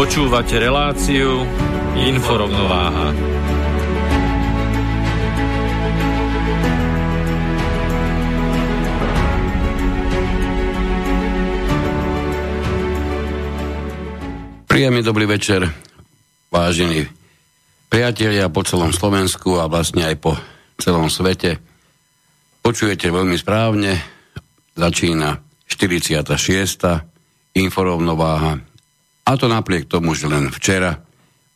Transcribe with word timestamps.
Počúvate 0.00 0.56
reláciu 0.56 1.44
Inforovnováha. 1.92 3.12
Príjemný 14.64 15.04
dobrý 15.04 15.28
večer, 15.28 15.68
vážení 16.48 17.04
priatelia 17.92 18.48
po 18.48 18.64
celom 18.64 18.96
Slovensku 18.96 19.60
a 19.60 19.68
vlastne 19.68 20.08
aj 20.08 20.16
po 20.16 20.32
celom 20.80 21.12
svete. 21.12 21.60
Počujete 22.64 23.12
veľmi 23.12 23.36
správne, 23.36 24.00
začína 24.80 25.44
46. 25.68 26.24
Inforovnováha 27.52 28.69
a 29.24 29.30
to 29.36 29.46
napriek 29.46 29.86
tomu, 29.86 30.16
že 30.16 30.26
len 30.26 30.48
včera 30.48 31.00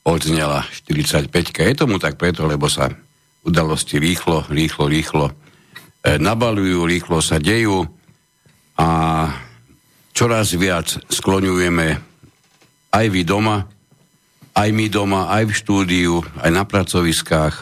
odznela 0.04 0.68
45. 0.84 1.32
Je 1.32 1.74
tomu 1.74 1.96
tak 1.96 2.20
preto, 2.20 2.44
lebo 2.44 2.68
sa 2.68 2.92
udalosti 3.44 3.96
rýchlo, 3.96 4.44
rýchlo, 4.48 4.84
rýchlo 4.88 5.26
e, 6.04 6.16
nabalujú, 6.20 6.84
rýchlo 6.84 7.24
sa 7.24 7.40
dejú 7.40 7.88
a 8.76 8.88
čoraz 10.12 10.52
viac 10.56 10.92
skloňujeme 11.08 11.88
aj 12.94 13.06
vy 13.10 13.22
doma, 13.26 13.66
aj 14.54 14.68
my 14.70 14.86
doma, 14.86 15.32
aj 15.34 15.50
v 15.50 15.52
štúdiu, 15.56 16.14
aj 16.38 16.50
na 16.52 16.62
pracoviskách, 16.62 17.54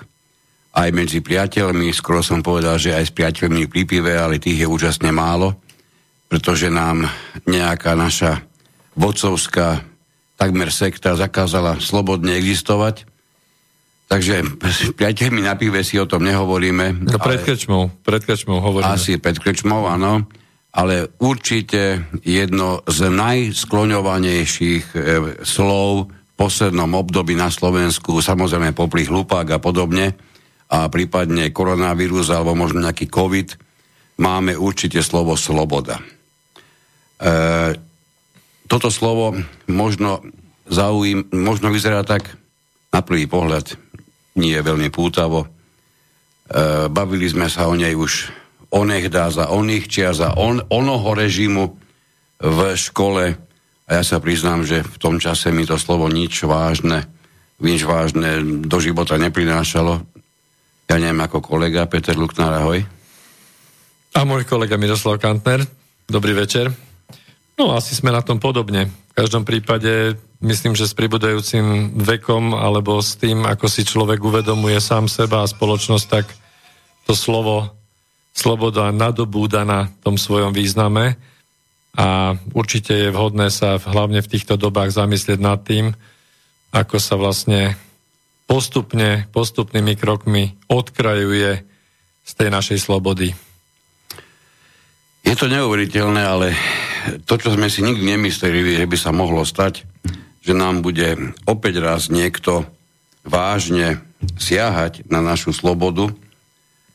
aj 0.77 0.89
medzi 0.93 1.25
priateľmi. 1.25 1.89
Skoro 1.95 2.21
som 2.21 2.45
povedal, 2.45 2.77
že 2.77 2.93
aj 2.93 3.09
s 3.09 3.17
priateľmi 3.17 3.65
pri 3.65 3.83
pive, 3.89 4.13
ale 4.13 4.37
tých 4.37 4.65
je 4.65 4.69
úžasne 4.69 5.09
málo, 5.09 5.57
pretože 6.29 6.69
nám 6.69 7.09
nejaká 7.49 7.97
naša 7.97 8.45
vodcovská 8.93 9.92
takmer 10.43 10.75
sekta 10.75 11.15
zakázala 11.15 11.79
slobodne 11.79 12.35
existovať. 12.35 13.07
Takže 14.11 14.43
priateľmi 14.99 15.47
na 15.47 15.55
pive 15.55 15.87
si 15.87 16.03
o 16.03 16.11
tom 16.11 16.27
nehovoríme. 16.27 17.07
No 17.07 17.23
pred 17.23 17.47
krčmou, 17.47 17.95
pred 18.03 18.27
krčmou 18.27 18.59
hovoríme. 18.59 18.91
Asi 18.91 19.23
pred 19.23 19.39
krčmou, 19.39 19.87
áno. 19.87 20.27
Ale 20.73 21.15
určite 21.21 22.11
jedno 22.25 22.83
z 22.89 23.13
najskloňovanejších 23.13 24.85
e, 24.97 24.99
slov 25.45 26.09
v 26.09 26.33
poslednom 26.35 26.89
období 26.97 27.37
na 27.37 27.53
Slovensku, 27.53 28.19
samozrejme 28.19 28.73
popri 28.73 29.05
hlupák 29.05 29.47
a 29.53 29.59
podobne, 29.61 30.17
a 30.73 30.89
prípadne 30.89 31.53
koronavírus 31.53 32.33
alebo 32.33 32.57
možno 32.57 32.81
nejaký 32.89 33.13
COVID, 33.13 33.61
máme 34.17 34.57
určite 34.57 35.05
slovo 35.05 35.37
sloboda. 35.37 36.01
E, 37.21 37.77
toto 38.73 38.89
slovo 38.89 39.37
možno, 39.69 40.25
zaujím, 40.73 41.29
možno 41.37 41.69
vyzerá 41.69 42.01
tak 42.03 42.33
na 42.89 43.05
prvý 43.05 43.29
pohľad 43.29 43.77
nie 44.41 44.57
je 44.57 44.65
veľmi 44.65 44.89
pútavo. 44.89 45.45
E, 45.45 45.49
bavili 46.89 47.29
sme 47.29 47.53
sa 47.53 47.69
o 47.69 47.77
nej 47.77 47.93
už 47.93 48.33
onehda 48.73 49.29
za 49.29 49.53
oných 49.53 49.85
čia 49.89 50.17
za 50.17 50.33
on, 50.41 50.65
onoho 50.73 51.13
režimu 51.13 51.77
v 52.41 52.59
škole 52.73 53.37
a 53.85 53.91
ja 54.01 54.03
sa 54.03 54.19
priznám, 54.19 54.65
že 54.65 54.81
v 54.81 54.97
tom 54.97 55.21
čase 55.21 55.53
mi 55.53 55.69
to 55.69 55.77
slovo 55.77 56.09
nič 56.09 56.49
vážne, 56.49 57.05
nič 57.61 57.85
vážne 57.85 58.41
do 58.65 58.79
života 58.81 59.21
neprinášalo. 59.21 60.01
Ja 60.89 60.97
neviem, 60.97 61.21
ako 61.21 61.45
kolega 61.45 61.85
Peter 61.85 62.17
Luknár, 62.17 62.57
ahoj. 62.57 62.81
A 64.13 64.25
môj 64.25 64.49
kolega 64.49 64.81
Miroslav 64.81 65.21
Kantner, 65.21 65.65
dobrý 66.09 66.33
večer. 66.33 66.73
No 67.57 67.77
asi 67.77 67.93
sme 67.93 68.13
na 68.13 68.25
tom 68.25 68.41
podobne. 68.41 68.89
V 68.89 69.15
každom 69.17 69.45
prípade 69.45 70.17
myslím, 70.43 70.75
že 70.75 70.91
s 70.91 70.99
pribudajúcim 70.99 71.97
vekom 72.03 72.53
alebo 72.53 72.99
s 72.99 73.15
tým, 73.15 73.47
ako 73.47 73.67
si 73.71 73.87
človek 73.87 74.19
uvedomuje 74.21 74.77
sám 74.83 75.07
seba 75.07 75.47
a 75.47 75.51
spoločnosť, 75.51 76.07
tak 76.11 76.27
to 77.07 77.15
slovo 77.15 77.71
sloboda 78.35 78.91
nadobúda 78.91 79.63
na 79.63 79.89
tom 80.03 80.19
svojom 80.19 80.51
význame 80.51 81.17
a 81.95 82.35
určite 82.57 82.97
je 82.97 83.15
vhodné 83.15 83.53
sa 83.53 83.77
hlavne 83.77 84.25
v 84.25 84.31
týchto 84.31 84.57
dobách 84.57 84.97
zamyslieť 84.97 85.39
nad 85.39 85.61
tým, 85.61 85.93
ako 86.73 86.97
sa 86.97 87.21
vlastne 87.21 87.77
postupne, 88.49 89.29
postupnými 89.31 89.95
krokmi 90.01 90.57
odkrajuje 90.73 91.61
z 92.25 92.33
tej 92.33 92.49
našej 92.49 92.79
slobody. 92.81 93.37
Je 95.23 95.35
to 95.37 95.47
neuveriteľné, 95.47 96.23
ale 96.25 96.49
to, 97.29 97.37
čo 97.37 97.55
sme 97.55 97.69
si 97.69 97.85
nikdy 97.85 98.17
nemysleli, 98.17 98.81
že 98.81 98.89
by 98.89 98.97
sa 98.97 99.13
mohlo 99.13 99.45
stať, 99.45 99.85
že 100.43 100.53
nám 100.53 100.83
bude 100.83 101.39
opäť 101.47 101.79
raz 101.79 102.11
niekto 102.11 102.67
vážne 103.23 104.03
siahať 104.39 105.07
na 105.07 105.23
našu 105.23 105.55
slobodu, 105.55 106.11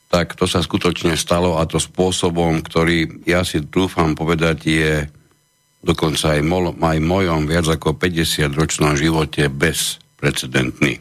tak 0.08 0.36
to 0.40 0.48
sa 0.48 0.64
skutočne 0.64 1.20
stalo 1.20 1.60
a 1.60 1.68
to 1.68 1.80
spôsobom, 1.80 2.64
ktorý 2.64 3.28
ja 3.28 3.44
si 3.44 3.60
dúfam 3.60 4.16
povedať 4.16 4.58
je 4.64 4.94
dokonca 5.84 6.36
aj, 6.36 6.42
mol, 6.44 6.76
aj 6.76 7.00
mojom 7.00 7.48
viac 7.48 7.68
ako 7.68 7.96
50-ročnom 7.96 8.96
živote 9.00 9.48
bezprecedentný. 9.52 11.00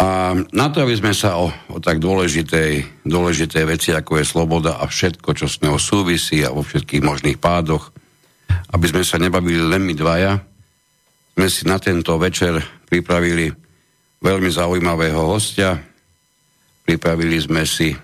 A 0.00 0.32
na 0.32 0.66
to, 0.72 0.80
aby 0.80 0.96
sme 0.96 1.12
sa 1.12 1.36
o, 1.36 1.52
o 1.68 1.76
tak 1.76 2.00
dôležitej, 2.00 3.04
dôležitej 3.04 3.64
veci, 3.68 3.88
ako 3.92 4.16
je 4.16 4.24
sloboda 4.24 4.80
a 4.80 4.88
všetko, 4.88 5.36
čo 5.36 5.44
s 5.44 5.60
ňou 5.60 5.76
súvisí 5.76 6.40
a 6.40 6.54
vo 6.54 6.64
všetkých 6.64 7.04
možných 7.04 7.36
pádoch, 7.36 7.92
aby 8.72 8.86
sme 8.88 9.04
sa 9.04 9.20
nebavili 9.20 9.60
len 9.60 9.84
my 9.84 9.92
dvaja, 9.92 10.40
sme 11.34 11.46
si 11.48 11.62
na 11.64 11.80
tento 11.80 12.16
večer 12.20 12.58
pripravili 12.88 13.48
veľmi 14.20 14.50
zaujímavého 14.52 15.20
hostia. 15.30 15.78
Pripravili 16.84 17.38
sme 17.40 17.64
si 17.64 17.94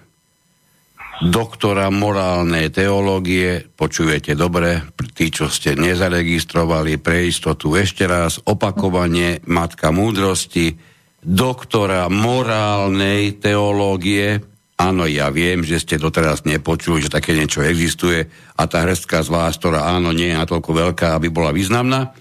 doktora 1.16 1.88
morálnej 1.88 2.68
teológie, 2.68 3.64
počujete 3.64 4.36
dobre, 4.36 4.84
tí, 5.16 5.32
čo 5.32 5.48
ste 5.48 5.72
nezaregistrovali 5.72 7.00
pre 7.00 7.28
istotu 7.28 7.72
ešte 7.72 8.04
raz, 8.04 8.36
opakovanie 8.44 9.40
Matka 9.48 9.88
múdrosti, 9.92 10.76
doktora 11.24 12.12
morálnej 12.12 13.40
teológie. 13.40 14.44
Áno, 14.76 15.08
ja 15.08 15.32
viem, 15.32 15.64
že 15.64 15.80
ste 15.80 15.96
doteraz 15.96 16.44
nepočuli, 16.44 17.00
že 17.00 17.08
také 17.08 17.32
niečo 17.32 17.64
existuje 17.64 18.28
a 18.60 18.62
tá 18.68 18.84
hrstka 18.84 19.24
z 19.24 19.28
vás, 19.32 19.56
ktorá 19.56 19.88
áno, 19.88 20.12
nie 20.12 20.28
je 20.28 20.36
natoľko 20.36 20.70
veľká, 20.70 21.16
aby 21.16 21.32
bola 21.32 21.48
významná. 21.48 22.12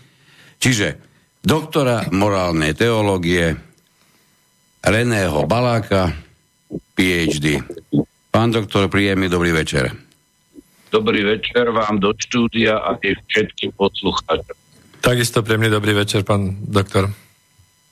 Čiže 0.55 1.04
doktora 1.45 2.09
morálnej 2.09 2.73
teológie 2.73 3.53
Reného 4.81 5.45
Baláka, 5.45 6.09
PhD. 6.97 7.61
Pán 8.33 8.49
doktor, 8.49 8.89
príjemný 8.89 9.29
dobrý 9.29 9.53
večer. 9.53 9.93
Dobrý 10.89 11.21
večer 11.21 11.69
vám 11.69 12.01
do 12.01 12.13
štúdia 12.17 12.81
a 12.81 12.97
všetkým 12.97 13.77
poslucháčom. 13.77 14.57
Takisto 15.01 15.45
príjemný 15.45 15.69
dobrý 15.69 15.93
večer, 15.93 16.25
pán 16.25 16.57
doktor. 16.65 17.13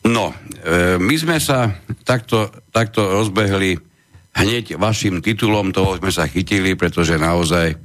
No, 0.04 0.34
e, 0.34 0.98
my 0.98 1.16
sme 1.16 1.38
sa 1.38 1.78
takto, 2.04 2.50
takto 2.74 3.06
rozbehli 3.06 3.78
hneď 4.34 4.76
vašim 4.82 5.22
titulom, 5.22 5.70
toho 5.72 6.02
sme 6.02 6.10
sa 6.10 6.26
chytili, 6.26 6.74
pretože 6.74 7.22
naozaj 7.22 7.78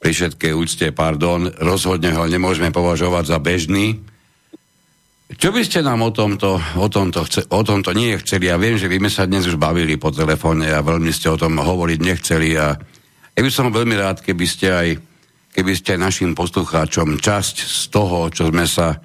pri 0.00 0.10
všetkej 0.16 0.52
úcte, 0.56 0.86
pardon, 0.96 1.52
rozhodne 1.60 2.10
ho 2.16 2.24
nemôžeme 2.24 2.72
považovať 2.72 3.24
za 3.36 3.38
bežný. 3.38 4.00
Čo 5.30 5.54
by 5.54 5.62
ste 5.62 5.86
nám 5.86 6.02
o 6.02 6.10
tomto, 6.10 6.58
o 6.58 6.90
tomto, 6.90 7.22
chce, 7.22 7.46
o 7.54 7.62
tomto 7.62 7.94
nie 7.94 8.18
chceli? 8.18 8.50
Ja 8.50 8.58
viem, 8.58 8.74
že 8.74 8.90
vy 8.90 8.98
sme 8.98 9.10
sa 9.14 9.30
dnes 9.30 9.46
už 9.46 9.62
bavili 9.62 9.94
po 9.94 10.10
telefóne 10.10 10.66
a 10.74 10.82
veľmi 10.82 11.14
ste 11.14 11.30
o 11.30 11.38
tom 11.38 11.54
hovoriť 11.54 11.98
nechceli 12.02 12.58
a 12.58 12.74
ja 13.30 13.40
by 13.40 13.50
som 13.54 13.70
veľmi 13.70 13.94
rád, 13.94 14.26
keby 14.26 14.42
ste 14.42 14.66
aj, 14.74 14.88
keby 15.54 15.72
ste 15.78 15.94
aj 15.94 16.02
našim 16.02 16.34
poslucháčom 16.34 17.22
časť 17.22 17.56
z 17.62 17.82
toho, 17.94 18.26
čo 18.34 18.50
sme 18.50 18.66
sa 18.66 18.98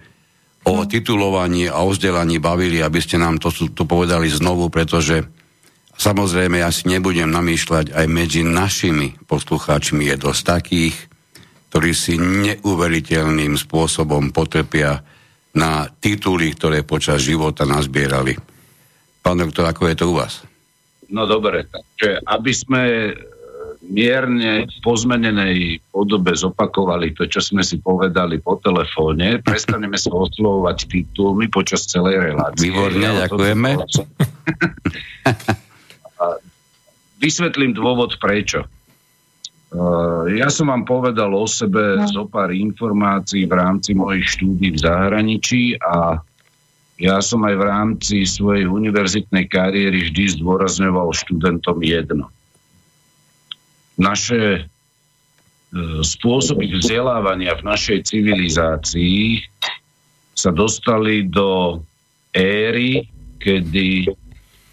o 0.66 0.82
titulovaní 0.90 1.70
a 1.70 1.86
o 1.86 1.94
vzdelaní 1.94 2.42
bavili, 2.42 2.82
aby 2.82 2.98
ste 2.98 3.22
nám 3.22 3.38
to 3.38 3.54
tu 3.54 3.84
povedali 3.86 4.26
znovu, 4.26 4.74
pretože 4.74 5.22
samozrejme 5.94 6.58
ja 6.58 6.74
si 6.74 6.90
nebudem 6.90 7.30
namýšľať 7.30 7.94
aj 7.94 8.06
medzi 8.10 8.42
našimi 8.42 9.14
poslucháčmi 9.30 10.10
je 10.10 10.16
dosť 10.18 10.42
takých, 10.42 10.96
ktorí 11.70 11.94
si 11.94 12.18
neuveriteľným 12.18 13.54
spôsobom 13.62 14.34
potrpia 14.34 15.06
na 15.56 15.88
tituly, 15.88 16.52
ktoré 16.52 16.84
počas 16.84 17.24
života 17.24 17.64
nazbierali. 17.64 18.36
Pán 19.24 19.40
doktor, 19.40 19.72
ako 19.72 19.88
je 19.90 19.96
to 19.96 20.06
u 20.12 20.20
vás? 20.20 20.44
No 21.10 21.26
dobre, 21.26 21.66
takže 21.66 22.22
aby 22.28 22.52
sme 22.52 22.82
e, 22.84 23.12
mierne 23.88 24.68
pozmenenej 24.84 25.80
podobe 25.90 26.36
zopakovali 26.36 27.16
to, 27.16 27.26
čo 27.30 27.42
sme 27.42 27.64
si 27.64 27.80
povedali 27.80 28.44
po 28.44 28.60
telefóne, 28.60 29.40
prestaneme 29.42 29.96
sa 29.96 30.12
oslovovať 30.12 30.78
titulmi 30.90 31.48
počas 31.50 31.88
celej 31.88 32.34
relácie. 32.34 32.70
Výborne, 32.70 33.02
ja 33.02 33.14
ďakujeme. 33.26 33.70
Vysvetlím 37.24 37.74
dôvod 37.74 38.20
prečo. 38.22 38.70
Eh, 39.76 40.40
ja 40.40 40.48
som 40.48 40.72
vám 40.72 40.88
povedal 40.88 41.36
o 41.36 41.44
sebe 41.44 42.00
no. 42.00 42.08
zo 42.08 42.24
pár 42.32 42.56
informácií 42.56 43.44
v 43.44 43.60
rámci 43.60 43.92
mojich 43.92 44.40
štúdí 44.40 44.72
v 44.72 44.80
zahraničí 44.80 45.76
a 45.84 46.24
ja 46.96 47.20
som 47.20 47.44
aj 47.44 47.56
v 47.60 47.64
rámci 47.68 48.16
svojej 48.24 48.72
univerzitnej 48.72 49.52
kariéry 49.52 50.08
vždy 50.08 50.40
zdôrazňoval 50.40 51.12
študentom 51.12 51.84
jedno. 51.84 52.32
Naše 54.00 54.64
eh, 54.64 54.66
spôsoby 56.00 56.72
vzdelávania 56.72 57.60
v 57.60 57.68
našej 57.68 58.16
civilizácii 58.16 59.44
sa 60.32 60.56
dostali 60.56 61.28
do 61.28 61.84
éry, 62.32 63.12
kedy 63.44 64.08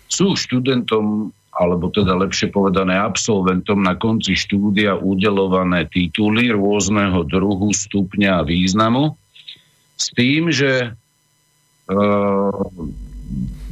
sú 0.07 0.39
študentom 0.39 1.35
alebo 1.53 1.93
teda 1.93 2.17
lepšie 2.17 2.49
povedané 2.49 2.97
absolventom 2.97 3.85
na 3.85 3.93
konci 4.01 4.33
štúdia 4.33 4.97
udelované 4.97 5.85
tituly 5.85 6.49
rôzneho 6.49 7.29
druhu, 7.29 7.77
stupňa 7.77 8.41
a 8.41 8.47
významu 8.47 9.13
s 10.03 10.07
tým, 10.17 10.49
že 10.49 10.73
e, 10.83 10.89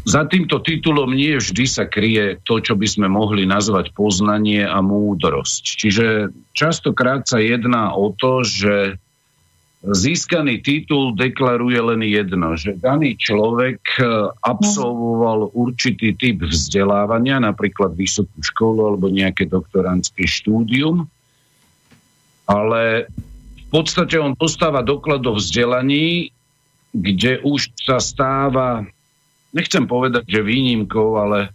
za 0.04 0.22
týmto 0.28 0.60
titulom 0.60 1.12
nie 1.12 1.36
vždy 1.36 1.64
sa 1.64 1.84
kryje 1.88 2.40
to, 2.44 2.60
čo 2.60 2.78
by 2.78 2.86
sme 2.86 3.08
mohli 3.10 3.44
nazvať 3.44 3.92
poznanie 3.92 4.64
a 4.64 4.78
múdrosť. 4.80 5.62
Čiže 5.76 6.06
častokrát 6.56 7.26
sa 7.26 7.42
jedná 7.42 7.92
o 7.92 8.14
to, 8.14 8.46
že 8.46 9.00
získaný 9.80 10.60
titul 10.60 11.16
deklaruje 11.16 11.80
len 11.80 12.04
jedno, 12.04 12.52
že 12.52 12.76
daný 12.76 13.16
človek 13.16 13.80
e, 13.96 14.28
absolvoval 14.44 15.48
určitý 15.56 16.12
typ 16.12 16.44
vzdelávania, 16.44 17.40
napríklad 17.40 17.96
vysokú 17.96 18.44
školu 18.44 18.92
alebo 18.92 19.08
nejaké 19.08 19.48
doktorantské 19.48 20.28
štúdium, 20.28 21.08
ale 22.44 23.08
v 23.56 23.66
podstate 23.72 24.20
on 24.20 24.36
dostáva 24.36 24.84
doklad 24.84 25.24
o 25.24 25.38
vzdelaní, 25.40 26.28
kde 26.92 27.40
už 27.40 27.72
sa 27.80 28.02
stáva, 28.02 28.84
nechcem 29.56 29.86
povedať, 29.88 30.28
že 30.28 30.44
výnimkou, 30.44 31.16
ale 31.16 31.54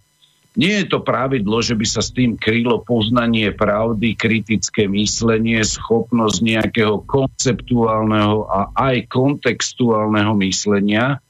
nie 0.56 0.72
je 0.82 0.86
to 0.88 1.04
pravidlo, 1.04 1.60
že 1.60 1.76
by 1.76 1.84
sa 1.84 2.00
s 2.00 2.10
tým 2.16 2.40
krylo 2.40 2.80
poznanie 2.80 3.52
pravdy, 3.52 4.16
kritické 4.16 4.88
myslenie, 4.88 5.60
schopnosť 5.60 6.38
nejakého 6.40 7.04
konceptuálneho 7.04 8.48
a 8.48 8.72
aj 8.72 9.04
kontextuálneho 9.12 10.32
myslenia 10.40 11.20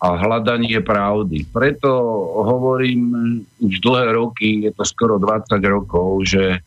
a 0.00 0.08
hľadanie 0.16 0.80
pravdy. 0.80 1.44
Preto 1.52 1.90
hovorím 2.40 3.02
už 3.60 3.84
dlhé 3.84 4.16
roky, 4.16 4.64
je 4.64 4.72
to 4.72 4.84
skoro 4.88 5.20
20 5.20 5.60
rokov, 5.68 6.24
že 6.24 6.64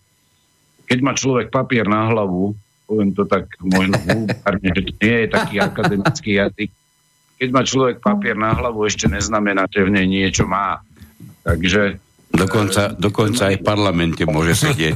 keď 0.86 1.00
má 1.02 1.18
človek 1.18 1.50
papier 1.50 1.90
na 1.90 2.12
hlavu, 2.12 2.54
poviem 2.86 3.16
to 3.16 3.24
tak 3.24 3.48
možno 3.64 3.96
vulgárne, 4.04 4.70
že 4.76 4.82
to 4.86 4.94
nie 5.00 5.18
je 5.24 5.28
taký 5.32 5.56
akademický 5.64 6.32
jazyk, 6.38 6.70
keď 7.42 7.50
má 7.50 7.66
človek 7.66 7.98
papier 8.04 8.38
na 8.38 8.54
hlavu, 8.54 8.86
ešte 8.86 9.10
neznamená, 9.10 9.66
že 9.72 9.82
v 9.82 9.98
nej 9.98 10.06
niečo 10.06 10.46
má. 10.46 10.84
Takže... 11.42 11.98
Dokonca, 12.32 12.96
dokonca 12.96 13.52
aj 13.52 13.60
v 13.60 13.64
parlamente 13.66 14.24
môže 14.24 14.56
sedieť. 14.56 14.96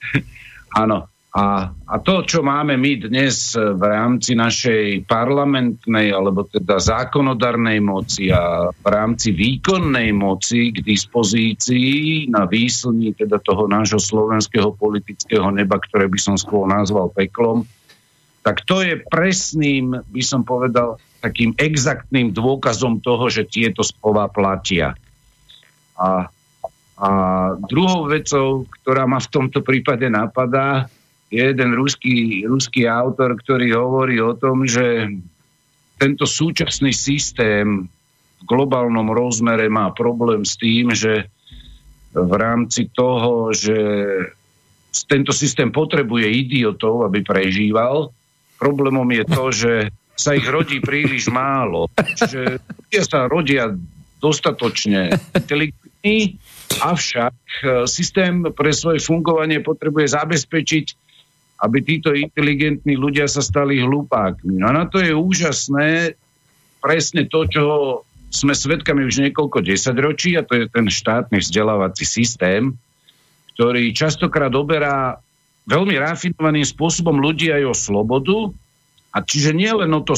Áno. 0.82 1.08
A, 1.30 1.70
a 1.70 1.94
to, 2.02 2.26
čo 2.26 2.42
máme 2.42 2.74
my 2.74 3.06
dnes 3.06 3.54
v 3.54 3.78
rámci 3.86 4.34
našej 4.34 5.06
parlamentnej 5.06 6.10
alebo 6.10 6.42
teda 6.42 6.82
zákonodarnej 6.82 7.78
moci 7.78 8.34
a 8.34 8.66
v 8.74 8.86
rámci 8.90 9.30
výkonnej 9.30 10.10
moci 10.10 10.74
k 10.74 10.82
dispozícii 10.82 12.26
na 12.34 12.50
výslní 12.50 13.14
teda 13.14 13.38
toho 13.38 13.70
nášho 13.70 14.02
slovenského 14.02 14.74
politického 14.74 15.54
neba, 15.54 15.78
ktoré 15.78 16.10
by 16.10 16.18
som 16.18 16.34
skôr 16.34 16.66
nazval 16.66 17.14
peklom, 17.14 17.62
tak 18.42 18.66
to 18.66 18.82
je 18.82 18.98
presným, 18.98 20.02
by 20.10 20.22
som 20.26 20.42
povedal, 20.42 20.98
takým 21.22 21.54
exaktným 21.54 22.34
dôkazom 22.34 22.98
toho, 22.98 23.30
že 23.30 23.46
tieto 23.46 23.86
slova 23.86 24.26
platia. 24.26 24.98
A, 26.00 26.32
a 26.96 27.10
druhou 27.68 28.08
vecou, 28.08 28.64
ktorá 28.80 29.04
ma 29.04 29.20
v 29.20 29.28
tomto 29.28 29.60
prípade 29.60 30.08
napadá, 30.08 30.88
je 31.30 31.38
jeden 31.38 31.76
ruský, 31.78 32.42
ruský 32.48 32.90
autor, 32.90 33.38
ktorý 33.38 33.76
hovorí 33.76 34.18
o 34.18 34.34
tom, 34.34 34.66
že 34.66 35.06
tento 36.00 36.24
súčasný 36.26 36.90
systém 36.90 37.86
v 38.40 38.42
globálnom 38.48 39.12
rozmere 39.12 39.68
má 39.68 39.92
problém 39.92 40.42
s 40.48 40.56
tým, 40.56 40.90
že 40.96 41.28
v 42.10 42.32
rámci 42.34 42.90
toho, 42.90 43.54
že 43.54 43.76
tento 45.06 45.30
systém 45.30 45.70
potrebuje 45.70 46.26
idiotov, 46.26 47.06
aby 47.06 47.22
prežíval. 47.22 48.10
Problémom 48.58 49.06
je 49.14 49.24
to, 49.28 49.44
že 49.62 49.72
sa 50.18 50.34
ich 50.34 50.44
rodí 50.44 50.82
príliš 50.82 51.30
málo. 51.30 51.86
Že 52.18 52.58
ľudia 52.58 53.02
sa 53.06 53.30
rodia 53.30 53.64
dostatočne 54.20 55.16
inteligentní 55.32 55.89
avšak 56.80 57.36
e, 57.36 57.64
systém 57.84 58.40
pre 58.56 58.72
svoje 58.72 59.04
fungovanie 59.04 59.60
potrebuje 59.60 60.16
zabezpečiť, 60.16 60.86
aby 61.60 61.78
títo 61.84 62.16
inteligentní 62.16 62.96
ľudia 62.96 63.28
sa 63.28 63.44
stali 63.44 63.84
hlupákmi. 63.84 64.64
A 64.64 64.72
na 64.72 64.88
to 64.88 65.02
je 65.02 65.12
úžasné 65.12 66.16
presne 66.80 67.28
to, 67.28 67.44
čo 67.44 67.64
sme 68.32 68.56
svedkami 68.56 69.04
už 69.04 69.28
niekoľko 69.28 69.60
desaťročí, 69.60 70.38
a 70.40 70.46
to 70.46 70.56
je 70.56 70.64
ten 70.70 70.88
štátny 70.88 71.42
vzdelávací 71.42 72.08
systém, 72.08 72.72
ktorý 73.58 73.92
častokrát 73.92 74.54
oberá 74.56 75.20
veľmi 75.68 76.00
rafinovaným 76.00 76.64
spôsobom 76.64 77.20
ľudí 77.20 77.52
aj 77.52 77.62
o 77.68 77.74
slobodu, 77.76 78.36
a 79.10 79.18
čiže 79.26 79.50
nie 79.50 79.70
len 79.70 79.90
o 79.90 80.02
to 80.06 80.14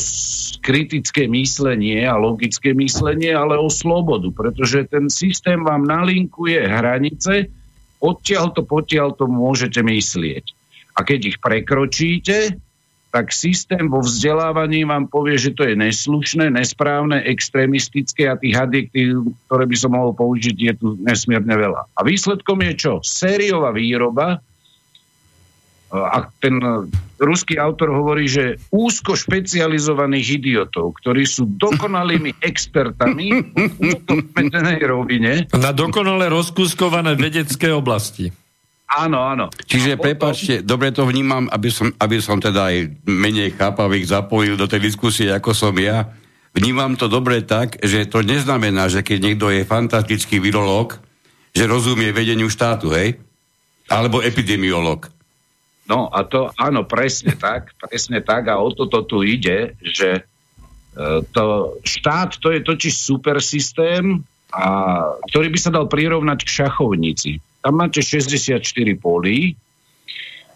kritické 0.60 1.24
myslenie 1.24 2.04
a 2.04 2.20
logické 2.20 2.76
myslenie, 2.76 3.32
ale 3.32 3.56
o 3.56 3.72
slobodu, 3.72 4.28
pretože 4.28 4.84
ten 4.92 5.08
systém 5.08 5.64
vám 5.64 5.88
nalinkuje 5.88 6.60
hranice, 6.60 7.48
odtiaľ 8.04 8.52
to, 8.52 8.60
potiaľ 8.68 9.16
to 9.16 9.24
môžete 9.24 9.80
myslieť. 9.80 10.44
A 10.92 11.08
keď 11.08 11.20
ich 11.32 11.38
prekročíte, 11.40 12.60
tak 13.12 13.28
systém 13.28 13.92
vo 13.92 14.00
vzdelávaní 14.00 14.88
vám 14.88 15.04
povie, 15.08 15.36
že 15.36 15.52
to 15.52 15.68
je 15.68 15.76
neslušné, 15.76 16.48
nesprávne, 16.48 17.20
extrémistické 17.28 18.28
a 18.28 18.40
tých 18.40 18.56
adjektív, 18.56 19.36
ktoré 19.48 19.68
by 19.68 19.76
som 19.76 19.92
mohol 19.92 20.16
použiť, 20.16 20.56
je 20.56 20.72
tu 20.76 20.96
nesmierne 20.96 21.52
veľa. 21.52 21.92
A 21.92 22.00
výsledkom 22.04 22.60
je 22.64 22.72
čo? 22.72 22.92
Sériová 23.04 23.72
výroba, 23.76 24.40
a 25.92 26.24
ten 26.40 26.56
ruský 27.20 27.60
autor 27.60 27.92
hovorí, 27.92 28.24
že 28.24 28.56
úzko 28.72 29.12
špecializovaných 29.12 30.40
idiotov, 30.40 30.96
ktorí 31.04 31.28
sú 31.28 31.44
dokonalými 31.44 32.40
expertami 32.50 33.44
v 33.52 34.84
rovine. 34.88 35.46
Na 35.52 35.76
dokonale 35.76 36.32
rozkúskované 36.32 37.12
vedecké 37.12 37.68
oblasti. 37.70 38.32
Áno, 38.92 39.24
áno. 39.24 39.48
Čiže 39.52 39.96
prepačte, 39.96 40.60
dobre 40.60 40.92
to 40.92 41.08
vnímam, 41.08 41.48
aby 41.48 41.72
som, 41.72 41.88
aby 41.96 42.20
som 42.20 42.36
teda 42.36 42.68
aj 42.68 42.76
menej 43.08 43.56
chápavých 43.56 44.20
zapojil 44.20 44.60
do 44.60 44.68
tej 44.68 44.84
diskusie, 44.84 45.32
ako 45.32 45.56
som 45.56 45.72
ja. 45.80 46.12
Vnímam 46.52 47.00
to 47.00 47.08
dobre 47.08 47.40
tak, 47.40 47.80
že 47.80 48.04
to 48.04 48.20
neznamená, 48.20 48.92
že 48.92 49.00
keď 49.00 49.18
niekto 49.24 49.48
je 49.48 49.64
fantastický 49.64 50.36
virológ, 50.36 51.00
že 51.56 51.64
rozumie 51.64 52.12
vedeniu 52.12 52.52
štátu, 52.52 52.92
hej? 52.92 53.16
Alebo 53.88 54.20
epidemiológ. 54.20 55.08
No 55.92 56.08
a 56.08 56.24
to, 56.24 56.48
áno, 56.56 56.88
presne 56.88 57.36
tak, 57.36 57.76
presne 57.76 58.24
tak 58.24 58.48
a 58.48 58.56
o 58.56 58.72
toto 58.72 59.04
tu 59.04 59.20
ide, 59.20 59.76
že 59.84 60.24
to, 61.36 61.76
štát 61.84 62.40
to 62.40 62.48
je 62.48 62.60
totiž 62.64 62.92
super 62.96 63.44
systém, 63.44 64.24
a, 64.52 64.64
ktorý 65.28 65.52
by 65.52 65.58
sa 65.60 65.68
dal 65.72 65.88
prirovnať 65.88 66.48
k 66.48 66.64
šachovnici. 66.64 67.30
Tam 67.60 67.76
máte 67.76 68.00
64 68.00 68.64
polí 68.96 69.56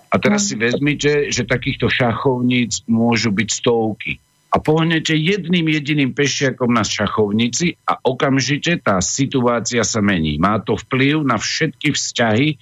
a 0.08 0.14
teraz 0.16 0.48
si 0.48 0.54
vezmite, 0.56 1.28
že 1.28 1.44
takýchto 1.44 1.92
šachovníc 1.92 2.84
môžu 2.88 3.28
byť 3.32 3.48
stovky. 3.52 4.16
A 4.52 4.56
pohnete 4.56 5.12
jedným 5.12 5.68
jediným 5.68 6.16
pešiakom 6.16 6.72
na 6.72 6.80
šachovnici 6.80 7.76
a 7.84 8.00
okamžite 8.00 8.80
tá 8.80 9.04
situácia 9.04 9.84
sa 9.84 10.00
mení. 10.00 10.40
Má 10.40 10.64
to 10.64 10.80
vplyv 10.80 11.28
na 11.28 11.36
všetky 11.36 11.92
vzťahy 11.92 12.56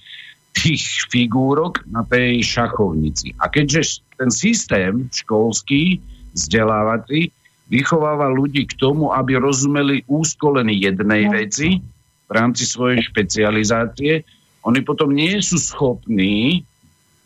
tých 0.55 1.05
figúrok 1.11 1.83
na 1.91 2.07
tej 2.07 2.39
šachovnici. 2.39 3.35
A 3.43 3.51
keďže 3.51 3.99
ten 4.15 4.31
systém 4.31 5.11
školský, 5.11 5.99
vzdelávací, 6.31 7.29
vychováva 7.67 8.31
ľudí 8.31 8.63
k 8.69 8.77
tomu, 8.79 9.11
aby 9.11 9.35
rozumeli 9.35 10.07
úzko 10.07 10.55
len 10.55 10.71
jednej 10.71 11.27
no. 11.27 11.31
veci 11.35 11.83
v 12.25 12.31
rámci 12.31 12.63
svojej 12.65 13.03
špecializácie. 13.03 14.23
Oni 14.65 14.81
potom 14.81 15.13
nie 15.13 15.37
sú 15.43 15.59
schopní 15.61 16.65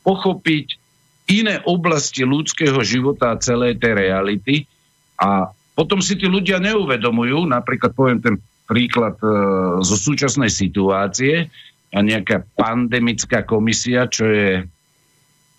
pochopiť 0.03 0.75
iné 1.29 1.61
oblasti 1.69 2.25
ľudského 2.25 2.81
života 2.81 3.37
a 3.37 3.41
celej 3.41 3.77
tej 3.77 3.93
reality 3.93 4.55
a 5.21 5.53
potom 5.77 6.03
si 6.03 6.19
tí 6.19 6.27
ľudia 6.27 6.59
neuvedomujú, 6.59 7.47
napríklad 7.47 7.95
poviem 7.95 8.19
ten 8.19 8.35
príklad 8.67 9.15
e, 9.21 9.29
zo 9.85 9.95
súčasnej 9.95 10.51
situácie 10.51 11.47
a 11.89 11.99
nejaká 12.05 12.45
pandemická 12.53 13.41
komisia, 13.45 14.05
čo 14.05 14.29
je 14.29 14.61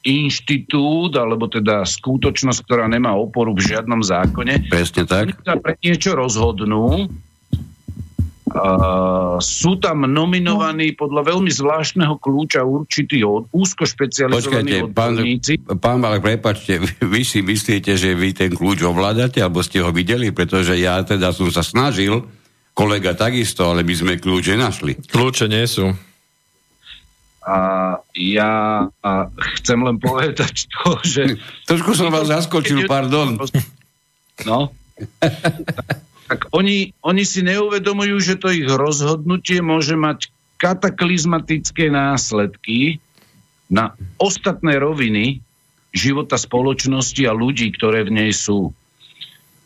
inštitút, 0.00 1.18
alebo 1.20 1.44
teda 1.50 1.84
skutočnosť, 1.84 2.60
ktorá 2.64 2.88
nemá 2.88 3.12
oporu 3.12 3.52
v 3.52 3.68
žiadnom 3.68 4.00
zákone. 4.00 4.72
Presne 4.72 5.04
tak. 5.04 5.36
Oni 5.36 5.44
sa 5.44 5.56
pre 5.60 5.76
niečo 5.80 6.16
rozhodnú, 6.16 7.10
Uh, 8.50 9.38
sú 9.38 9.78
tam 9.78 10.02
nominovaní 10.10 10.98
podľa 10.98 11.22
veľmi 11.22 11.54
zvláštneho 11.54 12.18
kľúča 12.18 12.66
určitý 12.66 13.22
od, 13.22 13.46
úzko 13.54 13.86
špecializovaní 13.86 14.90
odborníci. 14.90 15.62
Pán, 15.62 15.78
pán 15.78 15.98
Malek, 16.02 16.18
prepačte, 16.26 16.82
vy 16.98 17.22
si 17.22 17.46
myslíte, 17.46 17.94
že 17.94 18.10
vy 18.18 18.34
ten 18.34 18.50
kľúč 18.50 18.82
ovládate, 18.82 19.38
alebo 19.38 19.62
ste 19.62 19.78
ho 19.78 19.94
videli, 19.94 20.34
pretože 20.34 20.74
ja 20.82 20.98
teda 21.06 21.30
som 21.30 21.46
sa 21.46 21.62
snažil, 21.62 22.26
kolega 22.74 23.14
takisto, 23.14 23.70
ale 23.70 23.86
my 23.86 23.94
sme 23.94 24.12
kľúče 24.18 24.58
našli. 24.58 24.98
Kľúče 24.98 25.46
nie 25.46 25.70
sú. 25.70 25.94
A 27.40 27.56
ja 28.12 28.52
a 29.00 29.10
chcem 29.56 29.80
len 29.80 29.96
povedať 29.96 30.68
to, 30.68 31.00
že... 31.00 31.40
Trošku 31.64 31.96
som 31.96 32.12
vás 32.12 32.28
zaskočil, 32.28 32.84
pardon. 32.84 33.40
No. 34.44 34.72
tak 36.28 36.48
oni, 36.52 36.92
oni 37.00 37.24
si 37.24 37.40
neuvedomujú, 37.40 38.16
že 38.20 38.36
to 38.36 38.52
ich 38.52 38.68
rozhodnutie 38.68 39.64
môže 39.64 39.96
mať 39.96 40.28
kataklizmatické 40.60 41.88
následky 41.88 43.00
na 43.72 43.96
ostatné 44.20 44.76
roviny 44.76 45.40
života 45.96 46.36
spoločnosti 46.36 47.22
a 47.24 47.32
ľudí, 47.32 47.72
ktoré 47.72 48.04
v 48.04 48.14
nej 48.14 48.32
sú. 48.36 48.70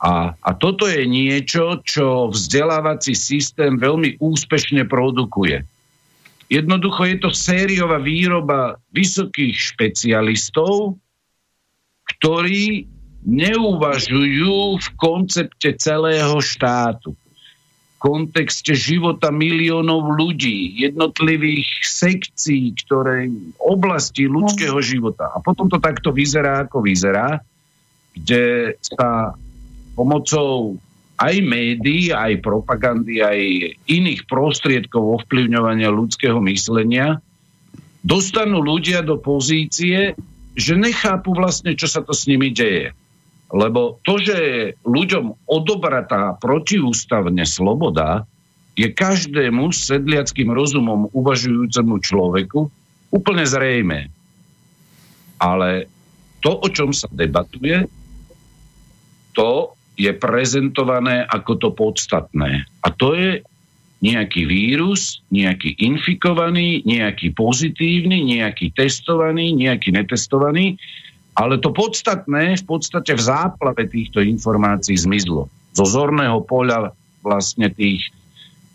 A, 0.04 0.37
a 0.37 0.50
toto 0.52 0.85
je 0.85 1.09
niečo, 1.09 1.81
čo 1.81 2.28
vzdelávací 2.28 3.16
systém 3.16 3.81
veľmi 3.81 4.21
úspešne 4.21 4.85
produkuje. 4.85 5.64
Jednoducho 6.52 7.08
je 7.08 7.16
to 7.20 7.30
sériová 7.32 7.98
výroba 7.98 8.76
vysokých 8.92 9.56
špecialistov, 9.56 11.00
ktorí 12.04 12.84
neuvažujú 13.24 14.76
v 14.76 14.88
koncepte 15.00 15.72
celého 15.80 16.36
štátu, 16.44 17.16
v 17.16 17.94
kontexte 17.96 18.76
života 18.76 19.32
miliónov 19.32 20.12
ľudí, 20.12 20.76
jednotlivých 20.76 21.68
sekcií, 21.80 22.76
ktoré 22.84 23.32
oblasti 23.56 24.28
ľudského 24.28 24.76
života. 24.84 25.32
A 25.32 25.40
potom 25.40 25.72
to 25.72 25.80
takto 25.80 26.12
vyzerá, 26.12 26.68
ako 26.68 26.84
vyzerá, 26.84 27.40
kde 28.12 28.76
sa 28.84 29.32
pomocou 29.96 30.76
aj 31.14 31.35
médií, 31.42 32.11
aj 32.11 32.42
propagandy, 32.42 33.23
aj 33.23 33.38
iných 33.87 34.26
prostriedkov 34.26 35.23
ovplyvňovania 35.23 35.90
ľudského 35.90 36.42
myslenia, 36.42 37.23
dostanú 38.02 38.61
ľudia 38.61 39.00
do 39.06 39.16
pozície, 39.16 40.18
že 40.54 40.75
nechápu 40.75 41.35
vlastne, 41.35 41.75
čo 41.78 41.87
sa 41.87 42.02
to 42.02 42.11
s 42.12 42.26
nimi 42.26 42.50
deje. 42.50 42.94
Lebo 43.54 44.02
to, 44.02 44.18
že 44.18 44.38
ľuďom 44.83 45.47
odobratá 45.47 46.35
protiústavne 46.42 47.47
sloboda, 47.47 48.26
je 48.75 48.90
každému 48.90 49.71
sedliackým 49.71 50.50
rozumom 50.50 51.06
uvažujúcemu 51.14 51.94
človeku 52.02 52.66
úplne 53.14 53.47
zrejme. 53.47 54.11
Ale 55.38 55.87
to, 56.42 56.59
o 56.59 56.68
čom 56.75 56.90
sa 56.90 57.06
debatuje, 57.14 57.87
to 59.35 59.78
je 59.94 60.10
prezentované 60.14 61.22
ako 61.30 61.52
to 61.58 61.68
podstatné. 61.70 62.66
A 62.82 62.88
to 62.90 63.14
je 63.14 63.30
nejaký 64.04 64.44
vírus, 64.44 65.24
nejaký 65.32 65.80
infikovaný, 65.80 66.84
nejaký 66.84 67.32
pozitívny, 67.32 68.36
nejaký 68.36 68.74
testovaný, 68.76 69.56
nejaký 69.56 69.96
netestovaný, 69.96 70.76
ale 71.34 71.56
to 71.58 71.72
podstatné 71.72 72.60
v 72.60 72.64
podstate 72.68 73.16
v 73.16 73.22
záplave 73.22 73.88
týchto 73.88 74.20
informácií 74.20 74.94
zmizlo. 74.94 75.48
Zo 75.74 75.86
zorného 75.88 76.44
poľa 76.44 76.92
vlastne 77.24 77.72
tých, 77.72 78.12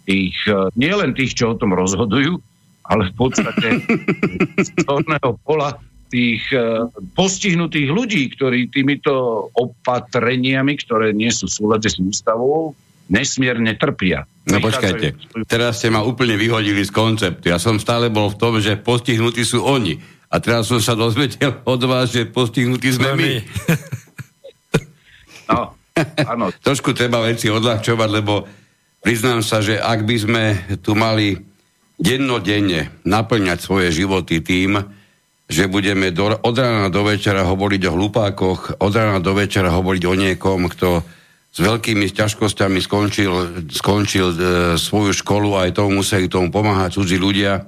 tých 0.10 0.36
nielen 0.74 1.14
tých, 1.14 1.38
čo 1.38 1.54
o 1.54 1.60
tom 1.60 1.78
rozhodujú, 1.78 2.42
ale 2.90 3.14
v 3.14 3.16
podstate 3.16 3.86
z 4.66 4.70
zorného 4.82 5.38
pola 5.46 5.78
tých 6.10 6.44
uh, 6.52 6.90
postihnutých 7.14 7.90
ľudí, 7.94 8.34
ktorí 8.34 8.74
týmito 8.74 9.48
opatreniami, 9.54 10.76
ktoré 10.82 11.14
nie 11.14 11.30
sú 11.30 11.46
v 11.46 11.56
súlade 11.56 11.88
s 11.88 12.02
ústavou, 12.02 12.74
nesmierne 13.10 13.74
trpia. 13.78 14.26
No 14.46 14.62
počkajte, 14.62 15.18
teraz 15.46 15.82
ste 15.82 15.94
ma 15.94 16.06
úplne 16.06 16.38
vyhodili 16.38 16.82
z 16.86 16.94
konceptu. 16.94 17.54
Ja 17.54 17.58
som 17.62 17.82
stále 17.82 18.10
bol 18.10 18.34
v 18.34 18.40
tom, 18.42 18.54
že 18.62 18.78
postihnutí 18.78 19.46
sú 19.46 19.66
oni. 19.66 19.98
A 20.30 20.38
teraz 20.38 20.70
som 20.70 20.78
sa 20.78 20.94
dozvedel 20.94 21.58
od 21.66 21.82
vás, 21.90 22.14
že 22.14 22.30
postihnutí 22.30 22.94
sme 22.94 23.18
my. 23.18 23.32
no, 25.50 25.74
áno. 26.22 26.46
Trošku 26.70 26.94
treba 26.94 27.26
veci 27.26 27.50
odľahčovať, 27.50 28.10
lebo 28.14 28.46
priznám 29.02 29.42
sa, 29.42 29.58
že 29.66 29.82
ak 29.82 30.06
by 30.06 30.16
sme 30.22 30.44
tu 30.86 30.94
mali 30.94 31.34
dennodenne 31.98 32.94
naplňať 33.04 33.58
svoje 33.58 33.90
životy 33.92 34.40
tým, 34.46 34.78
že 35.50 35.66
budeme 35.66 36.14
do, 36.14 36.30
od 36.30 36.56
rána 36.56 36.94
do 36.94 37.02
večera 37.02 37.42
hovoriť 37.42 37.82
o 37.90 37.96
hlupákoch, 37.98 38.78
od 38.78 38.94
rána 38.94 39.18
do 39.18 39.34
večera 39.34 39.74
hovoriť 39.74 40.04
o 40.06 40.14
niekom, 40.14 40.70
kto 40.70 41.02
s 41.50 41.58
veľkými 41.58 42.06
ťažkosťami 42.14 42.78
skončil, 42.78 43.66
skončil 43.74 44.28
e, 44.30 44.38
svoju 44.78 45.12
školu 45.18 45.58
a 45.58 45.66
aj 45.66 45.82
tomu 45.82 46.06
museli 46.06 46.30
tomu 46.30 46.54
pomáhať 46.54 47.02
cudzí 47.02 47.18
ľudia 47.18 47.66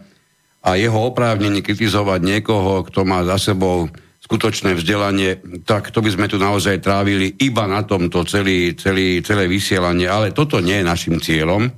a 0.62 0.78
jeho 0.78 1.10
oprávnenie 1.10 1.66
kritizovať 1.66 2.22
niekoho, 2.22 2.86
kto 2.86 3.02
má 3.02 3.26
za 3.26 3.42
sebou 3.42 3.90
skutočné 4.22 4.78
vzdelanie, 4.78 5.42
tak 5.66 5.90
to 5.90 6.06
by 6.06 6.14
sme 6.14 6.30
tu 6.30 6.38
naozaj 6.38 6.78
trávili 6.86 7.34
iba 7.42 7.66
na 7.66 7.82
tomto 7.82 8.22
celý, 8.30 8.78
celý, 8.78 9.26
celé 9.26 9.50
vysielanie, 9.50 10.06
ale 10.06 10.30
toto 10.30 10.62
nie 10.62 10.78
je 10.78 10.86
našim 10.86 11.18
cieľom. 11.18 11.74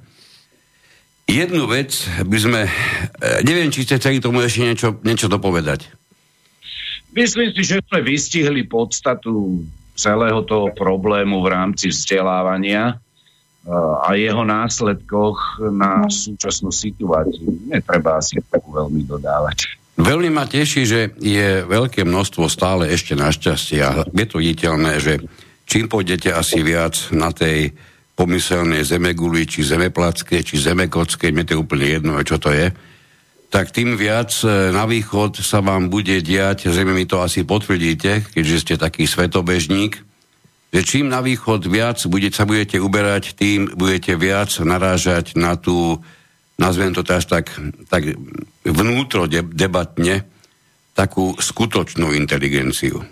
Jednu 1.23 1.65
vec 1.71 1.95
by 2.27 2.37
sme, 2.37 2.61
e, 2.67 2.71
neviem, 3.47 3.71
či 3.71 3.87
ste 3.87 3.95
chceli 3.95 4.19
tomu 4.19 4.43
ešte 4.43 4.59
niečo, 4.59 4.89
niečo 5.07 5.31
dopovedať. 5.31 5.87
Myslím 7.15 7.53
si, 7.55 7.61
že 7.63 7.79
sme 7.79 8.03
vystihli 8.03 8.67
podstatu 8.67 9.63
celého 9.95 10.41
toho 10.43 10.73
problému 10.73 11.39
v 11.39 11.47
rámci 11.53 11.93
vzdelávania 11.93 12.91
e, 12.91 12.95
a 14.03 14.19
jeho 14.19 14.43
následkoch 14.43 15.63
na 15.71 16.11
súčasnú 16.11 16.75
situáciu. 16.75 17.55
Netreba 17.71 18.19
asi 18.19 18.43
takú 18.43 18.75
veľmi 18.75 19.07
dodávať. 19.07 19.79
Veľmi 19.93 20.33
ma 20.33 20.49
teší, 20.49 20.81
že 20.89 21.13
je 21.21 21.61
veľké 21.63 22.01
množstvo 22.01 22.49
stále 22.49 22.89
ešte 22.89 23.13
našťastie 23.13 23.79
a 23.79 24.03
je 24.09 24.25
to 24.25 24.41
viditeľné, 24.41 24.97
že 24.97 25.21
čím 25.69 25.85
pôjdete 25.85 26.33
asi 26.33 26.65
viac 26.65 26.97
na 27.13 27.29
tej 27.29 27.77
pomyselné 28.13 28.85
zemeguli, 28.85 29.49
či 29.49 29.65
zemeplacké, 29.65 30.45
či 30.45 30.61
zemekocké, 30.61 31.33
mne 31.33 31.45
to 31.49 31.57
je 31.57 31.63
úplne 31.63 31.87
jedno, 31.89 32.21
čo 32.21 32.37
to 32.37 32.53
je, 32.53 32.69
tak 33.53 33.69
tým 33.69 33.93
viac 33.93 34.33
e, 34.41 34.73
na 34.73 34.89
východ 34.89 35.41
sa 35.41 35.61
vám 35.61 35.89
bude 35.89 36.21
diať, 36.25 36.73
zrejme 36.73 36.93
mi 36.93 37.05
to 37.05 37.21
asi 37.21 37.45
potvrdíte, 37.45 38.33
keďže 38.33 38.57
ste 38.65 38.73
taký 38.81 39.05
svetobežník, 39.05 40.01
že 40.73 40.81
čím 40.81 41.05
na 41.05 41.21
východ 41.21 41.69
viac 41.69 42.01
bude, 42.09 42.33
sa 42.33 42.49
budete 42.49 42.81
uberať, 42.81 43.37
tým 43.37 43.77
budete 43.77 44.17
viac 44.17 44.49
narážať 44.57 45.37
na 45.37 45.53
tú, 45.53 46.01
nazvem 46.57 46.97
to 46.97 47.05
tak, 47.05 47.45
tak 47.93 48.03
vnútro 48.65 49.29
debatne, 49.29 50.25
takú 50.97 51.37
skutočnú 51.37 52.13
inteligenciu. 52.13 53.05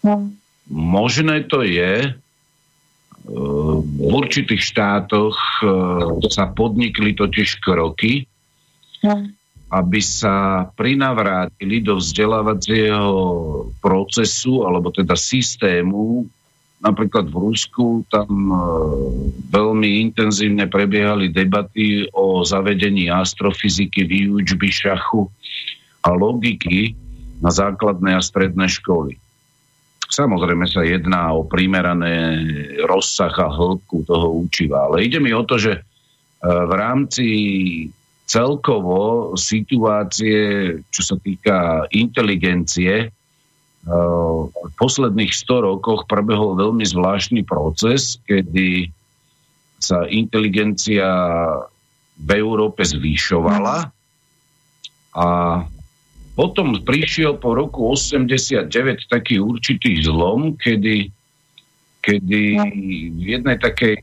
No. 0.00 0.32
možné 0.72 1.44
to 1.44 1.60
je, 1.60 2.16
v 3.26 4.00
určitých 4.00 4.62
štátoch 4.62 5.36
sa 6.32 6.44
podnikli 6.50 7.12
totiž 7.12 7.60
kroky, 7.60 8.24
aby 9.70 10.00
sa 10.02 10.66
prinavrátili 10.74 11.78
do 11.84 12.00
vzdelávacieho 12.00 13.12
procesu, 13.78 14.66
alebo 14.66 14.90
teda 14.90 15.14
systému, 15.14 16.26
napríklad 16.80 17.28
v 17.28 17.36
Rusku, 17.38 18.02
tam 18.08 18.28
veľmi 19.52 20.10
intenzívne 20.10 20.66
prebiehali 20.66 21.28
debaty 21.30 22.08
o 22.16 22.42
zavedení 22.42 23.12
astrofyziky, 23.12 24.08
výučby 24.08 24.72
šachu 24.72 25.28
a 26.02 26.08
logiky 26.16 26.96
na 27.44 27.52
základné 27.52 28.16
a 28.16 28.24
stredné 28.24 28.66
školy. 28.66 29.20
Samozrejme 30.10 30.66
sa 30.66 30.82
jedná 30.82 31.30
o 31.30 31.46
primerané 31.46 32.42
rozsah 32.82 33.30
a 33.30 33.46
hĺbku 33.46 34.02
toho 34.02 34.42
učiva, 34.42 34.90
ale 34.90 35.06
ide 35.06 35.22
mi 35.22 35.30
o 35.30 35.46
to, 35.46 35.54
že 35.54 35.72
e, 35.78 35.80
v 36.42 36.72
rámci 36.74 37.26
celkovo 38.26 39.32
situácie, 39.38 40.38
čo 40.90 41.02
sa 41.06 41.14
týka 41.14 41.86
inteligencie, 41.94 43.06
e, 43.06 43.08
v 44.50 44.72
posledných 44.74 45.30
100 45.30 45.68
rokoch 45.70 46.10
prebehol 46.10 46.58
veľmi 46.58 46.82
zvláštny 46.82 47.46
proces, 47.46 48.18
kedy 48.26 48.90
sa 49.78 50.10
inteligencia 50.10 51.06
v 52.20 52.30
Európe 52.34 52.82
zvýšovala 52.82 53.88
a 55.16 55.26
potom 56.40 56.72
prišiel 56.80 57.36
po 57.36 57.52
roku 57.52 57.92
89 57.92 58.72
taký 59.12 59.36
určitý 59.36 60.00
zlom, 60.00 60.56
kedy, 60.56 61.12
kedy 62.00 62.40
v 63.12 63.26
jednej 63.28 63.60
takej 63.60 64.00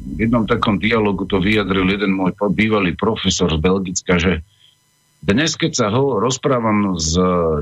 v 0.00 0.16
jednom 0.28 0.44
takom 0.48 0.76
dialogu 0.76 1.24
to 1.28 1.40
vyjadril 1.40 1.88
jeden 1.88 2.16
môj 2.16 2.36
bývalý 2.52 2.92
profesor 2.96 3.52
z 3.52 3.60
Belgicka, 3.60 4.20
že 4.20 4.44
dnes, 5.20 5.52
keď 5.56 5.72
sa 5.76 5.86
ho 5.92 6.16
rozprávam 6.16 6.96
s 6.96 7.12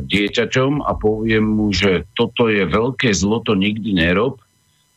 dieťaťom 0.06 0.87
a 0.87 0.94
poviem 0.94 1.42
mu, 1.42 1.75
že 1.75 2.06
toto 2.14 2.46
je 2.46 2.62
veľké 2.62 3.10
zlo, 3.10 3.42
to 3.42 3.58
nikdy 3.58 3.90
nerob, 3.90 4.38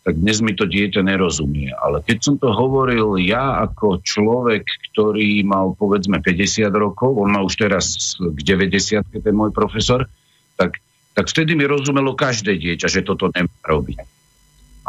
tak 0.01 0.17
dnes 0.17 0.41
mi 0.41 0.58
to 0.58 0.65
dieťa 0.65 1.05
nerozumie. 1.05 1.70
Ale 1.77 2.01
keď 2.01 2.17
som 2.25 2.36
to 2.41 2.50
hovoril 2.50 3.22
ja 3.22 3.62
ako 3.62 4.01
človek, 4.01 4.65
ktorý 4.91 5.46
mal 5.46 5.77
povedzme 5.77 6.17
50 6.17 6.74
rokov, 6.74 7.22
on 7.22 7.38
má 7.38 7.46
už 7.46 7.62
teraz 7.62 8.17
k 8.17 8.39
90, 8.41 9.05
ten 9.22 9.36
môj 9.38 9.53
profesor, 9.53 10.10
tak, 10.58 10.81
tak 11.13 11.29
vtedy 11.29 11.53
mi 11.53 11.70
rozumelo 11.70 12.17
každé 12.17 12.58
dieťa, 12.58 12.88
že 12.89 13.05
toto 13.05 13.29
nemá 13.29 13.53
robiť. 13.62 13.98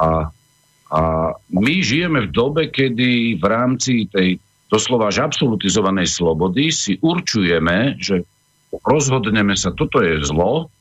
A, 0.00 0.32
a 0.88 1.00
my 1.52 1.74
žijeme 1.84 2.24
v 2.24 2.32
dobe, 2.32 2.62
kedy 2.72 3.36
v 3.36 3.44
rámci 3.44 4.08
tej 4.08 4.40
doslova 4.72 5.12
až 5.12 5.28
absolutizovanej 5.28 6.08
slobody 6.08 6.72
si 6.72 6.96
určujeme, 6.96 8.00
že 8.00 8.24
rozhodneme 8.80 9.52
sa, 9.52 9.76
toto 9.76 10.00
je 10.00 10.24
zlo, 10.24 10.72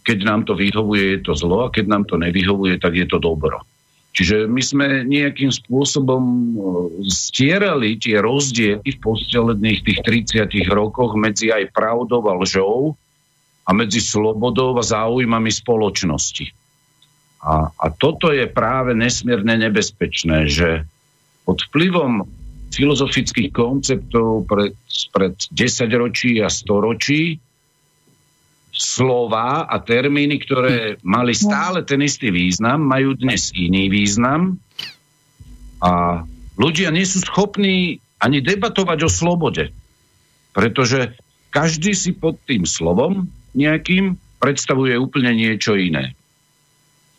keď 0.00 0.18
nám 0.24 0.40
to 0.48 0.56
vyhovuje, 0.56 1.16
je 1.16 1.20
to 1.24 1.32
zlo 1.36 1.68
a 1.68 1.72
keď 1.72 1.86
nám 1.88 2.04
to 2.08 2.16
nevyhovuje, 2.16 2.80
tak 2.80 2.96
je 2.96 3.06
to 3.06 3.20
dobro. 3.20 3.62
Čiže 4.10 4.50
my 4.50 4.62
sme 4.62 4.86
nejakým 5.06 5.54
spôsobom 5.54 6.22
e, 6.22 6.52
stierali 7.06 7.94
tie 7.94 8.18
rozdiely 8.18 8.82
v 8.82 8.98
posledných 8.98 9.86
tých 9.86 10.00
30 10.34 10.66
rokoch 10.66 11.14
medzi 11.14 11.54
aj 11.54 11.70
pravdou 11.70 12.26
a 12.26 12.34
lžou 12.34 12.98
a 13.62 13.70
medzi 13.70 14.02
slobodou 14.02 14.74
a 14.74 14.82
záujmami 14.82 15.50
spoločnosti. 15.54 16.50
A, 17.40 17.70
a 17.70 17.86
toto 17.94 18.34
je 18.34 18.50
práve 18.50 18.98
nesmierne 18.98 19.70
nebezpečné, 19.70 20.50
že 20.50 20.84
pod 21.46 21.62
vplyvom 21.70 22.26
filozofických 22.74 23.54
konceptov 23.54 24.46
pred, 24.50 24.74
pred 25.14 25.34
10 25.54 25.86
ročí 25.94 26.42
a 26.42 26.50
100 26.50 26.66
ročí 26.66 27.38
slova 28.80 29.68
a 29.68 29.76
termíny, 29.76 30.40
ktoré 30.40 30.96
mali 31.04 31.36
stále 31.36 31.84
ten 31.84 32.00
istý 32.00 32.32
význam, 32.32 32.80
majú 32.80 33.12
dnes 33.12 33.52
iný 33.52 33.92
význam 33.92 34.56
a 35.84 36.24
ľudia 36.56 36.88
nie 36.88 37.04
sú 37.04 37.20
schopní 37.20 38.00
ani 38.16 38.40
debatovať 38.40 38.98
o 39.04 39.10
slobode, 39.12 39.68
pretože 40.56 41.12
každý 41.52 41.92
si 41.92 42.16
pod 42.16 42.40
tým 42.48 42.64
slovom 42.64 43.28
nejakým 43.52 44.16
predstavuje 44.40 44.96
úplne 44.96 45.36
niečo 45.36 45.76
iné. 45.76 46.16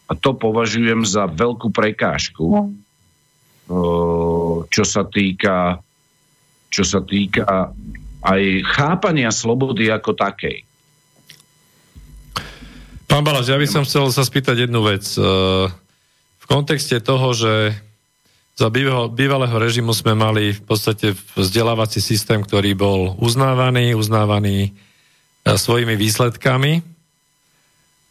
A 0.09 0.17
to 0.17 0.33
považujem 0.33 1.05
za 1.05 1.29
veľkú 1.29 1.69
prekážku, 1.69 2.73
čo 4.67 4.83
sa 4.83 5.03
týka, 5.05 5.77
čo 6.73 6.83
sa 6.83 7.05
týka 7.05 7.69
aj 8.25 8.41
chápania 8.65 9.29
slobody 9.29 9.93
ako 9.93 10.17
takej. 10.17 10.70
Pán 13.11 13.27
Balaš, 13.27 13.51
ja 13.51 13.59
by 13.59 13.67
som 13.67 13.83
chcel 13.83 14.07
sa 14.07 14.23
spýtať 14.23 14.71
jednu 14.71 14.87
vec. 14.87 15.03
E, 15.03 15.21
v 16.39 16.45
kontexte 16.47 17.03
toho, 17.03 17.35
že 17.35 17.75
za 18.55 18.71
bývalého 19.11 19.51
režimu 19.51 19.91
sme 19.91 20.15
mali 20.15 20.55
v 20.55 20.63
podstate 20.63 21.11
vzdelávací 21.35 21.99
systém, 21.99 22.39
ktorý 22.39 22.71
bol 22.71 23.19
uznávaný, 23.19 23.99
uznávaný 23.99 24.71
e, 24.71 24.71
svojimi 25.43 25.99
výsledkami. 25.99 26.87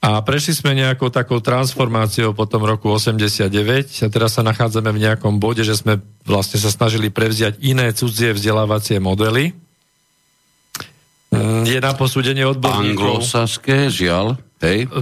A 0.05 0.21
prešli 0.21 0.53
sme 0.53 0.77
nejakou 0.77 1.09
takou 1.09 1.41
transformáciou 1.41 2.37
po 2.37 2.45
tom 2.45 2.69
roku 2.69 2.93
89 2.93 4.05
a 4.05 4.07
teraz 4.13 4.37
sa 4.37 4.45
nachádzame 4.45 4.93
v 4.93 5.01
nejakom 5.01 5.41
bode, 5.41 5.65
že 5.65 5.81
sme 5.81 5.97
vlastne 6.29 6.61
sa 6.61 6.69
snažili 6.69 7.09
prevziať 7.09 7.57
iné 7.65 7.89
cudzie 7.97 8.37
vzdelávacie 8.37 9.01
modely. 9.01 9.57
Mm, 11.33 11.65
je 11.65 11.81
na 11.81 11.97
posúdenie 11.97 12.45
odborníkov. 12.45 13.25
Anglosaské, 13.25 13.89
žiaľ. 13.89 14.37
Hej. 14.61 14.93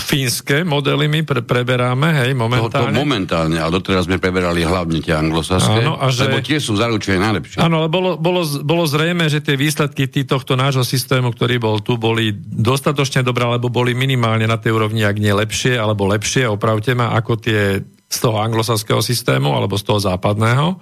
Fínske 0.00 0.64
modely 0.64 1.04
my 1.04 1.20
pre, 1.20 1.44
preberáme, 1.44 2.16
hej, 2.24 2.32
momentálne. 2.32 2.96
To, 2.96 2.96
to 2.96 3.02
momentálne, 3.04 3.56
ale 3.60 3.76
doteraz 3.76 4.08
sme 4.08 4.16
preberali 4.16 4.64
hlavne 4.64 5.04
tie 5.04 5.12
anglosaské, 5.12 5.84
áno, 5.84 6.00
a 6.00 6.08
že, 6.08 6.32
lebo 6.32 6.40
tie 6.40 6.56
sú 6.56 6.80
zaručené 6.80 7.20
najlepšie. 7.20 7.60
Áno, 7.60 7.84
ale 7.84 7.92
bolo, 7.92 8.16
bolo, 8.16 8.40
bolo 8.64 8.88
zrejme, 8.88 9.28
že 9.28 9.44
tie 9.44 9.52
výsledky 9.52 10.08
tý, 10.08 10.24
tohto 10.24 10.56
nášho 10.56 10.80
systému, 10.80 11.28
ktorý 11.36 11.60
bol 11.60 11.84
tu, 11.84 12.00
boli 12.00 12.32
dostatočne 12.40 13.20
dobré, 13.20 13.44
alebo 13.44 13.68
boli 13.68 13.92
minimálne 13.92 14.48
na 14.48 14.56
tej 14.56 14.72
úrovni, 14.72 15.04
ak 15.04 15.20
nie 15.20 15.36
lepšie, 15.36 15.76
alebo 15.76 16.08
lepšie, 16.08 16.48
opravte 16.48 16.96
ma, 16.96 17.12
ako 17.12 17.36
tie 17.36 17.84
z 18.08 18.18
toho 18.22 18.40
anglosaského 18.40 19.04
systému, 19.04 19.52
alebo 19.52 19.76
z 19.76 19.84
toho 19.84 20.00
západného. 20.00 20.80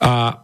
A 0.00 0.40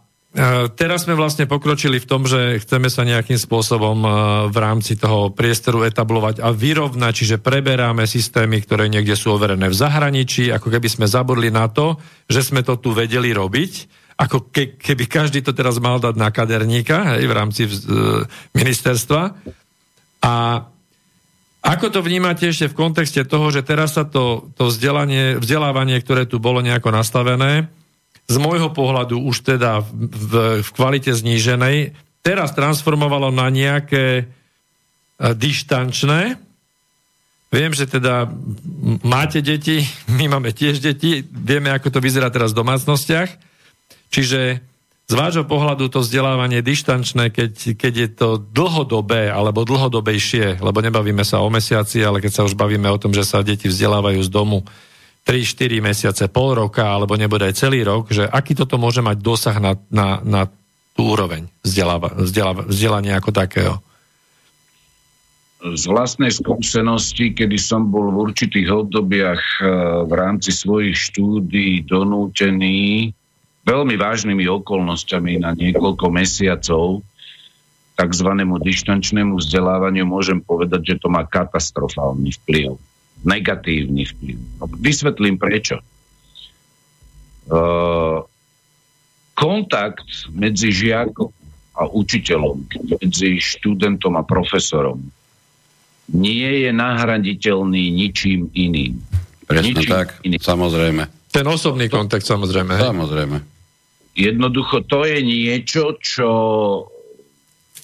teraz 0.75 1.07
sme 1.07 1.15
vlastne 1.15 1.47
pokročili 1.47 1.95
v 1.95 2.09
tom, 2.09 2.27
že 2.27 2.59
chceme 2.59 2.91
sa 2.91 3.07
nejakým 3.07 3.39
spôsobom 3.39 4.03
e, 4.03 4.09
v 4.51 4.57
rámci 4.59 4.99
toho 4.99 5.31
priestoru 5.31 5.87
etablovať 5.87 6.43
a 6.43 6.51
vyrovnať, 6.51 7.13
čiže 7.15 7.37
preberáme 7.39 8.03
systémy, 8.03 8.59
ktoré 8.59 8.91
niekde 8.91 9.15
sú 9.15 9.31
overené 9.31 9.71
v 9.71 9.79
zahraničí, 9.79 10.51
ako 10.51 10.67
keby 10.67 10.91
sme 10.91 11.07
zabudli 11.07 11.47
na 11.55 11.71
to, 11.71 11.95
že 12.27 12.51
sme 12.51 12.67
to 12.67 12.75
tu 12.75 12.91
vedeli 12.91 13.31
robiť, 13.31 13.71
ako 14.19 14.51
ke, 14.51 14.75
keby 14.75 15.07
každý 15.07 15.39
to 15.39 15.55
teraz 15.55 15.79
mal 15.79 16.03
dať 16.03 16.19
na 16.19 16.27
kaderníka 16.27 17.15
hej, 17.15 17.23
v 17.23 17.33
rámci 17.33 17.61
e, 17.63 17.71
ministerstva. 18.59 19.21
A 20.19 20.33
ako 21.63 21.85
to 21.95 21.99
vnímate 22.03 22.43
ešte 22.43 22.69
v 22.69 22.77
kontexte 22.77 23.23
toho, 23.23 23.55
že 23.55 23.63
teraz 23.63 23.95
sa 23.95 24.03
to, 24.03 24.51
to 24.59 24.67
vzdelanie, 24.67 25.39
vzdelávanie, 25.39 25.95
ktoré 26.03 26.27
tu 26.27 26.43
bolo 26.43 26.59
nejako 26.59 26.91
nastavené, 26.91 27.71
z 28.25 28.35
môjho 28.41 28.73
pohľadu 28.73 29.21
už 29.21 29.45
teda 29.45 29.85
v, 29.85 30.61
v 30.65 30.69
kvalite 30.73 31.13
zníženej, 31.13 31.93
teraz 32.25 32.57
transformovalo 32.57 33.29
na 33.29 33.53
nejaké 33.53 34.05
e, 34.17 34.23
dištančné. 35.37 36.41
Viem, 37.53 37.71
že 37.77 37.85
teda 37.85 38.25
máte 39.05 39.45
deti, 39.45 39.85
my 40.17 40.25
máme 40.37 40.49
tiež 40.49 40.81
deti, 40.81 41.21
vieme, 41.29 41.69
ako 41.69 41.93
to 41.93 41.99
vyzerá 42.01 42.33
teraz 42.33 42.51
v 42.51 42.65
domácnostiach. 42.65 43.29
Čiže 44.09 44.61
z 45.05 45.13
vášho 45.13 45.45
pohľadu 45.45 45.85
to 45.93 46.01
vzdelávanie 46.01 46.65
dištančné, 46.65 47.29
keď, 47.29 47.77
keď 47.77 47.93
je 47.93 48.09
to 48.09 48.29
dlhodobé 48.41 49.29
alebo 49.29 49.61
dlhodobejšie, 49.61 50.57
lebo 50.65 50.81
nebavíme 50.81 51.21
sa 51.21 51.45
o 51.45 51.49
mesiaci, 51.53 52.01
ale 52.01 52.25
keď 52.25 52.41
sa 52.41 52.45
už 52.49 52.57
bavíme 52.57 52.89
o 52.89 52.97
tom, 52.97 53.13
že 53.13 53.21
sa 53.21 53.45
deti 53.45 53.69
vzdelávajú 53.69 54.17
z 54.25 54.33
domu, 54.33 54.65
3-4 55.25 55.81
mesiace, 55.81 56.23
pol 56.29 56.53
roka, 56.53 56.85
alebo 56.85 57.17
nebude 57.17 57.49
aj 57.49 57.57
celý 57.57 57.81
rok, 57.81 58.13
že 58.13 58.29
aký 58.29 58.53
toto 58.53 58.77
môže 58.77 59.01
mať 59.01 59.17
dosah 59.17 59.57
na, 59.57 59.73
na, 59.89 60.21
na 60.21 60.41
tú 60.93 61.11
úroveň 61.17 61.49
vzdelania 61.65 63.17
ako 63.17 63.31
takého? 63.33 63.75
Z 65.65 65.89
vlastnej 65.89 66.29
skúsenosti, 66.29 67.33
kedy 67.33 67.57
som 67.57 67.89
bol 67.89 68.13
v 68.13 68.29
určitých 68.29 68.69
obdobiach 68.69 69.41
e, 69.41 69.61
v 70.05 70.13
rámci 70.13 70.53
svojich 70.53 70.93
štúdí 70.93 71.81
donútený 71.89 73.09
veľmi 73.65 73.95
vážnymi 73.97 74.45
okolnostiami 74.45 75.41
na 75.41 75.57
niekoľko 75.57 76.05
mesiacov 76.13 77.01
takzvanému 77.97 78.61
dištančnému 78.61 79.41
vzdelávaniu, 79.41 80.05
môžem 80.05 80.37
povedať, 80.37 80.93
že 80.93 80.95
to 81.01 81.09
má 81.09 81.25
katastrofálny 81.25 82.29
vplyv 82.43 82.77
negatívny 83.25 84.05
vplyv. 84.05 84.37
No, 84.61 84.69
vysvetlím 84.79 85.35
prečo. 85.41 85.81
Uh, 87.45 88.25
kontakt 89.37 90.07
medzi 90.33 90.73
žiakom 90.73 91.29
a 91.75 91.85
učiteľom, 91.85 92.65
medzi 93.03 93.37
študentom 93.37 94.15
a 94.15 94.23
profesorom 94.23 95.01
nie 96.13 96.65
je 96.65 96.69
nahraditeľný 96.69 97.89
ničím 97.89 98.53
iným. 98.53 99.01
Presne 99.45 99.73
ničím 99.73 99.91
tak, 99.91 100.07
iným. 100.21 100.41
samozrejme. 100.41 101.03
Ten 101.33 101.45
osobný 101.49 101.89
kontakt, 101.89 102.23
samozrejme. 102.23 102.77
Samozrejme. 102.77 103.37
Jednoducho 104.15 104.87
to 104.87 105.03
je 105.03 105.19
niečo, 105.19 105.99
čo 105.99 106.29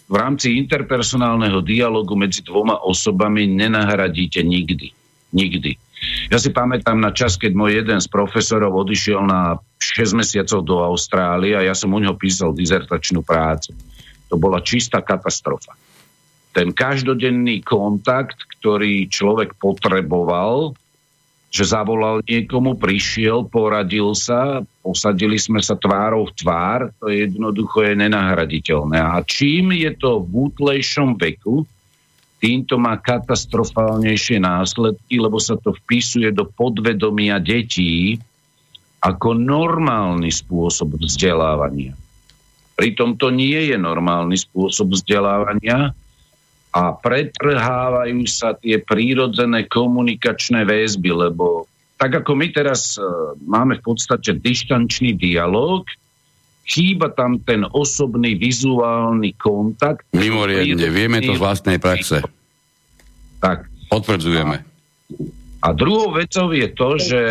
v 0.08 0.16
rámci 0.16 0.56
interpersonálneho 0.56 1.60
dialogu 1.60 2.16
medzi 2.16 2.44
dvoma 2.44 2.80
osobami 2.88 3.48
nenahradíte 3.48 4.40
nikdy. 4.40 5.01
Nikdy. 5.32 5.80
Ja 6.34 6.42
si 6.42 6.50
pamätám 6.50 6.98
na 6.98 7.14
čas, 7.14 7.38
keď 7.38 7.52
môj 7.54 7.72
jeden 7.84 8.00
z 8.02 8.08
profesorov 8.10 8.74
odišiel 8.74 9.22
na 9.22 9.62
6 9.78 10.18
mesiacov 10.18 10.60
do 10.66 10.82
Austrálie 10.82 11.54
a 11.54 11.66
ja 11.66 11.76
som 11.78 11.94
u 11.94 12.00
neho 12.02 12.18
písal 12.18 12.58
dizertačnú 12.58 13.22
prácu. 13.22 13.76
To 14.32 14.36
bola 14.40 14.64
čistá 14.64 15.04
katastrofa. 15.04 15.78
Ten 16.52 16.76
každodenný 16.76 17.64
kontakt, 17.64 18.44
ktorý 18.60 19.08
človek 19.08 19.56
potreboval, 19.56 20.76
že 21.52 21.68
zavolal 21.68 22.24
niekomu, 22.24 22.80
prišiel, 22.80 23.44
poradil 23.44 24.16
sa, 24.16 24.64
posadili 24.80 25.36
sme 25.36 25.60
sa 25.60 25.76
tvárou 25.76 26.32
v 26.32 26.36
tvár, 26.40 26.80
to 26.96 27.12
je 27.12 27.28
jednoducho 27.28 27.84
je 27.84 27.94
nenahraditeľné. 28.00 28.98
A 29.00 29.20
čím 29.28 29.76
je 29.76 29.92
to 30.00 30.24
v 30.24 30.48
útlejšom 30.48 31.20
veku, 31.20 31.68
týmto 32.42 32.82
má 32.82 32.98
katastrofálnejšie 32.98 34.42
následky, 34.42 35.22
lebo 35.22 35.38
sa 35.38 35.56
to 35.62 35.78
vpisuje 35.86 36.34
do 36.34 36.50
podvedomia 36.50 37.38
detí 37.38 38.18
ako 39.02 39.38
normálny 39.38 40.34
spôsob 40.34 40.98
vzdelávania. 40.98 41.94
Pritom 42.74 43.16
to 43.16 43.30
nie 43.30 43.70
je 43.70 43.78
normálny 43.78 44.42
spôsob 44.42 44.98
vzdelávania, 44.98 45.94
a 46.72 46.96
pretrhávajú 46.96 48.24
sa 48.32 48.56
tie 48.56 48.80
prírodzené 48.80 49.68
komunikačné 49.68 50.64
väzby, 50.64 51.12
lebo 51.12 51.68
tak 52.00 52.24
ako 52.24 52.34
my 52.34 52.48
teraz 52.50 52.96
uh, 52.98 53.36
máme 53.44 53.78
v 53.78 53.86
podstate 53.94 54.40
dištančný 54.40 55.14
dialog, 55.20 55.86
chýba 56.72 57.12
tam 57.12 57.44
ten 57.44 57.68
osobný 57.76 58.40
vizuálny 58.40 59.36
kontakt. 59.36 60.08
Mimoriadne, 60.16 60.88
vieme 60.88 61.20
to 61.20 61.36
z 61.36 61.42
vlastnej 61.44 61.78
praxe. 61.84 62.24
Tak. 63.44 63.68
Potvrdzujeme. 63.92 64.64
A, 65.60 65.68
a 65.68 65.76
druhou 65.76 66.16
vecou 66.16 66.56
je 66.56 66.68
to, 66.72 66.90
že 66.96 67.22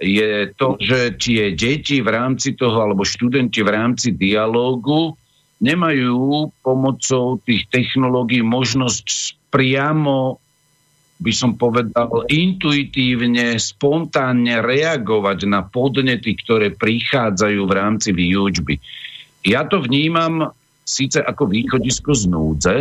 je 0.00 0.48
to, 0.56 0.80
že 0.80 1.20
tie 1.20 1.52
deti 1.52 2.00
v 2.00 2.08
rámci 2.08 2.56
toho, 2.56 2.88
alebo 2.88 3.04
študenti 3.04 3.60
v 3.60 3.70
rámci 3.70 4.16
dialógu 4.16 5.12
nemajú 5.60 6.48
pomocou 6.64 7.36
tých 7.44 7.68
technológií 7.68 8.40
možnosť 8.40 9.36
priamo 9.52 10.40
by 11.20 11.32
som 11.36 11.52
povedal, 11.60 12.24
intuitívne, 12.32 13.60
spontánne 13.60 14.64
reagovať 14.64 15.38
na 15.44 15.60
podnety, 15.60 16.32
ktoré 16.40 16.72
prichádzajú 16.72 17.60
v 17.68 17.76
rámci 17.76 18.10
výučby. 18.16 18.80
Ja 19.44 19.68
to 19.68 19.84
vnímam 19.84 20.56
síce 20.88 21.20
ako 21.20 21.52
východisko 21.52 22.16
z 22.16 22.24
núdze, 22.24 22.76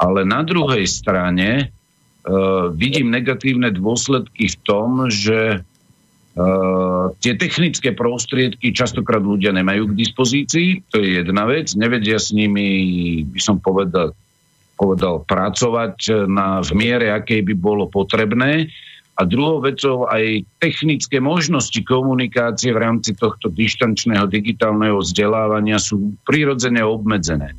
ale 0.00 0.20
na 0.24 0.40
druhej 0.42 0.88
strane 0.88 1.68
uh, 1.68 2.72
vidím 2.72 3.12
negatívne 3.12 3.68
dôsledky 3.70 4.48
v 4.48 4.56
tom, 4.64 5.12
že 5.12 5.60
Uh, 6.32 7.12
tie 7.20 7.36
technické 7.36 7.92
prostriedky 7.92 8.72
častokrát 8.72 9.20
ľudia 9.20 9.52
nemajú 9.52 9.92
k 9.92 9.98
dispozícii, 10.00 10.80
to 10.88 11.04
je 11.04 11.20
jedna 11.20 11.44
vec, 11.44 11.76
nevedia 11.76 12.16
s 12.16 12.32
nimi, 12.32 13.20
by 13.28 13.36
som 13.36 13.60
povedal, 13.60 14.16
povedal 14.74 15.22
pracovať 15.24 16.26
na, 16.26 16.60
v 16.64 16.72
miere, 16.74 17.12
akej 17.14 17.44
by 17.46 17.54
bolo 17.54 17.86
potrebné. 17.88 18.72
A 19.12 19.28
druhou 19.28 19.60
vecou 19.60 20.08
aj 20.08 20.42
technické 20.56 21.20
možnosti 21.20 21.76
komunikácie 21.84 22.72
v 22.72 22.80
rámci 22.80 23.12
tohto 23.12 23.52
dištančného 23.52 24.24
digitálneho 24.24 25.04
vzdelávania 25.04 25.76
sú 25.76 26.16
prirodzene 26.24 26.80
obmedzené. 26.80 27.52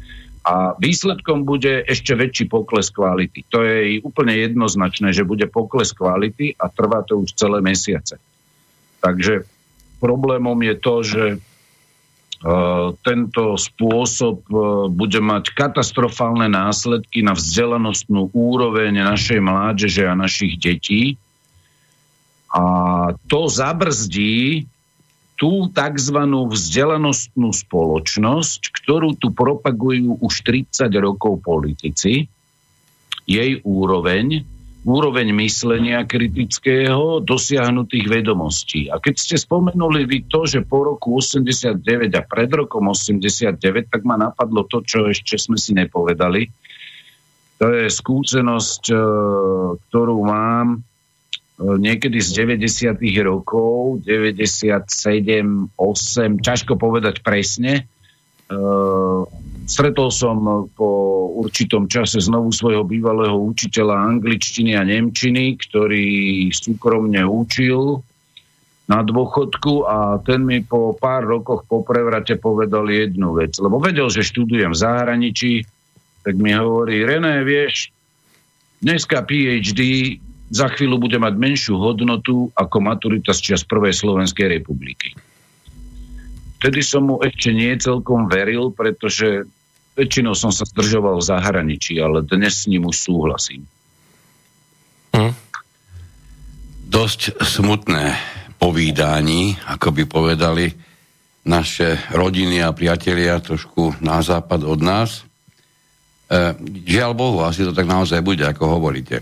A 0.44 0.76
výsledkom 0.76 1.48
bude 1.48 1.88
ešte 1.88 2.20
väčší 2.20 2.52
pokles 2.52 2.92
kvality. 2.92 3.48
To 3.48 3.64
je 3.64 4.04
úplne 4.04 4.36
jednoznačné, 4.36 5.16
že 5.16 5.24
bude 5.24 5.48
pokles 5.48 5.96
kvality 5.96 6.58
a 6.60 6.68
trvá 6.68 7.06
to 7.08 7.24
už 7.24 7.32
celé 7.38 7.64
mesiace. 7.64 8.20
Takže 9.00 9.48
problémom 10.04 10.60
je 10.60 10.76
to, 10.76 10.96
že 11.00 11.24
tento 13.08 13.56
spôsob 13.56 14.44
uh, 14.52 14.92
bude 14.92 15.24
mať 15.24 15.56
katastrofálne 15.56 16.52
následky 16.52 17.24
na 17.24 17.32
vzdelanostnú 17.40 18.36
úroveň 18.36 19.00
našej 19.00 19.40
mládeže 19.40 20.04
a 20.04 20.20
našich 20.20 20.60
detí. 20.60 21.16
A 22.52 22.64
to 23.32 23.48
zabrzdí 23.48 24.68
tú 25.40 25.72
tzv. 25.72 26.20
vzdelanostnú 26.30 27.50
spoločnosť, 27.56 28.62
ktorú 28.76 29.16
tu 29.16 29.32
propagujú 29.32 30.20
už 30.20 30.34
30 30.44 30.92
rokov 31.00 31.42
politici, 31.42 32.28
jej 33.24 33.52
úroveň, 33.64 34.44
úroveň 34.84 35.32
myslenia 35.40 36.04
kritického 36.04 37.24
dosiahnutých 37.24 38.06
vedomostí. 38.12 38.92
A 38.92 39.00
keď 39.00 39.16
ste 39.16 39.36
spomenuli 39.40 40.04
vy 40.04 40.28
to, 40.28 40.44
že 40.44 40.68
po 40.68 40.84
roku 40.84 41.24
89 41.24 41.80
a 42.12 42.22
pred 42.28 42.52
rokom 42.52 42.92
89, 42.92 43.64
tak 43.88 44.02
ma 44.04 44.20
napadlo 44.20 44.68
to, 44.68 44.84
čo 44.84 45.08
ešte 45.08 45.40
sme 45.40 45.56
si 45.56 45.72
nepovedali. 45.72 46.52
To 47.64 47.72
je 47.72 47.88
skúsenosť, 47.88 48.84
e, 48.92 48.98
ktorú 49.88 50.18
mám 50.28 50.68
e, 50.76 50.78
niekedy 51.80 52.20
z 52.20 52.44
90. 52.44 53.00
rokov, 53.24 54.04
97, 54.04 54.84
8, 55.80 56.44
ťažko 56.44 56.76
povedať 56.76 57.24
presne, 57.24 57.88
e, 58.52 58.54
Stretol 59.64 60.12
som 60.12 60.68
po 60.76 60.90
určitom 61.40 61.88
čase 61.88 62.20
znovu 62.20 62.52
svojho 62.52 62.84
bývalého 62.84 63.36
učiteľa 63.36 63.96
angličtiny 64.16 64.76
a 64.76 64.84
nemčiny, 64.84 65.56
ktorý 65.56 66.08
súkromne 66.52 67.24
učil 67.24 68.04
na 68.92 69.00
dôchodku 69.00 69.88
a 69.88 70.20
ten 70.28 70.44
mi 70.44 70.60
po 70.60 70.92
pár 71.00 71.24
rokoch 71.24 71.64
po 71.64 71.88
prevrate 71.88 72.36
povedal 72.36 72.92
jednu 72.92 73.40
vec. 73.40 73.56
Lebo 73.56 73.80
vedel, 73.80 74.12
že 74.12 74.28
študujem 74.28 74.76
v 74.76 74.82
zahraničí, 74.84 75.54
tak 76.28 76.36
mi 76.36 76.52
hovorí, 76.52 77.08
René, 77.08 77.48
vieš, 77.48 77.96
dneska 78.84 79.24
PhD 79.24 80.16
za 80.52 80.68
chvíľu 80.76 81.08
bude 81.08 81.16
mať 81.18 81.34
menšiu 81.40 81.80
hodnotu 81.80 82.52
ako 82.54 82.78
maturita 82.84 83.32
z 83.32 83.56
čas 83.56 83.64
Prvej 83.64 83.96
Slovenskej 83.96 84.60
republiky. 84.60 85.16
Vtedy 86.64 86.80
som 86.80 87.12
mu 87.12 87.20
ešte 87.20 87.52
nie 87.52 87.76
celkom 87.76 88.32
veril, 88.32 88.72
pretože 88.72 89.44
väčšinou 90.00 90.32
som 90.32 90.48
sa 90.48 90.64
zdržoval 90.64 91.20
v 91.20 91.28
zahraničí, 91.28 92.00
ale 92.00 92.24
dnes 92.24 92.64
s 92.64 92.72
ním 92.72 92.88
už 92.88 93.04
súhlasím. 93.04 93.68
Hm. 95.12 95.36
Dosť 96.88 97.36
smutné 97.44 98.16
povídání, 98.56 99.60
ako 99.76 99.92
by 99.92 100.04
povedali 100.08 100.72
naše 101.44 102.00
rodiny 102.16 102.64
a 102.64 102.72
priatelia 102.72 103.44
trošku 103.44 104.00
na 104.00 104.24
západ 104.24 104.64
od 104.64 104.80
nás. 104.80 105.28
E, 106.32 106.56
žiaľ 106.88 107.12
Bohu, 107.12 107.44
asi 107.44 107.68
to 107.68 107.76
tak 107.76 107.92
naozaj 107.92 108.24
bude, 108.24 108.48
ako 108.48 108.80
hovoríte. 108.80 109.20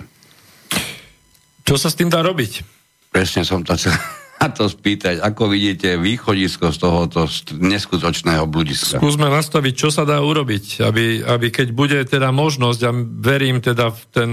Čo 1.65 1.73
sa 1.73 1.89
s 1.89 1.97
tým 1.97 2.13
dá 2.13 2.21
robiť? 2.21 2.61
Presne 3.09 3.41
som 3.41 3.65
to 3.65 3.73
chcel 3.73 3.97
na 4.41 4.49
to 4.49 4.65
spýtať, 4.65 5.21
ako 5.21 5.53
vidíte 5.53 6.01
východisko 6.01 6.73
z 6.73 6.77
tohoto 6.81 7.29
neskutočného 7.61 8.49
bludiska. 8.49 8.97
Skúsme 8.97 9.29
nastaviť, 9.29 9.73
čo 9.77 9.93
sa 9.93 10.01
dá 10.01 10.17
urobiť, 10.17 10.81
aby, 10.81 11.21
aby 11.21 11.47
keď 11.53 11.67
bude 11.69 12.01
teda 12.09 12.33
možnosť, 12.33 12.79
a 12.81 12.91
verím 13.21 13.61
teda 13.61 13.93
v 13.93 14.01
ten 14.09 14.29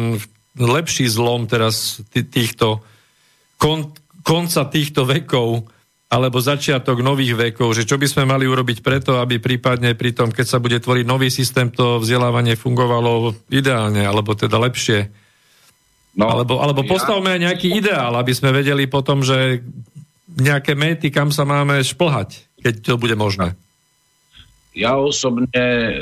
lepší 0.57 1.13
zlom 1.13 1.45
teraz 1.45 2.01
týchto 2.09 2.81
kon, 3.61 3.93
konca 4.25 4.65
týchto 4.65 5.05
vekov, 5.05 5.69
alebo 6.09 6.41
začiatok 6.41 7.05
nových 7.05 7.37
vekov, 7.37 7.77
že 7.77 7.85
čo 7.85 8.01
by 8.01 8.09
sme 8.09 8.25
mali 8.25 8.49
urobiť 8.49 8.81
preto, 8.81 9.21
aby 9.21 9.37
prípadne 9.37 9.93
pri 9.93 10.17
tom, 10.17 10.33
keď 10.33 10.47
sa 10.49 10.57
bude 10.57 10.81
tvoriť 10.81 11.05
nový 11.05 11.29
systém, 11.29 11.69
to 11.69 12.01
vzdelávanie 12.01 12.57
fungovalo 12.57 13.37
ideálne, 13.53 14.09
alebo 14.09 14.33
teda 14.33 14.57
lepšie. 14.57 15.13
No, 16.17 16.33
alebo, 16.33 16.65
alebo 16.65 16.81
postavme 16.89 17.37
aj 17.37 17.41
nejaký 17.45 17.69
ideál, 17.77 18.17
aby 18.17 18.33
sme 18.33 18.57
vedeli 18.57 18.89
potom, 18.89 19.21
že 19.21 19.61
nejaké 20.37 20.77
méty, 20.77 21.09
kam 21.09 21.33
sa 21.33 21.49
máme 21.49 21.81
šplhať, 21.81 22.45
keď 22.61 22.75
to 22.85 22.95
bude 23.01 23.17
možné? 23.17 23.57
Ja 24.77 24.95
osobne 25.01 25.49
e, 25.57 25.93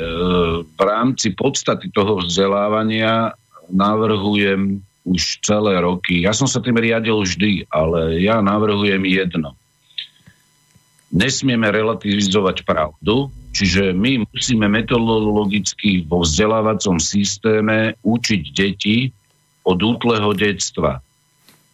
v 0.67 0.81
rámci 0.83 1.33
podstaty 1.33 1.89
toho 1.89 2.21
vzdelávania 2.21 3.33
navrhujem 3.71 4.83
už 5.07 5.39
celé 5.41 5.79
roky. 5.79 6.27
Ja 6.27 6.35
som 6.35 6.45
sa 6.51 6.59
tým 6.59 6.75
riadil 6.75 7.15
vždy, 7.15 7.71
ale 7.71 8.19
ja 8.19 8.43
navrhujem 8.43 9.01
jedno. 9.07 9.55
Nesmieme 11.07 11.71
relativizovať 11.71 12.67
pravdu, 12.67 13.31
čiže 13.55 13.95
my 13.95 14.27
musíme 14.27 14.67
metodologicky 14.67 16.03
vo 16.03 16.27
vzdelávacom 16.27 16.99
systéme 16.99 17.95
učiť 18.03 18.41
deti 18.51 19.07
od 19.63 19.79
útleho 19.79 20.35
detstva. 20.35 20.99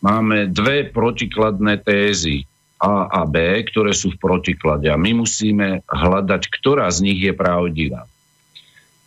Máme 0.03 0.51
dve 0.51 0.83
protikladné 0.91 1.79
tézy 1.79 2.43
A 2.75 3.07
a 3.07 3.23
B, 3.23 3.63
ktoré 3.63 3.95
sú 3.95 4.11
v 4.11 4.19
protiklade 4.19 4.91
a 4.91 4.99
my 4.99 5.23
musíme 5.23 5.79
hľadať, 5.87 6.51
ktorá 6.51 6.91
z 6.91 6.99
nich 7.07 7.23
je 7.23 7.31
pravdivá. 7.31 8.03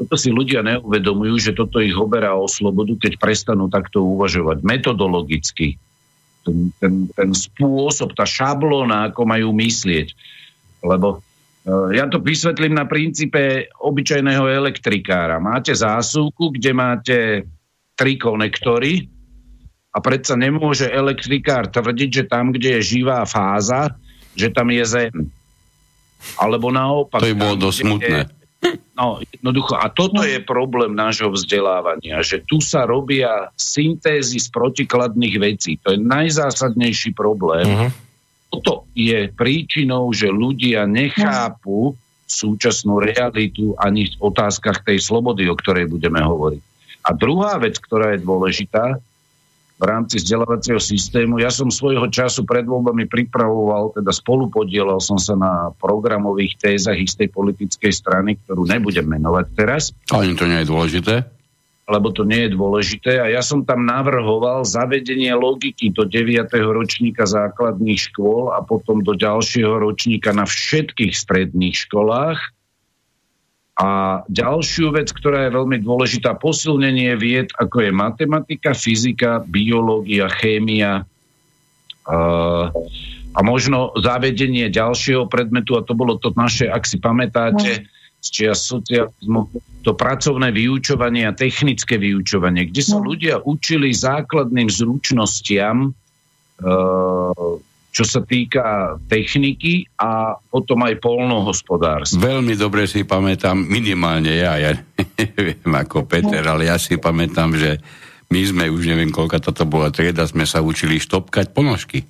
Toto 0.01 0.17
si 0.17 0.33
ľudia 0.33 0.65
neuvedomujú, 0.65 1.37
že 1.37 1.53
toto 1.53 1.85
ich 1.85 1.93
oberá 1.93 2.33
o 2.33 2.49
slobodu, 2.49 2.97
keď 2.97 3.21
prestanú 3.21 3.69
takto 3.69 4.05
uvažovať 4.05 4.65
metodologicky. 4.65 5.77
Ten, 6.45 6.73
ten, 6.81 6.95
ten 7.13 7.31
spôsob, 7.33 8.17
tá 8.17 8.25
šablóna, 8.25 9.13
ako 9.13 9.25
majú 9.25 9.53
myslieť. 9.57 10.13
Lebo 10.85 11.21
e, 11.65 11.97
ja 11.97 12.09
to 12.09 12.21
vysvetlím 12.21 12.77
na 12.77 12.85
princípe 12.85 13.73
obyčajného 13.73 14.45
elektrikára. 14.49 15.41
Máte 15.41 15.73
zásuvku, 15.73 16.53
kde 16.57 16.71
máte 16.77 17.17
tri 17.97 18.21
konektory 18.21 19.16
a 19.97 19.99
predsa 20.05 20.37
nemôže 20.37 20.85
elektrikár 20.85 21.73
tvrdiť, 21.73 22.11
že 22.13 22.25
tam, 22.29 22.53
kde 22.53 22.77
je 22.79 23.01
živá 23.01 23.25
fáza, 23.25 23.97
že 24.37 24.53
tam 24.53 24.69
je 24.69 24.85
zem. 24.85 25.17
Alebo 26.37 26.69
naopak. 26.69 27.25
To 27.25 27.33
je 27.33 27.39
bolo 27.39 27.57
dosť 27.57 27.79
smutné. 27.81 28.21
Je, 28.29 28.37
No, 28.97 29.21
jednoducho. 29.21 29.77
A 29.77 29.93
toto 29.93 30.25
je 30.25 30.41
problém 30.41 30.97
nášho 30.97 31.29
vzdelávania, 31.29 32.25
že 32.25 32.41
tu 32.41 32.65
sa 32.65 32.89
robia 32.89 33.53
syntézy 33.55 34.41
z 34.41 34.49
protikladných 34.49 35.37
vecí. 35.37 35.77
To 35.85 35.93
je 35.93 36.01
najzásadnejší 36.01 37.13
problém. 37.13 37.69
Uh-huh. 37.69 37.91
Toto 38.49 38.89
je 38.97 39.29
príčinou, 39.29 40.09
že 40.17 40.33
ľudia 40.33 40.89
nechápu 40.89 41.93
súčasnú 42.25 42.99
realitu 42.99 43.77
ani 43.77 44.09
v 44.09 44.17
otázkach 44.19 44.83
tej 44.83 44.99
slobody, 44.99 45.47
o 45.47 45.55
ktorej 45.55 45.93
budeme 45.93 46.25
hovoriť. 46.25 46.63
A 47.07 47.15
druhá 47.15 47.55
vec, 47.61 47.79
ktorá 47.79 48.17
je 48.17 48.25
dôležitá, 48.25 48.99
v 49.77 49.85
rámci 49.85 50.17
vzdelávacieho 50.25 50.81
systému. 50.81 51.37
Ja 51.37 51.53
som 51.53 51.69
svojho 51.69 52.09
času 52.09 52.49
pred 52.49 52.65
voľbami 52.65 53.05
pripravoval, 53.05 53.93
teda 53.93 54.09
spolupodielal 54.09 55.05
som 55.05 55.21
sa 55.21 55.37
na 55.37 55.69
programových 55.77 56.57
tézach 56.57 56.97
istej 56.97 57.29
politickej 57.29 57.93
strany, 57.93 58.41
ktorú 58.41 58.65
nebudem 58.65 59.05
menovať 59.05 59.47
teraz. 59.53 59.93
Ani 60.09 60.33
to 60.33 60.49
nie 60.49 60.65
je 60.65 60.71
dôležité? 60.73 61.15
Lebo 61.87 62.11
to 62.11 62.27
nie 62.27 62.49
je 62.49 62.57
dôležité. 62.57 63.23
A 63.23 63.31
ja 63.31 63.45
som 63.45 63.63
tam 63.63 63.87
navrhoval 63.87 64.67
zavedenie 64.67 65.31
logiky 65.39 65.95
do 65.95 66.03
9. 66.03 66.51
ročníka 66.51 67.29
základných 67.29 68.11
škôl 68.11 68.51
a 68.51 68.65
potom 68.65 69.07
do 69.07 69.15
ďalšieho 69.15 69.79
ročníka 69.79 70.35
na 70.35 70.49
všetkých 70.49 71.15
stredných 71.15 71.87
školách 71.87 72.56
a 73.77 74.25
ďalšiu 74.33 74.97
vec, 74.97 75.13
ktorá 75.13 75.47
je 75.47 75.57
veľmi 75.57 75.85
dôležitá, 75.85 76.33
posilnenie 76.41 77.13
vied, 77.21 77.53
ako 77.61 77.85
je 77.85 77.93
matematika, 77.93 78.73
fyzika, 78.73 79.45
biológia, 79.45 80.33
chémia 80.33 81.05
uh, 82.09 82.73
a 83.37 83.39
možno 83.45 83.93
zavedenie 84.01 84.73
ďalšieho 84.73 85.29
predmetu, 85.29 85.77
a 85.77 85.85
to 85.85 85.93
bolo 85.93 86.17
to 86.17 86.33
naše, 86.33 86.73
ak 86.73 86.89
si 86.89 86.97
pamätáte, 86.97 87.85
z 88.17 88.29
čias 88.33 88.65
socializmu, 88.65 89.53
to 89.85 89.93
pracovné 89.93 90.51
vyučovanie 90.51 91.29
a 91.29 91.37
technické 91.37 92.01
vyučovanie, 92.01 92.73
kde 92.73 92.83
sa 92.83 92.99
ľudia 92.99 93.45
učili 93.45 93.93
základným 93.93 94.73
zručnostiam 94.73 95.93
uh, 95.93 97.61
čo 97.97 98.05
sa 98.05 98.21
týka 98.21 99.01
techniky 99.09 99.89
a 99.97 100.37
potom 100.37 100.85
aj 100.85 101.01
polnohospodárstva. 101.01 102.21
Veľmi 102.21 102.53
dobre 102.53 102.85
si 102.85 103.09
pamätám, 103.09 103.57
minimálne 103.57 104.37
ja, 104.37 104.61
ja 104.61 104.77
neviem 105.17 105.73
ako 105.73 106.05
Peter, 106.05 106.45
ale 106.45 106.69
ja 106.69 106.77
si 106.77 107.01
pamätám, 107.01 107.57
že 107.57 107.81
my 108.29 108.41
sme, 108.45 108.65
už 108.69 108.85
neviem, 108.93 109.09
koľka 109.09 109.41
toto 109.41 109.65
bola 109.65 109.89
trieda, 109.89 110.29
sme 110.29 110.45
sa 110.45 110.61
učili 110.61 111.01
štopkať 111.01 111.57
ponožky. 111.57 112.05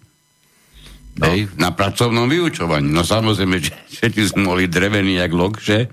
No. 1.23 1.31
Hej, 1.31 1.55
na 1.55 1.71
pracovnom 1.71 2.27
vyučovaní. 2.27 2.91
No 2.91 3.07
samozrejme, 3.07 3.63
že 3.71 3.71
všetci 4.03 4.35
sme 4.35 4.43
boli 4.51 4.67
drevení 4.67 5.23
jak 5.23 5.31
lokže, 5.31 5.87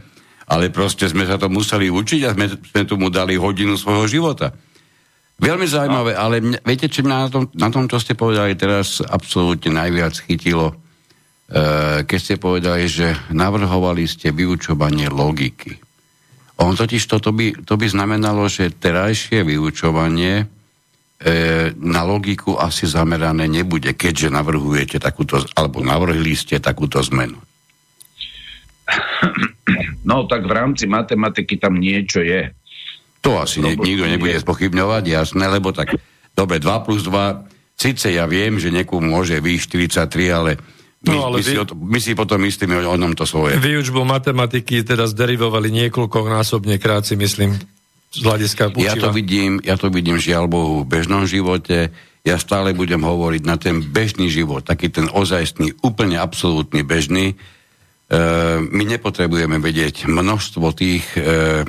ale 0.49 0.73
proste 0.73 1.05
sme 1.05 1.29
sa 1.29 1.37
to 1.37 1.53
museli 1.53 1.93
učiť 1.93 2.21
a 2.25 2.33
sme, 2.33 2.49
sme 2.49 2.81
tomu 2.89 3.13
dali 3.13 3.37
hodinu 3.37 3.77
svojho 3.77 4.09
života. 4.09 4.57
Veľmi 5.41 5.65
zaujímavé, 5.65 6.13
ale 6.13 6.39
mňa, 6.39 6.59
viete, 6.61 6.87
čo 6.87 7.01
mňa 7.01 7.17
na 7.17 7.29
tom, 7.29 7.43
na 7.57 7.69
tom, 7.73 7.85
čo 7.89 7.97
ste 7.97 8.13
povedali 8.13 8.53
teraz, 8.53 9.01
absolútne 9.01 9.73
najviac 9.73 10.13
chytilo, 10.29 10.71
e, 10.71 10.75
keď 12.05 12.19
ste 12.21 12.35
povedali, 12.37 12.85
že 12.85 13.17
navrhovali 13.33 14.05
ste 14.05 14.29
vyučovanie 14.29 15.09
logiky. 15.09 15.81
On 16.61 16.77
totiž 16.77 17.09
toto 17.09 17.33
by, 17.33 17.65
to 17.65 17.75
by 17.75 17.87
znamenalo, 17.89 18.45
že 18.45 18.77
terajšie 18.77 19.41
vyučovanie 19.41 20.45
e, 20.45 20.45
na 21.81 22.01
logiku 22.05 22.55
asi 22.55 22.85
zamerané 22.85 23.49
nebude, 23.49 23.97
keďže 23.97 24.29
navrhujete 24.29 25.01
takúto, 25.01 25.41
alebo 25.57 25.81
navrhli 25.81 26.37
ste 26.37 26.61
takúto 26.61 27.01
zmenu. 27.01 27.41
No 30.03 30.27
tak 30.27 30.43
v 30.45 30.51
rámci 30.51 30.85
matematiky 30.85 31.55
tam 31.55 31.79
niečo 31.79 32.19
je. 32.19 32.51
To 33.23 33.39
asi 33.39 33.63
ne, 33.63 33.79
nikto 33.79 34.03
nebude 34.03 34.35
spochybňovať, 34.43 35.03
jasné, 35.07 35.47
lebo 35.47 35.71
tak, 35.71 35.95
dobre, 36.35 36.59
2 36.59 36.85
plus 36.85 37.07
2, 37.07 37.79
síce 37.79 38.11
ja 38.11 38.27
viem, 38.27 38.59
že 38.59 38.67
niekomu 38.69 39.07
môže 39.07 39.39
vyjsť 39.39 40.07
43, 40.11 40.37
ale 40.37 40.51
my, 41.03 41.15
no, 41.15 41.31
ale 41.31 41.37
my, 41.39 41.43
vy... 41.43 41.51
si 41.51 41.55
to, 41.59 41.75
my 41.75 41.99
si 41.99 42.11
potom 42.15 42.39
myslíme 42.43 42.79
o 42.83 42.95
ňom 42.95 43.15
to 43.15 43.27
svoje. 43.27 43.59
Výučbu 43.59 44.07
matematiky 44.07 44.87
teda 44.87 45.07
zderivovali 45.07 45.67
niekoľko 45.71 46.31
násobne 46.31 46.79
krát 46.79 47.03
si 47.03 47.19
myslím 47.19 47.59
z 48.13 48.19
hľadiska 48.23 48.71
učiva. 48.71 48.87
Ja 48.87 48.95
to 48.95 49.09
vidím, 49.11 49.59
ja 49.65 49.75
to 49.75 49.91
vidím 49.91 50.15
žiaľ 50.21 50.47
Bohu 50.47 50.85
v 50.85 50.89
bežnom 50.99 51.27
živote. 51.27 51.91
Ja 52.23 52.39
stále 52.39 52.71
budem 52.71 53.03
hovoriť 53.03 53.43
na 53.43 53.59
ten 53.59 53.83
bežný 53.83 54.31
život, 54.31 54.63
taký 54.63 54.87
ten 54.87 55.11
ozajstný, 55.11 55.75
úplne 55.83 56.23
absolútny 56.23 56.87
bežný. 56.87 57.35
E, 57.35 57.35
my 58.63 58.83
nepotrebujeme 58.87 59.59
vedieť 59.59 60.07
množstvo 60.07 60.71
tých 60.71 61.03
e, 61.19 61.67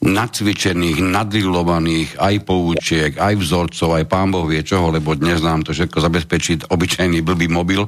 nacvičených, 0.00 1.04
nadrilovaných 1.04 2.16
aj 2.16 2.34
poučiek, 2.48 3.12
aj 3.20 3.36
vzorcov, 3.36 4.00
aj 4.00 4.04
pán 4.08 4.32
Boh 4.32 4.48
vie 4.48 4.64
čoho, 4.64 4.88
lebo 4.88 5.12
dnes 5.12 5.44
nám 5.44 5.60
to 5.60 5.76
všetko 5.76 6.00
zabezpečiť 6.00 6.58
obyčajný 6.72 7.20
blbý 7.20 7.52
mobil, 7.52 7.84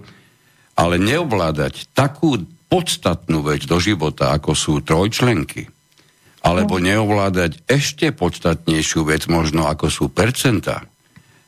ale 0.76 1.00
neovládať 1.00 1.96
takú 1.96 2.36
podstatnú 2.68 3.44
vec 3.48 3.64
do 3.64 3.80
života, 3.80 4.32
ako 4.36 4.52
sú 4.52 4.84
trojčlenky, 4.84 5.68
alebo 6.44 6.76
no. 6.76 6.84
neovládať 6.84 7.64
ešte 7.64 8.12
podstatnejšiu 8.12 9.08
vec, 9.08 9.24
možno 9.32 9.64
ako 9.64 9.88
sú 9.88 10.04
percenta, 10.12 10.84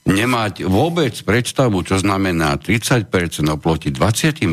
nemať 0.09 0.65
vôbec 0.65 1.13
predstavu, 1.29 1.85
čo 1.85 2.01
znamená 2.01 2.57
30% 2.57 3.09
oproti 3.53 3.93
20%, 3.93 4.49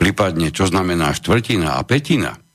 prípadne 0.00 0.48
čo 0.48 0.64
znamená 0.64 1.12
štvrtina 1.12 1.76
a 1.76 1.84
petina– 1.84 2.32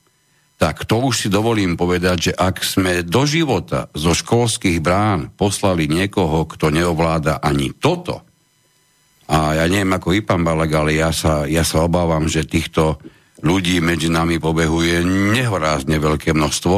tak 0.64 0.88
to 0.88 0.96
už 0.96 1.14
si 1.20 1.28
dovolím 1.28 1.76
povedať, 1.76 2.16
že 2.16 2.32
ak 2.32 2.64
sme 2.64 3.04
do 3.04 3.28
života 3.28 3.92
zo 3.92 4.16
školských 4.16 4.80
brán 4.80 5.28
poslali 5.36 5.84
niekoho, 5.84 6.48
kto 6.48 6.72
neovláda 6.72 7.36
ani 7.44 7.76
toto, 7.76 8.24
a 9.28 9.60
ja 9.60 9.68
neviem 9.68 9.92
ako 9.92 10.16
Ipan 10.16 10.40
Balag, 10.40 10.72
ale 10.72 10.96
ja 10.96 11.12
sa, 11.12 11.44
ja 11.44 11.68
sa 11.68 11.84
obávam, 11.84 12.24
že 12.32 12.48
týchto 12.48 12.96
ľudí 13.44 13.84
medzi 13.84 14.08
nami 14.08 14.40
pobehuje 14.40 15.04
nehorázne 15.36 16.00
veľké 16.00 16.32
množstvo 16.32 16.76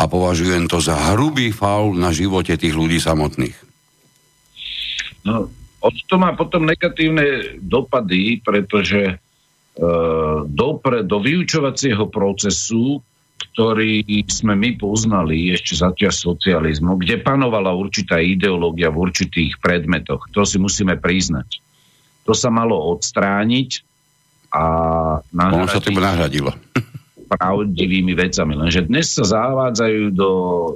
a 0.00 0.02
považujem 0.08 0.64
to 0.64 0.80
za 0.80 1.12
hrubý 1.12 1.52
faul 1.52 1.92
na 1.92 2.16
živote 2.16 2.56
tých 2.56 2.72
ľudí 2.72 2.96
samotných. 2.96 3.56
No, 5.28 5.52
to 6.08 6.16
má 6.16 6.32
potom 6.32 6.64
negatívne 6.64 7.60
dopady, 7.60 8.40
pretože 8.40 9.20
dopre, 10.46 11.02
do 11.06 11.18
vyučovacieho 11.22 12.08
procesu, 12.12 13.00
ktorý 13.52 14.04
sme 14.30 14.54
my 14.54 14.78
poznali 14.78 15.50
ešte 15.50 15.74
zatia 15.74 16.14
socializmu, 16.14 17.00
kde 17.00 17.18
panovala 17.20 17.74
určitá 17.74 18.22
ideológia 18.22 18.92
v 18.92 19.10
určitých 19.10 19.58
predmetoch. 19.58 20.30
To 20.32 20.46
si 20.46 20.62
musíme 20.62 20.96
priznať. 21.00 21.58
To 22.28 22.32
sa 22.36 22.54
malo 22.54 22.78
odstrániť 22.94 23.82
a 24.54 24.64
nahradiť... 25.34 25.58
Ono 25.58 25.68
sa 25.68 25.80
tým 25.82 25.98
nahradilo 25.98 26.52
pravdivými 27.32 28.12
vecami. 28.12 28.52
Lenže 28.52 28.84
dnes 28.84 29.08
sa 29.08 29.24
zavádzajú 29.24 30.12
do, 30.12 30.32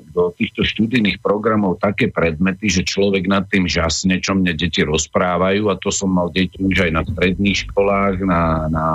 do 0.08 0.32
týchto 0.32 0.64
študijných 0.64 1.20
programov 1.20 1.76
také 1.76 2.08
predmety, 2.08 2.72
že 2.72 2.88
človek 2.88 3.28
nad 3.28 3.44
tým 3.44 3.68
žasne, 3.68 4.16
čo 4.24 4.32
mne 4.32 4.56
deti 4.56 4.80
rozprávajú 4.80 5.68
a 5.68 5.76
to 5.76 5.92
som 5.92 6.16
mal 6.16 6.32
deti 6.32 6.56
už 6.56 6.88
aj 6.88 6.92
na 6.96 7.02
stredných 7.04 7.68
školách, 7.68 8.24
na, 8.24 8.72
na 8.72 8.86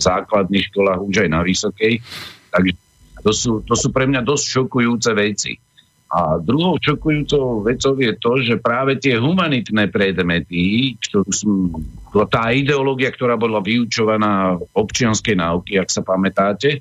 základných 0.00 0.72
školách, 0.72 1.00
už 1.04 1.28
aj 1.28 1.28
na 1.28 1.40
vysokej. 1.44 2.00
Takže 2.48 2.72
to 3.20 3.32
sú, 3.36 3.52
to 3.60 3.74
sú 3.76 3.92
pre 3.92 4.08
mňa 4.08 4.24
dosť 4.24 4.44
šokujúce 4.48 5.10
veci. 5.12 5.52
A 6.08 6.40
druhou 6.40 6.80
šokujúcou 6.80 7.60
vecou 7.60 7.92
je 8.00 8.12
to, 8.16 8.32
že 8.40 8.56
práve 8.56 8.96
tie 8.96 9.20
humanitné 9.20 9.92
predmety, 9.92 10.96
ktorú 11.04 11.30
som, 11.36 11.52
tá 12.32 12.48
ideológia, 12.48 13.12
ktorá 13.12 13.36
bola 13.36 13.60
vyučovaná 13.60 14.56
v 14.56 14.64
občianskej 14.72 15.36
náuky, 15.36 15.76
ak 15.76 15.92
sa 15.92 16.00
pamätáte, 16.00 16.80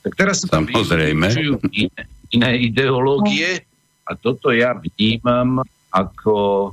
tak 0.00 0.12
teraz 0.16 0.40
sa 0.40 0.56
tam 0.56 0.64
vyučujú 0.64 1.60
iné, 1.68 2.02
iné 2.32 2.50
ideológie. 2.64 3.60
A 4.08 4.16
toto 4.16 4.50
ja 4.50 4.72
vnímam 4.72 5.60
ako 5.92 6.72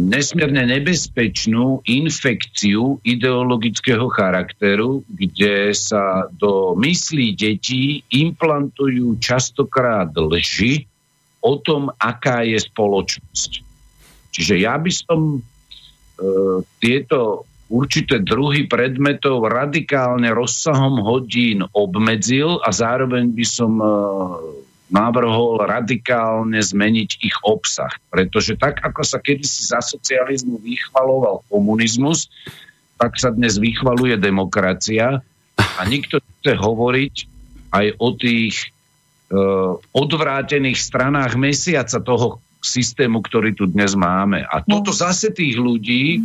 nesmierne 0.00 0.64
nebezpečnú 0.64 1.84
infekciu 1.84 2.96
ideologického 3.04 4.08
charakteru, 4.08 5.04
kde 5.04 5.76
sa 5.76 6.32
do 6.32 6.72
myslí 6.80 7.36
detí 7.36 8.00
implantujú 8.08 9.20
častokrát 9.20 10.08
lži 10.16 10.88
o 11.44 11.60
tom, 11.60 11.92
aká 12.00 12.44
je 12.44 12.56
spoločnosť. 12.56 13.50
Čiže 14.32 14.54
ja 14.64 14.80
by 14.80 14.92
som 14.92 15.20
e, 15.36 15.38
tieto 16.80 17.44
určité 17.70 18.20
druhy 18.20 18.66
predmetov 18.66 19.46
radikálne 19.46 20.32
rozsahom 20.32 21.00
hodín 21.04 21.64
obmedzil 21.70 22.60
a 22.64 22.70
zároveň 22.72 23.30
by 23.32 23.46
som 23.46 23.72
e, 23.76 23.88
navrhol 24.90 25.62
radikálne 25.62 26.58
zmeniť 26.58 27.10
ich 27.22 27.36
obsah. 27.46 27.90
Pretože 28.10 28.58
tak, 28.58 28.82
ako 28.82 29.06
sa 29.06 29.22
kedysi 29.22 29.70
za 29.70 29.78
socializmu 29.80 30.58
vychvaloval 30.58 31.46
komunizmus, 31.46 32.28
tak 32.98 33.16
sa 33.16 33.32
dnes 33.32 33.56
vychvaluje 33.56 34.18
demokracia 34.20 35.22
a 35.56 35.80
nikto 35.86 36.20
chce 36.20 36.52
hovoriť 36.58 37.14
aj 37.70 37.86
o 37.96 38.08
tých 38.12 38.54
e, 38.60 38.66
odvrátených 39.94 40.76
stranách 40.76 41.38
mesiaca 41.38 42.02
toho 42.02 42.42
systému, 42.60 43.24
ktorý 43.24 43.56
tu 43.56 43.64
dnes 43.70 43.96
máme. 43.96 44.44
A 44.44 44.60
toto 44.60 44.92
zase 44.92 45.32
tých 45.32 45.56
ľudí 45.56 46.20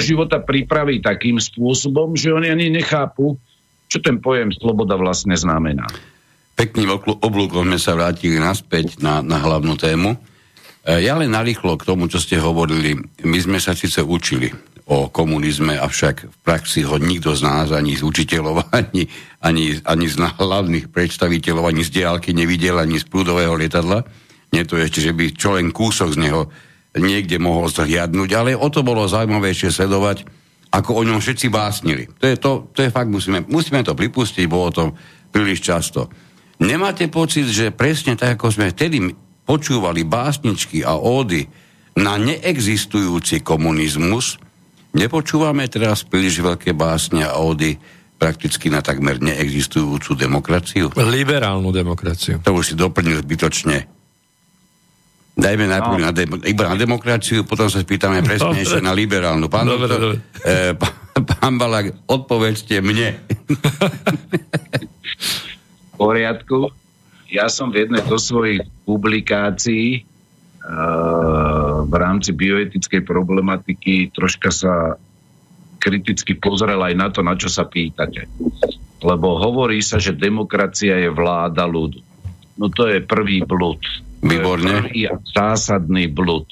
života 0.00 0.42
pripraví 0.42 0.98
takým 0.98 1.38
spôsobom, 1.38 2.18
že 2.18 2.34
oni 2.34 2.50
ani 2.50 2.66
nechápu, 2.72 3.38
čo 3.86 4.00
ten 4.02 4.18
pojem 4.18 4.50
sloboda 4.50 4.98
vlastne 4.98 5.36
znamená 5.36 5.86
pekným 6.56 6.92
oblúkom 7.00 7.66
sme 7.66 7.78
sa 7.80 7.96
vrátili 7.96 8.36
naspäť 8.36 9.00
na, 9.00 9.20
na 9.24 9.40
hlavnú 9.40 9.74
tému. 9.76 10.14
E, 10.84 11.02
ja 11.02 11.16
len 11.16 11.32
narýchlo 11.32 11.78
k 11.78 11.86
tomu, 11.88 12.06
čo 12.06 12.20
ste 12.20 12.38
hovorili. 12.38 12.98
My 13.24 13.38
sme 13.40 13.58
sa 13.58 13.72
síce 13.72 14.02
učili 14.02 14.52
o 14.90 15.08
komunizme, 15.08 15.78
avšak 15.78 16.16
v 16.26 16.36
praxi 16.42 16.82
ho 16.82 16.98
nikto 16.98 17.32
z 17.38 17.46
nás, 17.46 17.70
ani 17.70 17.94
z 17.94 18.02
učiteľov, 18.02 18.66
ani, 18.78 19.08
ani, 19.40 19.78
ani 19.82 20.06
z 20.10 20.16
hlavných 20.18 20.90
predstaviteľov, 20.90 21.70
ani 21.70 21.82
z 21.86 22.02
diálky 22.02 22.34
nevidel, 22.34 22.76
ani 22.76 22.98
z 22.98 23.06
prúdového 23.06 23.54
lietadla. 23.56 24.04
Nie 24.52 24.68
to 24.68 24.76
ešte, 24.76 25.00
že 25.00 25.16
by 25.16 25.32
čo 25.32 25.56
len 25.56 25.72
kúsok 25.72 26.12
z 26.12 26.18
neho 26.20 26.52
niekde 26.92 27.40
mohol 27.40 27.72
zhliadnúť, 27.72 28.30
ale 28.36 28.50
o 28.52 28.68
to 28.68 28.84
bolo 28.84 29.08
zaujímavejšie 29.08 29.72
sledovať, 29.72 30.28
ako 30.72 30.90
o 31.00 31.02
ňom 31.08 31.24
všetci 31.24 31.48
básnili. 31.48 32.04
To 32.20 32.24
je, 32.28 32.36
to, 32.36 32.50
to 32.72 32.84
je 32.84 32.92
fakt, 32.92 33.08
musíme, 33.08 33.48
musíme 33.48 33.80
to 33.80 33.96
pripustiť, 33.96 34.44
bolo 34.44 34.68
to 34.68 34.92
príliš 35.32 35.64
často. 35.64 36.12
Nemáte 36.62 37.10
pocit, 37.10 37.50
že 37.50 37.74
presne 37.74 38.14
tak, 38.14 38.38
ako 38.38 38.54
sme 38.54 38.70
vtedy 38.70 39.02
počúvali 39.42 40.06
básničky 40.06 40.86
a 40.86 40.94
ódy 40.94 41.50
na 41.98 42.14
neexistujúci 42.16 43.42
komunizmus, 43.42 44.38
nepočúvame 44.94 45.66
teraz 45.66 46.06
príliš 46.06 46.38
veľké 46.38 46.70
básne 46.72 47.26
a 47.26 47.34
ódy 47.42 47.74
prakticky 48.14 48.70
na 48.70 48.78
takmer 48.78 49.18
neexistujúcu 49.18 50.14
demokraciu? 50.14 50.86
Liberálnu 50.94 51.74
demokraciu. 51.74 52.38
To 52.46 52.54
už 52.54 52.72
si 52.72 52.74
doplnil 52.78 53.26
zbytočne. 53.26 53.90
Dajme 55.32 55.64
najprv 55.66 55.98
no. 55.98 56.04
na 56.06 56.10
de- 56.14 56.46
iba 56.46 56.70
na 56.70 56.78
demokraciu, 56.78 57.42
potom 57.42 57.66
sa 57.66 57.82
spýtame 57.82 58.22
presnejšie 58.22 58.78
na 58.78 58.94
liberálnu. 58.94 59.50
Pán, 59.50 59.66
dobre, 59.66 59.90
doktor, 59.90 59.98
dobre. 59.98 60.16
Pán, 60.78 61.26
pán 61.26 61.54
Balak, 61.58 62.06
odpovedzte 62.06 62.78
mne. 62.78 63.18
poriadku. 66.02 66.74
Ja 67.30 67.46
som 67.46 67.70
v 67.70 67.86
jednej 67.86 68.02
zo 68.10 68.18
svojich 68.18 68.66
publikácií 68.82 70.02
uh, 70.02 71.86
v 71.86 71.94
rámci 71.94 72.34
bioetickej 72.34 73.06
problematiky 73.06 74.10
troška 74.10 74.50
sa 74.50 74.98
kriticky 75.78 76.34
pozrel 76.38 76.78
aj 76.78 76.94
na 76.94 77.08
to, 77.10 77.22
na 77.22 77.38
čo 77.38 77.46
sa 77.46 77.66
pýtate. 77.66 78.26
Lebo 79.02 79.38
hovorí 79.38 79.82
sa, 79.82 79.98
že 79.98 80.14
demokracia 80.14 80.94
je 80.98 81.10
vláda 81.10 81.66
ľudu. 81.66 81.98
No 82.54 82.70
to 82.70 82.86
je 82.86 83.02
prvý 83.02 83.42
blud. 83.42 83.82
Výborne. 84.22 84.86
Prvý 84.86 85.10
a 85.10 85.18
zásadný 85.18 86.06
blud. 86.06 86.46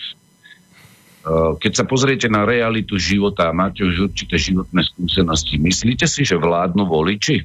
Keď 1.62 1.72
sa 1.76 1.84
pozriete 1.86 2.26
na 2.26 2.42
realitu 2.42 2.98
života 2.98 3.52
máte 3.54 3.84
už 3.86 4.10
určité 4.10 4.40
životné 4.40 4.82
skúsenosti, 4.82 5.60
myslíte 5.60 6.08
si, 6.08 6.26
že 6.26 6.40
vládnu 6.40 6.88
voliči? 6.88 7.44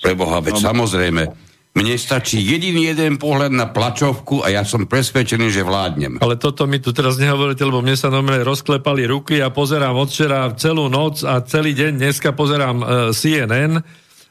Preboha, 0.00 0.44
veď 0.44 0.60
no, 0.60 0.64
samozrejme. 0.72 1.22
Mne 1.76 1.92
stačí 2.00 2.40
jediný 2.40 2.88
jeden 2.88 3.20
pohľad 3.20 3.52
na 3.52 3.68
plačovku 3.68 4.40
a 4.40 4.48
ja 4.48 4.64
som 4.64 4.88
presvedčený, 4.88 5.52
že 5.52 5.60
vládnem. 5.60 6.24
Ale 6.24 6.40
toto 6.40 6.64
mi 6.64 6.80
tu 6.80 6.88
teraz 6.96 7.20
nehovoríte, 7.20 7.60
lebo 7.68 7.84
mne 7.84 7.92
sa 7.92 8.08
normálne 8.08 8.48
rozklepali 8.48 9.04
ruky 9.04 9.44
a 9.44 9.52
pozerám 9.52 9.92
od 9.92 10.08
včera 10.08 10.48
celú 10.56 10.88
noc 10.88 11.20
a 11.20 11.44
celý 11.44 11.76
deň 11.76 12.00
dneska 12.00 12.32
pozerám 12.32 12.76
uh, 12.80 12.88
e, 12.88 12.96
CNN 13.12 13.84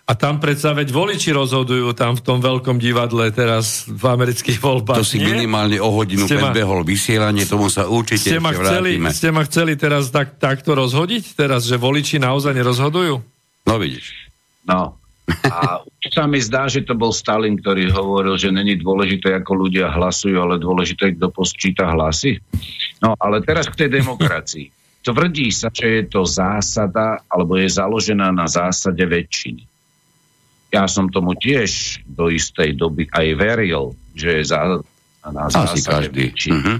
a 0.09 0.11
tam 0.17 0.41
predsa 0.41 0.73
veď 0.73 0.89
voliči 0.89 1.37
rozhodujú 1.37 1.93
tam 1.93 2.17
v 2.17 2.21
tom 2.25 2.41
veľkom 2.41 2.81
divadle 2.81 3.29
teraz 3.29 3.85
v 3.89 4.05
amerických 4.05 4.57
voľbách. 4.57 5.01
To 5.01 5.05
si 5.05 5.21
nie? 5.21 5.29
minimálne 5.29 5.77
o 5.77 5.89
hodinu 5.93 6.25
ste 6.25 6.41
predbehol 6.41 6.81
ma... 6.81 6.89
vysielanie, 6.89 7.45
tomu 7.45 7.69
sa 7.69 7.85
určite 7.85 8.25
ste 8.25 8.41
ma 8.41 8.57
chceli, 8.57 8.97
Ste 9.13 9.29
ma 9.29 9.45
chceli 9.45 9.77
teraz 9.77 10.09
tak, 10.09 10.41
takto 10.41 10.73
rozhodiť? 10.73 11.37
Teraz, 11.37 11.69
že 11.69 11.77
voliči 11.77 12.17
naozaj 12.17 12.57
nerozhodujú? 12.57 13.21
No 13.69 13.75
vidíš. 13.77 14.33
No, 14.65 14.97
a 15.45 15.81
sa 16.15 16.29
mi 16.29 16.39
zdá, 16.39 16.69
že 16.69 16.85
to 16.85 16.93
bol 16.93 17.11
Stalin, 17.11 17.57
ktorý 17.57 17.89
hovoril, 17.91 18.37
že 18.37 18.53
není 18.53 18.77
dôležité, 18.77 19.35
ako 19.41 19.67
ľudia 19.67 19.91
hlasujú, 19.91 20.37
ale 20.37 20.61
dôležité, 20.61 21.17
kto 21.17 21.33
posčíta 21.33 21.89
hlasy. 21.91 22.39
No 23.01 23.17
ale 23.17 23.41
teraz 23.41 23.67
k 23.67 23.85
tej 23.85 23.99
demokracii. 24.01 24.71
Tvrdí 25.05 25.53
sa, 25.53 25.69
že 25.69 26.01
je 26.01 26.03
to 26.09 26.25
zásada, 26.25 27.21
alebo 27.29 27.61
je 27.61 27.69
založená 27.69 28.33
na 28.33 28.49
zásade 28.49 29.05
väčšiny. 29.05 29.61
Ja 30.73 30.89
som 30.89 31.13
tomu 31.13 31.37
tiež 31.37 32.01
do 32.09 32.33
istej 32.33 32.73
doby 32.73 33.05
aj 33.13 33.27
veril, 33.37 33.93
že 34.17 34.41
je 34.41 34.43
za, 34.49 34.81
na 35.29 35.45
zásade 35.45 35.85
Asi 35.85 36.09
každý. 36.09 36.19
väčšiny. 36.25 36.57
Uh-huh. 36.57 36.77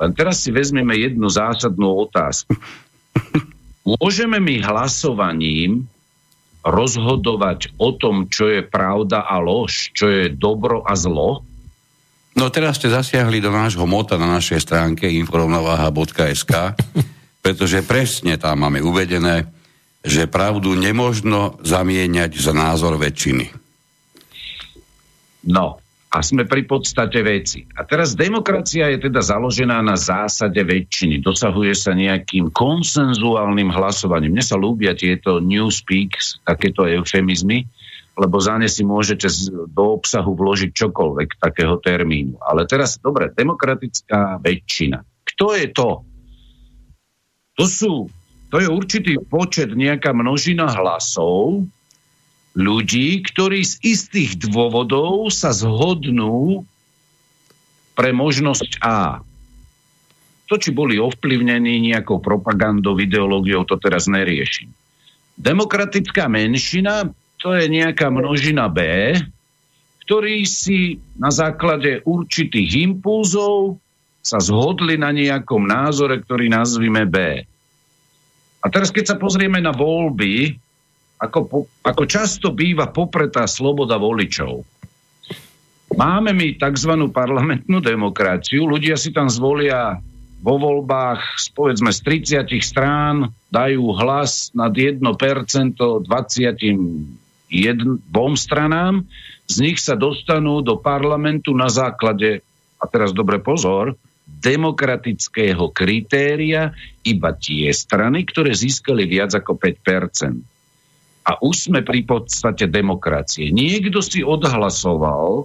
Len 0.00 0.10
teraz 0.14 0.40
si 0.40 0.54
vezmeme 0.54 0.94
jednu 0.94 1.26
zásadnú 1.26 2.06
otázku. 2.06 2.54
Môžeme 3.98 4.38
my 4.38 4.62
hlasovaním 4.62 5.90
rozhodovať 6.64 7.76
o 7.80 7.96
tom, 7.96 8.28
čo 8.28 8.48
je 8.48 8.60
pravda 8.60 9.24
a 9.24 9.40
lož, 9.40 9.92
čo 9.96 10.08
je 10.08 10.28
dobro 10.28 10.84
a 10.84 10.92
zlo? 10.92 11.44
No 12.36 12.48
teraz 12.52 12.78
ste 12.78 12.92
zasiahli 12.92 13.42
do 13.42 13.50
nášho 13.50 13.84
mota 13.88 14.14
na 14.20 14.38
našej 14.38 14.62
stránke 14.62 15.08
informovnováha.sk, 15.08 16.52
pretože 17.44 17.84
presne 17.84 18.36
tam 18.36 18.64
máme 18.68 18.84
uvedené, 18.84 19.48
že 20.00 20.30
pravdu 20.30 20.72
nemožno 20.76 21.60
zamieňať 21.60 22.32
za 22.40 22.52
názor 22.56 22.96
väčšiny. 22.96 23.52
No, 25.48 25.80
a 26.10 26.18
sme 26.26 26.42
pri 26.42 26.66
podstate 26.66 27.22
veci. 27.22 27.62
A 27.78 27.86
teraz 27.86 28.18
demokracia 28.18 28.90
je 28.90 29.06
teda 29.06 29.22
založená 29.22 29.78
na 29.78 29.94
zásade 29.94 30.58
väčšiny. 30.58 31.22
Dosahuje 31.22 31.70
sa 31.78 31.94
nejakým 31.94 32.50
konsenzuálnym 32.50 33.70
hlasovaním. 33.70 34.34
Mne 34.34 34.44
sa 34.44 34.58
ľúbia 34.58 34.98
tieto 34.98 35.38
newspeaks, 35.38 36.42
takéto 36.42 36.82
eufemizmy, 36.82 37.70
lebo 38.18 38.42
za 38.42 38.58
ne 38.58 38.66
si 38.66 38.82
môžete 38.82 39.30
do 39.70 39.84
obsahu 39.94 40.34
vložiť 40.34 40.74
čokoľvek 40.74 41.38
takého 41.38 41.78
termínu. 41.78 42.42
Ale 42.42 42.66
teraz, 42.66 42.98
dobre, 42.98 43.30
demokratická 43.30 44.42
väčšina. 44.42 45.06
Kto 45.22 45.46
je 45.54 45.66
to? 45.70 45.90
To 47.54 47.64
sú, 47.70 47.94
to 48.50 48.58
je 48.58 48.66
určitý 48.66 49.14
počet, 49.22 49.70
nejaká 49.78 50.10
množina 50.10 50.74
hlasov, 50.74 51.70
ľudí, 52.54 53.22
ktorí 53.22 53.62
z 53.62 53.74
istých 53.82 54.40
dôvodov 54.42 55.30
sa 55.30 55.54
zhodnú 55.54 56.66
pre 57.94 58.10
možnosť 58.10 58.80
A. 58.82 59.22
To, 60.50 60.58
či 60.58 60.74
boli 60.74 60.98
ovplyvnení 60.98 61.78
nejakou 61.94 62.18
propagandou, 62.18 62.98
ideológiou, 62.98 63.62
to 63.62 63.78
teraz 63.78 64.10
neriešim. 64.10 64.74
Demokratická 65.38 66.26
menšina, 66.26 67.06
to 67.38 67.54
je 67.54 67.70
nejaká 67.70 68.10
množina 68.10 68.66
B, 68.66 69.14
ktorí 70.04 70.42
si 70.42 70.98
na 71.14 71.30
základe 71.30 72.02
určitých 72.02 72.82
impulzov 72.90 73.78
sa 74.20 74.42
zhodli 74.42 74.98
na 74.98 75.14
nejakom 75.14 75.64
názore, 75.64 76.18
ktorý 76.20 76.50
nazvime 76.50 77.06
B. 77.06 77.46
A 78.60 78.66
teraz, 78.68 78.92
keď 78.92 79.14
sa 79.14 79.16
pozrieme 79.16 79.62
na 79.62 79.72
voľby, 79.72 80.58
ako, 81.20 81.68
ako 81.84 82.02
často 82.08 82.48
býva 82.56 82.88
popretá 82.88 83.44
sloboda 83.44 84.00
voličov. 84.00 84.64
Máme 85.92 86.32
my 86.32 86.56
tzv. 86.56 86.92
parlamentnú 87.12 87.84
demokraciu, 87.84 88.64
ľudia 88.64 88.96
si 88.96 89.12
tam 89.12 89.28
zvolia 89.28 90.00
vo 90.40 90.56
voľbách 90.56 91.36
povedzme 91.52 91.92
z 91.92 92.00
30 92.40 92.48
strán 92.64 93.28
dajú 93.52 93.92
hlas 93.92 94.48
nad 94.56 94.72
1% 94.72 95.04
22 95.04 96.08
stranám, 98.40 99.04
z 99.44 99.56
nich 99.60 99.78
sa 99.82 99.98
dostanú 99.98 100.64
do 100.64 100.80
parlamentu 100.80 101.52
na 101.52 101.68
základe, 101.68 102.40
a 102.80 102.84
teraz 102.88 103.12
dobre 103.12 103.42
pozor, 103.42 103.98
demokratického 104.24 105.68
kritéria 105.74 106.72
iba 107.04 107.34
tie 107.36 107.68
strany, 107.74 108.24
ktoré 108.24 108.56
získali 108.56 109.04
viac 109.04 109.36
ako 109.36 109.58
5%. 109.58 110.49
A 111.26 111.36
už 111.44 111.68
sme 111.68 111.80
pri 111.84 112.02
podstate 112.04 112.64
demokracie. 112.66 113.52
Niekto 113.52 114.00
si 114.00 114.24
odhlasoval, 114.24 115.44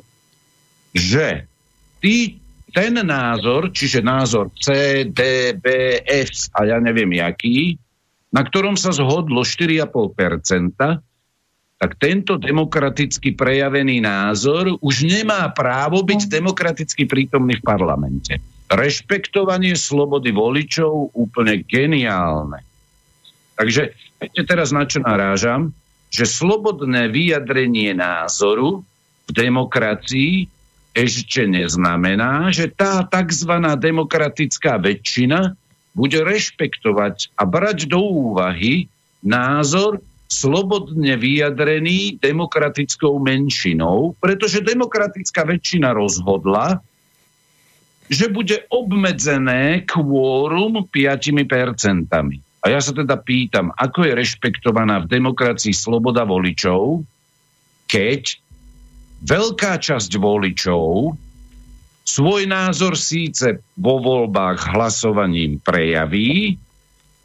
že 0.96 1.44
tí, 2.00 2.40
ten 2.72 2.96
názor, 2.96 3.76
čiže 3.76 4.00
názor 4.00 4.56
C, 4.56 5.04
D, 5.04 5.52
B, 5.60 6.00
F 6.08 6.48
a 6.56 6.64
ja 6.64 6.78
neviem 6.80 7.12
jaký, 7.12 7.76
na 8.32 8.44
ktorom 8.44 8.80
sa 8.80 8.96
zhodlo 8.96 9.44
4,5%, 9.44 10.76
tak 11.76 11.92
tento 12.00 12.40
demokraticky 12.40 13.36
prejavený 13.36 14.00
názor 14.00 14.80
už 14.80 14.96
nemá 15.08 15.52
právo 15.52 16.04
byť 16.08 16.32
demokraticky 16.32 17.04
prítomný 17.04 17.60
v 17.60 17.64
parlamente. 17.68 18.40
Rešpektovanie 18.72 19.76
slobody 19.76 20.32
voličov 20.32 21.14
úplne 21.14 21.62
geniálne. 21.68 22.64
Takže 23.60 23.92
viete 24.26 24.42
teraz 24.42 24.74
na 24.74 24.90
čo 24.90 25.06
narážam? 25.06 25.70
Že 26.10 26.26
slobodné 26.26 27.14
vyjadrenie 27.14 27.94
názoru 27.94 28.82
v 29.30 29.32
demokracii 29.32 30.50
ešte 30.96 31.44
neznamená, 31.46 32.50
že 32.56 32.72
tá 32.72 33.04
tzv. 33.04 33.52
demokratická 33.78 34.80
väčšina 34.80 35.54
bude 35.92 36.20
rešpektovať 36.24 37.36
a 37.36 37.44
brať 37.44 37.92
do 37.92 38.00
úvahy 38.00 38.88
názor 39.20 40.00
slobodne 40.26 41.16
vyjadrený 41.20 42.18
demokratickou 42.18 43.22
menšinou, 43.22 44.18
pretože 44.18 44.64
demokratická 44.66 45.46
väčšina 45.46 45.94
rozhodla, 45.94 46.82
že 48.10 48.30
bude 48.30 48.66
obmedzené 48.70 49.86
kvórum 49.86 50.86
5%. 50.90 52.45
A 52.66 52.74
ja 52.74 52.82
sa 52.82 52.97
teda 52.97 53.22
pýtam, 53.22 53.70
ako 53.78 54.09
je 54.09 54.18
rešpektovaná 54.18 55.05
v 55.05 55.22
demokracii 55.22 55.70
sloboda 55.70 56.26
voličov, 56.26 57.05
keď 57.86 58.41
veľká 59.22 59.78
časť 59.78 60.18
voličov 60.18 61.13
svoj 62.05 62.41
názor 62.49 62.97
síce 62.97 63.61
vo 63.78 64.01
voľbách 64.01 64.74
hlasovaním 64.74 65.61
prejaví, 65.61 66.57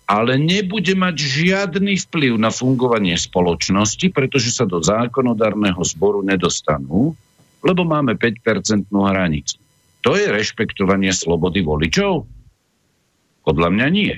ale 0.04 0.36
nebude 0.36 0.92
mať 0.92 1.16
žiadny 1.16 1.96
vplyv 2.04 2.36
na 2.36 2.52
fungovanie 2.52 3.16
spoločnosti, 3.16 4.12
pretože 4.12 4.52
sa 4.52 4.68
do 4.68 4.84
zákonodárneho 4.84 5.80
zboru 5.88 6.20
nedostanú, 6.20 7.16
lebo 7.64 7.82
máme 7.88 8.12
5-percentnú 8.20 9.08
hranicu. 9.08 9.56
To 10.04 10.16
je 10.16 10.28
rešpektovanie 10.28 11.16
slobody 11.16 11.64
voličov? 11.64 12.28
Podľa 13.44 13.68
mňa 13.72 13.86
nie. 13.88 14.14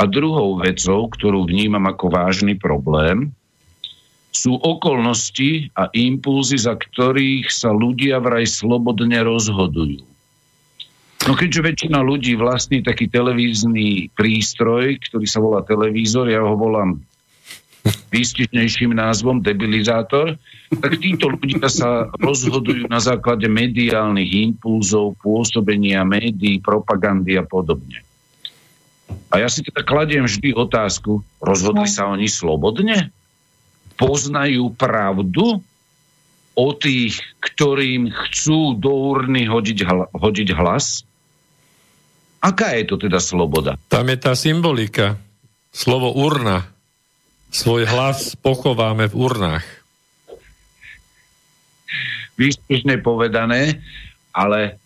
A 0.00 0.08
druhou 0.08 0.56
vecou, 0.56 1.12
ktorú 1.12 1.44
vnímam 1.44 1.84
ako 1.84 2.08
vážny 2.08 2.56
problém, 2.56 3.36
sú 4.32 4.56
okolnosti 4.56 5.68
a 5.76 5.92
impulzy, 5.92 6.56
za 6.56 6.72
ktorých 6.72 7.52
sa 7.52 7.68
ľudia 7.74 8.16
vraj 8.22 8.48
slobodne 8.48 9.20
rozhodujú. 9.20 10.06
No 11.28 11.36
keďže 11.36 11.60
väčšina 11.60 12.00
ľudí 12.00 12.32
vlastní 12.40 12.80
taký 12.80 13.12
televízny 13.12 14.08
prístroj, 14.16 14.96
ktorý 15.04 15.26
sa 15.28 15.44
volá 15.44 15.60
televízor, 15.60 16.32
ja 16.32 16.40
ho 16.40 16.56
volám 16.56 17.04
výstižnejším 18.08 18.96
názvom 18.96 19.44
debilizátor, 19.44 20.40
tak 20.80 20.96
títo 20.96 21.28
ľudia 21.28 21.68
sa 21.68 22.08
rozhodujú 22.16 22.88
na 22.88 23.04
základe 23.04 23.52
mediálnych 23.52 24.32
impulzov, 24.48 25.20
pôsobenia 25.20 26.08
médií, 26.08 26.56
propagandy 26.64 27.36
a 27.36 27.44
podobne. 27.44 28.00
A 29.30 29.38
ja 29.38 29.46
si 29.46 29.62
teda 29.62 29.86
kladiem 29.86 30.26
vždy 30.26 30.54
otázku, 30.54 31.22
rozhodli 31.38 31.86
sa 31.86 32.10
oni 32.10 32.26
slobodne? 32.26 33.14
poznajú 34.00 34.72
pravdu 34.80 35.60
o 36.56 36.68
tých, 36.72 37.20
ktorým 37.44 38.08
chcú 38.08 38.80
do 38.80 39.12
urny 39.12 39.44
hodiť, 39.44 39.78
hla, 39.84 40.06
hodiť 40.16 40.48
hlas? 40.56 41.04
Aká 42.40 42.72
je 42.80 42.88
to 42.88 42.96
teda 42.96 43.20
sloboda? 43.20 43.76
Tam 43.92 44.08
je 44.08 44.16
tá 44.16 44.32
symbolika. 44.32 45.20
Slovo 45.68 46.16
urna. 46.16 46.64
Svoj 47.52 47.84
hlas 47.84 48.32
pochováme 48.40 49.12
v 49.12 49.14
urnách. 49.20 49.66
Výstižne 52.40 53.04
povedané, 53.04 53.84
ale 54.32 54.80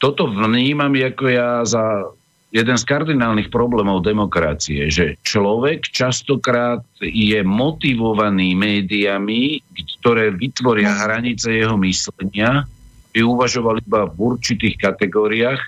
toto 0.00 0.24
vnímam 0.24 0.96
ako 0.96 1.24
ja 1.28 1.60
za 1.68 2.08
jeden 2.50 2.76
z 2.76 2.84
kardinálnych 2.84 3.48
problémov 3.48 4.02
demokracie, 4.02 4.90
že 4.90 5.14
človek 5.22 5.86
častokrát 5.86 6.82
je 6.98 7.38
motivovaný 7.46 8.58
médiami, 8.58 9.62
ktoré 10.02 10.34
vytvoria 10.34 10.90
hranice 11.06 11.54
jeho 11.54 11.78
myslenia, 11.78 12.66
by 13.10 13.20
uvažoval 13.22 13.82
iba 13.82 14.06
v 14.06 14.34
určitých 14.34 14.78
kategóriách 14.78 15.62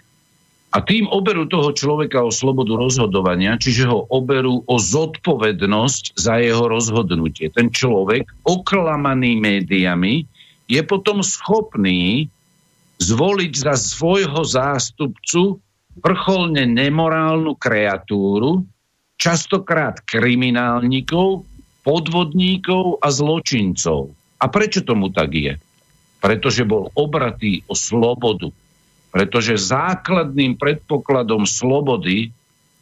a 0.73 0.79
tým 0.81 1.05
oberú 1.11 1.45
toho 1.47 1.71
človeka 1.77 2.25
o 2.25 2.33
slobodu 2.33 2.75
rozhodovania, 2.75 3.61
čiže 3.61 3.87
ho 3.87 4.09
oberú 4.09 4.65
o 4.65 4.77
zodpovednosť 4.81 6.17
za 6.17 6.41
jeho 6.41 6.65
rozhodnutie. 6.65 7.53
Ten 7.53 7.69
človek, 7.69 8.25
oklamaný 8.43 9.37
médiami, 9.37 10.25
je 10.65 10.81
potom 10.81 11.21
schopný 11.21 12.33
zvoliť 13.03 13.53
za 13.53 13.75
svojho 13.77 14.41
zástupcu 14.47 15.61
vrcholne 16.01 16.65
nemorálnu 16.65 17.59
kreatúru, 17.61 18.65
častokrát 19.21 20.01
kriminálnikov, 20.03 21.45
podvodníkov 21.87 22.99
a 23.03 23.09
zločincov. 23.11 24.11
A 24.43 24.51
prečo 24.51 24.83
tomu 24.83 25.15
tak 25.15 25.31
je? 25.35 25.55
Pretože 26.19 26.67
bol 26.67 26.91
obratý 26.99 27.63
o 27.71 27.75
slobodu. 27.79 28.51
Pretože 29.15 29.61
základným 29.61 30.59
predpokladom 30.59 31.47
slobody, 31.47 32.35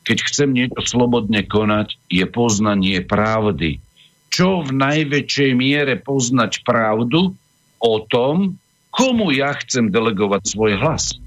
keď 0.09 0.19
chcem 0.25 0.49
niečo 0.57 0.81
slobodne 0.87 1.45
konať, 1.45 2.01
je 2.09 2.25
poznanie 2.25 3.05
pravdy. 3.05 3.83
Čo 4.31 4.65
v 4.65 4.71
najväčšej 4.73 5.51
miere 5.59 5.99
poznať 6.01 6.65
pravdu 6.65 7.37
o 7.83 7.95
tom, 8.09 8.57
komu 8.95 9.35
ja 9.35 9.53
chcem 9.61 9.93
delegovať 9.93 10.43
svoj 10.57 10.73
hlas. 10.81 11.20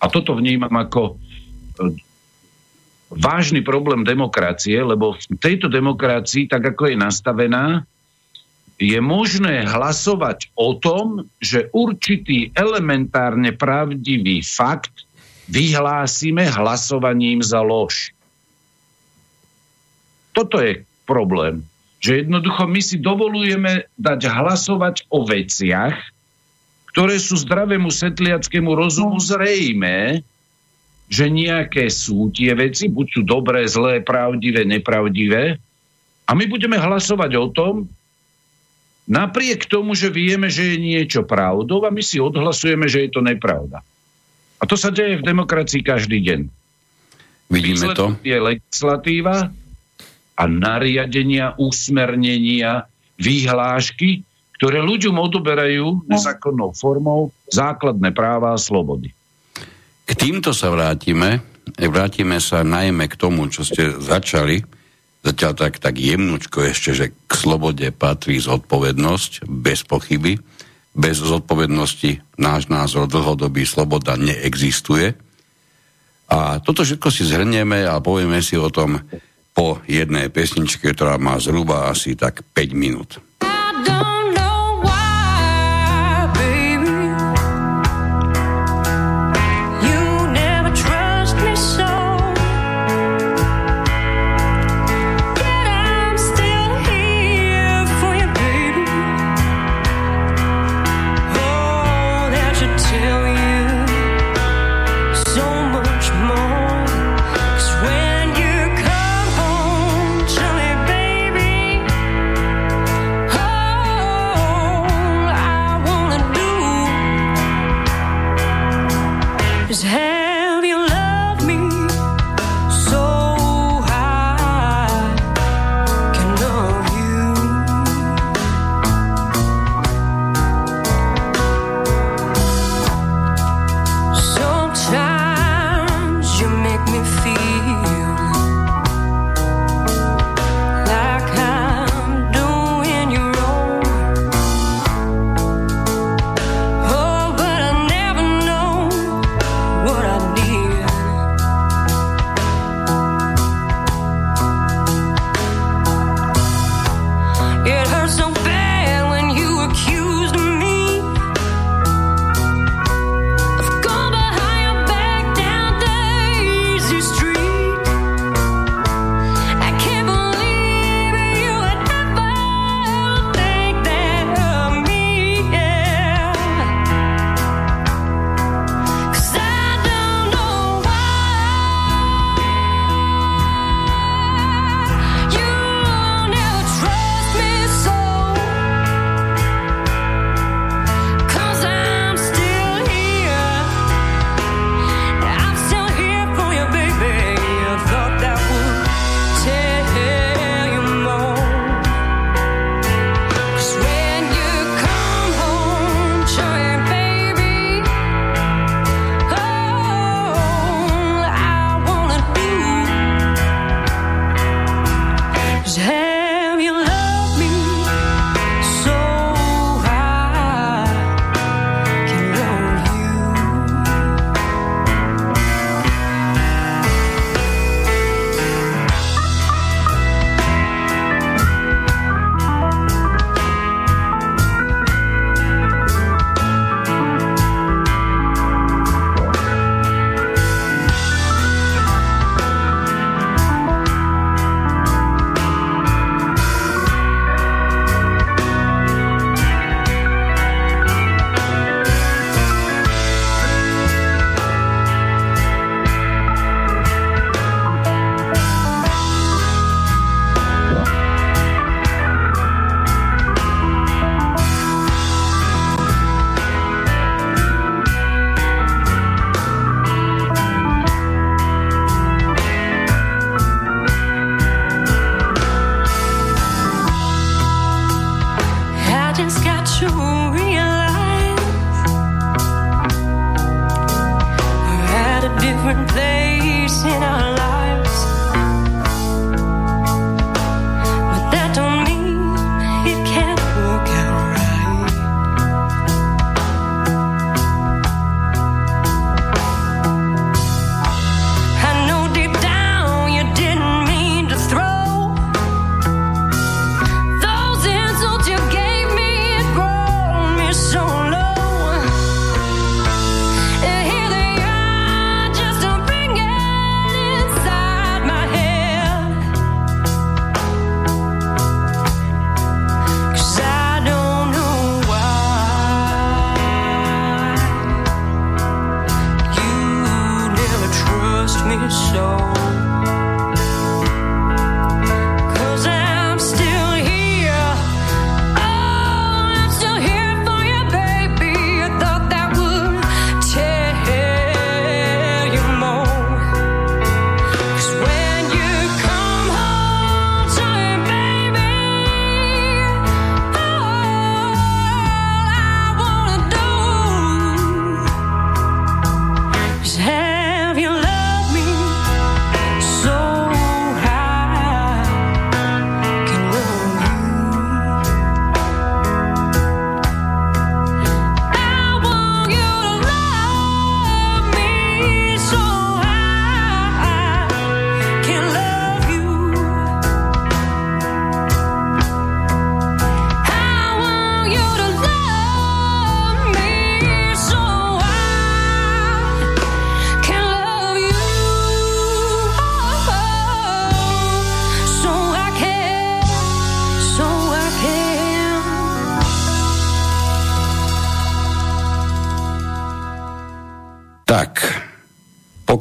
A 0.00 0.08
toto 0.08 0.32
vnímam 0.32 0.72
ako 0.72 1.14
e, 1.14 1.94
vážny 3.12 3.60
problém 3.60 4.02
demokracie, 4.02 4.80
lebo 4.80 5.14
v 5.14 5.38
tejto 5.38 5.68
demokracii, 5.68 6.48
tak 6.48 6.74
ako 6.74 6.90
je 6.90 6.96
nastavená, 6.96 7.84
je 8.80 8.96
možné 8.96 9.68
hlasovať 9.68 10.56
o 10.56 10.72
tom, 10.72 11.28
že 11.36 11.68
určitý 11.76 12.48
elementárne 12.56 13.52
pravdivý 13.52 14.40
fakt 14.40 15.04
vyhlásime 15.52 16.48
hlasovaním 16.48 17.44
za 17.44 17.60
lož. 17.60 18.16
Toto 20.32 20.62
je 20.64 20.80
problém. 21.04 21.60
Že 22.00 22.24
jednoducho 22.24 22.64
my 22.64 22.80
si 22.80 22.96
dovolujeme 22.96 23.84
dať 24.00 24.20
hlasovať 24.32 25.04
o 25.12 25.28
veciach, 25.28 26.00
ktoré 26.90 27.16
sú 27.18 27.38
zdravému 27.38 27.88
setliackému 27.88 28.70
rozumu 28.74 29.18
zrejmé, 29.22 30.26
že 31.10 31.26
nejaké 31.26 31.90
sú 31.90 32.30
tie 32.30 32.54
veci, 32.54 32.86
buď 32.86 33.06
sú 33.10 33.20
dobré, 33.26 33.66
zlé, 33.66 33.98
pravdivé, 34.02 34.62
nepravdivé, 34.62 35.58
a 36.30 36.38
my 36.38 36.46
budeme 36.46 36.78
hlasovať 36.78 37.30
o 37.34 37.46
tom, 37.50 37.74
napriek 39.10 39.66
tomu, 39.66 39.98
že 39.98 40.14
vieme, 40.14 40.46
že 40.46 40.62
je 40.62 40.76
niečo 40.78 41.26
pravdou 41.26 41.82
a 41.82 41.90
my 41.90 41.98
si 41.98 42.22
odhlasujeme, 42.22 42.86
že 42.86 43.06
je 43.06 43.10
to 43.10 43.18
nepravda. 43.18 43.82
A 44.60 44.62
to 44.62 44.78
sa 44.78 44.94
deje 44.94 45.18
v 45.18 45.26
demokracii 45.26 45.82
každý 45.82 46.22
deň. 46.22 46.40
Vidíme 47.50 47.86
to. 47.98 48.14
Je 48.22 48.38
legislatíva 48.38 49.50
a 50.38 50.42
nariadenia, 50.46 51.58
usmernenia, 51.58 52.86
výhlášky, 53.18 54.22
ktoré 54.60 54.84
ľuďom 54.84 55.16
odoberajú 55.16 56.04
no. 56.04 56.04
nezákonnou 56.04 56.76
formou 56.76 57.32
základné 57.48 58.12
práva 58.12 58.52
a 58.52 58.60
slobody. 58.60 59.08
K 60.04 60.12
týmto 60.12 60.52
sa 60.52 60.68
vrátime. 60.68 61.40
Vrátime 61.80 62.36
sa 62.44 62.60
najmä 62.60 63.08
k 63.08 63.16
tomu, 63.16 63.48
čo 63.48 63.64
ste 63.64 63.96
začali. 63.96 64.60
Zatiaľ 65.24 65.52
tak, 65.56 65.80
tak 65.80 65.96
jemnučko 65.96 66.60
ešte, 66.60 66.92
že 66.92 67.06
k 67.08 67.32
slobode 67.32 67.88
patrí 67.88 68.36
zodpovednosť, 68.36 69.48
bez 69.48 69.80
pochyby. 69.88 70.36
bez 70.90 71.22
zodpovednosti 71.22 72.20
náš 72.36 72.68
názor 72.68 73.08
dlhodobý 73.08 73.64
sloboda 73.64 74.18
neexistuje. 74.20 75.16
A 76.28 76.60
toto 76.60 76.84
všetko 76.84 77.08
si 77.08 77.22
zhrnieme 77.24 77.86
a 77.86 78.02
povieme 78.02 78.42
si 78.44 78.60
o 78.60 78.68
tom 78.68 78.98
po 79.56 79.80
jednej 79.86 80.28
pesničke, 80.28 80.92
ktorá 80.92 81.16
má 81.16 81.38
zhruba 81.38 81.88
asi 81.88 82.18
tak 82.18 82.42
5 82.52 82.74
minút. 82.74 83.22
Tak, 83.38 84.19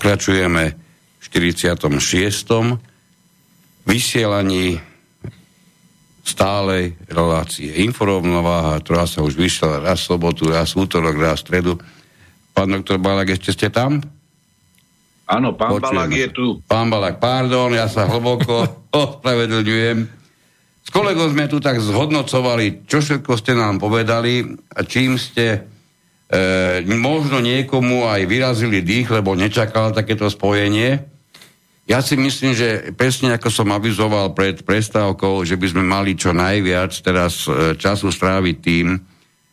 pokračujeme 0.10 0.74
v 1.22 1.26
46. 1.30 1.86
vysielaní 3.86 4.82
stálej 6.26 6.98
relácie 7.06 7.70
informovnováha, 7.86 8.82
ktorá 8.82 9.06
sa 9.06 9.22
už 9.22 9.38
vyšla 9.38 9.86
raz 9.86 10.02
sobotu, 10.02 10.50
raz 10.50 10.74
útorok, 10.74 11.14
raz 11.14 11.46
stredu. 11.46 11.78
Pán 12.58 12.74
doktor 12.74 12.98
Balak, 12.98 13.38
ešte 13.38 13.54
ste 13.54 13.68
tam? 13.70 14.02
Áno, 15.30 15.54
pán 15.54 15.78
Počujeme. 15.78 15.94
Balak 15.94 16.12
je 16.18 16.28
tu. 16.34 16.46
Pán 16.66 16.90
Balak, 16.90 17.22
pardon, 17.22 17.70
ja 17.70 17.86
sa 17.86 18.10
hlboko 18.10 18.66
ospravedlňujem. 18.90 20.10
S 20.82 20.90
kolegom 20.90 21.38
sme 21.38 21.46
tu 21.46 21.62
tak 21.62 21.78
zhodnocovali, 21.78 22.90
čo 22.90 22.98
všetko 22.98 23.38
ste 23.38 23.54
nám 23.54 23.78
povedali 23.78 24.42
a 24.74 24.82
čím 24.82 25.22
ste 25.22 25.46
e, 25.54 25.60
možno 26.88 27.44
niekomu 27.44 28.08
aj 28.08 28.28
vyrazili 28.30 28.80
dých, 28.80 29.10
lebo 29.10 29.36
nečakal 29.36 29.92
takéto 29.92 30.30
spojenie. 30.30 31.04
Ja 31.90 32.06
si 32.06 32.14
myslím, 32.14 32.54
že 32.54 32.94
presne 32.94 33.34
ako 33.34 33.50
som 33.50 33.74
avizoval 33.74 34.38
pred 34.38 34.62
prestávkou, 34.62 35.42
že 35.42 35.58
by 35.58 35.68
sme 35.74 35.84
mali 35.84 36.14
čo 36.14 36.32
najviac 36.38 36.94
teraz 37.02 37.50
e, 37.50 37.74
času 37.74 38.14
stráviť 38.14 38.56
tým, 38.62 38.94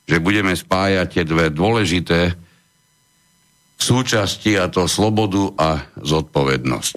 že 0.05 0.21
budeme 0.21 0.53
spájať 0.53 1.07
tie 1.09 1.25
dve 1.25 1.49
dôležité 1.49 2.37
súčasti, 3.81 4.57
a 4.61 4.69
to 4.69 4.85
slobodu 4.85 5.53
a 5.57 5.69
zodpovednosť. 5.97 6.97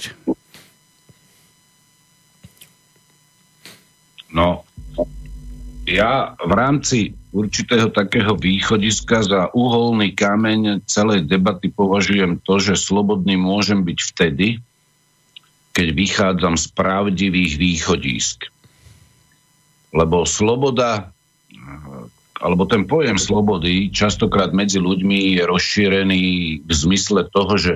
No, 4.29 4.68
ja 5.89 6.37
v 6.37 6.53
rámci 6.53 7.17
určitého 7.33 7.89
takého 7.89 8.37
východiska 8.37 9.25
za 9.25 9.41
uholný 9.53 10.13
kameň 10.13 10.85
celej 10.85 11.25
debaty 11.25 11.69
považujem 11.73 12.41
to, 12.41 12.61
že 12.61 12.77
slobodný 12.77 13.37
môžem 13.37 13.81
byť 13.85 13.99
vtedy, 14.13 14.47
keď 15.73 15.87
vychádzam 15.93 16.55
z 16.57 16.65
pravdivých 16.73 17.53
východisk. 17.57 18.49
Lebo 19.89 20.25
sloboda, 20.25 21.09
alebo 22.37 22.63
ten 22.69 22.85
pojem 22.85 23.17
slobody 23.17 23.89
častokrát 23.89 24.53
medzi 24.53 24.77
ľuďmi 24.77 25.37
je 25.37 25.43
rozšírený 25.45 26.23
v 26.65 26.71
zmysle 26.73 27.25
toho, 27.29 27.53
že 27.57 27.73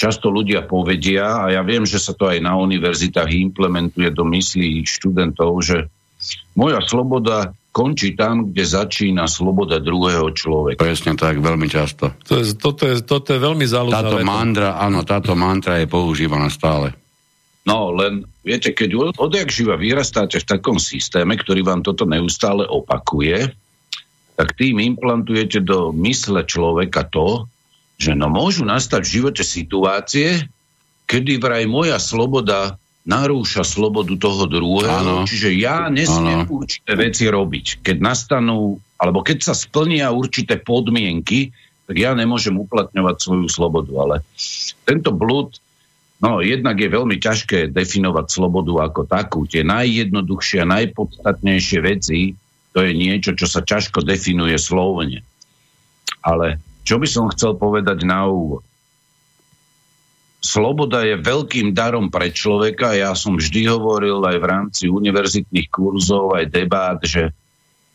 často 0.00 0.32
ľudia 0.32 0.64
povedia, 0.64 1.44
a 1.44 1.52
ja 1.52 1.60
viem, 1.60 1.84
že 1.84 2.00
sa 2.00 2.16
to 2.16 2.32
aj 2.32 2.40
na 2.40 2.56
univerzitách 2.56 3.28
implementuje 3.28 4.08
do 4.08 4.24
myslí 4.24 4.88
študentov, 4.88 5.60
že 5.60 5.92
moja 6.54 6.80
sloboda 6.84 7.54
končí 7.70 8.18
tam, 8.18 8.50
kde 8.50 8.66
začína 8.66 9.30
sloboda 9.30 9.78
druhého 9.78 10.26
človeka. 10.34 10.82
Presne 10.82 11.14
tak, 11.14 11.38
veľmi 11.38 11.70
často. 11.70 12.10
To 12.26 12.42
je, 12.42 12.58
toto, 12.58 12.82
je, 12.84 12.98
toto 13.06 13.30
je 13.30 13.38
veľmi 13.38 13.62
zaujímavé. 13.62 14.10
Táto 14.10 14.18
mantra, 14.26 14.68
áno, 14.74 15.06
táto 15.06 15.32
mantra 15.38 15.78
je 15.78 15.86
používaná 15.86 16.50
stále. 16.50 16.90
No, 17.62 17.94
len 17.94 18.26
viete, 18.42 18.74
keď 18.74 19.14
odjak 19.14 19.52
živa 19.52 19.78
vyrastáte 19.78 20.42
v 20.42 20.48
takom 20.48 20.82
systéme, 20.82 21.38
ktorý 21.38 21.62
vám 21.62 21.86
toto 21.86 22.08
neustále 22.08 22.66
opakuje, 22.66 23.54
tak 24.34 24.56
tým 24.56 24.80
implantujete 24.80 25.60
do 25.60 25.92
mysle 26.00 26.42
človeka 26.48 27.06
to, 27.06 27.46
že 28.00 28.16
no 28.16 28.32
môžu 28.32 28.64
nastať 28.64 29.04
v 29.04 29.12
živote 29.20 29.44
situácie, 29.44 30.48
kedy 31.04 31.36
vraj 31.36 31.68
moja 31.68 32.00
sloboda 32.00 32.80
narúša 33.10 33.66
slobodu 33.66 34.14
toho 34.14 34.46
druhého, 34.46 35.26
ano. 35.26 35.26
čiže 35.26 35.50
ja 35.58 35.90
nesmiem 35.90 36.46
ano. 36.46 36.62
určité 36.62 36.94
veci 36.94 37.26
robiť. 37.26 37.82
Keď 37.82 37.96
nastanú, 37.98 38.78
alebo 38.94 39.26
keď 39.26 39.50
sa 39.50 39.54
splnia 39.58 40.14
určité 40.14 40.62
podmienky, 40.62 41.50
tak 41.90 41.98
ja 41.98 42.14
nemôžem 42.14 42.54
uplatňovať 42.54 43.16
svoju 43.18 43.50
slobodu. 43.50 43.90
Ale 43.98 44.16
tento 44.86 45.10
blúd, 45.10 45.58
no 46.22 46.38
jednak 46.38 46.78
je 46.78 46.86
veľmi 46.86 47.18
ťažké 47.18 47.74
definovať 47.74 48.30
slobodu 48.30 48.86
ako 48.86 49.10
takú. 49.10 49.42
Tie 49.50 49.66
najjednoduchšie 49.66 50.62
a 50.62 50.70
najpodstatnejšie 50.70 51.78
veci, 51.82 52.38
to 52.70 52.78
je 52.86 52.94
niečo, 52.94 53.34
čo 53.34 53.50
sa 53.50 53.66
ťažko 53.66 54.06
definuje 54.06 54.54
slovne. 54.54 55.26
Ale 56.22 56.62
čo 56.86 57.02
by 57.02 57.06
som 57.10 57.26
chcel 57.34 57.58
povedať 57.58 58.06
na 58.06 58.30
úvod? 58.30 58.62
Sloboda 60.40 61.04
je 61.04 61.20
veľkým 61.20 61.76
darom 61.76 62.08
pre 62.08 62.32
človeka. 62.32 62.96
Ja 62.96 63.12
som 63.12 63.36
vždy 63.36 63.68
hovoril 63.68 64.18
aj 64.24 64.36
v 64.40 64.48
rámci 64.48 64.84
univerzitných 64.88 65.68
kurzov, 65.68 66.34
aj 66.34 66.48
debát, 66.48 66.98
že 67.04 67.36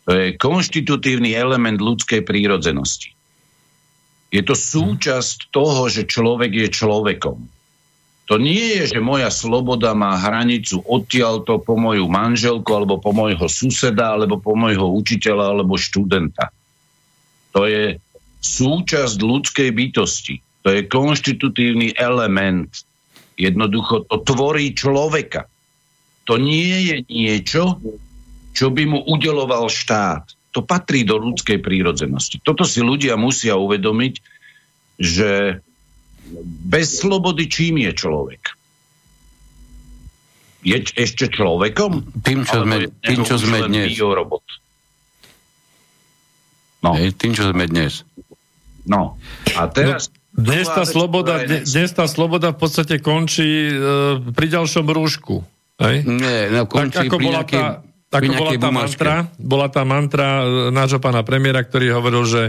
to 0.06 0.14
je 0.14 0.38
konštitutívny 0.38 1.34
element 1.34 1.82
ľudskej 1.82 2.22
prírodzenosti. 2.22 3.12
Je 4.30 4.42
to 4.42 4.54
súčasť 4.54 5.50
toho, 5.50 5.90
že 5.90 6.06
človek 6.06 6.54
je 6.54 6.68
človekom. 6.70 7.38
To 8.26 8.34
nie 8.42 8.82
je, 8.82 8.98
že 8.98 8.98
moja 8.98 9.30
sloboda 9.30 9.94
má 9.94 10.18
hranicu 10.18 10.82
odtiaľto 10.82 11.62
po 11.62 11.78
moju 11.78 12.10
manželku, 12.10 12.66
alebo 12.74 12.98
po 12.98 13.14
mojho 13.14 13.46
suseda, 13.46 14.18
alebo 14.18 14.42
po 14.42 14.58
mojho 14.58 14.90
učiteľa, 14.98 15.54
alebo 15.54 15.78
študenta. 15.78 16.50
To 17.54 17.70
je 17.70 18.02
súčasť 18.42 19.18
ľudskej 19.22 19.70
bytosti. 19.70 20.42
To 20.66 20.74
je 20.74 20.82
konštitutívny 20.82 21.94
element. 21.94 22.66
Jednoducho 23.38 24.02
to 24.10 24.18
tvorí 24.26 24.74
človeka. 24.74 25.46
To 26.26 26.42
nie 26.42 26.90
je 26.90 26.96
niečo, 27.06 27.78
čo 28.50 28.74
by 28.74 28.82
mu 28.90 28.98
udeloval 29.06 29.70
štát. 29.70 30.26
To 30.58 30.66
patrí 30.66 31.06
do 31.06 31.22
ľudskej 31.22 31.62
prírodzenosti. 31.62 32.42
Toto 32.42 32.66
si 32.66 32.82
ľudia 32.82 33.14
musia 33.14 33.54
uvedomiť, 33.54 34.14
že 34.98 35.62
bez 36.66 36.98
slobody 36.98 37.46
čím 37.46 37.86
je 37.86 37.92
človek? 37.94 38.42
Je 40.66 40.82
ešte 40.82 41.30
človekom? 41.30 42.10
Tým, 42.26 42.42
čo 42.42 42.66
sme, 42.66 42.90
tým, 43.06 43.22
čo 43.22 43.38
sme 43.38 43.70
dnes. 43.70 43.94
Biorobot? 43.94 44.42
No. 46.82 46.98
Hej, 46.98 47.14
tým, 47.14 47.38
čo 47.38 47.54
sme 47.54 47.70
dnes. 47.70 48.02
No. 48.82 49.14
A 49.54 49.70
teraz... 49.70 50.10
No 50.10 50.15
dnes 50.36 50.68
tá, 50.68 50.84
sloboda, 50.84 51.42
dnes 51.44 51.90
tá 51.96 52.04
sloboda 52.04 52.52
v 52.52 52.58
podstate 52.60 53.00
končí 53.00 53.72
uh, 53.72 54.20
pri 54.36 54.46
ďalšom 54.52 54.86
rúšku. 54.86 55.42
Hej? 55.80 56.04
Nie, 56.04 56.52
no 56.52 56.68
končí 56.68 57.04
tak, 57.04 57.08
ako 57.08 57.16
bola 57.20 57.42
nejakej, 57.44 57.62
tá, 58.06 58.16
ako 58.16 58.32
bola 58.32 58.52
tá 58.56 58.70
mantra, 58.70 59.14
bola 59.36 59.68
tá 59.68 59.82
mantra 59.84 60.28
e, 60.40 60.44
nášho 60.72 61.00
pána 61.02 61.20
premiéra, 61.20 61.60
ktorý 61.60 61.92
hovoril, 61.92 62.24
že 62.24 62.44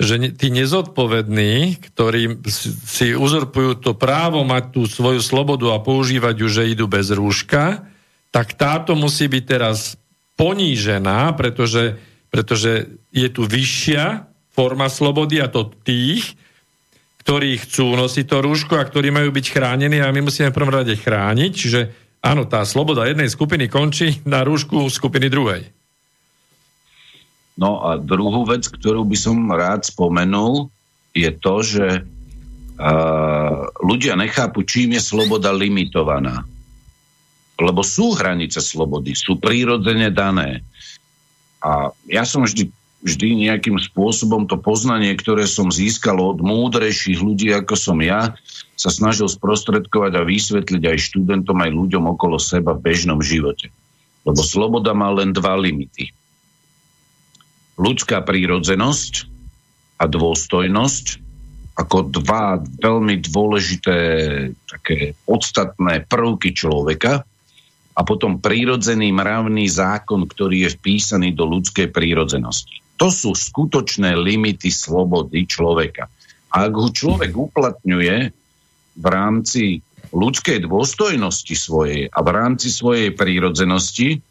že 0.00 0.18
tí 0.34 0.48
nezodpovední, 0.50 1.78
ktorí 1.78 2.42
si 2.82 3.14
uzurpujú 3.14 3.78
to 3.78 3.92
právo 3.94 4.42
mať 4.42 4.74
tú 4.74 4.82
svoju 4.88 5.22
slobodu 5.22 5.70
a 5.70 5.82
používať 5.84 6.34
ju, 6.42 6.48
že 6.50 6.72
idú 6.72 6.90
bez 6.90 7.12
rúška, 7.14 7.86
tak 8.34 8.56
táto 8.58 8.96
musí 8.96 9.30
byť 9.30 9.44
teraz 9.44 9.94
ponížená, 10.34 11.36
pretože, 11.38 12.00
pretože 12.32 12.88
je 13.14 13.28
tu 13.30 13.44
vyššia 13.44 14.26
forma 14.50 14.88
slobody 14.88 15.38
a 15.38 15.46
to 15.46 15.70
tých, 15.84 16.34
ktorí 17.22 17.54
chcú 17.62 17.94
nosiť 17.94 18.26
to 18.26 18.38
rúško 18.42 18.74
a 18.74 18.86
ktorí 18.86 19.14
majú 19.14 19.30
byť 19.30 19.46
chránení 19.54 20.02
a 20.02 20.10
my 20.10 20.26
musíme 20.26 20.50
v 20.50 20.56
prvom 20.58 20.74
rade 20.74 20.98
chrániť. 20.98 21.50
Čiže 21.54 21.80
áno, 22.18 22.50
tá 22.50 22.66
sloboda 22.66 23.06
jednej 23.06 23.30
skupiny 23.30 23.70
končí 23.70 24.18
na 24.26 24.42
rúšku 24.42 24.90
skupiny 24.90 25.30
druhej. 25.30 25.62
No 27.54 27.84
a 27.86 28.00
druhú 28.00 28.42
vec, 28.42 28.66
ktorú 28.66 29.06
by 29.06 29.16
som 29.16 29.38
rád 29.54 29.86
spomenul, 29.86 30.66
je 31.14 31.30
to, 31.30 31.54
že 31.62 31.86
uh, 32.02 33.60
ľudia 33.84 34.18
nechápu, 34.18 34.66
čím 34.66 34.98
je 34.98 35.02
sloboda 35.04 35.54
limitovaná. 35.54 36.42
Lebo 37.60 37.86
sú 37.86 38.18
hranice 38.18 38.58
slobody, 38.58 39.14
sú 39.14 39.38
prírodzene 39.38 40.10
dané. 40.10 40.66
A 41.62 41.94
ja 42.10 42.26
som 42.26 42.42
vždy 42.42 42.72
vždy 43.02 43.50
nejakým 43.50 43.76
spôsobom 43.82 44.46
to 44.46 44.56
poznanie, 44.56 45.12
ktoré 45.18 45.50
som 45.50 45.74
získal 45.74 46.22
od 46.22 46.38
múdrejších 46.38 47.18
ľudí, 47.18 47.50
ako 47.50 47.74
som 47.74 47.98
ja, 47.98 48.38
sa 48.78 48.90
snažil 48.94 49.26
sprostredkovať 49.26 50.12
a 50.18 50.26
vysvetliť 50.26 50.82
aj 50.86 50.98
študentom, 51.10 51.58
aj 51.58 51.70
ľuďom 51.74 52.04
okolo 52.14 52.38
seba 52.38 52.78
v 52.78 52.82
bežnom 52.86 53.18
živote. 53.18 53.74
Lebo 54.22 54.38
sloboda 54.42 54.94
má 54.94 55.10
len 55.10 55.34
dva 55.34 55.58
limity. 55.58 56.14
Ľudská 57.74 58.22
prírodzenosť 58.22 59.26
a 59.98 60.06
dôstojnosť 60.06 61.22
ako 61.72 62.12
dva 62.20 62.60
veľmi 62.60 63.24
dôležité, 63.24 63.96
také 64.68 65.16
podstatné 65.24 66.04
prvky 66.04 66.52
človeka 66.52 67.24
a 67.96 68.00
potom 68.04 68.44
prírodzený 68.44 69.08
mravný 69.08 69.66
zákon, 69.72 70.28
ktorý 70.28 70.68
je 70.68 70.76
vpísaný 70.76 71.32
do 71.32 71.48
ľudskej 71.48 71.88
prírodzenosti. 71.88 72.81
To 73.02 73.10
sú 73.10 73.34
skutočné 73.34 74.14
limity 74.14 74.70
slobody 74.70 75.42
človeka. 75.42 76.06
A 76.54 76.70
ak 76.70 76.72
ho 76.78 76.86
človek 76.86 77.34
uplatňuje 77.34 78.16
v 78.94 79.06
rámci 79.10 79.82
ľudskej 80.14 80.62
dôstojnosti 80.62 81.56
svojej 81.58 82.06
a 82.14 82.18
v 82.22 82.30
rámci 82.30 82.70
svojej 82.70 83.10
prírodzenosti, 83.10 84.22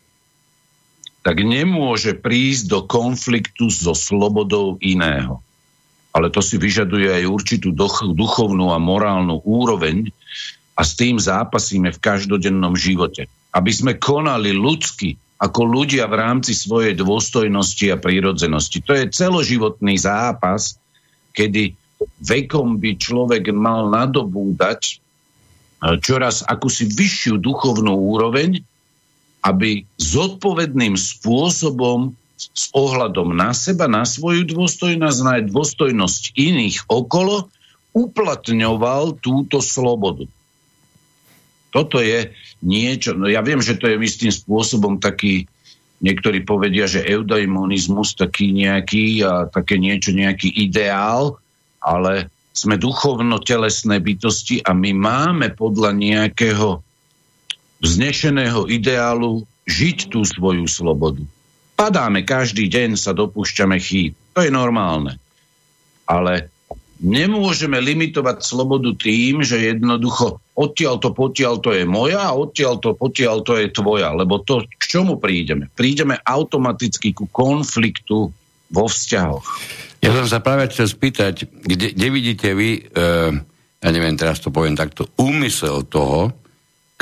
tak 1.20 1.44
nemôže 1.44 2.16
prísť 2.16 2.64
do 2.72 2.80
konfliktu 2.88 3.68
so 3.68 3.92
slobodou 3.92 4.80
iného. 4.80 5.44
ale 6.12 6.28
to 6.28 6.44
si 6.44 6.60
vyžaduje 6.60 7.08
aj 7.08 7.24
určitú 7.24 7.72
duchovnú 8.12 8.76
a 8.76 8.80
morálnu 8.80 9.40
úroveň 9.48 10.12
a 10.76 10.82
s 10.84 11.00
tým 11.00 11.16
zápasíme 11.16 11.92
v 11.96 12.00
každodennom 12.04 12.76
živote. 12.76 13.32
Aby 13.52 13.72
sme 13.72 13.94
konali 14.00 14.52
ľudsky, 14.56 15.16
ako 15.42 15.62
ľudia 15.66 16.06
v 16.06 16.22
rámci 16.22 16.54
svojej 16.54 16.94
dôstojnosti 16.94 17.90
a 17.90 17.98
prírodzenosti. 17.98 18.78
To 18.86 18.94
je 18.94 19.10
celoživotný 19.10 19.98
zápas, 19.98 20.78
kedy 21.34 21.74
vekom 22.22 22.78
by 22.78 23.02
človek 23.02 23.50
mal 23.50 23.90
nadobúdať 23.90 24.82
e, 24.86 24.94
čoraz 25.98 26.46
akúsi 26.46 26.86
vyššiu 26.86 27.42
duchovnú 27.42 27.90
úroveň, 27.90 28.62
aby 29.42 29.90
zodpovedným 29.98 30.94
spôsobom 30.94 32.14
s 32.38 32.70
ohľadom 32.78 33.34
na 33.34 33.58
seba, 33.58 33.90
na 33.90 34.06
svoju 34.06 34.46
dôstojnosť, 34.46 35.20
na 35.26 35.42
dôstojnosť 35.42 36.38
iných 36.38 36.86
okolo, 36.86 37.50
uplatňoval 37.98 39.18
túto 39.18 39.58
slobodu. 39.58 40.30
Toto 41.74 41.98
je 41.98 42.30
niečo, 42.62 43.18
no 43.18 43.26
ja 43.28 43.42
viem, 43.42 43.60
že 43.60 43.78
to 43.78 43.90
je 43.90 43.98
istým 43.98 44.30
spôsobom 44.30 45.02
taký, 45.02 45.50
niektorí 46.02 46.46
povedia, 46.46 46.86
že 46.86 47.06
eudaimonizmus 47.06 48.18
taký 48.18 48.54
nejaký 48.54 49.26
a 49.26 49.50
také 49.50 49.82
niečo, 49.82 50.14
nejaký 50.14 50.50
ideál, 50.50 51.42
ale 51.82 52.30
sme 52.52 52.78
duchovno-telesné 52.78 53.98
bytosti 54.04 54.62
a 54.62 54.76
my 54.76 54.92
máme 54.94 55.48
podľa 55.58 55.96
nejakého 55.98 56.84
vznešeného 57.82 58.70
ideálu 58.70 59.48
žiť 59.66 60.14
tú 60.14 60.22
svoju 60.22 60.70
slobodu. 60.70 61.24
Padáme 61.74 62.22
každý 62.22 62.70
deň, 62.70 62.94
sa 62.94 63.18
dopúšťame 63.18 63.82
chýb. 63.82 64.14
To 64.38 64.46
je 64.46 64.54
normálne. 64.54 65.18
Ale 66.06 66.54
nemôžeme 67.02 67.82
limitovať 67.82 68.46
slobodu 68.46 68.94
tým, 68.94 69.42
že 69.42 69.74
jednoducho 69.74 70.38
odtiaľ 70.54 71.02
to 71.02 71.10
potiaľ 71.10 71.58
to 71.58 71.74
je 71.74 71.84
moja 71.84 72.22
a 72.22 72.38
odtiaľ 72.38 72.78
to 72.78 72.94
potiaľ 72.94 73.42
to 73.42 73.58
je 73.58 73.74
tvoja. 73.74 74.14
Lebo 74.14 74.46
to, 74.46 74.62
k 74.78 74.84
čomu 74.86 75.18
prídeme? 75.18 75.68
Prídeme 75.74 76.22
automaticky 76.22 77.18
ku 77.18 77.26
konfliktu 77.34 78.30
vo 78.70 78.86
vzťahoch. 78.86 79.48
Ja 80.02 80.14
som 80.14 80.30
sa 80.30 80.40
práve 80.42 80.70
chcel 80.70 80.88
spýtať, 80.90 81.50
kde, 81.50 81.98
kde 81.98 82.08
vidíte 82.14 82.48
vy, 82.54 82.70
e, 82.78 83.02
ja 83.82 83.90
neviem, 83.90 84.14
teraz 84.14 84.38
to 84.38 84.54
poviem 84.54 84.78
takto, 84.78 85.10
úmysel 85.18 85.86
toho, 85.90 86.34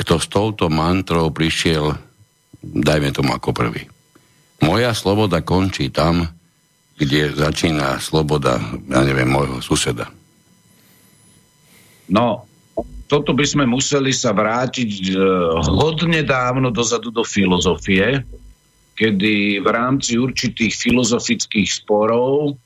kto 0.00 0.16
s 0.16 0.26
touto 0.32 0.72
mantrou 0.72 1.28
prišiel, 1.28 1.92
dajme 2.64 3.12
tomu 3.12 3.36
ako 3.36 3.52
prvý. 3.52 3.84
Moja 4.64 4.96
sloboda 4.96 5.44
končí 5.44 5.92
tam, 5.92 6.28
kde 7.00 7.32
začína 7.32 7.96
sloboda, 7.96 8.60
ja 8.92 9.00
neviem, 9.00 9.24
môjho 9.24 9.64
suseda. 9.64 10.12
No, 12.12 12.44
toto 13.08 13.32
by 13.32 13.42
sme 13.48 13.64
museli 13.64 14.12
sa 14.12 14.36
vrátiť 14.36 14.92
e, 15.10 15.14
hodne 15.64 16.20
dávno 16.20 16.68
dozadu 16.68 17.08
do 17.08 17.24
filozofie, 17.24 18.20
kedy 19.00 19.64
v 19.64 19.68
rámci 19.72 20.20
určitých 20.20 20.76
filozofických 20.76 21.68
sporov 21.72 22.60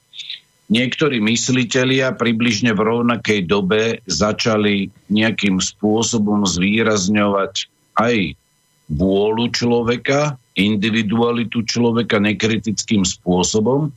niektorí 0.66 1.22
myslitelia 1.22 2.10
približne 2.16 2.74
v 2.74 2.80
rovnakej 2.82 3.46
dobe 3.46 4.02
začali 4.10 4.90
nejakým 5.14 5.62
spôsobom 5.62 6.42
zvýrazňovať 6.42 7.70
aj 8.02 8.16
vôľu 8.90 9.46
človeka, 9.54 10.36
individualitu 10.54 11.66
človeka 11.66 12.22
nekritickým 12.22 13.02
spôsobom. 13.02 13.90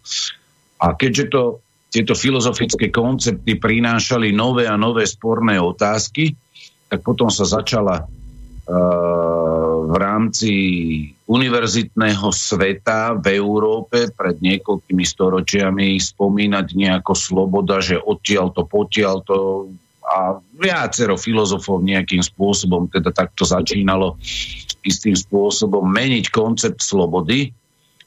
A 0.82 0.94
keďže 0.98 1.26
to, 1.30 1.42
tieto 1.88 2.14
filozofické 2.18 2.92
koncepty 2.92 3.56
prinášali 3.58 4.34
nové 4.36 4.68
a 4.68 4.76
nové 4.76 5.08
sporné 5.08 5.62
otázky, 5.62 6.36
tak 6.88 7.02
potom 7.06 7.32
sa 7.32 7.48
začala 7.48 8.04
uh, 8.04 9.68
v 9.88 9.96
rámci 9.96 10.52
univerzitného 11.28 12.28
sveta 12.32 13.16
v 13.16 13.40
Európe 13.40 14.12
pred 14.12 14.36
niekoľkými 14.40 15.04
storočiami 15.04 15.96
spomínať 16.00 16.68
nejako 16.76 17.14
sloboda, 17.16 17.80
že 17.80 18.00
odtiaľ 18.00 18.52
to, 18.52 18.64
potiaľ 18.68 19.16
to 19.24 19.38
a 20.08 20.40
viacero 20.56 21.20
filozofov 21.20 21.84
nejakým 21.84 22.24
spôsobom 22.24 22.88
teda 22.88 23.12
takto 23.12 23.44
začínalo 23.44 24.16
istým 24.88 25.20
spôsobom 25.20 25.84
meniť 25.84 26.32
koncept 26.32 26.80
slobody 26.80 27.52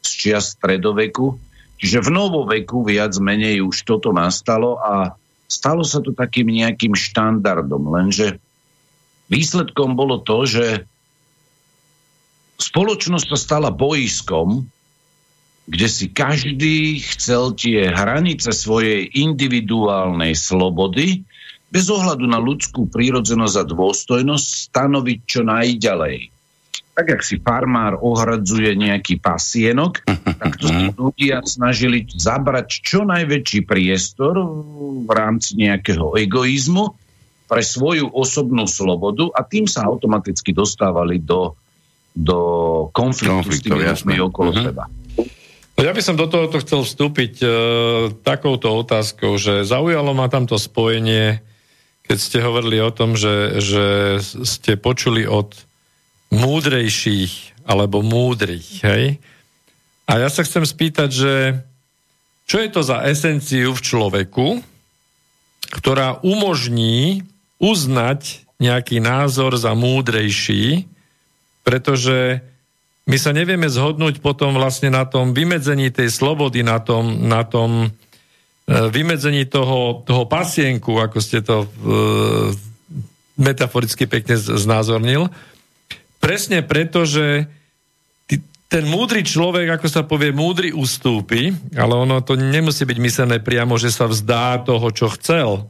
z 0.00 0.10
čias 0.16 0.56
stredoveku. 0.56 1.36
Čiže 1.76 2.00
v 2.00 2.10
novoveku 2.12 2.88
viac 2.88 3.12
menej 3.20 3.60
už 3.60 3.84
toto 3.84 4.16
nastalo 4.16 4.80
a 4.80 5.12
stalo 5.44 5.84
sa 5.84 6.00
to 6.00 6.16
takým 6.16 6.48
nejakým 6.48 6.96
štandardom, 6.96 7.88
lenže 7.92 8.40
výsledkom 9.28 9.96
bolo 9.96 10.20
to, 10.20 10.44
že 10.44 10.66
spoločnosť 12.60 13.26
sa 13.32 13.38
stala 13.38 13.70
boiskom, 13.72 14.68
kde 15.70 15.86
si 15.88 16.06
každý 16.12 17.00
chcel 17.00 17.56
tie 17.56 17.88
hranice 17.88 18.52
svojej 18.52 19.06
individuálnej 19.06 20.36
slobody 20.36 21.24
bez 21.70 21.86
ohľadu 21.86 22.26
na 22.26 22.42
ľudskú 22.42 22.90
prírodzenosť 22.90 23.56
a 23.62 23.64
dôstojnosť 23.64 24.46
stanoviť 24.70 25.18
čo 25.24 25.40
najďalej. 25.46 26.34
Tak, 26.90 27.06
ak 27.16 27.22
si 27.24 27.40
farmár 27.40 27.96
ohradzuje 28.02 28.76
nejaký 28.76 29.22
pasienok, 29.22 30.04
tak 30.42 30.58
to 30.60 30.68
si 30.68 30.86
ľudia 30.92 31.40
snažili 31.46 32.04
zabrať 32.04 32.68
čo 32.82 33.06
najväčší 33.06 33.64
priestor 33.64 34.36
v 35.06 35.10
rámci 35.14 35.56
nejakého 35.56 36.18
egoizmu 36.18 36.92
pre 37.46 37.62
svoju 37.64 38.10
osobnú 38.10 38.66
slobodu 38.66 39.30
a 39.32 39.46
tým 39.46 39.64
sa 39.70 39.86
automaticky 39.86 40.52
dostávali 40.52 41.22
do, 41.22 41.56
do 42.12 42.38
konfliktu 42.92 43.48
s 43.48 43.58
tými 43.64 43.86
ľuďmi 43.86 44.16
okolo 44.20 44.50
uh-huh. 44.54 44.66
seba. 44.70 44.84
Ja 45.80 45.96
by 45.96 46.02
som 46.04 46.20
do 46.20 46.28
tohoto 46.28 46.60
chcel 46.60 46.84
vstúpiť 46.84 47.40
e, 47.40 47.46
takouto 48.20 48.68
otázkou, 48.84 49.40
že 49.40 49.64
zaujalo 49.64 50.12
ma 50.12 50.28
tamto 50.28 50.60
spojenie 50.60 51.40
keď 52.10 52.18
ste 52.18 52.42
hovorili 52.42 52.82
o 52.82 52.90
tom, 52.90 53.14
že, 53.14 53.62
že 53.62 54.18
ste 54.42 54.74
počuli 54.74 55.30
od 55.30 55.54
múdrejších 56.34 57.62
alebo 57.62 58.02
múdrych, 58.02 58.82
hej? 58.82 59.22
A 60.10 60.18
ja 60.18 60.26
sa 60.26 60.42
chcem 60.42 60.66
spýtať, 60.66 61.06
že 61.06 61.62
čo 62.50 62.58
je 62.58 62.66
to 62.66 62.82
za 62.82 63.06
esenciu 63.06 63.70
v 63.70 63.78
človeku, 63.78 64.58
ktorá 65.70 66.18
umožní 66.26 67.22
uznať 67.62 68.42
nejaký 68.58 68.98
názor 68.98 69.54
za 69.54 69.78
múdrejší, 69.78 70.90
pretože 71.62 72.42
my 73.06 73.16
sa 73.22 73.30
nevieme 73.30 73.70
zhodnúť 73.70 74.18
potom 74.18 74.58
vlastne 74.58 74.90
na 74.90 75.06
tom 75.06 75.30
vymedzení 75.30 75.94
tej 75.94 76.10
slobody, 76.10 76.66
na 76.66 76.82
tom, 76.82 77.30
na 77.30 77.46
tom 77.46 77.94
vymedzení 78.70 79.50
toho, 79.50 80.06
toho 80.06 80.30
pasienku, 80.30 81.02
ako 81.02 81.18
ste 81.18 81.42
to 81.42 81.66
e, 81.66 81.68
metaforicky 83.34 84.06
pekne 84.06 84.38
znázornil, 84.38 85.26
presne 86.22 86.62
preto, 86.62 87.02
že 87.02 87.50
ten 88.70 88.86
múdry 88.86 89.26
človek, 89.26 89.74
ako 89.74 89.86
sa 89.90 90.06
povie, 90.06 90.30
múdry 90.30 90.70
ustúpi, 90.70 91.50
ale 91.74 91.98
ono 91.98 92.22
to 92.22 92.38
nemusí 92.38 92.86
byť 92.86 92.98
myslené 93.02 93.36
priamo, 93.42 93.74
že 93.74 93.90
sa 93.90 94.06
vzdá 94.06 94.62
toho, 94.62 94.94
čo 94.94 95.10
chcel, 95.18 95.66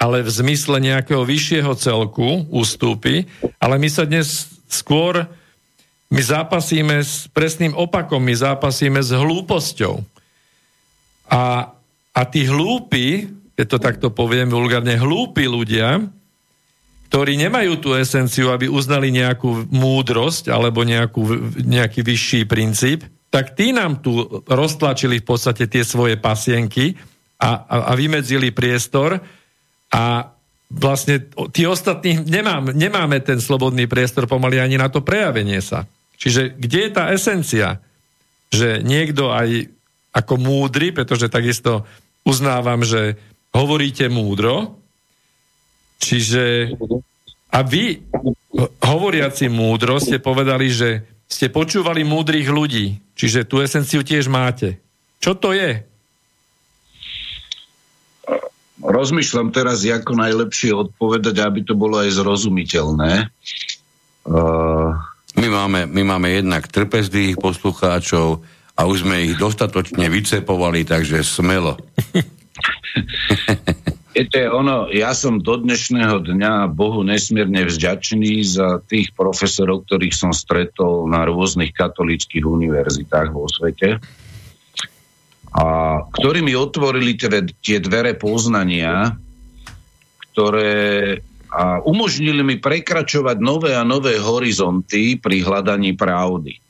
ale 0.00 0.24
v 0.24 0.32
zmysle 0.32 0.80
nejakého 0.80 1.20
vyššieho 1.20 1.76
celku 1.76 2.48
ustúpi, 2.48 3.28
ale 3.60 3.76
my 3.76 3.92
sa 3.92 4.08
dnes 4.08 4.48
skôr 4.72 5.28
my 6.10 6.22
zápasíme 6.24 7.04
s 7.04 7.30
presným 7.30 7.70
opakom, 7.76 8.18
my 8.18 8.34
zápasíme 8.34 8.98
s 8.98 9.14
hlúposťou. 9.14 10.02
A 11.30 11.70
a 12.10 12.20
tí 12.26 12.46
hlúpi, 12.46 13.30
keď 13.54 13.66
to 13.66 13.78
takto 13.78 14.08
poviem 14.10 14.50
vulgárne, 14.50 14.98
hlúpi 14.98 15.46
ľudia, 15.46 16.02
ktorí 17.10 17.34
nemajú 17.38 17.82
tú 17.82 17.90
esenciu, 17.98 18.54
aby 18.54 18.70
uznali 18.70 19.10
nejakú 19.10 19.66
múdrosť 19.70 20.46
alebo 20.50 20.86
nejakú, 20.86 21.58
nejaký 21.58 22.06
vyšší 22.06 22.40
princíp, 22.46 23.02
tak 23.30 23.58
tí 23.58 23.74
nám 23.74 24.02
tu 24.02 24.26
roztlačili 24.46 25.22
v 25.22 25.26
podstate 25.26 25.66
tie 25.66 25.82
svoje 25.82 26.18
pasienky 26.18 26.94
a, 27.38 27.66
a, 27.66 27.76
a 27.90 27.92
vymedzili 27.98 28.54
priestor 28.54 29.18
a 29.90 30.04
vlastne 30.70 31.26
tí 31.50 31.66
ostatní 31.66 32.22
nemám, 32.22 32.70
nemáme 32.70 33.18
ten 33.22 33.42
slobodný 33.42 33.90
priestor 33.90 34.30
pomaly 34.30 34.62
ani 34.62 34.78
na 34.78 34.86
to 34.86 35.02
prejavenie 35.02 35.58
sa. 35.58 35.86
Čiže 36.14 36.54
kde 36.54 36.78
je 36.86 36.90
tá 36.94 37.10
esencia? 37.10 37.82
Že 38.54 38.86
niekto 38.86 39.34
aj 39.34 39.66
ako 40.10 40.34
múdry, 40.38 40.90
pretože 40.90 41.30
takisto 41.30 41.86
uznávam, 42.26 42.82
že 42.82 43.16
hovoríte 43.54 44.10
múdro, 44.10 44.78
čiže 46.02 46.74
a 47.50 47.58
vy, 47.66 47.98
hovoriaci 48.78 49.50
múdro, 49.50 49.98
ste 49.98 50.22
povedali, 50.22 50.70
že 50.70 51.02
ste 51.26 51.50
počúvali 51.50 52.06
múdrych 52.06 52.46
ľudí, 52.46 52.98
čiže 53.14 53.46
tú 53.46 53.62
esenciu 53.62 54.02
tiež 54.06 54.30
máte. 54.30 54.78
Čo 55.18 55.34
to 55.38 55.54
je? 55.54 55.90
rozmýšľam 58.80 59.52
teraz, 59.52 59.84
ako 59.84 60.16
najlepšie 60.16 60.72
odpovedať, 60.72 61.36
aby 61.44 61.60
to 61.62 61.76
bolo 61.76 62.00
aj 62.00 62.10
zrozumiteľné. 62.16 63.28
Uh... 64.24 64.96
My, 65.38 65.46
máme, 65.46 65.86
my 65.86 66.02
máme 66.02 66.28
jednak 66.42 66.66
trpezlivých 66.66 67.38
poslucháčov 67.38 68.42
a 68.76 68.86
už 68.86 69.06
sme 69.06 69.26
ich 69.30 69.34
dostatočne 69.38 70.06
vycepovali, 70.10 70.84
takže 70.86 71.22
smelo. 71.24 71.78
Viete, 74.10 74.50
ono, 74.50 74.90
ja 74.90 75.14
som 75.14 75.38
do 75.38 75.54
dnešného 75.54 76.20
dňa 76.26 76.68
Bohu 76.74 77.06
nesmierne 77.06 77.62
vzďačný 77.64 78.42
za 78.42 78.82
tých 78.82 79.14
profesorov, 79.14 79.86
ktorých 79.86 80.12
som 80.12 80.34
stretol 80.34 81.06
na 81.06 81.22
rôznych 81.24 81.70
katolických 81.70 82.42
univerzitách 82.42 83.30
vo 83.30 83.46
svete 83.46 84.02
a 85.50 85.66
ktorí 86.06 86.46
mi 86.46 86.54
otvorili 86.54 87.18
tie, 87.18 87.42
tie 87.58 87.78
dvere 87.82 88.14
poznania, 88.14 89.18
ktoré 90.30 91.18
a 91.50 91.82
umožnili 91.82 92.46
mi 92.46 92.56
prekračovať 92.62 93.42
nové 93.42 93.74
a 93.74 93.82
nové 93.82 94.22
horizonty 94.22 95.18
pri 95.18 95.42
hľadaní 95.42 95.98
pravdy. 95.98 96.69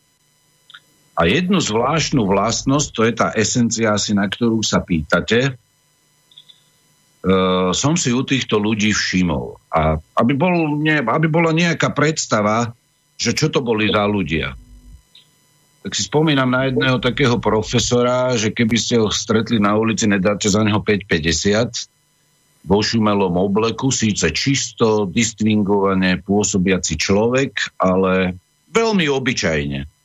A 1.20 1.28
jednu 1.28 1.60
zvláštnu 1.60 2.24
vlastnosť, 2.24 2.88
to 2.96 3.04
je 3.04 3.12
tá 3.12 3.28
esencia 3.36 3.92
asi, 3.92 4.16
na 4.16 4.24
ktorú 4.24 4.64
sa 4.64 4.80
pýtate, 4.80 5.52
uh, 5.52 7.76
som 7.76 7.92
si 8.00 8.08
u 8.08 8.24
týchto 8.24 8.56
ľudí 8.56 8.96
všimol. 8.96 9.60
A 9.68 10.00
aby, 10.16 10.32
bol, 10.32 10.80
ne, 10.80 11.04
aby 11.04 11.28
bola 11.28 11.52
nejaká 11.52 11.92
predstava, 11.92 12.72
že 13.20 13.36
čo 13.36 13.52
to 13.52 13.60
boli 13.60 13.92
za 13.92 14.08
ľudia. 14.08 14.56
Tak 15.84 15.92
si 15.92 16.08
spomínam 16.08 16.48
na 16.48 16.72
jedného 16.72 16.96
takého 17.04 17.36
profesora, 17.36 18.32
že 18.40 18.48
keby 18.48 18.80
ste 18.80 18.96
ho 18.96 19.12
stretli 19.12 19.60
na 19.60 19.76
ulici, 19.76 20.08
nedáte 20.08 20.48
za 20.48 20.64
neho 20.64 20.80
5,50 20.80 22.64
vo 22.64 22.80
šumelom 22.80 23.36
obleku, 23.36 23.92
síce 23.92 24.32
čisto, 24.32 25.04
distingovane 25.08 26.20
pôsobiaci 26.24 26.96
človek, 26.96 27.76
ale 27.80 28.36
veľmi 28.72 29.08
obyčajne. 29.08 29.99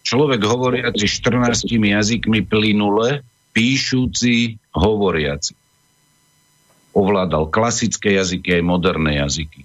Človek 0.00 0.40
hovoriaci 0.42 1.06
14 1.06 1.68
jazykmi 1.70 2.44
plynule, 2.48 3.20
píšuci, 3.52 4.56
hovoriaci 4.72 5.60
ovládal 6.94 7.50
klasické 7.50 8.18
jazyky 8.18 8.60
aj 8.60 8.62
moderné 8.66 9.22
jazyky. 9.22 9.62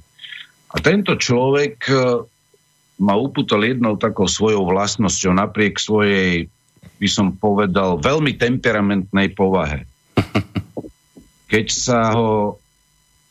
A 0.75 0.81
tento 0.81 1.15
človek 1.17 1.75
e, 1.89 1.95
ma 3.01 3.15
upútal 3.17 3.63
jednou 3.65 3.97
takou 3.97 4.29
svojou 4.29 4.67
vlastnosťou 4.67 5.33
napriek 5.33 5.79
svojej, 5.79 6.51
by 6.99 7.09
som 7.09 7.33
povedal, 7.33 7.97
veľmi 7.97 8.36
temperamentnej 8.36 9.33
povahe. 9.33 9.88
Keď 11.51 11.67
sa 11.71 12.13
ho 12.13 12.59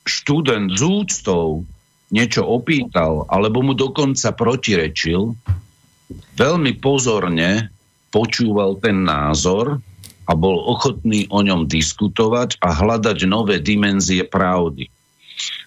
študent 0.05 0.74
z 0.74 0.82
úctou 0.84 1.64
niečo 2.12 2.46
opýtal, 2.46 3.26
alebo 3.26 3.64
mu 3.64 3.74
dokonca 3.74 4.30
protirečil, 4.36 5.34
veľmi 6.12 6.76
pozorne 6.78 7.72
počúval 8.12 8.78
ten 8.78 9.02
názor 9.02 9.80
a 10.24 10.32
bol 10.32 10.57
ochotný 10.57 11.28
o 11.28 11.44
ňom 11.44 11.68
diskutovať 11.68 12.61
a 12.64 12.72
hľadať 12.72 13.18
nové 13.28 13.61
dimenzie 13.61 14.24
pravdy. 14.24 14.88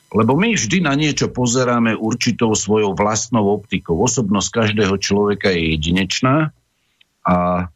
Lebo 0.07 0.39
my 0.39 0.55
vždy 0.55 0.87
na 0.87 0.95
niečo 0.95 1.27
pozeráme 1.27 1.93
určitou 1.93 2.55
svojou 2.55 2.95
vlastnou 2.95 3.51
optikou. 3.51 3.99
Osobnosť 3.99 4.49
každého 4.63 4.95
človeka 4.97 5.51
je 5.51 5.75
jedinečná 5.75 6.55
a 7.27 7.67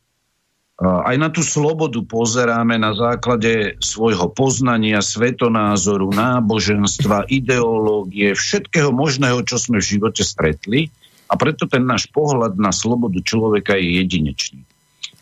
aj 0.81 1.15
na 1.21 1.29
tú 1.29 1.45
slobodu 1.45 2.01
pozeráme 2.01 2.73
na 2.81 2.97
základe 2.97 3.77
svojho 3.77 4.33
poznania, 4.33 5.05
svetonázoru, 5.05 6.09
náboženstva, 6.09 7.29
ideológie, 7.29 8.33
všetkého 8.33 8.89
možného, 8.89 9.45
čo 9.45 9.61
sme 9.61 9.77
v 9.77 9.89
živote 9.99 10.25
stretli. 10.25 10.89
A 11.31 11.39
preto 11.39 11.63
ten 11.63 11.87
náš 11.87 12.11
pohľad 12.11 12.59
na 12.59 12.75
slobodu 12.75 13.23
človeka 13.23 13.79
je 13.79 14.03
jedinečný. 14.03 14.61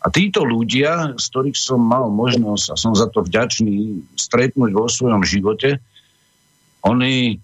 A 0.00 0.10
títo 0.10 0.42
ľudia, 0.42 1.14
z 1.14 1.24
ktorých 1.30 1.58
som 1.60 1.78
mal 1.78 2.10
možnosť, 2.10 2.66
a 2.72 2.74
som 2.74 2.96
za 2.96 3.06
to 3.06 3.22
vďačný, 3.22 4.02
stretnúť 4.18 4.72
vo 4.74 4.88
svojom 4.90 5.22
živote, 5.22 5.78
oni 6.82 7.38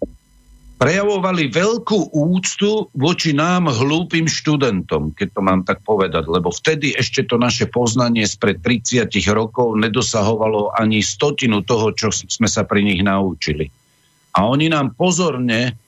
prejavovali 0.77 1.49
veľkú 1.53 2.13
úctu 2.13 2.89
voči 2.93 3.33
nám, 3.33 3.69
hlúpým 3.73 4.29
študentom, 4.29 5.13
keď 5.13 5.29
to 5.33 5.41
mám 5.41 5.61
tak 5.65 5.81
povedať, 5.85 6.29
lebo 6.29 6.53
vtedy 6.53 6.93
ešte 6.93 7.25
to 7.25 7.41
naše 7.41 7.69
poznanie 7.69 8.25
spred 8.29 8.61
30 8.61 9.09
rokov 9.33 9.77
nedosahovalo 9.77 10.77
ani 10.77 11.01
stotinu 11.01 11.65
toho, 11.65 11.93
čo 11.97 12.13
sme 12.13 12.49
sa 12.49 12.65
pri 12.69 12.85
nich 12.85 13.01
naučili. 13.01 13.73
A 14.37 14.45
oni 14.45 14.69
nám 14.69 14.93
pozorne 14.93 15.81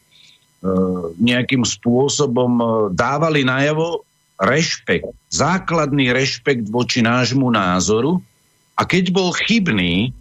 nejakým 1.18 1.62
spôsobom 1.62 2.52
e, 2.58 2.64
dávali 2.94 3.46
najavo, 3.46 4.02
rešpekt, 4.38 5.10
základný 5.34 6.14
rešpekt 6.14 6.70
voči 6.70 7.02
nášmu 7.02 7.50
názoru 7.50 8.22
a 8.78 8.86
keď 8.86 9.10
bol 9.10 9.34
chybný, 9.34 10.14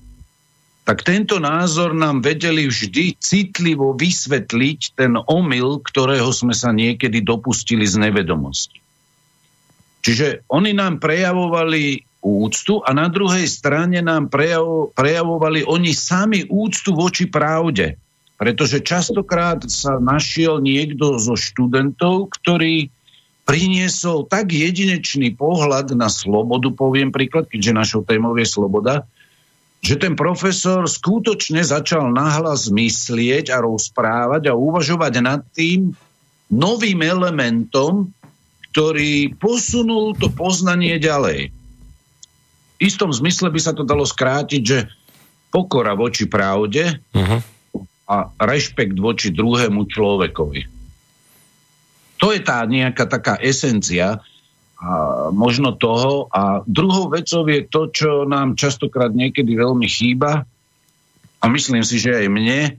tak 0.87 1.05
tento 1.05 1.37
názor 1.37 1.93
nám 1.93 2.25
vedeli 2.25 2.65
vždy 2.65 3.19
citlivo 3.19 3.93
vysvetliť 3.93 4.97
ten 4.97 5.19
omyl, 5.19 5.83
ktorého 5.83 6.31
sme 6.33 6.55
sa 6.55 6.73
niekedy 6.73 7.21
dopustili 7.21 7.85
z 7.85 8.01
nevedomosti. 8.01 8.79
Čiže 10.01 10.47
oni 10.47 10.71
nám 10.71 11.03
prejavovali 11.03 12.07
úctu 12.23 12.79
a 12.81 12.95
na 12.95 13.11
druhej 13.11 13.45
strane 13.45 13.99
nám 13.99 14.31
prejavo, 14.31 14.89
prejavovali 14.95 15.67
oni 15.67 15.91
sami 15.91 16.47
úctu 16.47 16.95
voči 16.95 17.27
pravde. 17.27 17.99
Pretože 18.37 18.85
častokrát 18.85 19.65
sa 19.65 19.97
našiel 19.97 20.61
niekto 20.61 21.17
zo 21.17 21.33
študentov, 21.33 22.29
ktorý 22.37 22.93
priniesol 23.49 24.29
tak 24.29 24.53
jedinečný 24.53 25.33
pohľad 25.33 25.97
na 25.97 26.11
slobodu, 26.11 26.69
poviem 26.69 27.09
príklad, 27.09 27.49
keďže 27.49 27.71
našou 27.73 28.01
témou 28.05 28.37
je 28.37 28.45
sloboda, 28.45 29.09
že 29.81 29.97
ten 29.97 30.19
profesor 30.19 30.85
skutočne 30.85 31.63
začal 31.63 32.11
nahlas 32.11 32.69
myslieť 32.69 33.55
a 33.55 33.63
rozprávať 33.63 34.51
a 34.51 34.57
uvažovať 34.57 35.13
nad 35.23 35.41
tým 35.55 35.95
novým 36.51 36.99
elementom, 37.01 38.11
ktorý 38.73 39.33
posunul 39.39 40.13
to 40.19 40.29
poznanie 40.29 40.99
ďalej. 41.01 41.49
V 42.77 42.79
istom 42.83 43.09
zmysle 43.09 43.49
by 43.49 43.59
sa 43.63 43.73
to 43.73 43.81
dalo 43.81 44.05
skrátiť, 44.05 44.61
že 44.61 44.85
pokora 45.49 45.97
voči 45.97 46.29
pravde 46.29 47.01
uh-huh. 47.15 47.39
A 48.07 48.31
rešpekt 48.39 48.95
voči 48.95 49.35
druhému 49.35 49.83
človekovi. 49.91 50.61
To 52.17 52.33
je 52.33 52.41
tá 52.41 52.63
nejaká 52.65 53.05
taká 53.05 53.35
esencia 53.37 54.23
a 54.77 54.89
možno 55.33 55.73
toho. 55.75 56.31
A 56.31 56.61
druhou 56.65 57.09
vecou 57.11 57.45
je 57.45 57.61
to, 57.67 57.89
čo 57.91 58.09
nám 58.25 58.55
častokrát 58.55 59.11
niekedy 59.11 59.57
veľmi 59.57 59.85
chýba 59.85 60.47
a 61.37 61.45
myslím 61.49 61.85
si, 61.85 62.01
že 62.01 62.17
aj 62.17 62.27
mne, 62.29 62.59
e, 62.65 62.71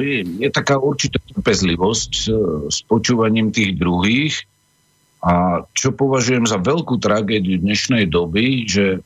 je, 0.00 0.18
je 0.40 0.48
taká 0.52 0.80
určitá 0.80 1.20
trpezlivosť 1.20 2.12
e, 2.12 2.28
s 2.68 2.78
počúvaním 2.84 3.52
tých 3.52 3.76
druhých 3.76 4.44
a 5.24 5.64
čo 5.72 5.96
považujem 5.96 6.44
za 6.44 6.60
veľkú 6.60 7.00
tragédiu 7.00 7.56
dnešnej 7.60 8.08
doby, 8.08 8.68
že 8.68 9.00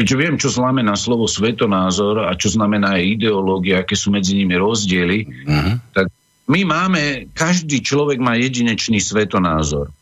keďže 0.00 0.16
viem, 0.16 0.40
čo 0.40 0.48
znamená 0.48 0.96
slovo 0.96 1.28
svetonázor 1.28 2.24
a 2.24 2.32
čo 2.32 2.48
znamená 2.48 2.96
aj 2.96 3.20
ideológia, 3.20 3.84
aké 3.84 3.92
sú 3.92 4.08
medzi 4.08 4.32
nimi 4.32 4.56
rozdiely, 4.56 5.28
uh-huh. 5.28 5.76
tak 5.92 6.08
my 6.48 6.64
máme, 6.64 7.28
každý 7.36 7.84
človek 7.84 8.16
má 8.16 8.40
jedinečný 8.40 8.96
svetonázor. 8.96 9.92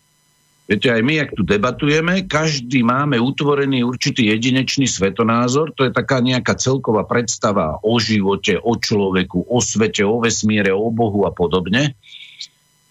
Viete, 0.70 0.86
aj 0.94 1.03
my, 1.03 1.14
ak 1.18 1.30
tu 1.34 1.42
debatujeme, 1.42 2.30
každý 2.30 2.86
máme 2.86 3.18
utvorený 3.18 3.82
určitý 3.82 4.30
jedinečný 4.30 4.86
svetonázor, 4.86 5.74
to 5.74 5.88
je 5.88 5.90
taká 5.90 6.22
nejaká 6.22 6.55
celková 6.55 7.03
predstava 7.03 7.82
o 7.82 7.99
živote, 7.99 8.55
o 8.55 8.78
človeku, 8.78 9.51
o 9.51 9.59
svete, 9.59 10.07
o 10.07 10.22
vesmíre, 10.22 10.70
o 10.70 10.94
Bohu 10.94 11.26
a 11.26 11.34
podobne. 11.34 11.99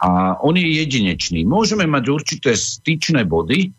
A 0.04 0.36
on 0.44 0.60
je 0.60 0.68
jedinečný. 0.84 1.48
Môžeme 1.48 1.88
mať 1.88 2.04
určité 2.12 2.52
styčné 2.52 3.24
body, 3.24 3.72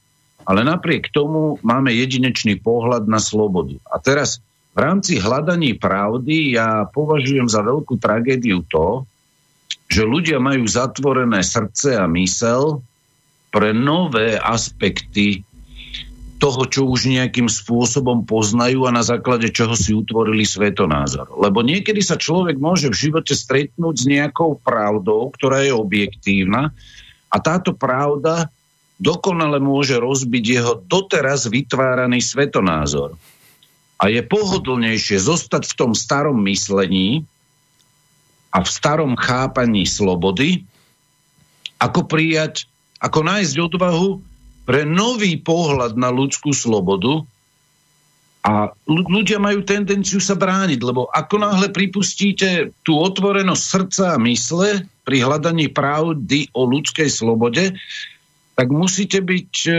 ale 0.44 0.60
napriek 0.62 1.10
tomu 1.10 1.56
máme 1.64 1.90
jedinečný 1.94 2.60
pohľad 2.60 3.08
na 3.10 3.18
slobodu. 3.18 3.78
A 3.88 3.98
teraz 3.98 4.38
v 4.76 4.86
rámci 4.86 5.18
hľadaní 5.18 5.74
pravdy 5.74 6.54
ja 6.54 6.86
považujem 6.86 7.50
za 7.50 7.64
veľkú 7.66 7.98
tragédiu 7.98 8.62
to, 8.70 9.02
že 9.88 10.04
ľudia 10.04 10.38
majú 10.38 10.68
zatvorené 10.68 11.40
srdce 11.40 11.96
a 11.96 12.04
mysel 12.12 12.84
pre 13.48 13.72
nové 13.72 14.36
aspekty 14.36 15.48
toho, 16.38 16.62
čo 16.70 16.86
už 16.86 17.10
nejakým 17.10 17.50
spôsobom 17.50 18.22
poznajú 18.22 18.86
a 18.86 18.94
na 18.94 19.02
základe 19.02 19.50
čoho 19.50 19.74
si 19.74 19.90
utvorili 19.90 20.46
svetonázor. 20.46 21.34
Lebo 21.34 21.66
niekedy 21.66 21.98
sa 21.98 22.14
človek 22.14 22.62
môže 22.62 22.86
v 22.94 23.10
živote 23.10 23.34
stretnúť 23.34 23.94
s 23.98 24.04
nejakou 24.06 24.62
pravdou, 24.62 25.34
ktorá 25.34 25.66
je 25.66 25.74
objektívna 25.74 26.70
a 27.28 27.36
táto 27.42 27.74
pravda 27.74 28.46
dokonale 28.98 29.62
môže 29.62 29.96
rozbiť 29.96 30.44
jeho 30.44 30.74
doteraz 30.84 31.46
vytváraný 31.46 32.22
svetonázor. 32.22 33.14
a 33.98 34.04
je 34.06 34.22
pohodlnejšie 34.22 35.18
zostať 35.18 35.74
v 35.74 35.74
tom 35.74 35.90
starom 35.90 36.38
myslení 36.46 37.26
a 38.54 38.62
v 38.62 38.68
starom 38.70 39.18
chápaní 39.18 39.90
slobody, 39.90 40.62
ako 41.82 42.06
prijať, 42.06 42.70
ako 43.02 43.26
nájsť 43.26 43.54
odvahu 43.58 44.22
pre 44.62 44.86
nový 44.86 45.34
pohľad 45.42 45.98
na 45.98 46.14
ľudskú 46.14 46.54
slobodu, 46.54 47.26
a 48.48 48.72
ľudia 48.88 49.36
majú 49.36 49.60
tendenciu 49.66 50.22
sa 50.22 50.38
brániť, 50.38 50.80
lebo 50.80 51.10
ako 51.10 51.42
náhle 51.42 51.68
pripustíte 51.68 52.72
tú 52.80 52.96
otvorenosť 52.96 53.60
srdca 53.60 54.04
a 54.14 54.22
mysle 54.24 54.88
pri 55.04 55.16
hľadaní 55.20 55.68
pravdy 55.68 56.48
o 56.56 56.64
ľudskej 56.64 57.12
slobode, 57.12 57.76
tak 58.58 58.74
musíte 58.74 59.22
byť 59.22 59.52
e, 59.70 59.72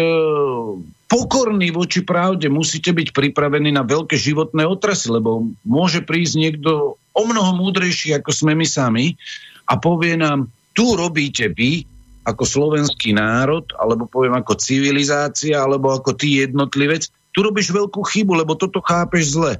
pokorní 1.12 1.68
voči 1.76 2.00
pravde, 2.00 2.48
musíte 2.48 2.96
byť 2.96 3.12
pripravení 3.12 3.76
na 3.76 3.84
veľké 3.84 4.16
životné 4.16 4.64
otrasy, 4.64 5.12
lebo 5.12 5.52
môže 5.68 6.00
prísť 6.00 6.34
niekto 6.40 6.96
o 6.96 7.24
mnoho 7.28 7.60
múdrejší, 7.60 8.16
ako 8.16 8.32
sme 8.32 8.56
my 8.56 8.64
sami 8.64 9.20
a 9.68 9.76
povie 9.76 10.16
nám, 10.16 10.48
tu 10.72 10.96
robíte 10.96 11.52
vy, 11.52 11.84
ako 12.24 12.48
slovenský 12.48 13.12
národ, 13.12 13.68
alebo 13.76 14.08
poviem 14.08 14.40
ako 14.40 14.56
civilizácia, 14.56 15.60
alebo 15.60 15.92
ako 15.92 16.16
ty 16.16 16.48
jednotlivec, 16.48 17.12
tu 17.36 17.44
robíš 17.44 17.76
veľkú 17.76 18.00
chybu, 18.00 18.48
lebo 18.48 18.56
toto 18.56 18.80
chápeš 18.80 19.36
zle. 19.36 19.60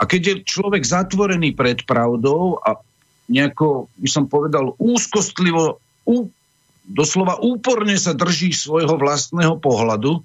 A 0.00 0.08
keď 0.08 0.20
je 0.24 0.48
človek 0.48 0.80
zatvorený 0.80 1.52
pred 1.52 1.84
pravdou 1.84 2.56
a 2.64 2.80
nejako, 3.28 3.92
by 4.00 4.08
som 4.08 4.24
povedal, 4.32 4.72
úzkostlivo, 4.80 5.76
doslova 6.86 7.38
úporne 7.38 7.94
sa 8.00 8.16
drží 8.16 8.52
svojho 8.52 8.96
vlastného 8.96 9.56
pohľadu, 9.60 10.22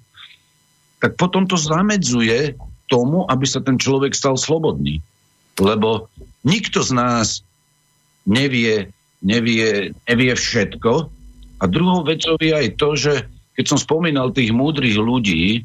tak 1.00 1.14
potom 1.20 1.44
to 1.44 1.60
zamedzuje 1.60 2.56
tomu, 2.88 3.26
aby 3.28 3.44
sa 3.44 3.60
ten 3.60 3.76
človek 3.76 4.14
stal 4.14 4.38
slobodný. 4.38 5.02
Lebo 5.58 6.08
nikto 6.46 6.80
z 6.80 6.92
nás 6.96 7.26
nevie, 8.26 8.90
nevie, 9.22 9.92
nevie 10.06 10.32
všetko. 10.34 10.92
A 11.56 11.64
druhou 11.66 12.04
vecou 12.04 12.36
je 12.36 12.52
aj 12.52 12.68
to, 12.76 12.88
že 12.96 13.12
keď 13.56 13.64
som 13.64 13.78
spomínal 13.80 14.36
tých 14.36 14.52
múdrych 14.52 15.00
ľudí, 15.00 15.64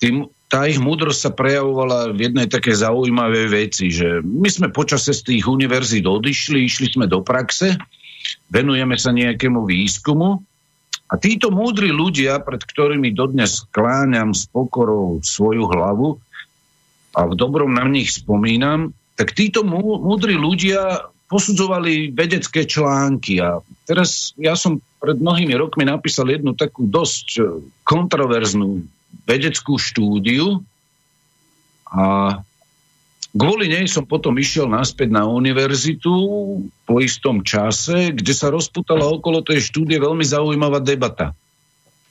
tým, 0.00 0.30
tá 0.46 0.66
ich 0.66 0.78
múdrosť 0.78 1.20
sa 1.20 1.32
prejavovala 1.34 2.14
v 2.14 2.30
jednej 2.30 2.46
také 2.46 2.74
zaujímavej 2.74 3.46
veci, 3.50 3.90
že 3.90 4.22
my 4.22 4.48
sme 4.50 4.68
počase 4.70 5.14
z 5.14 5.22
tých 5.22 5.44
univerzít 5.46 6.06
odišli, 6.06 6.66
išli 6.66 6.86
sme 6.94 7.06
do 7.10 7.20
praxe, 7.20 7.76
venujeme 8.52 8.96
sa 8.98 9.10
nejakému 9.14 9.64
výskumu. 9.64 10.42
A 11.10 11.18
títo 11.18 11.50
múdri 11.50 11.90
ľudia, 11.90 12.38
pred 12.38 12.62
ktorými 12.62 13.10
dodnes 13.10 13.66
skláňam 13.66 14.30
s 14.30 14.46
pokorou 14.46 15.18
svoju 15.26 15.66
hlavu 15.66 16.22
a 17.18 17.26
v 17.26 17.34
dobrom 17.34 17.74
na 17.74 17.82
nich 17.90 18.14
spomínam, 18.14 18.94
tak 19.18 19.34
títo 19.34 19.66
múdri 19.66 20.38
ľudia 20.38 21.10
posudzovali 21.30 22.10
vedecké 22.10 22.66
články. 22.66 23.38
A 23.42 23.62
teraz 23.86 24.34
ja 24.38 24.58
som 24.58 24.82
pred 24.98 25.18
mnohými 25.18 25.54
rokmi 25.54 25.86
napísal 25.86 26.26
jednu 26.30 26.58
takú 26.58 26.86
dosť 26.90 27.26
e, 27.38 27.42
kontroverznú 27.86 28.82
vedeckú 29.24 29.78
štúdiu. 29.78 30.58
A 31.90 32.38
kvôli 33.34 33.70
nej 33.70 33.86
som 33.86 34.06
potom 34.06 34.34
išiel 34.38 34.66
naspäť 34.66 35.14
na 35.14 35.26
univerzitu 35.26 36.10
po 36.86 36.94
istom 36.98 37.46
čase, 37.46 38.14
kde 38.14 38.34
sa 38.34 38.50
rozputala 38.50 39.06
okolo 39.06 39.42
tej 39.42 39.62
štúdie 39.70 39.98
veľmi 40.02 40.26
zaujímavá 40.26 40.82
debata. 40.82 41.34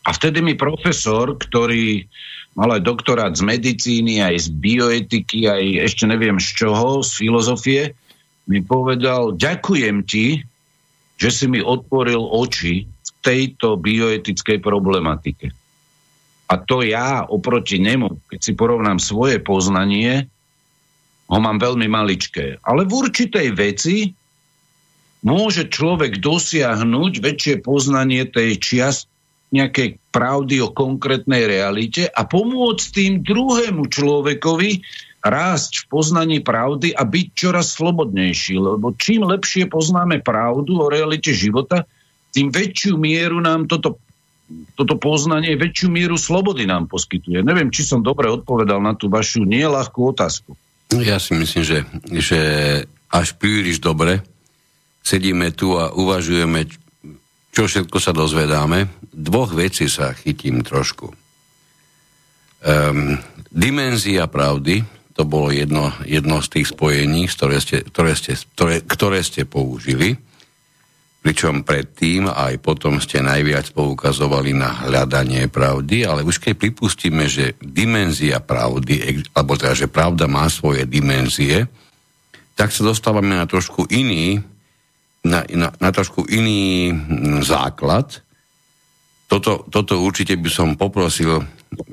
A 0.08 0.10
vtedy 0.16 0.40
mi 0.40 0.56
profesor, 0.56 1.36
ktorý 1.36 2.08
mal 2.56 2.76
aj 2.76 2.82
doktorát 2.82 3.34
z 3.36 3.46
medicíny, 3.46 4.24
aj 4.24 4.48
z 4.48 4.48
bioetiky, 4.56 5.46
aj 5.46 5.64
ešte 5.92 6.04
neviem 6.08 6.40
z 6.40 6.66
čoho, 6.66 7.04
z 7.06 7.12
filozofie, 7.14 7.82
mi 8.50 8.66
povedal, 8.66 9.38
ďakujem 9.38 10.02
ti, 10.10 10.42
že 11.20 11.30
si 11.30 11.46
mi 11.46 11.62
otvoril 11.62 12.18
oči 12.18 12.88
v 12.88 13.10
tejto 13.22 13.78
bioetickej 13.78 14.58
problematike. 14.64 15.54
A 16.50 16.58
to 16.58 16.82
ja 16.82 17.30
oproti 17.30 17.78
nemu, 17.78 18.26
keď 18.26 18.40
si 18.42 18.58
porovnám 18.58 18.98
svoje 18.98 19.38
poznanie, 19.38 20.26
ho 21.30 21.38
mám 21.38 21.62
veľmi 21.62 21.86
maličké. 21.86 22.58
Ale 22.66 22.90
v 22.90 23.06
určitej 23.06 23.48
veci 23.54 24.12
môže 25.22 25.70
človek 25.70 26.18
dosiahnuť 26.18 27.14
väčšie 27.22 27.56
poznanie 27.62 28.26
tej 28.26 28.58
čiast 28.58 29.06
nejakej 29.50 29.98
pravdy 30.14 30.62
o 30.62 30.70
konkrétnej 30.70 31.50
realite 31.50 32.06
a 32.06 32.22
pomôcť 32.26 32.86
tým 32.94 33.14
druhému 33.26 33.90
človekovi 33.90 34.82
rásť 35.26 35.84
v 35.84 35.86
poznaní 35.90 36.38
pravdy 36.40 36.94
a 36.96 37.04
byť 37.04 37.28
čoraz 37.34 37.76
slobodnejší. 37.76 38.56
Lebo 38.56 38.94
čím 38.96 39.26
lepšie 39.26 39.68
poznáme 39.68 40.22
pravdu 40.22 40.80
o 40.80 40.88
realite 40.88 41.34
života, 41.34 41.84
tým 42.30 42.54
väčšiu 42.54 42.96
mieru 42.96 43.42
nám 43.42 43.66
toto, 43.66 43.98
toto 44.78 44.96
poznanie, 45.02 45.58
väčšiu 45.58 45.90
mieru 45.90 46.16
slobody 46.16 46.70
nám 46.70 46.86
poskytuje. 46.86 47.42
Neviem, 47.42 47.74
či 47.74 47.82
som 47.82 48.06
dobre 48.06 48.30
odpovedal 48.30 48.80
na 48.80 48.94
tú 48.94 49.10
vašu 49.10 49.44
nieľahkú 49.50 50.14
otázku. 50.14 50.54
Ja 50.90 51.22
si 51.22 51.38
myslím, 51.38 51.62
že, 51.62 51.86
že 52.18 52.42
až 53.14 53.38
príliš 53.38 53.78
dobre 53.78 54.26
sedíme 55.06 55.54
tu 55.54 55.78
a 55.78 55.94
uvažujeme, 55.94 56.66
čo 57.54 57.66
všetko 57.70 57.98
sa 58.02 58.14
dozvedáme. 58.14 58.90
Dvoch 59.14 59.54
vecí 59.54 59.86
sa 59.86 60.14
chytím 60.18 60.66
trošku. 60.66 61.14
Um, 62.60 63.18
dimenzia 63.54 64.26
pravdy, 64.26 64.82
to 65.14 65.24
bolo 65.30 65.54
jedno, 65.54 65.94
jedno 66.06 66.42
z 66.42 66.48
tých 66.60 66.68
spojení, 66.74 67.30
ktoré 67.30 67.58
ste, 67.62 67.86
ktoré, 67.86 68.14
ste, 68.18 68.34
ktoré, 68.58 68.76
ktoré 68.82 69.20
ste 69.22 69.46
použili. 69.46 70.18
Pričom 71.20 71.68
predtým 71.68 72.32
aj 72.32 72.64
potom 72.64 73.04
ste 73.04 73.20
najviac 73.20 73.76
poukazovali 73.76 74.56
na 74.56 74.88
hľadanie 74.88 75.52
pravdy, 75.52 76.08
ale 76.08 76.24
už 76.24 76.40
keď 76.40 76.56
pripustíme, 76.56 77.28
že 77.28 77.60
dimenzia 77.60 78.40
pravdy, 78.40 79.28
alebo 79.36 79.60
teda, 79.60 79.76
že 79.76 79.92
pravda 79.92 80.32
má 80.32 80.48
svoje 80.48 80.88
dimenzie, 80.88 81.68
tak 82.56 82.72
sa 82.72 82.88
dostávame 82.88 83.36
na 83.36 83.44
trošku 83.44 83.92
iný, 83.92 84.40
na, 85.28 85.44
na, 85.52 85.76
na 85.76 85.90
trošku 85.92 86.24
iný 86.32 86.96
základ. 87.44 88.24
Toto, 89.28 89.68
toto 89.68 90.00
určite 90.00 90.40
by 90.40 90.48
som 90.48 90.80
poprosil 90.80 91.44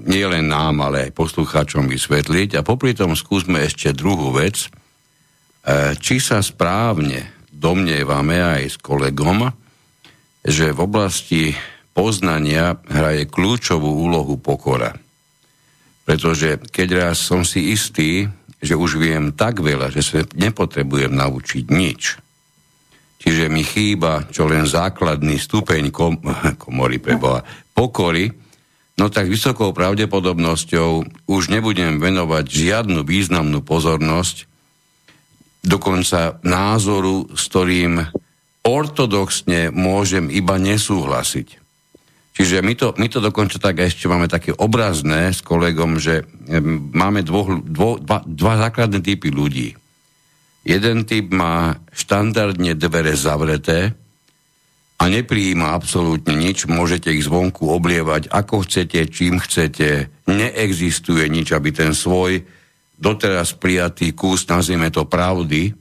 nie 0.07 0.23
len 0.23 0.47
nám, 0.47 0.87
ale 0.87 1.11
aj 1.11 1.19
poslucháčom 1.19 1.91
vysvetliť. 1.91 2.59
A 2.59 2.67
popri 2.67 2.95
tom 2.95 3.13
skúsme 3.13 3.61
ešte 3.67 3.93
druhú 3.93 4.33
vec. 4.33 4.67
E, 4.67 5.99
či 6.01 6.17
sa 6.23 6.41
správne 6.41 7.36
domnievame 7.57 8.37
aj 8.37 8.63
s 8.69 8.77
kolegom, 8.77 9.49
že 10.45 10.77
v 10.77 10.81
oblasti 10.85 11.43
poznania 11.97 12.77
hraje 12.93 13.25
kľúčovú 13.27 13.89
úlohu 14.05 14.37
pokora. 14.37 14.93
Pretože 16.05 16.61
keď 16.71 16.89
raz 17.09 17.19
som 17.19 17.43
si 17.43 17.73
istý, 17.73 18.29
že 18.61 18.77
už 18.77 19.01
viem 19.01 19.33
tak 19.33 19.65
veľa, 19.65 19.91
že 19.91 20.05
sa 20.05 20.21
nepotrebujem 20.23 21.11
naučiť 21.11 21.65
nič, 21.73 22.01
čiže 23.19 23.51
mi 23.51 23.67
chýba 23.67 24.29
čo 24.31 24.47
len 24.47 24.69
základný 24.69 25.41
stupeň 25.41 25.91
kom- 25.91 26.23
komory 26.63 27.01
preboha, 27.01 27.43
pokory, 27.75 28.31
no 29.01 29.11
tak 29.11 29.27
vysokou 29.27 29.75
pravdepodobnosťou 29.75 30.91
už 31.27 31.43
nebudem 31.51 31.99
venovať 31.99 32.45
žiadnu 32.45 33.03
významnú 33.03 33.65
pozornosť, 33.67 34.47
dokonca 35.67 36.39
názoru, 36.47 37.27
s 37.35 37.51
ktorým 37.51 37.99
ortodoxne 38.63 39.75
môžem 39.75 40.31
iba 40.31 40.55
nesúhlasiť. 40.63 41.67
Čiže 42.37 42.61
my 42.61 42.75
to, 42.77 42.93
my 43.01 43.09
to 43.11 43.19
dokonca 43.19 43.57
tak 43.59 43.81
ešte 43.81 44.07
máme 44.07 44.31
také 44.31 44.53
obrazné 44.53 45.33
s 45.33 45.41
kolegom, 45.41 45.99
že 45.99 46.23
máme 46.93 47.25
dvo, 47.25 47.59
dvo, 47.65 47.97
dva, 47.99 48.23
dva 48.23 48.53
základné 48.69 49.01
typy 49.01 49.33
ľudí. 49.33 49.75
Jeden 50.67 51.09
typ 51.09 51.33
má 51.33 51.81
štandardne 51.95 52.77
dvere 52.77 53.15
zavreté, 53.17 53.97
a 54.97 55.13
neprijíma 55.13 55.77
absolútne 55.77 56.33
nič, 56.33 56.65
môžete 56.65 57.13
ich 57.13 57.29
zvonku 57.29 57.69
oblievať 57.69 58.33
ako 58.33 58.65
chcete, 58.65 59.13
čím 59.13 59.37
chcete, 59.37 60.09
neexistuje 60.25 61.29
nič, 61.29 61.53
aby 61.53 61.69
ten 61.69 61.93
svoj 61.93 62.41
doteraz 62.97 63.53
prijatý 63.57 64.17
kus, 64.17 64.49
nazvime 64.49 64.89
to 64.89 65.05
pravdy, 65.05 65.73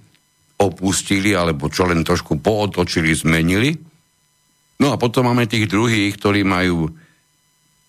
opustili, 0.55 1.36
alebo 1.36 1.68
čo 1.68 1.88
len 1.88 2.03
trošku 2.03 2.39
pootočili, 2.39 3.11
zmenili. 3.11 3.76
No 4.80 4.91
a 4.91 4.99
potom 4.99 5.28
máme 5.28 5.47
tých 5.47 5.72
druhých, 5.72 6.16
ktorí 6.20 6.43
majú 6.43 6.91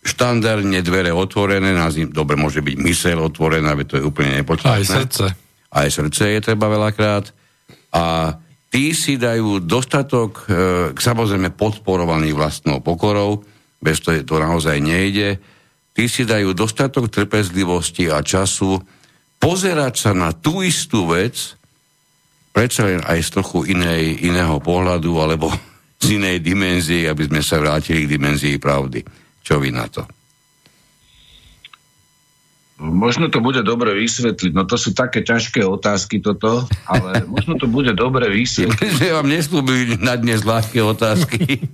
štandardne 0.06 0.78
dvere 0.86 1.10
otvorené, 1.10 1.74
nazvim, 1.74 2.10
dobre, 2.14 2.38
môže 2.38 2.62
byť 2.62 2.76
mysel 2.78 3.18
otvorená, 3.18 3.74
to 3.82 3.98
je 3.98 4.06
úplne 4.06 4.38
nepodstatné. 4.38 4.82
Aj 4.82 4.86
srdce. 4.86 5.24
Aj 5.66 5.88
srdce 5.90 6.22
je 6.38 6.40
treba 6.40 6.70
veľakrát. 6.70 7.34
A 7.90 8.34
tí 8.70 8.94
si 8.94 9.18
dajú 9.18 9.58
dostatok, 9.58 10.46
e, 10.46 10.54
samozrejme 10.94 11.50
podporovaný 11.58 12.30
vlastnou 12.38 12.78
pokorou, 12.78 13.42
bez 13.82 13.98
toho 13.98 14.22
to 14.22 14.38
naozaj 14.38 14.78
nejde, 14.78 15.42
tí 15.90 16.06
si 16.06 16.22
dajú 16.22 16.54
dostatok 16.54 17.10
trpezlivosti 17.10 18.06
a 18.06 18.22
času 18.22 18.78
pozerať 19.40 19.94
sa 19.96 20.10
na 20.16 20.32
tú 20.34 20.60
istú 20.64 21.10
vec, 21.10 21.56
predsa 22.52 22.88
len 22.88 23.04
aj 23.04 23.18
z 23.20 23.28
trochu 23.36 23.58
inej, 23.72 24.24
iného 24.24 24.56
pohľadu, 24.60 25.12
alebo 25.20 25.52
z 26.02 26.16
inej 26.20 26.40
dimenzie, 26.44 27.08
aby 27.08 27.28
sme 27.28 27.40
sa 27.44 27.60
vrátili 27.60 28.04
k 28.04 28.12
dimenzii 28.16 28.56
pravdy. 28.56 29.04
Čo 29.46 29.62
vy 29.62 29.70
na 29.70 29.86
to? 29.86 30.02
Možno 32.76 33.32
to 33.32 33.40
bude 33.40 33.64
dobre 33.64 33.96
vysvetliť, 33.96 34.52
no 34.52 34.68
to 34.68 34.76
sú 34.76 34.92
také 34.92 35.24
ťažké 35.24 35.64
otázky 35.64 36.20
toto, 36.20 36.68
ale 36.84 37.24
možno 37.34 37.56
to 37.56 37.64
bude 37.64 37.96
dobre 37.96 38.28
vysvetliť. 38.28 39.00
Že 39.00 39.16
vám 39.16 39.28
neslúbili 39.32 39.96
na 39.96 40.20
dnes 40.20 40.44
ľahké 40.44 40.80
otázky. 40.84 41.40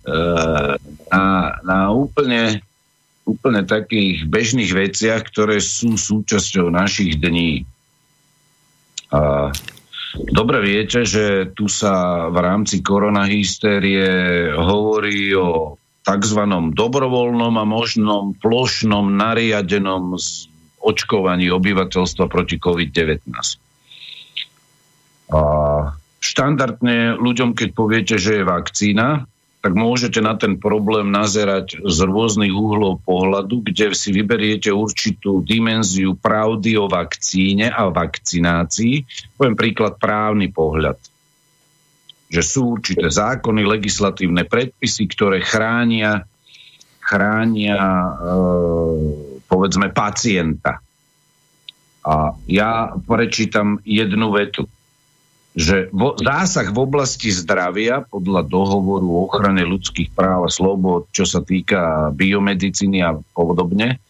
Eh, 0.00 0.74
na, 1.12 1.24
na 1.60 1.92
úplne, 1.92 2.64
úplne 3.30 3.62
takých 3.62 4.26
bežných 4.26 4.72
veciach, 4.74 5.22
ktoré 5.30 5.62
sú 5.62 5.94
súčasťou 5.94 6.70
našich 6.74 7.22
dní. 7.22 7.62
A 9.14 9.50
dobre 10.34 10.58
viete, 10.62 11.06
že 11.06 11.50
tu 11.54 11.70
sa 11.70 12.26
v 12.30 12.38
rámci 12.42 12.82
koronahystérie 12.82 14.50
hovorí 14.58 15.30
o 15.38 15.78
tzv. 16.02 16.40
dobrovoľnom 16.74 17.54
a 17.54 17.64
možnom 17.68 18.34
plošnom 18.42 19.14
nariadenom 19.14 20.18
očkovaní 20.80 21.52
obyvateľstva 21.52 22.24
proti 22.26 22.56
COVID-19. 22.58 23.30
A 25.30 25.40
štandardne 26.18 27.14
ľuďom, 27.20 27.54
keď 27.54 27.68
poviete, 27.70 28.16
že 28.18 28.42
je 28.42 28.48
vakcína, 28.48 29.29
tak 29.60 29.76
môžete 29.76 30.24
na 30.24 30.40
ten 30.40 30.56
problém 30.56 31.12
nazerať 31.12 31.84
z 31.84 31.98
rôznych 32.08 32.52
úhlov 32.52 33.04
pohľadu, 33.04 33.60
kde 33.68 33.92
si 33.92 34.08
vyberiete 34.08 34.72
určitú 34.72 35.44
dimenziu 35.44 36.16
pravdy 36.16 36.80
o 36.80 36.88
vakcíne 36.88 37.68
a 37.68 37.92
vakcinácii. 37.92 39.04
Poviem 39.36 39.56
príklad 39.56 40.00
právny 40.00 40.48
pohľad 40.48 40.96
že 42.30 42.46
sú 42.46 42.78
určité 42.78 43.10
zákony, 43.10 43.66
legislatívne 43.66 44.46
predpisy, 44.46 45.10
ktoré 45.10 45.42
chránia, 45.42 46.22
chránia 47.02 47.74
e, 47.74 48.10
povedzme 49.50 49.90
pacienta. 49.90 50.78
A 52.06 52.32
ja 52.46 52.94
prečítam 53.02 53.82
jednu 53.82 54.30
vetu, 54.30 54.70
že 55.60 55.92
vo, 55.92 56.16
zásah 56.16 56.72
v 56.72 56.78
oblasti 56.80 57.28
zdravia 57.28 58.00
podľa 58.00 58.48
dohovoru 58.48 59.04
o 59.04 59.28
ochrane 59.28 59.60
ľudských 59.68 60.16
práv 60.16 60.48
a 60.48 60.50
slobod, 60.50 61.12
čo 61.12 61.28
sa 61.28 61.44
týka 61.44 62.08
biomedicíny 62.16 63.04
a 63.04 63.20
podobne, 63.36 64.00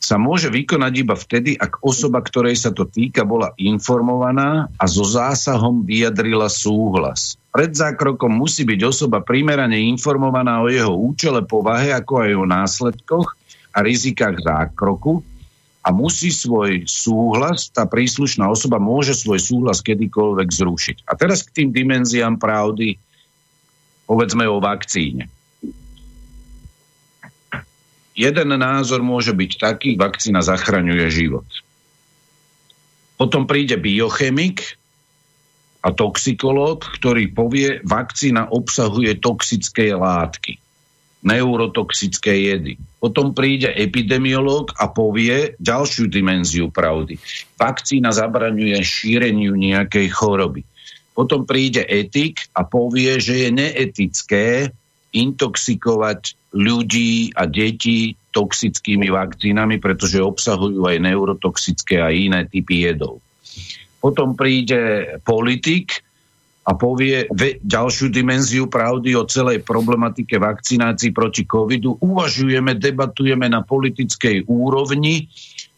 sa 0.00 0.16
môže 0.18 0.50
vykonať 0.50 0.92
iba 0.96 1.14
vtedy, 1.14 1.54
ak 1.54 1.84
osoba, 1.86 2.24
ktorej 2.24 2.56
sa 2.58 2.74
to 2.74 2.88
týka, 2.88 3.22
bola 3.22 3.54
informovaná 3.60 4.66
a 4.80 4.84
so 4.90 5.06
zásahom 5.06 5.86
vyjadrila 5.86 6.50
súhlas. 6.50 7.38
Pred 7.54 7.76
zákrokom 7.76 8.32
musí 8.32 8.66
byť 8.66 8.80
osoba 8.82 9.22
primerane 9.22 9.78
informovaná 9.78 10.64
o 10.64 10.72
jeho 10.72 10.90
účele, 10.90 11.46
povahe, 11.46 11.94
ako 11.94 12.26
aj 12.26 12.30
o 12.32 12.44
následkoch 12.48 13.28
a 13.70 13.78
rizikách 13.86 14.42
zákroku 14.42 15.22
a 15.80 15.88
musí 15.90 16.28
svoj 16.28 16.84
súhlas, 16.84 17.72
tá 17.72 17.88
príslušná 17.88 18.44
osoba 18.48 18.76
môže 18.76 19.16
svoj 19.16 19.40
súhlas 19.40 19.80
kedykoľvek 19.80 20.48
zrušiť. 20.48 20.96
A 21.08 21.16
teraz 21.16 21.40
k 21.40 21.62
tým 21.62 21.68
dimenziám 21.72 22.36
pravdy, 22.36 23.00
povedzme 24.04 24.44
o 24.44 24.60
vakcíne 24.60 25.32
jeden 28.20 28.52
názor 28.60 29.00
môže 29.00 29.32
byť 29.32 29.50
taký, 29.56 29.90
vakcína 29.96 30.44
zachraňuje 30.44 31.06
život. 31.08 31.48
Potom 33.16 33.48
príde 33.48 33.80
biochemik 33.80 34.76
a 35.80 35.88
toxikológ, 35.92 36.84
ktorý 37.00 37.32
povie, 37.32 37.80
vakcína 37.84 38.52
obsahuje 38.52 39.16
toxické 39.16 39.96
látky, 39.96 40.60
neurotoxické 41.24 42.52
jedy. 42.52 42.76
Potom 43.00 43.32
príde 43.32 43.72
epidemiológ 43.72 44.76
a 44.76 44.92
povie 44.92 45.56
ďalšiu 45.56 46.12
dimenziu 46.12 46.68
pravdy. 46.68 47.16
Vakcína 47.56 48.12
zabraňuje 48.12 48.76
šíreniu 48.84 49.56
nejakej 49.56 50.12
choroby. 50.12 50.68
Potom 51.16 51.48
príde 51.48 51.80
etik 51.80 52.52
a 52.52 52.68
povie, 52.68 53.16
že 53.16 53.48
je 53.48 53.50
neetické 53.56 54.68
intoxikovať 55.16 56.36
ľudí 56.54 57.34
a 57.34 57.48
deti 57.48 58.14
toxickými 58.30 59.10
vakcínami, 59.10 59.82
pretože 59.82 60.22
obsahujú 60.22 60.86
aj 60.86 61.02
neurotoxické 61.02 61.98
a 61.98 62.14
iné 62.14 62.46
typy 62.46 62.86
jedov. 62.86 63.18
Potom 63.98 64.38
príde 64.38 65.16
politik 65.26 66.04
a 66.70 66.78
povie 66.78 67.26
ďalšiu 67.66 68.14
dimenziu 68.14 68.70
pravdy 68.70 69.18
o 69.18 69.26
celej 69.26 69.66
problematike 69.66 70.38
vakcinácií 70.38 71.10
proti 71.10 71.42
covidu. 71.42 71.98
Uvažujeme, 71.98 72.78
debatujeme 72.78 73.50
na 73.50 73.66
politickej 73.66 74.46
úrovni 74.46 75.26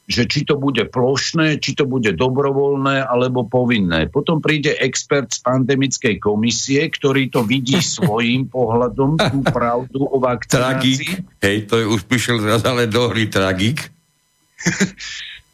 že 0.03 0.27
či 0.27 0.43
to 0.43 0.59
bude 0.59 0.83
plošné, 0.91 1.63
či 1.63 1.79
to 1.79 1.87
bude 1.87 2.11
dobrovoľné 2.19 3.07
alebo 3.07 3.47
povinné. 3.47 4.11
Potom 4.11 4.43
príde 4.43 4.75
expert 4.77 5.31
z 5.31 5.41
pandemickej 5.47 6.19
komisie, 6.19 6.91
ktorý 6.91 7.31
to 7.31 7.47
vidí 7.47 7.79
svojím 7.97 8.51
pohľadom, 8.51 9.17
tú 9.17 9.41
pravdu 9.47 10.03
o 10.05 10.19
vakcinácii. 10.19 10.61
Tragik. 10.61 11.03
Hej, 11.41 11.57
to 11.71 11.75
je 11.81 11.87
už 11.87 12.03
prišiel 12.05 12.43
zase 12.43 12.67
ale 12.67 12.91
do 12.91 13.09
hry 13.09 13.31
tragik. 13.31 13.89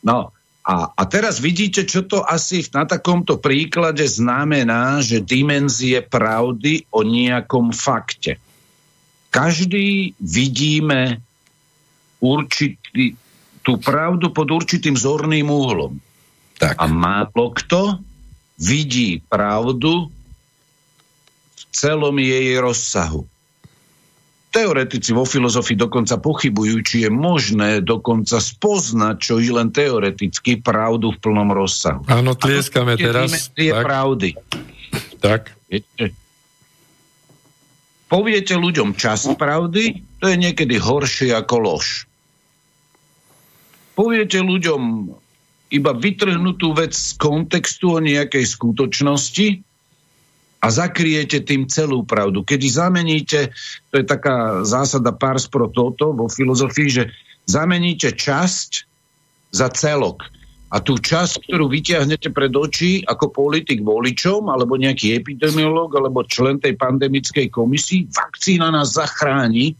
no, 0.08 0.32
a, 0.68 0.92
a 0.92 1.02
teraz 1.08 1.40
vidíte, 1.40 1.88
čo 1.88 2.04
to 2.04 2.20
asi 2.20 2.60
na 2.76 2.84
takomto 2.84 3.40
príklade 3.40 4.04
znamená, 4.04 5.00
že 5.00 5.24
dimenzie 5.24 6.04
pravdy 6.04 6.84
o 6.92 7.00
nejakom 7.00 7.72
fakte. 7.72 8.36
Každý 9.32 10.12
vidíme 10.20 11.24
určitý, 12.20 13.16
tú 13.64 13.80
pravdu 13.80 14.28
pod 14.28 14.44
určitým 14.52 14.92
zorným 14.92 15.48
úhlom. 15.48 15.96
Tak. 16.60 16.76
A 16.76 16.84
málo 16.84 17.56
kto 17.56 18.04
vidí 18.60 19.24
pravdu 19.24 20.12
v 21.56 21.62
celom 21.72 22.12
jej 22.20 22.60
rozsahu. 22.60 23.24
Teoretici 24.48 25.12
vo 25.12 25.28
filozofii 25.28 25.76
dokonca 25.76 26.16
pochybujú, 26.16 26.80
či 26.80 26.96
je 27.04 27.10
možné 27.12 27.84
dokonca 27.84 28.40
spoznať, 28.40 29.16
čo 29.20 29.34
i 29.36 29.52
len 29.52 29.68
teoreticky, 29.68 30.56
pravdu 30.58 31.12
v 31.12 31.18
plnom 31.20 31.52
rozsahu. 31.52 32.08
Áno, 32.08 32.32
tlieskame 32.32 32.96
teraz. 32.96 33.52
Tie 33.52 33.70
tak. 33.70 33.84
pravdy. 33.84 34.30
Tak. 35.20 35.42
Viete? 35.68 36.16
Poviete 38.08 38.56
ľuďom 38.56 38.96
čas 38.96 39.28
pravdy, 39.28 40.00
to 40.16 40.32
je 40.32 40.36
niekedy 40.40 40.80
horšie 40.80 41.36
ako 41.36 41.56
lož 41.60 42.08
poviete 43.98 44.38
ľuďom 44.38 45.10
iba 45.74 45.92
vytrhnutú 45.92 46.70
vec 46.70 46.94
z 46.94 47.18
kontextu 47.18 47.98
o 47.98 48.00
nejakej 48.00 48.46
skutočnosti 48.46 49.46
a 50.58 50.66
zakriete 50.74 51.38
tým 51.42 51.70
celú 51.70 52.02
pravdu. 52.02 52.42
Keď 52.42 52.60
zameníte, 52.66 53.54
to 53.94 54.02
je 54.02 54.04
taká 54.06 54.66
zásada 54.66 55.14
pars 55.14 55.46
pro 55.46 55.70
toto 55.70 56.10
vo 56.10 56.26
filozofii, 56.26 56.90
že 56.90 57.04
zameníte 57.46 58.10
časť 58.10 58.70
za 59.54 59.70
celok. 59.70 60.26
A 60.68 60.84
tú 60.84 61.00
časť, 61.00 61.48
ktorú 61.48 61.72
vyťahnete 61.72 62.28
pred 62.34 62.52
oči 62.52 63.00
ako 63.00 63.32
politik 63.32 63.80
voličom, 63.80 64.52
alebo 64.52 64.76
nejaký 64.76 65.16
epidemiolog, 65.16 65.88
alebo 65.96 66.26
člen 66.28 66.60
tej 66.60 66.76
pandemickej 66.76 67.48
komisii, 67.48 68.12
vakcína 68.12 68.68
nás 68.68 68.92
zachráni, 68.92 69.72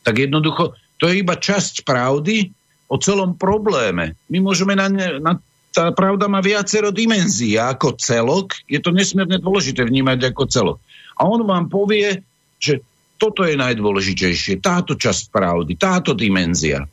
tak 0.00 0.16
jednoducho 0.16 0.72
to 0.96 1.10
je 1.10 1.20
iba 1.20 1.36
časť 1.36 1.84
pravdy, 1.84 2.54
o 2.92 3.00
celom 3.00 3.40
probléme. 3.40 4.20
My 4.28 4.38
môžeme 4.44 4.76
na, 4.76 4.92
ne, 4.92 5.16
na 5.16 5.40
tá 5.72 5.88
pravda 5.90 6.28
má 6.28 6.44
viacero 6.44 6.92
dimenzií 6.92 7.56
a 7.56 7.72
ako 7.72 7.96
celok 7.96 8.60
je 8.68 8.78
to 8.78 8.92
nesmierne 8.92 9.40
dôležité 9.40 9.82
vnímať 9.88 10.30
ako 10.30 10.42
celok. 10.46 10.78
A 11.16 11.24
on 11.24 11.40
vám 11.48 11.72
povie, 11.72 12.20
že 12.60 12.84
toto 13.16 13.46
je 13.48 13.56
najdôležitejšie, 13.56 14.60
táto 14.60 14.98
časť 14.98 15.32
pravdy, 15.32 15.78
táto 15.80 16.12
dimenzia. 16.12 16.84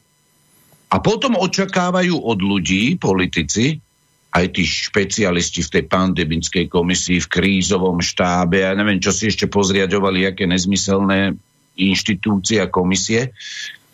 A 0.89 0.95
potom 1.03 1.37
očakávajú 1.37 2.15
od 2.17 2.39
ľudí, 2.41 2.97
politici, 2.97 3.77
aj 4.29 4.45
tí 4.53 4.63
špecialisti 4.65 5.65
v 5.65 5.73
tej 5.73 5.83
pandemickej 5.89 6.65
komisii, 6.69 7.17
v 7.25 7.31
krízovom 7.33 7.97
štábe, 7.97 8.61
ja 8.61 8.77
neviem, 8.77 9.01
čo 9.01 9.09
si 9.09 9.25
ešte 9.29 9.49
pozriadovali, 9.49 10.29
aké 10.29 10.45
nezmyselné 10.45 11.33
inštitúcie 11.77 12.61
a 12.61 12.69
komisie, 12.69 13.33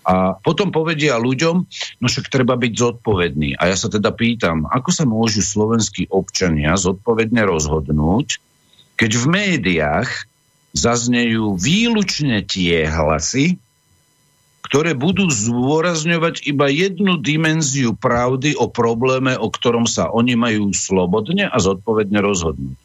a 0.06 0.38
potom 0.38 0.70
povedia 0.70 1.18
ľuďom, 1.18 1.56
no 1.98 2.06
však 2.06 2.30
treba 2.30 2.54
byť 2.54 2.74
zodpovedný. 2.78 3.58
A 3.58 3.74
ja 3.74 3.76
sa 3.76 3.90
teda 3.90 4.14
pýtam, 4.14 4.70
ako 4.70 4.90
sa 4.94 5.04
môžu 5.10 5.42
slovenskí 5.42 6.06
občania 6.14 6.78
zodpovedne 6.78 7.42
rozhodnúť, 7.42 8.38
keď 9.02 9.12
v 9.18 9.26
médiách 9.26 10.30
zaznejú 10.78 11.58
výlučne 11.58 12.46
tie 12.46 12.86
hlasy, 12.86 13.58
ktoré 14.70 14.94
budú 14.94 15.30
zdôrazňovať 15.30 16.46
iba 16.46 16.70
jednu 16.70 17.18
dimenziu 17.22 17.98
pravdy 17.98 18.54
o 18.58 18.70
probléme, 18.70 19.34
o 19.38 19.48
ktorom 19.50 19.90
sa 19.90 20.10
oni 20.14 20.38
majú 20.38 20.70
slobodne 20.74 21.50
a 21.50 21.58
zodpovedne 21.58 22.22
rozhodnúť. 22.22 22.78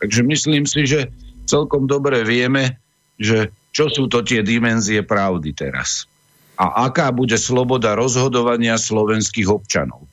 Takže 0.00 0.20
myslím 0.24 0.64
si, 0.68 0.84
že 0.88 1.12
celkom 1.48 1.88
dobre 1.88 2.20
vieme, 2.24 2.80
že 3.16 3.48
čo 3.72 3.88
sú 3.92 4.08
to 4.08 4.24
tie 4.24 4.40
dimenzie 4.44 5.04
pravdy 5.04 5.52
teraz. 5.56 6.08
A 6.56 6.88
aká 6.88 7.12
bude 7.12 7.36
sloboda 7.36 7.92
rozhodovania 7.92 8.80
slovenských 8.80 9.48
občanov. 9.48 10.08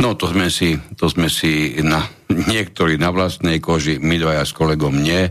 No 0.00 0.16
to 0.16 0.32
sme 0.32 0.48
si, 0.48 0.80
to 0.96 1.12
sme 1.12 1.28
si 1.28 1.76
na, 1.84 2.00
niektorí 2.32 2.96
na 2.96 3.12
vlastnej 3.12 3.60
koži, 3.60 4.00
my 4.00 4.16
dvaja 4.16 4.48
s 4.48 4.56
kolegom 4.56 4.96
nie, 4.96 5.28
e, 5.28 5.30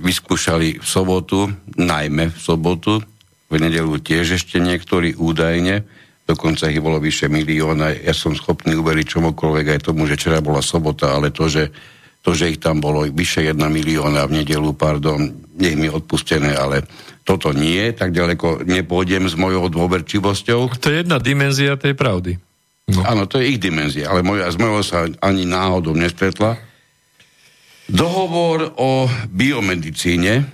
vyskúšali 0.00 0.80
v 0.80 0.86
sobotu, 0.88 1.52
najmä 1.76 2.32
v 2.32 2.38
sobotu, 2.40 3.04
v 3.52 3.54
nedelu 3.60 4.00
tiež 4.00 4.40
ešte 4.40 4.56
niektorí 4.56 5.12
údajne, 5.20 5.84
dokonca 6.24 6.72
ich 6.72 6.80
bolo 6.80 6.96
vyše 6.96 7.28
milióna, 7.28 7.92
ja 8.00 8.16
som 8.16 8.32
schopný 8.32 8.80
uveriť 8.80 9.20
čomukoľvek 9.20 9.76
aj 9.76 9.80
tomu, 9.92 10.08
že 10.08 10.16
včera 10.16 10.40
bola 10.40 10.64
sobota, 10.64 11.12
ale 11.12 11.28
to, 11.28 11.44
že, 11.52 11.68
to, 12.24 12.32
že 12.32 12.56
ich 12.56 12.58
tam 12.64 12.80
bolo 12.80 13.04
vyše 13.04 13.44
jedna 13.44 13.68
milióna 13.68 14.24
v 14.24 14.40
nedelu, 14.40 14.72
pardon, 14.72 15.20
nech 15.60 15.76
mi 15.76 15.92
odpustené, 15.92 16.56
ale 16.56 16.88
toto 17.24 17.56
nie, 17.56 17.88
tak 17.96 18.12
ďaleko 18.12 18.68
nepôjdem 18.68 19.24
s 19.26 19.34
mojou 19.34 19.72
dôverčivosťou. 19.72 20.76
To 20.76 20.86
je 20.92 21.00
jedna 21.00 21.16
dimenzia 21.16 21.80
tej 21.80 21.96
pravdy. 21.96 22.36
No. 22.92 23.00
Áno, 23.00 23.24
to 23.24 23.40
je 23.40 23.56
ich 23.56 23.58
dimenzia, 23.58 24.12
ale 24.12 24.20
moja, 24.20 24.52
z 24.52 24.60
mojho 24.60 24.84
sa 24.84 25.08
ani 25.24 25.48
náhodou 25.48 25.96
nestretla. 25.96 26.60
Dohovor 27.88 28.76
o 28.76 29.08
biomedicíne 29.32 30.44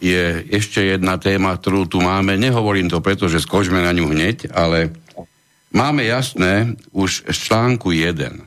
je 0.00 0.44
ešte 0.52 0.96
jedna 0.96 1.16
téma, 1.16 1.56
ktorú 1.56 1.88
tu 1.88 2.04
máme. 2.04 2.36
Nehovorím 2.36 2.92
to 2.92 3.00
preto, 3.00 3.28
že 3.32 3.40
skočme 3.40 3.80
na 3.80 3.92
ňu 3.96 4.12
hneď, 4.12 4.52
ale 4.52 4.92
máme 5.72 6.04
jasné 6.04 6.76
už 6.92 7.24
z 7.32 7.36
článku 7.48 7.96
1. 7.96 8.44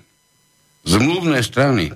Zmluvné 0.85 1.41
strany 1.41 1.93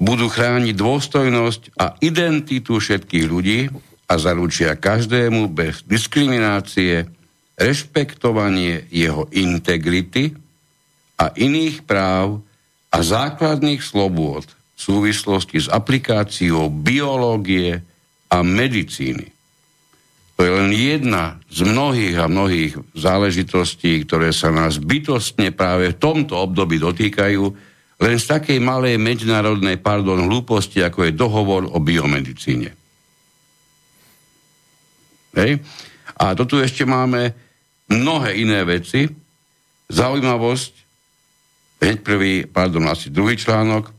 budú 0.00 0.30
chrániť 0.30 0.72
dôstojnosť 0.72 1.62
a 1.76 2.00
identitu 2.00 2.80
všetkých 2.80 3.24
ľudí 3.28 3.68
a 4.08 4.16
zaručia 4.16 4.72
každému 4.72 5.52
bez 5.52 5.84
diskriminácie 5.84 7.04
rešpektovanie 7.60 8.88
jeho 8.88 9.28
integrity 9.36 10.32
a 11.20 11.34
iných 11.36 11.84
práv 11.84 12.40
a 12.88 13.04
základných 13.04 13.84
slobôd 13.84 14.48
v 14.48 14.80
súvislosti 14.80 15.60
s 15.60 15.68
aplikáciou 15.68 16.72
biológie 16.72 17.84
a 18.32 18.40
medicíny. 18.40 19.28
To 20.38 20.46
je 20.46 20.52
len 20.54 20.70
jedna 20.70 21.42
z 21.50 21.66
mnohých 21.66 22.16
a 22.22 22.30
mnohých 22.30 22.78
záležitostí, 22.94 24.06
ktoré 24.06 24.30
sa 24.30 24.54
nás 24.54 24.78
bytostne 24.78 25.50
práve 25.50 25.90
v 25.90 25.98
tomto 25.98 26.38
období 26.38 26.78
dotýkajú, 26.78 27.42
len 27.98 28.14
z 28.14 28.24
takej 28.38 28.62
malej 28.62 29.02
medzinárodnej, 29.02 29.82
pardon, 29.82 30.30
hlúposti, 30.30 30.78
ako 30.86 31.10
je 31.10 31.18
dohovor 31.18 31.66
o 31.66 31.82
biomedicíne. 31.82 32.77
Hej? 35.36 35.60
A 36.18 36.34
to 36.34 36.44
tu 36.48 36.56
ešte 36.58 36.82
máme 36.86 37.34
mnohé 37.88 38.38
iné 38.38 38.62
veci. 38.64 39.08
Zaujímavosť, 39.88 40.72
hneď 41.80 41.98
prvý, 42.04 42.44
pardon, 42.44 42.84
asi 42.92 43.08
druhý 43.08 43.40
článok, 43.40 43.90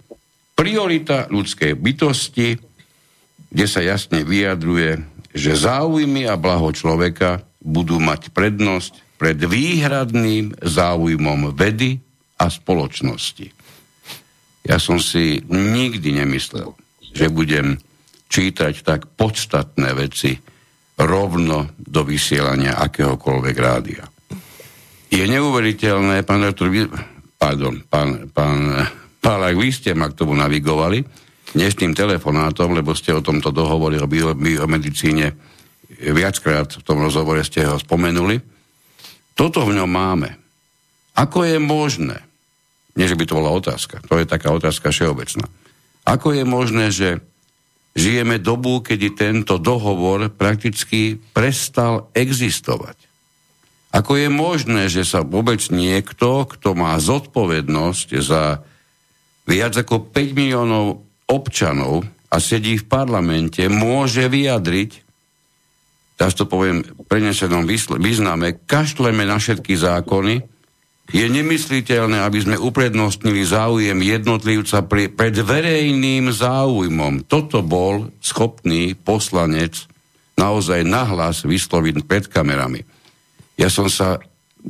priorita 0.53 1.31
ľudskej 1.31 1.73
bytosti, 1.79 2.59
kde 3.49 3.65
sa 3.65 3.81
jasne 3.81 4.21
vyjadruje, 4.21 5.01
že 5.33 5.57
záujmy 5.57 6.29
a 6.29 6.37
blaho 6.37 6.69
človeka 6.69 7.41
budú 7.63 7.97
mať 7.97 8.29
prednosť 8.35 9.17
pred 9.17 9.39
výhradným 9.39 10.55
záujmom 10.61 11.55
vedy 11.55 11.99
a 12.39 12.47
spoločnosti. 12.47 13.51
Ja 14.63 14.77
som 14.77 15.01
si 15.01 15.41
nikdy 15.47 16.23
nemyslel, 16.23 16.71
že 17.15 17.31
budem 17.31 17.81
čítať 18.29 18.85
tak 18.85 19.09
podstatné 19.17 19.97
veci, 19.97 20.37
rovno 20.99 21.71
do 21.79 22.01
vysielania 22.03 22.75
akéhokoľvek 22.75 23.55
rádia. 23.55 24.03
Je 25.09 25.25
neuveriteľné, 25.25 26.21
pán 26.27 26.43
doktor, 26.43 26.69
pardon, 27.39 27.81
pán, 27.87 28.29
pán 28.29 28.87
Pálak, 29.19 29.59
vy 29.59 29.69
ste 29.75 29.91
ma 29.91 30.07
k 30.07 30.15
tomu 30.15 30.31
navigovali 30.31 31.03
dnešným 31.51 31.91
telefonátom, 31.91 32.71
lebo 32.71 32.95
ste 32.95 33.11
o 33.11 33.25
tomto 33.25 33.51
dohovore 33.51 33.99
o 33.99 34.07
biomedicíne 34.07 35.35
viackrát 35.99 36.79
v 36.79 36.85
tom 36.85 37.03
rozhovore 37.03 37.43
ste 37.43 37.67
ho 37.67 37.75
spomenuli. 37.75 38.39
Toto 39.35 39.67
v 39.67 39.75
ňom 39.75 39.89
máme. 39.89 40.29
Ako 41.17 41.43
je 41.43 41.59
možné, 41.59 42.23
nie 42.95 43.09
že 43.09 43.19
by 43.19 43.25
to 43.27 43.37
bola 43.39 43.51
otázka, 43.51 43.99
to 44.07 44.15
je 44.15 44.29
taká 44.29 44.55
otázka 44.55 44.93
všeobecná, 44.93 45.51
ako 46.07 46.27
je 46.31 46.43
možné, 46.47 46.85
že 46.95 47.19
žijeme 47.97 48.37
dobu, 48.37 48.81
kedy 48.85 49.17
tento 49.17 49.57
dohovor 49.57 50.29
prakticky 50.29 51.17
prestal 51.33 52.09
existovať. 52.13 53.09
Ako 53.89 54.21
je 54.21 54.29
možné, 54.29 54.85
že 54.85 55.01
sa 55.01 55.25
vôbec 55.25 55.57
niekto, 55.73 56.45
kto 56.45 56.77
má 56.77 56.93
zodpovednosť 57.01 58.09
za 58.21 58.61
viac 59.49 59.73
ako 59.73 60.13
5 60.13 60.37
miliónov 60.37 61.01
občanov 61.25 62.05
a 62.29 62.37
sedí 62.37 62.77
v 62.77 62.85
parlamente, 62.85 63.65
môže 63.65 64.29
vyjadriť, 64.29 64.91
teraz 66.21 66.37
to 66.37 66.45
poviem 66.45 66.85
prenesenom 67.09 67.65
význame, 67.97 68.61
kašleme 68.69 69.25
na 69.25 69.41
všetky 69.41 69.73
zákony, 69.73 70.58
je 71.09 71.25
nemysliteľné, 71.25 72.21
aby 72.21 72.39
sme 72.45 72.57
uprednostnili 72.61 73.41
záujem 73.41 73.97
jednotlivca 73.97 74.85
pri, 74.85 75.09
pred 75.09 75.33
verejným 75.33 76.29
záujmom. 76.29 77.25
Toto 77.25 77.65
bol 77.65 78.13
schopný 78.21 78.93
poslanec 78.93 79.89
naozaj 80.37 80.85
nahlas 80.85 81.43
vysloviť 81.43 82.05
pred 82.05 82.29
kamerami. 82.29 82.85
Ja 83.59 83.67
som 83.67 83.89
sa, 83.89 84.21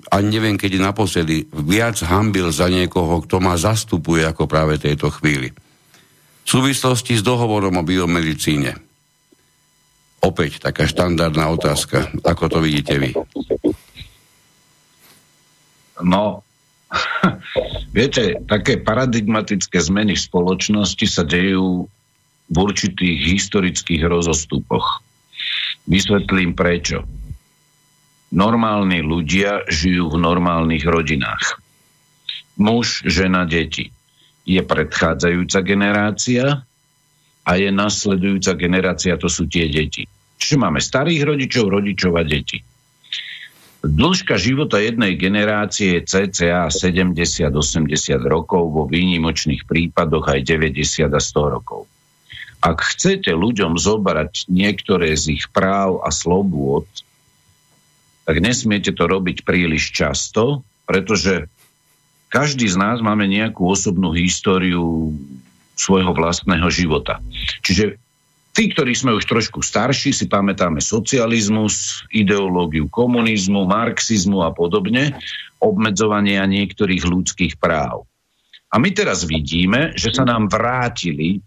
ani 0.09 0.39
neviem, 0.39 0.55
keď 0.55 0.81
naposledy, 0.81 1.45
viac 1.51 1.99
hambil 2.01 2.49
za 2.49 2.71
niekoho, 2.71 3.21
kto 3.27 3.37
ma 3.43 3.53
zastupuje 3.59 4.23
ako 4.25 4.47
práve 4.49 4.79
tejto 4.81 5.11
chvíli. 5.13 5.51
V 5.51 6.47
súvislosti 6.47 7.13
s 7.13 7.21
dohovorom 7.21 7.77
o 7.77 7.83
biomedicíne. 7.85 8.73
Opäť 10.25 10.59
taká 10.59 10.89
štandardná 10.89 11.47
otázka. 11.53 12.09
Ako 12.25 12.49
to 12.49 12.59
vidíte 12.59 12.97
vy? 12.97 13.13
No, 16.03 16.41
viete, 17.97 18.41
také 18.47 18.81
paradigmatické 18.81 19.77
zmeny 19.77 20.17
v 20.17 20.25
spoločnosti 20.25 21.05
sa 21.05 21.23
dejú 21.27 21.85
v 22.49 22.55
určitých 22.55 23.17
historických 23.29 24.09
rozostupoch. 24.09 25.05
Vysvetlím 25.85 26.57
prečo. 26.57 27.05
Normálni 28.29 29.01
ľudia 29.01 29.65
žijú 29.69 30.13
v 30.13 30.21
normálnych 30.21 30.85
rodinách. 30.85 31.57
Muž, 32.61 33.01
žena, 33.07 33.45
deti. 33.49 33.89
Je 34.45 34.61
predchádzajúca 34.61 35.59
generácia 35.61 36.45
a 37.45 37.51
je 37.57 37.69
nasledujúca 37.73 38.53
generácia, 38.53 39.17
to 39.17 39.29
sú 39.29 39.49
tie 39.49 39.69
deti. 39.69 40.05
Čiže 40.37 40.55
máme 40.61 40.77
starých 40.77 41.21
rodičov, 41.25 41.65
rodičov 41.69 42.13
a 42.17 42.23
deti. 42.25 42.61
Dĺžka 43.79 44.35
života 44.35 44.75
jednej 44.83 45.15
generácie 45.15 46.03
je 46.03 46.27
cca 46.27 46.67
70-80 46.67 47.55
rokov, 48.27 48.75
vo 48.75 48.83
výnimočných 48.83 49.63
prípadoch 49.63 50.35
aj 50.35 50.43
90 50.43 51.07
a 51.07 51.21
100 51.23 51.55
rokov. 51.55 51.87
Ak 52.59 52.83
chcete 52.83 53.31
ľuďom 53.31 53.79
zobrať 53.79 54.51
niektoré 54.51 55.15
z 55.15 55.39
ich 55.39 55.47
práv 55.47 56.03
a 56.03 56.11
slobôd, 56.11 56.91
tak 58.27 58.43
nesmiete 58.43 58.91
to 58.91 59.07
robiť 59.07 59.47
príliš 59.47 59.95
často, 59.95 60.67
pretože 60.83 61.47
každý 62.27 62.67
z 62.67 62.75
nás 62.75 62.99
máme 62.99 63.31
nejakú 63.31 63.63
osobnú 63.63 64.11
históriu 64.11 65.15
svojho 65.79 66.11
vlastného 66.11 66.67
života. 66.67 67.23
Čiže 67.63 67.95
Tí, 68.59 68.67
ktorí 68.67 68.91
sme 68.91 69.15
už 69.15 69.23
trošku 69.23 69.63
starší, 69.63 70.11
si 70.11 70.27
pamätáme 70.27 70.83
socializmus, 70.83 72.03
ideológiu 72.11 72.91
komunizmu, 72.91 73.63
marxizmu 73.63 74.43
a 74.43 74.51
podobne, 74.51 75.15
obmedzovania 75.63 76.43
niektorých 76.43 77.07
ľudských 77.07 77.55
práv. 77.55 78.03
A 78.67 78.75
my 78.75 78.91
teraz 78.91 79.23
vidíme, 79.23 79.95
že 79.95 80.11
sa 80.11 80.27
nám 80.27 80.51
vrátili 80.51 81.39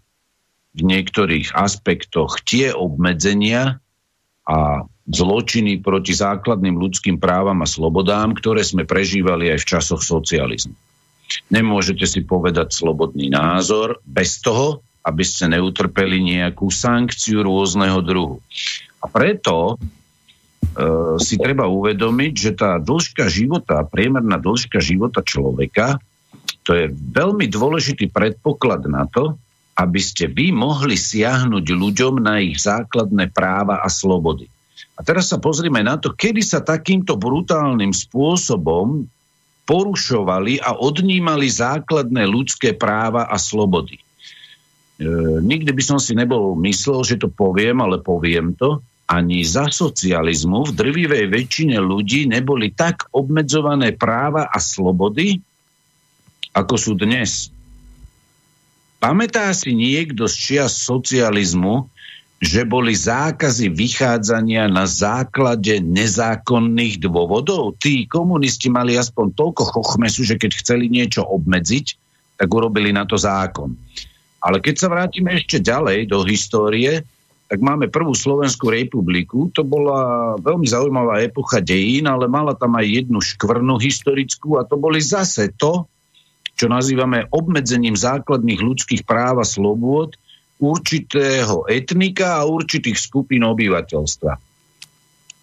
v 0.73 0.81
niektorých 0.81 1.53
aspektoch 1.53 2.41
tie 2.41 2.73
obmedzenia 2.73 3.77
a 4.49 4.89
zločiny 5.05 5.85
proti 5.85 6.17
základným 6.17 6.81
ľudským 6.81 7.21
právam 7.21 7.61
a 7.61 7.69
slobodám, 7.69 8.33
ktoré 8.33 8.65
sme 8.65 8.89
prežívali 8.89 9.53
aj 9.53 9.61
v 9.61 9.69
časoch 9.69 10.01
socializmu. 10.01 10.73
Nemôžete 11.53 12.09
si 12.09 12.25
povedať 12.25 12.73
slobodný 12.73 13.29
názor 13.29 14.01
bez 14.01 14.41
toho, 14.41 14.81
aby 15.03 15.23
ste 15.27 15.51
neutrpeli 15.51 16.23
nejakú 16.23 16.71
sankciu 16.71 17.43
rôzneho 17.43 17.99
druhu. 17.99 18.39
A 19.03 19.11
preto 19.11 19.75
si 21.19 21.35
treba 21.37 21.67
uvedomiť, 21.67 22.33
že 22.33 22.51
tá 22.55 22.79
dĺžka 22.79 23.27
života, 23.27 23.83
priemerná 23.83 24.39
dĺžka 24.39 24.79
života 24.79 25.19
človeka, 25.19 25.99
to 26.63 26.71
je 26.71 26.85
veľmi 26.91 27.51
dôležitý 27.51 28.07
predpoklad 28.09 28.87
na 28.87 29.03
to, 29.05 29.35
aby 29.75 29.99
ste 29.99 30.31
vy 30.31 30.55
mohli 30.55 30.95
siahnuť 30.95 31.65
ľuďom 31.65 32.23
na 32.23 32.39
ich 32.39 32.61
základné 32.61 33.33
práva 33.33 33.83
a 33.83 33.89
slobody. 33.91 34.47
A 34.93 35.01
teraz 35.01 35.33
sa 35.33 35.41
pozrime 35.41 35.81
na 35.81 35.97
to, 35.97 36.13
kedy 36.13 36.45
sa 36.45 36.61
takýmto 36.61 37.17
brutálnym 37.17 37.91
spôsobom 37.91 39.09
porušovali 39.65 40.61
a 40.61 40.77
odnímali 40.77 41.49
základné 41.49 42.23
ľudské 42.29 42.77
práva 42.77 43.25
a 43.25 43.39
slobody. 43.41 43.97
E, 44.99 45.05
nikdy 45.41 45.71
by 45.73 45.83
som 45.83 45.97
si 45.97 46.13
nebol 46.13 46.53
myslel, 46.61 47.01
že 47.01 47.15
to 47.17 47.29
poviem, 47.29 47.81
ale 47.81 48.01
poviem 48.01 48.53
to. 48.53 48.81
Ani 49.09 49.43
za 49.43 49.67
socializmu 49.67 50.71
v 50.71 50.75
drvivej 50.75 51.25
väčšine 51.27 51.75
ľudí 51.77 52.25
neboli 52.29 52.71
tak 52.71 53.11
obmedzované 53.11 53.93
práva 53.93 54.47
a 54.47 54.57
slobody, 54.57 55.43
ako 56.55 56.75
sú 56.79 56.93
dnes. 56.95 57.51
Pamätá 59.03 59.51
si 59.51 59.75
niekto 59.75 60.31
z 60.31 60.35
čia 60.39 60.65
socializmu, 60.71 61.91
že 62.43 62.67
boli 62.67 62.91
zákazy 62.91 63.71
vychádzania 63.71 64.67
na 64.67 64.83
základe 64.83 65.79
nezákonných 65.79 66.99
dôvodov. 66.99 67.79
Tí 67.79 68.03
komunisti 68.03 68.67
mali 68.67 68.99
aspoň 68.99 69.31
toľko 69.31 69.63
chochmesu, 69.71 70.27
že 70.27 70.35
keď 70.35 70.51
chceli 70.59 70.91
niečo 70.91 71.23
obmedziť, 71.23 71.85
tak 72.39 72.47
urobili 72.51 72.91
na 72.91 73.07
to 73.07 73.15
zákon. 73.15 73.75
Ale 74.43 74.59
keď 74.59 74.75
sa 74.75 74.91
vrátime 74.91 75.39
ešte 75.39 75.63
ďalej 75.63 76.11
do 76.11 76.27
histórie, 76.27 77.07
tak 77.47 77.63
máme 77.63 77.87
prvú 77.87 78.11
Slovenskú 78.11 78.67
republiku. 78.73 79.47
To 79.55 79.63
bola 79.63 80.33
veľmi 80.41 80.67
zaujímavá 80.67 81.23
epocha 81.23 81.63
dejín, 81.63 82.11
ale 82.11 82.27
mala 82.27 82.51
tam 82.57 82.75
aj 82.75 83.05
jednu 83.05 83.23
škvrnu 83.23 83.79
historickú 83.79 84.59
a 84.59 84.67
to 84.67 84.75
boli 84.75 84.99
zase 84.99 85.53
to, 85.55 85.87
čo 86.59 86.67
nazývame 86.67 87.29
obmedzením 87.31 87.95
základných 87.95 88.59
ľudských 88.59 89.07
práv 89.07 89.41
a 89.41 89.45
slobôd, 89.47 90.19
určitého 90.59 91.65
etnika 91.69 92.41
a 92.41 92.47
určitých 92.47 92.99
skupín 92.99 93.43
obyvateľstva. 93.47 94.31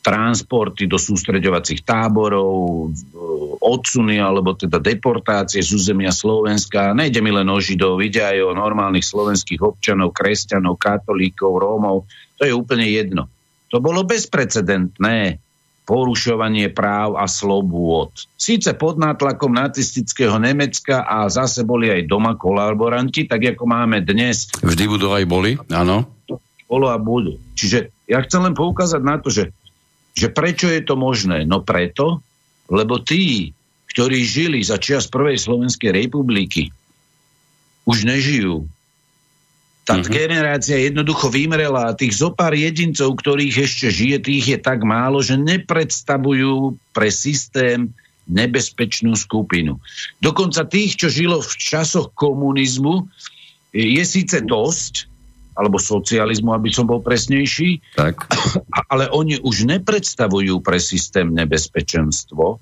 Transporty 0.01 0.89
do 0.89 0.97
sústreďovacích 0.97 1.85
táborov, 1.85 2.89
odsuny 3.61 4.17
alebo 4.17 4.57
teda 4.57 4.81
deportácie 4.81 5.61
z 5.61 5.77
územia 5.77 6.09
Slovenska. 6.09 6.97
Nejde 6.97 7.21
mi 7.21 7.29
len 7.29 7.45
o 7.53 7.61
Židov, 7.61 8.01
ide 8.01 8.25
aj 8.25 8.39
o 8.41 8.57
normálnych 8.57 9.05
slovenských 9.05 9.61
občanov, 9.61 10.17
kresťanov, 10.17 10.81
katolíkov, 10.81 11.61
Rómov. 11.61 12.09
To 12.41 12.43
je 12.49 12.57
úplne 12.57 12.89
jedno. 12.89 13.29
To 13.69 13.79
bolo 13.85 14.03
bezprecedentné 14.09 15.37
porušovanie 15.91 16.71
práv 16.71 17.19
a 17.19 17.27
slobôd. 17.27 18.15
Síce 18.39 18.79
pod 18.79 18.95
nátlakom 18.95 19.51
nacistického 19.51 20.39
Nemecka 20.39 21.03
a 21.03 21.27
zase 21.27 21.67
boli 21.67 21.91
aj 21.91 22.07
doma 22.07 22.39
kolaboranti, 22.39 23.27
tak 23.27 23.43
ako 23.59 23.67
máme 23.67 23.99
dnes. 24.07 24.55
Vždy 24.63 24.85
budú 24.87 25.11
aj 25.11 25.25
boli, 25.27 25.59
áno. 25.67 26.07
Bolo 26.71 26.87
a 26.87 26.95
budú. 26.95 27.35
Čiže 27.59 27.91
ja 28.07 28.23
chcem 28.23 28.47
len 28.47 28.55
poukázať 28.55 29.03
na 29.03 29.19
to, 29.19 29.35
že, 29.35 29.51
že 30.21 30.29
prečo 30.29 30.69
je 30.69 30.85
to 30.85 31.01
možné? 31.01 31.49
No 31.49 31.65
preto, 31.65 32.21
lebo 32.69 33.01
tí, 33.01 33.57
ktorí 33.97 34.21
žili 34.23 34.61
za 34.61 34.77
čas 34.77 35.09
Prvej 35.09 35.41
Slovenskej 35.41 35.97
republiky, 35.97 36.69
už 37.89 38.05
nežijú 38.05 38.69
tá 39.91 39.99
mm-hmm. 39.99 40.15
generácia 40.15 40.79
jednoducho 40.79 41.33
vymrela 41.35 41.91
a 41.91 41.97
tých 41.99 42.23
zopár 42.23 42.55
jedincov, 42.55 43.19
ktorých 43.19 43.67
ešte 43.67 43.91
žije, 43.91 44.23
tých 44.23 44.45
je 44.55 44.59
tak 44.63 44.87
málo, 44.87 45.19
že 45.19 45.35
nepredstavujú 45.35 46.79
pre 46.95 47.11
systém 47.11 47.91
nebezpečnú 48.31 49.19
skupinu. 49.19 49.83
Dokonca 50.23 50.63
tých, 50.63 50.95
čo 50.95 51.11
žilo 51.11 51.43
v 51.43 51.53
časoch 51.59 52.15
komunizmu, 52.15 53.11
je 53.75 54.03
síce 54.07 54.39
dosť, 54.47 55.10
alebo 55.61 55.77
socializmu, 55.77 56.57
aby 56.57 56.73
som 56.73 56.89
bol 56.89 57.05
presnejší, 57.05 57.85
tak. 57.93 58.25
ale 58.89 59.13
oni 59.13 59.37
už 59.45 59.69
nepredstavujú 59.69 60.65
pre 60.65 60.81
systém 60.81 61.29
nebezpečenstvo, 61.37 62.57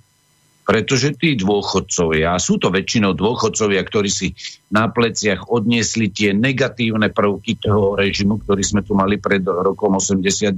pretože 0.67 1.17
tí 1.17 1.39
dôchodcovia, 1.39 2.37
sú 2.37 2.61
to 2.61 2.69
väčšinou 2.69 3.17
dôchodcovia, 3.17 3.81
ktorí 3.87 4.11
si 4.13 4.35
na 4.69 4.91
pleciach 4.91 5.49
odniesli 5.49 6.13
tie 6.13 6.37
negatívne 6.37 7.09
prvky 7.09 7.57
toho 7.57 7.97
režimu, 7.97 8.43
ktorý 8.45 8.61
sme 8.67 8.85
tu 8.85 8.93
mali 8.93 9.17
pred 9.17 9.41
rokom 9.47 9.97
89, 9.97 10.53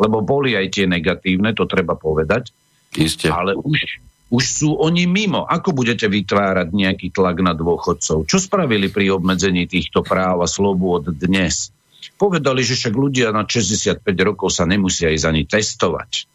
lebo 0.00 0.24
boli 0.24 0.56
aj 0.56 0.72
tie 0.72 0.88
negatívne, 0.88 1.52
to 1.52 1.68
treba 1.68 1.98
povedať. 1.98 2.48
Isté. 2.96 3.28
Ale 3.28 3.52
už, 3.60 4.00
už 4.30 4.42
sú 4.46 4.78
oni 4.78 5.10
mimo. 5.10 5.42
Ako 5.42 5.74
budete 5.74 6.06
vytvárať 6.06 6.70
nejaký 6.70 7.10
tlak 7.10 7.42
na 7.42 7.52
dôchodcov? 7.52 8.24
Čo 8.24 8.38
spravili 8.38 8.86
pri 8.86 9.10
obmedzení 9.14 9.66
týchto 9.66 10.06
práv 10.06 10.42
a 10.42 10.48
slobôd 10.48 11.10
dnes? 11.10 11.74
Povedali, 12.14 12.62
že 12.62 12.78
však 12.78 12.94
ľudia 12.94 13.34
na 13.34 13.44
65 13.44 14.06
rokov 14.22 14.54
sa 14.54 14.64
nemusia 14.64 15.10
ísť 15.10 15.26
ani 15.26 15.42
testovať 15.44 16.30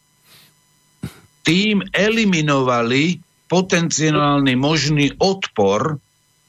tým 1.46 1.86
eliminovali 1.94 3.22
potenciálny 3.46 4.58
možný 4.58 5.14
odpor 5.22 6.02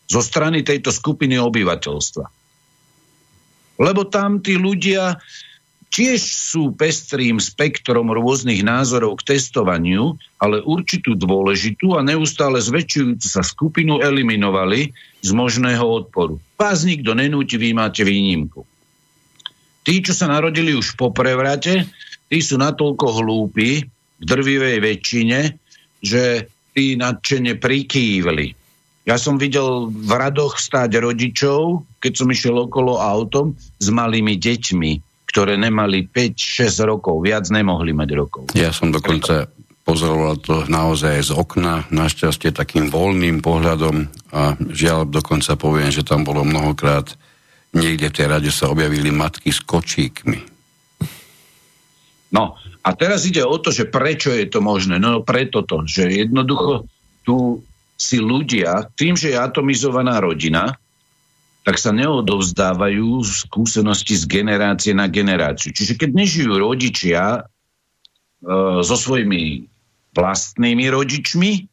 zo 0.09 0.21
strany 0.25 0.65
tejto 0.65 0.89
skupiny 0.89 1.37
obyvateľstva. 1.37 2.27
Lebo 3.77 4.09
tam 4.09 4.41
tí 4.41 4.57
ľudia 4.57 5.21
tiež 5.97 6.21
sú 6.21 6.77
pestrým 6.77 7.41
spektrom 7.41 8.13
rôznych 8.13 8.61
názorov 8.61 9.17
k 9.25 9.33
testovaniu, 9.33 10.21
ale 10.37 10.61
určitú 10.61 11.17
dôležitú 11.17 11.97
a 11.97 12.05
neustále 12.05 12.61
zväčšujúcu 12.61 13.25
sa 13.25 13.41
skupinu 13.41 14.05
eliminovali 14.05 14.93
z 15.25 15.31
možného 15.33 15.81
odporu. 15.81 16.37
Vás 16.61 16.85
nikto 16.85 17.17
nenúti, 17.17 17.57
vy 17.57 17.73
máte 17.73 18.05
výnimku. 18.05 18.69
Tí, 19.89 20.05
čo 20.05 20.13
sa 20.13 20.29
narodili 20.29 20.77
už 20.77 21.01
po 21.01 21.17
prevrate, 21.17 21.89
tí 22.29 22.45
sú 22.45 22.61
natoľko 22.61 23.25
hlúpi, 23.25 23.89
v 24.17 24.25
drvivej 24.25 24.81
väčšine, 24.81 25.41
že 26.01 26.49
tí 26.73 26.97
nadšene 26.97 27.57
prikývli. 27.61 28.57
Ja 29.07 29.21
som 29.23 29.39
videl 29.39 29.93
v 29.93 30.13
radoch 30.13 30.59
stáť 30.59 30.99
rodičov, 30.99 31.87
keď 32.03 32.13
som 32.17 32.29
išiel 32.33 32.67
okolo 32.67 32.99
autom 32.99 33.55
s 33.79 33.87
malými 33.93 34.35
deťmi, 34.35 35.06
ktoré 35.37 35.61
nemali 35.61 36.09
5-6 36.09 36.89
rokov, 36.89 37.21
viac 37.21 37.45
nemohli 37.53 37.93
mať 37.93 38.09
rokov. 38.17 38.45
Ja 38.57 38.73
som 38.73 38.89
dokonca 38.89 39.53
pozoroval 39.85 40.41
to 40.41 40.65
naozaj 40.65 41.29
z 41.29 41.37
okna, 41.37 41.85
našťastie 41.93 42.57
takým 42.57 42.89
voľným 42.89 43.45
pohľadom 43.45 44.09
a 44.33 44.57
žiaľ 44.73 45.05
dokonca 45.05 45.53
poviem, 45.61 45.93
že 45.93 46.09
tam 46.09 46.25
bolo 46.25 46.41
mnohokrát 46.41 47.13
niekde 47.77 48.09
v 48.09 48.17
tej 48.17 48.27
rade 48.33 48.49
sa 48.49 48.73
objavili 48.73 49.13
matky 49.13 49.53
s 49.53 49.61
kočíkmi. 49.61 50.41
No, 52.33 52.57
a 52.81 52.89
teraz 52.97 53.29
ide 53.29 53.45
o 53.45 53.61
to, 53.61 53.69
že 53.69 53.93
prečo 53.93 54.33
je 54.33 54.49
to 54.49 54.65
možné. 54.65 54.97
No 54.97 55.21
preto 55.21 55.69
to, 55.69 55.85
že 55.85 56.17
jednoducho 56.17 56.89
tu 57.29 57.61
si 57.93 58.25
ľudia, 58.25 58.89
tým, 58.97 59.21
že 59.21 59.37
je 59.37 59.39
atomizovaná 59.39 60.17
rodina, 60.17 60.81
tak 61.67 61.83
sa 61.83 61.91
neodovzdávajú 61.91 63.27
skúsenosti 63.27 64.15
z 64.15 64.31
generácie 64.31 64.95
na 64.95 65.11
generáciu. 65.11 65.75
Čiže 65.75 65.99
keď 65.99 66.11
nežijú 66.15 66.55
rodičia 66.63 67.43
e, 67.43 68.81
so 68.87 68.95
svojimi 68.95 69.67
vlastnými 70.15 70.87
rodičmi, 70.87 71.67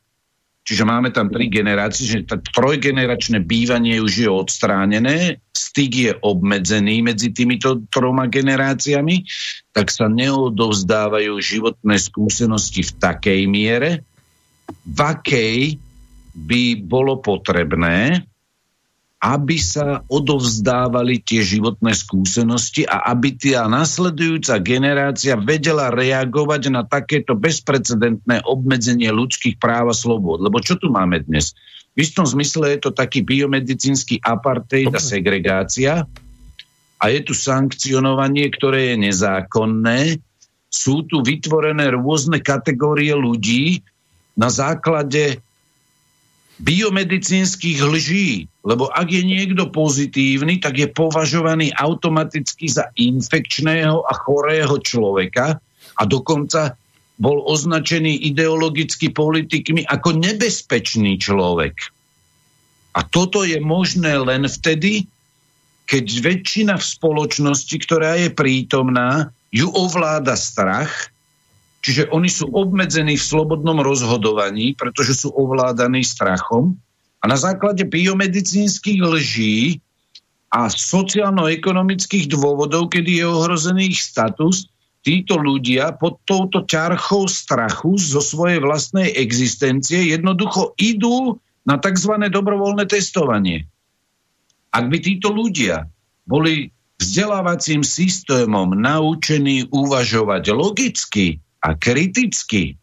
Čiže 0.63 0.87
máme 0.87 1.11
tam 1.11 1.27
tri 1.27 1.51
generácie, 1.51 2.07
že 2.07 2.23
tá 2.23 2.39
trojgeneračné 2.39 3.43
bývanie 3.43 3.99
už 3.99 4.13
je 4.23 4.29
odstránené, 4.31 5.43
styk 5.51 5.91
je 5.91 6.11
obmedzený 6.23 7.03
medzi 7.03 7.35
týmito 7.35 7.83
troma 7.91 8.31
generáciami, 8.31 9.27
tak 9.75 9.91
sa 9.91 10.07
neodovzdávajú 10.07 11.35
životné 11.35 11.99
skúsenosti 11.99 12.79
v 12.79 12.91
takej 12.95 13.41
miere, 13.51 14.07
v 14.87 14.99
akej 15.03 15.59
by 16.31 16.79
bolo 16.79 17.19
potrebné, 17.19 18.23
aby 19.23 19.55
sa 19.55 20.03
odovzdávali 20.11 21.23
tie 21.23 21.39
životné 21.39 21.95
skúsenosti 21.95 22.83
a 22.83 23.07
aby 23.15 23.31
tá 23.39 23.71
nasledujúca 23.71 24.59
generácia 24.59 25.39
vedela 25.39 25.95
reagovať 25.95 26.67
na 26.67 26.83
takéto 26.83 27.31
bezprecedentné 27.31 28.43
obmedzenie 28.43 29.07
ľudských 29.15 29.63
práv 29.63 29.89
a 29.89 29.95
slobod. 29.95 30.43
Lebo 30.43 30.59
čo 30.59 30.75
tu 30.75 30.91
máme 30.91 31.23
dnes? 31.23 31.55
V 31.95 32.03
istom 32.03 32.27
zmysle 32.27 32.75
je 32.75 32.79
to 32.83 32.91
taký 32.91 33.23
biomedicínsky 33.23 34.19
apartheid 34.19 34.91
a 34.91 34.99
segregácia 34.99 36.03
a 36.99 37.03
je 37.07 37.19
tu 37.23 37.31
sankcionovanie, 37.31 38.51
ktoré 38.51 38.91
je 38.91 39.07
nezákonné. 39.07 39.99
Sú 40.67 41.07
tu 41.07 41.23
vytvorené 41.23 41.95
rôzne 41.95 42.43
kategórie 42.43 43.15
ľudí 43.15 43.87
na 44.35 44.51
základe 44.51 45.39
biomedicínskych 46.61 47.79
lží. 47.81 48.45
Lebo 48.63 48.87
ak 48.91 49.09
je 49.09 49.23
niekto 49.25 49.73
pozitívny, 49.73 50.61
tak 50.61 50.77
je 50.79 50.87
považovaný 50.87 51.73
automaticky 51.73 52.69
za 52.69 52.93
infekčného 52.95 54.05
a 54.05 54.13
chorého 54.13 54.77
človeka 54.79 55.57
a 55.97 56.03
dokonca 56.05 56.77
bol 57.17 57.45
označený 57.45 58.25
ideologicky 58.33 59.13
politikmi 59.13 59.85
ako 59.85 60.17
nebezpečný 60.17 61.21
človek. 61.21 61.93
A 62.93 62.99
toto 63.05 63.41
je 63.45 63.57
možné 63.61 64.17
len 64.21 64.45
vtedy, 64.45 65.09
keď 65.89 66.05
väčšina 66.05 66.73
v 66.77 66.85
spoločnosti, 66.85 67.75
ktorá 67.81 68.17
je 68.17 68.29
prítomná, 68.33 69.33
ju 69.53 69.69
ovláda 69.69 70.33
strach, 70.33 71.12
čiže 71.83 72.09
oni 72.15 72.31
sú 72.31 72.47
obmedzení 72.49 73.19
v 73.19 73.27
slobodnom 73.27 73.83
rozhodovaní, 73.83 74.73
pretože 74.73 75.19
sú 75.19 75.35
ovládaní 75.35 76.01
strachom 76.01 76.79
a 77.19 77.27
na 77.27 77.35
základe 77.35 77.83
biomedicínskych 77.83 78.99
lží 79.03 79.83
a 80.47 80.71
sociálno-ekonomických 80.71 82.31
dôvodov, 82.31 82.87
kedy 82.87 83.19
je 83.19 83.25
ohrozený 83.27 83.91
ich 83.91 83.99
status, 83.99 84.71
títo 85.03 85.35
ľudia 85.35 85.91
pod 85.99 86.23
touto 86.23 86.63
ťarchou 86.63 87.27
strachu 87.27 87.99
zo 87.99 88.23
svojej 88.23 88.63
vlastnej 88.63 89.11
existencie 89.19 90.15
jednoducho 90.15 90.71
idú 90.79 91.43
na 91.67 91.75
tzv. 91.75 92.31
dobrovoľné 92.31 92.87
testovanie. 92.87 93.67
Ak 94.71 94.87
by 94.87 94.97
títo 95.03 95.35
ľudia 95.35 95.91
boli 96.23 96.71
vzdelávacím 96.99 97.83
systémom 97.83 98.71
naučení 98.79 99.67
uvažovať 99.67 100.43
logicky 100.55 101.43
a 101.63 101.79
kriticky, 101.79 102.75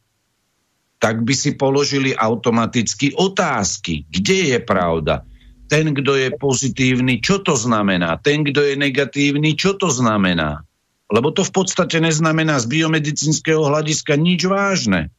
tak 1.00 1.24
by 1.24 1.34
si 1.36 1.56
položili 1.56 2.16
automaticky 2.16 3.12
otázky. 3.12 4.08
Kde 4.08 4.56
je 4.56 4.58
pravda? 4.60 5.24
Ten, 5.70 5.94
kto 5.94 6.16
je 6.16 6.28
pozitívny, 6.34 7.22
čo 7.22 7.44
to 7.44 7.54
znamená? 7.54 8.18
Ten, 8.18 8.42
kto 8.42 8.64
je 8.64 8.74
negatívny, 8.74 9.54
čo 9.54 9.78
to 9.78 9.92
znamená? 9.92 10.66
Lebo 11.12 11.30
to 11.30 11.46
v 11.46 11.52
podstate 11.54 12.02
neznamená 12.02 12.58
z 12.58 12.66
biomedicínskeho 12.66 13.62
hľadiska 13.68 14.18
nič 14.18 14.48
vážne. 14.48 15.14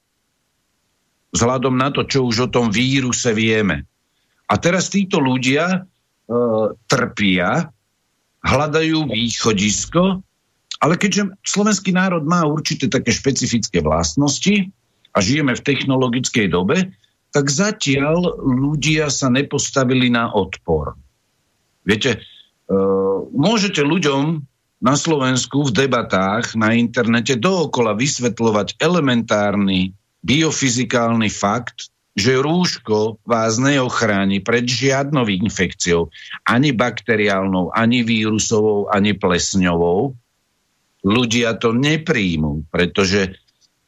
Vzhľadom 1.31 1.79
na 1.79 1.93
to, 1.95 2.03
čo 2.03 2.27
už 2.27 2.47
o 2.47 2.51
tom 2.51 2.67
víruse 2.73 3.31
vieme. 3.31 3.87
A 4.51 4.59
teraz 4.59 4.91
títo 4.91 5.23
ľudia 5.23 5.87
E, 6.31 6.35
trpia, 6.87 7.67
hľadajú 8.39 9.11
východisko, 9.11 10.23
ale 10.81 10.97
keďže 10.97 11.37
slovenský 11.45 11.93
národ 11.93 12.25
má 12.25 12.41
určité 12.43 12.89
také 12.89 13.13
špecifické 13.13 13.85
vlastnosti 13.85 14.73
a 15.13 15.17
žijeme 15.21 15.53
v 15.53 15.61
technologickej 15.61 16.49
dobe, 16.49 16.89
tak 17.31 17.47
zatiaľ 17.47 18.41
ľudia 18.41 19.13
sa 19.13 19.29
nepostavili 19.29 20.09
na 20.09 20.33
odpor. 20.33 20.97
Viete, 21.85 22.17
e, 22.17 22.19
môžete 23.31 23.85
ľuďom 23.85 24.41
na 24.81 24.97
Slovensku 24.97 25.69
v 25.69 25.85
debatách 25.85 26.57
na 26.57 26.73
internete 26.73 27.37
dookola 27.37 27.93
vysvetľovať 27.93 28.81
elementárny 28.81 29.93
biofyzikálny 30.25 31.29
fakt, 31.29 31.93
že 32.17 32.41
rúško 32.41 33.23
vás 33.23 33.55
neochráni 33.55 34.43
pred 34.43 34.67
žiadnou 34.67 35.23
infekciou, 35.31 36.11
ani 36.43 36.75
bakteriálnou, 36.75 37.71
ani 37.71 38.03
vírusovou, 38.03 38.91
ani 38.91 39.15
plesňovou, 39.15 40.17
ľudia 41.01 41.57
to 41.57 41.73
nepríjmu, 41.73 42.69
pretože 42.69 43.35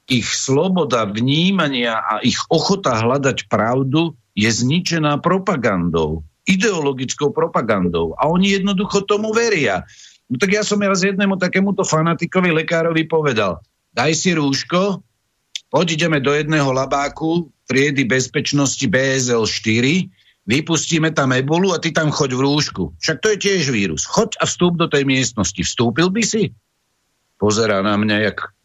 ich 0.10 0.28
sloboda 0.28 1.08
vnímania 1.08 2.02
a 2.02 2.20
ich 2.20 2.38
ochota 2.52 3.00
hľadať 3.00 3.48
pravdu 3.48 4.18
je 4.36 4.50
zničená 4.50 5.22
propagandou, 5.24 6.26
ideologickou 6.44 7.32
propagandou. 7.32 8.18
A 8.20 8.28
oni 8.28 8.60
jednoducho 8.60 9.06
tomu 9.08 9.32
veria. 9.32 9.86
No 10.28 10.36
tak 10.42 10.52
ja 10.52 10.66
som 10.66 10.82
raz 10.82 11.06
jednému 11.06 11.38
takémuto 11.40 11.86
fanatikovi 11.86 12.52
lekárovi 12.52 13.06
povedal, 13.06 13.62
daj 13.94 14.12
si 14.18 14.34
rúško, 14.34 15.06
poď 15.70 15.88
ideme 15.96 16.20
do 16.20 16.34
jedného 16.34 16.68
labáku, 16.74 17.54
triedy 17.70 18.04
bezpečnosti 18.04 18.84
BSL 18.84 19.46
4, 19.46 20.10
vypustíme 20.44 21.16
tam 21.16 21.32
ebolu 21.32 21.72
a 21.72 21.80
ty 21.80 21.96
tam 21.96 22.12
choď 22.12 22.36
v 22.36 22.42
rúšku. 22.44 22.84
Však 23.00 23.18
to 23.24 23.28
je 23.36 23.38
tiež 23.40 23.72
vírus. 23.72 24.04
Choď 24.04 24.36
a 24.44 24.46
vstúp 24.50 24.76
do 24.76 24.92
tej 24.92 25.08
miestnosti. 25.08 25.64
Vstúpil 25.64 26.12
by 26.12 26.24
si? 26.26 26.52
Pozerá 27.44 27.84
na 27.84 28.00
mňa 28.00 28.32
jak, 28.32 28.56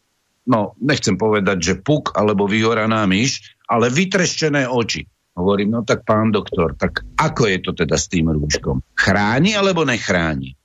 no 0.47 0.71
nechcem 0.79 1.19
povedať, 1.19 1.57
že 1.59 1.73
puk 1.83 2.15
alebo 2.15 2.47
vyhoraná 2.47 3.03
myš, 3.03 3.59
ale 3.67 3.91
vytreštené 3.91 4.71
oči. 4.71 5.03
Hovorím, 5.35 5.75
no 5.75 5.81
tak 5.83 6.07
pán 6.07 6.31
doktor, 6.31 6.79
tak 6.79 7.03
ako 7.19 7.51
je 7.51 7.59
to 7.59 7.71
teda 7.75 7.99
s 7.99 8.07
tým 8.07 8.31
rúškom? 8.31 8.79
Chráni 8.95 9.59
alebo 9.59 9.83
nechráni? 9.83 10.55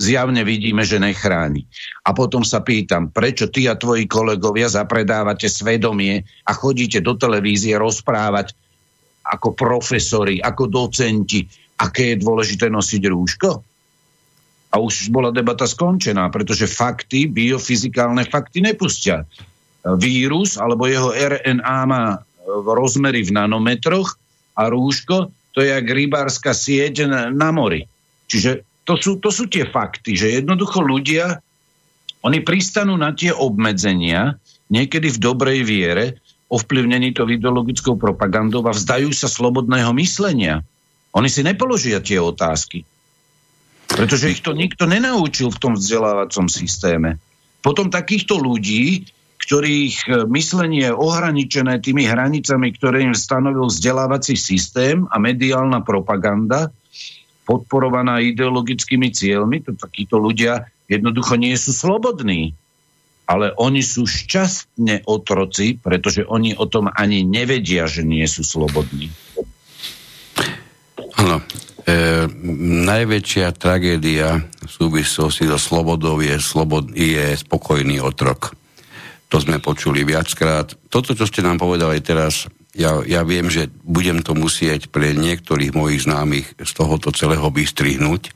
zjavne 0.00 0.40
vidíme, 0.48 0.80
že 0.80 0.96
nechráni. 0.96 1.68
A 2.08 2.16
potom 2.16 2.40
sa 2.40 2.64
pýtam, 2.64 3.12
prečo 3.12 3.52
ty 3.52 3.68
a 3.68 3.76
tvoji 3.76 4.08
kolegovia 4.08 4.72
zapredávate 4.72 5.52
svedomie 5.52 6.24
a 6.48 6.56
chodíte 6.56 7.04
do 7.04 7.20
televízie 7.20 7.76
rozprávať 7.76 8.56
ako 9.20 9.52
profesori, 9.52 10.40
ako 10.40 10.64
docenti, 10.72 11.44
aké 11.76 12.16
je 12.16 12.24
dôležité 12.24 12.72
nosiť 12.72 13.02
rúško? 13.12 13.48
A 14.70 14.78
už 14.78 15.10
bola 15.10 15.34
debata 15.34 15.66
skončená, 15.66 16.30
pretože 16.30 16.70
fakty, 16.70 17.26
biofyzikálne 17.26 18.22
fakty 18.26 18.62
nepustia. 18.62 19.26
Vírus 19.82 20.54
alebo 20.60 20.86
jeho 20.86 21.10
RNA 21.10 21.78
má 21.90 22.22
v 22.46 22.68
rozmery 22.70 23.26
v 23.26 23.34
nanometroch 23.34 24.14
a 24.54 24.70
rúško 24.70 25.34
to 25.50 25.66
je 25.66 25.74
jak 25.74 25.86
rybárska 25.86 26.54
sieť 26.54 27.10
na 27.34 27.50
mori. 27.50 27.86
Čiže 28.30 28.62
to 28.86 28.94
sú, 28.94 29.18
to 29.18 29.30
sú 29.34 29.50
tie 29.50 29.66
fakty, 29.66 30.14
že 30.14 30.42
jednoducho 30.42 30.82
ľudia, 30.82 31.42
oni 32.22 32.38
pristanú 32.42 32.94
na 32.94 33.10
tie 33.10 33.34
obmedzenia, 33.34 34.38
niekedy 34.70 35.10
v 35.10 35.18
dobrej 35.18 35.60
viere, 35.66 36.06
ovplyvnení 36.50 37.14
to 37.14 37.26
ideologickou 37.26 37.94
propagandou 37.94 38.62
a 38.66 38.74
vzdajú 38.74 39.14
sa 39.14 39.30
slobodného 39.30 39.90
myslenia. 39.98 40.62
Oni 41.14 41.30
si 41.30 41.42
nepoložia 41.42 42.02
tie 42.02 42.18
otázky. 42.18 42.86
Pretože 43.90 44.30
ich 44.30 44.40
to 44.40 44.54
nikto 44.54 44.86
nenaučil 44.86 45.50
v 45.50 45.60
tom 45.60 45.72
vzdelávacom 45.74 46.46
systéme. 46.46 47.18
Potom 47.60 47.92
takýchto 47.92 48.38
ľudí, 48.40 49.04
ktorých 49.40 50.28
myslenie 50.30 50.88
je 50.88 50.94
ohraničené 50.94 51.82
tými 51.82 52.06
hranicami, 52.06 52.70
ktoré 52.76 53.02
im 53.04 53.16
stanovil 53.16 53.68
vzdelávací 53.68 54.38
systém 54.38 55.04
a 55.10 55.16
mediálna 55.18 55.82
propaganda, 55.82 56.70
podporovaná 57.44 58.22
ideologickými 58.22 59.10
cieľmi, 59.10 59.66
to 59.66 59.74
takíto 59.74 60.22
ľudia 60.22 60.70
jednoducho 60.86 61.34
nie 61.34 61.54
sú 61.58 61.74
slobodní. 61.74 62.54
Ale 63.30 63.54
oni 63.54 63.78
sú 63.78 64.10
šťastne 64.10 65.06
otroci, 65.06 65.78
pretože 65.78 66.26
oni 66.26 66.58
o 66.58 66.66
tom 66.66 66.90
ani 66.90 67.22
nevedia, 67.22 67.86
že 67.86 68.02
nie 68.02 68.26
sú 68.26 68.42
slobodní. 68.42 69.14
Najväčšia 72.90 73.54
tragédia 73.54 74.42
v 74.42 74.70
súvislosti 74.70 75.46
so 75.46 75.56
slobodou 75.56 76.18
je, 76.20 76.36
slobod, 76.42 76.90
je 76.92 77.36
spokojný 77.38 78.02
otrok. 78.02 78.52
To 79.30 79.38
sme 79.38 79.62
počuli 79.62 80.02
viackrát. 80.02 80.74
Toto, 80.90 81.14
čo 81.14 81.24
ste 81.24 81.46
nám 81.46 81.62
povedali 81.62 82.02
teraz, 82.02 82.50
ja, 82.74 82.98
ja 83.06 83.22
viem, 83.22 83.46
že 83.46 83.70
budem 83.86 84.26
to 84.26 84.34
musieť 84.34 84.90
pre 84.90 85.14
niektorých 85.14 85.70
mojich 85.70 86.06
známych 86.06 86.58
z 86.58 86.70
tohoto 86.74 87.14
celého 87.14 87.46
vystrihnúť, 87.46 88.34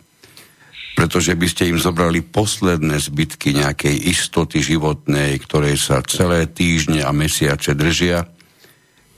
pretože 0.94 1.34
by 1.34 1.46
ste 1.50 1.74
im 1.74 1.78
zobrali 1.82 2.22
posledné 2.22 3.02
zbytky 3.02 3.58
nejakej 3.58 4.06
istoty 4.06 4.62
životnej, 4.62 5.34
ktorej 5.42 5.74
sa 5.82 5.98
celé 6.06 6.46
týždne 6.46 7.02
a 7.02 7.10
mesiace 7.10 7.74
držia, 7.74 8.30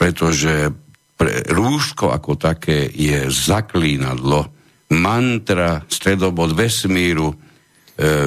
pretože 0.01 0.73
pre 1.17 1.45
rúško 1.49 2.13
ako 2.13 2.41
také 2.41 2.89
je 2.89 3.29
zaklínadlo, 3.29 4.56
mantra, 4.93 5.83
stredobod 5.91 6.55
vesmíru, 6.55 7.35
e, 7.35 7.37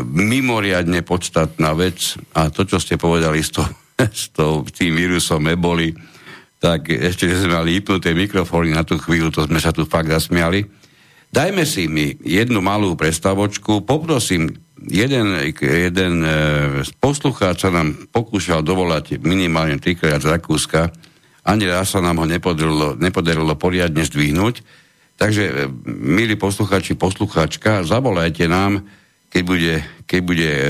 mimoriadne 0.03 1.05
podstatná 1.05 1.71
vec. 1.77 2.19
A 2.35 2.51
to, 2.51 2.67
čo 2.67 2.81
ste 2.81 2.99
povedali 2.99 3.39
s, 3.39 3.55
to, 3.55 3.63
s 3.99 4.31
to, 4.35 4.67
tým 4.67 4.95
vírusom 4.95 5.47
eboli, 5.47 5.95
tak 6.59 6.91
ešte, 6.91 7.31
že 7.31 7.47
sme 7.47 7.55
mali 7.55 7.79
vypnuté 7.79 8.11
mikrofóny 8.11 8.75
na 8.75 8.83
tú 8.83 8.99
chvíľu, 8.99 9.31
to 9.31 9.47
sme 9.47 9.63
sa 9.63 9.71
tu 9.71 9.87
fakt 9.87 10.11
zasmiali. 10.11 10.67
Dajme 11.29 11.63
si 11.63 11.87
mi 11.87 12.17
jednu 12.19 12.59
malú 12.59 12.97
prestavočku, 12.97 13.85
poprosím, 13.85 14.59
jeden, 14.89 15.37
jeden 15.61 16.13
e, 16.25 16.31
poslucháč 16.99 17.63
sa 17.63 17.71
nám 17.71 18.09
pokúšal 18.11 18.65
dovolať 18.65 19.21
minimálne 19.23 19.79
trikrát 19.79 20.19
z 20.19 20.35
Rakúska, 20.35 20.91
ani 21.47 21.65
raz 21.69 21.95
sa 21.95 22.03
nám 22.03 22.19
ho 22.19 22.25
nepodarilo, 22.27 22.99
nepodarilo 22.99 23.55
poriadne 23.55 24.03
zdvihnúť, 24.03 24.61
takže, 25.19 25.43
e, 25.43 25.53
milí 25.91 26.39
poslucháči, 26.39 26.95
poslucháčka, 26.95 27.83
zavolajte 27.83 28.47
nám, 28.47 28.87
keď 29.27 29.41
bude, 29.43 29.75
keď 30.07 30.19
bude 30.23 30.49
e, 30.49 30.65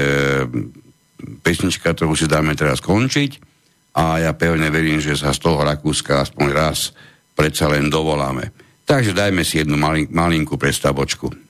pesnička, 1.46 1.94
ktorú 1.94 2.18
si 2.18 2.26
dáme 2.26 2.58
teraz 2.58 2.82
končiť, 2.82 3.50
a 4.00 4.22
ja 4.22 4.32
pevne 4.38 4.70
verím, 4.70 5.02
že 5.02 5.18
sa 5.18 5.34
z 5.34 5.42
toho 5.42 5.66
Rakúska 5.66 6.22
aspoň 6.24 6.48
raz 6.54 6.94
predsa 7.34 7.68
len 7.68 7.90
dovoláme. 7.90 8.54
Takže 8.86 9.14
dajme 9.14 9.42
si 9.42 9.62
jednu 9.62 9.78
malin, 9.78 10.10
malinkú 10.10 10.58
predstavočku. 10.58 11.49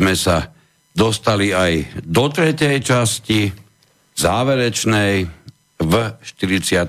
Sme 0.00 0.16
sa 0.16 0.48
dostali 0.96 1.52
aj 1.52 2.00
do 2.08 2.32
tretej 2.32 2.80
časti, 2.80 3.52
záverečnej 4.16 5.28
v 5.76 5.94
46. 6.24 6.88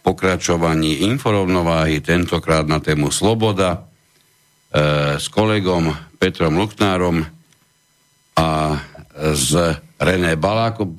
pokračovaní 0.00 1.04
inforovnováhy, 1.12 2.00
tentokrát 2.00 2.64
na 2.64 2.80
tému 2.80 3.12
Sloboda, 3.12 3.76
e, 3.76 5.20
s 5.20 5.28
kolegom 5.28 5.92
Petrom 6.16 6.56
Luknárom 6.56 7.20
a 8.32 8.48
s 9.18 9.52
René 10.00 10.40
Balákom, 10.40 10.96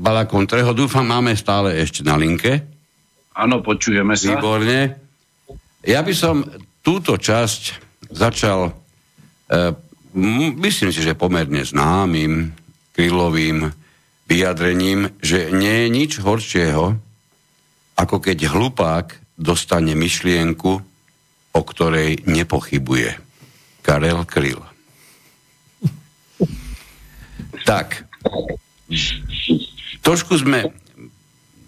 Balákom 0.00 0.48
ktorého 0.48 0.72
dúfam 0.72 1.04
máme 1.04 1.36
stále 1.36 1.76
ešte 1.76 2.00
na 2.00 2.16
linke. 2.16 2.64
Áno, 3.36 3.60
počujeme 3.60 4.16
sa. 4.16 4.32
Výborne. 4.32 4.96
Ja 5.84 6.00
by 6.00 6.14
som 6.16 6.40
túto 6.80 7.20
časť 7.20 7.60
začal, 8.08 8.72
e, 9.52 9.85
myslím 10.56 10.90
si, 10.90 11.04
že 11.04 11.18
pomerne 11.18 11.60
známym 11.60 12.56
krylovým 12.96 13.70
vyjadrením, 14.26 15.12
že 15.20 15.52
nie 15.52 15.84
je 15.84 15.88
nič 15.92 16.12
horšieho, 16.24 16.96
ako 17.96 18.16
keď 18.18 18.48
hlupák 18.48 19.06
dostane 19.36 19.92
myšlienku, 19.92 20.72
o 21.52 21.60
ktorej 21.60 22.24
nepochybuje. 22.24 23.20
Karel 23.84 24.24
Kryl. 24.26 24.60
Tak. 27.68 28.08
Trošku 30.02 30.34
sme, 30.42 30.74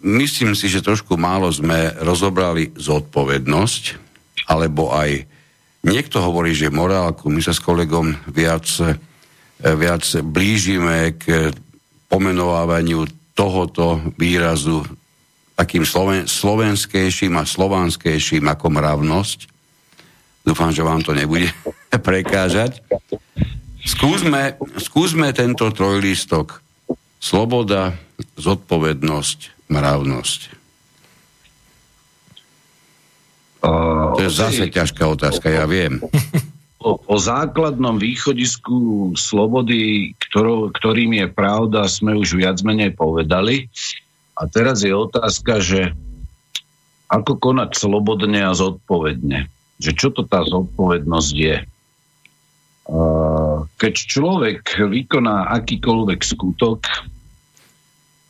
myslím 0.03 0.57
si, 0.57 0.67
že 0.67 0.83
trošku 0.83 1.15
málo 1.21 1.53
sme 1.53 1.95
rozobrali 2.03 2.75
zodpovednosť, 2.75 3.83
alebo 4.49 4.91
aj 4.91 5.28
niekto 5.87 6.23
hovorí, 6.23 6.55
že 6.55 6.73
morálku, 6.73 7.31
my 7.31 7.43
sa 7.43 7.55
s 7.55 7.63
kolegom 7.63 8.15
viac, 8.31 8.67
eh, 8.83 8.97
viac 9.63 10.05
blížime 10.23 11.15
k 11.19 11.53
pomenovávaniu 12.09 13.07
tohoto 13.37 14.03
výrazu 14.19 14.83
takým 15.59 15.83
sloven, 15.83 16.31
slovenskejším 16.31 17.35
a 17.39 17.43
slovanskejším 17.43 18.47
ako 18.47 18.67
mravnosť. 18.71 19.39
Dúfam, 20.47 20.71
že 20.71 20.87
vám 20.87 21.03
to 21.03 21.13
nebude 21.13 21.51
prekážať. 22.09 22.79
Skúsme, 23.83 24.55
skúsme 24.79 25.35
tento 25.35 25.67
trojlistok. 25.75 26.63
Sloboda, 27.19 27.99
zodpovednosť, 28.39 29.67
mravnosť. 29.67 30.41
Uh, 33.59 34.15
To 34.15 34.23
je 34.23 34.31
zase 34.31 34.71
ťažká 34.71 35.03
otázka, 35.09 35.51
ja 35.51 35.67
viem. 35.67 35.99
o, 36.79 36.99
o 36.99 37.17
základnom 37.19 37.99
východisku 37.99 39.13
slobody, 39.19 40.15
ktorou, 40.15 40.71
ktorým 40.71 41.19
je 41.19 41.27
pravda, 41.27 41.91
sme 41.91 42.15
už 42.15 42.39
viac 42.39 42.63
menej 42.63 42.95
povedali. 42.95 43.67
A 44.39 44.47
teraz 44.47 44.87
je 44.87 44.95
otázka, 44.95 45.59
že 45.59 45.91
ako 47.11 47.41
konať 47.41 47.75
slobodne 47.75 48.47
a 48.47 48.55
zodpovedne. 48.55 49.51
že 49.79 49.95
čo 49.95 50.11
to 50.11 50.27
tá 50.27 50.43
zodpovednosť 50.43 51.35
je. 51.39 51.57
Keď 53.79 53.95
človek 53.95 54.63
vykoná 54.77 55.55
akýkoľvek 55.55 56.21
skutok, 56.23 56.87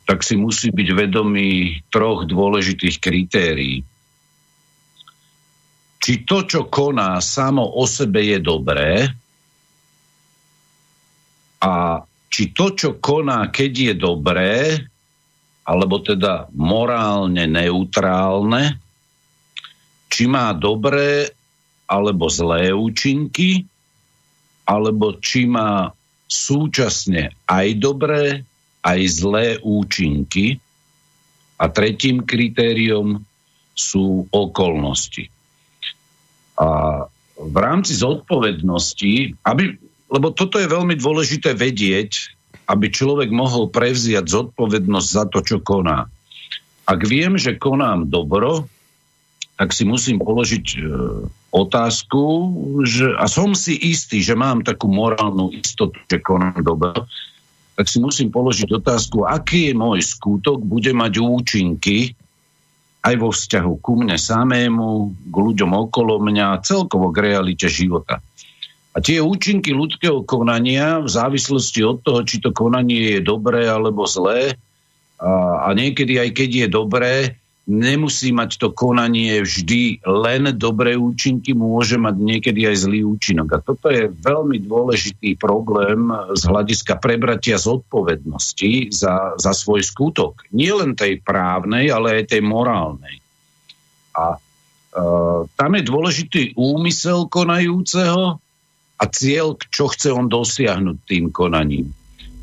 tak 0.05 0.25
si 0.25 0.37
musí 0.37 0.73
byť 0.73 0.89
vedomý 0.93 1.81
troch 1.93 2.25
dôležitých 2.29 2.97
kritérií. 3.01 3.85
Či 5.99 6.25
to, 6.25 6.47
čo 6.47 6.71
koná 6.71 7.19
samo 7.19 7.67
o 7.79 7.85
sebe 7.85 8.23
je 8.23 8.39
dobré 8.39 9.11
a 11.59 12.03
či 12.29 12.55
to, 12.55 12.71
čo 12.77 13.03
koná, 13.03 13.51
keď 13.51 13.73
je 13.73 13.95
dobré, 13.99 14.55
alebo 15.69 16.01
teda 16.01 16.49
morálne 16.55 17.45
neutrálne, 17.45 18.79
či 20.09 20.25
má 20.25 20.55
dobré 20.57 21.29
alebo 21.89 22.29
zlé 22.29 22.73
účinky, 22.73 23.65
alebo 24.69 25.17
či 25.21 25.49
má 25.49 25.93
súčasne 26.29 27.33
aj 27.49 27.67
dobré, 27.81 28.45
aj 28.85 29.01
zlé 29.09 29.47
účinky. 29.65 30.61
A 31.59 31.67
tretím 31.73 32.23
kritériom 32.23 33.25
sú 33.73 34.29
okolnosti. 34.31 35.27
A 36.59 36.67
v 37.39 37.57
rámci 37.57 37.95
zodpovednosti, 37.95 39.39
aby, 39.47 39.79
lebo 40.11 40.35
toto 40.35 40.59
je 40.59 40.67
veľmi 40.67 40.99
dôležité 40.99 41.55
vedieť, 41.55 42.35
aby 42.69 42.91
človek 42.91 43.31
mohol 43.33 43.71
prevziať 43.71 44.29
zodpovednosť 44.29 45.09
za 45.09 45.25
to, 45.31 45.41
čo 45.41 45.57
koná. 45.63 46.11
Ak 46.85 47.01
viem, 47.07 47.39
že 47.39 47.57
konám 47.57 48.11
dobro, 48.11 48.67
tak 49.59 49.75
si 49.75 49.83
musím 49.83 50.23
položiť 50.23 50.67
e, 50.77 50.79
otázku, 51.51 52.25
že, 52.87 53.11
a 53.19 53.27
som 53.27 53.59
si 53.59 53.75
istý, 53.75 54.23
že 54.23 54.39
mám 54.39 54.63
takú 54.63 54.87
morálnu 54.87 55.51
istotu, 55.51 55.99
že 56.07 56.23
konám 56.23 56.63
dobro, 56.63 57.09
tak 57.75 57.87
si 57.91 57.99
musím 57.99 58.31
položiť 58.31 58.71
otázku, 58.75 59.27
aký 59.27 59.71
je 59.71 59.75
môj 59.75 60.03
skutok, 60.03 60.63
bude 60.63 60.91
mať 60.95 61.13
účinky 61.19 62.15
aj 63.09 63.17
vo 63.17 63.33
vzťahu 63.33 63.73
ku 63.81 63.93
mne 63.97 64.21
samému, 64.21 64.89
k 65.33 65.37
ľuďom 65.37 65.71
okolo 65.89 66.21
mňa, 66.21 66.61
celkovo 66.61 67.09
k 67.09 67.33
realite 67.33 67.67
života. 67.67 68.21
A 68.93 69.01
tie 69.01 69.23
účinky 69.23 69.73
ľudského 69.73 70.27
konania 70.27 70.99
v 70.99 71.09
závislosti 71.09 71.81
od 71.87 72.03
toho, 72.03 72.21
či 72.27 72.43
to 72.43 72.51
konanie 72.53 73.17
je 73.17 73.21
dobré 73.23 73.65
alebo 73.65 74.05
zlé, 74.05 74.59
a, 75.19 75.67
a 75.67 75.69
niekedy 75.75 76.19
aj 76.19 76.31
keď 76.35 76.51
je 76.51 76.69
dobré, 76.69 77.15
nemusí 77.69 78.33
mať 78.33 78.57
to 78.57 78.69
konanie 78.73 79.45
vždy 79.45 80.01
len 80.09 80.57
dobré 80.57 80.97
účinky, 80.97 81.53
môže 81.53 82.01
mať 82.01 82.17
niekedy 82.17 82.65
aj 82.65 82.89
zlý 82.89 83.05
účinok. 83.05 83.49
A 83.53 83.59
toto 83.61 83.93
je 83.93 84.09
veľmi 84.09 84.65
dôležitý 84.65 85.37
problém 85.37 86.09
z 86.33 86.43
hľadiska 86.49 86.97
prebratia 86.97 87.61
zodpovednosti 87.61 88.89
za, 88.89 89.37
za 89.37 89.53
svoj 89.53 89.85
skutok. 89.85 90.49
Nie 90.49 90.81
len 90.81 90.97
tej 90.97 91.21
právnej, 91.21 91.93
ale 91.93 92.25
aj 92.25 92.33
tej 92.33 92.43
morálnej. 92.43 93.21
A 94.17 94.35
e, 94.35 94.39
tam 95.53 95.71
je 95.77 95.83
dôležitý 95.85 96.43
úmysel 96.57 97.29
konajúceho 97.29 98.41
a 98.99 99.05
cieľ, 99.13 99.61
čo 99.69 99.93
chce 99.93 100.09
on 100.09 100.27
dosiahnuť 100.33 100.97
tým 101.05 101.29
konaním. 101.29 101.93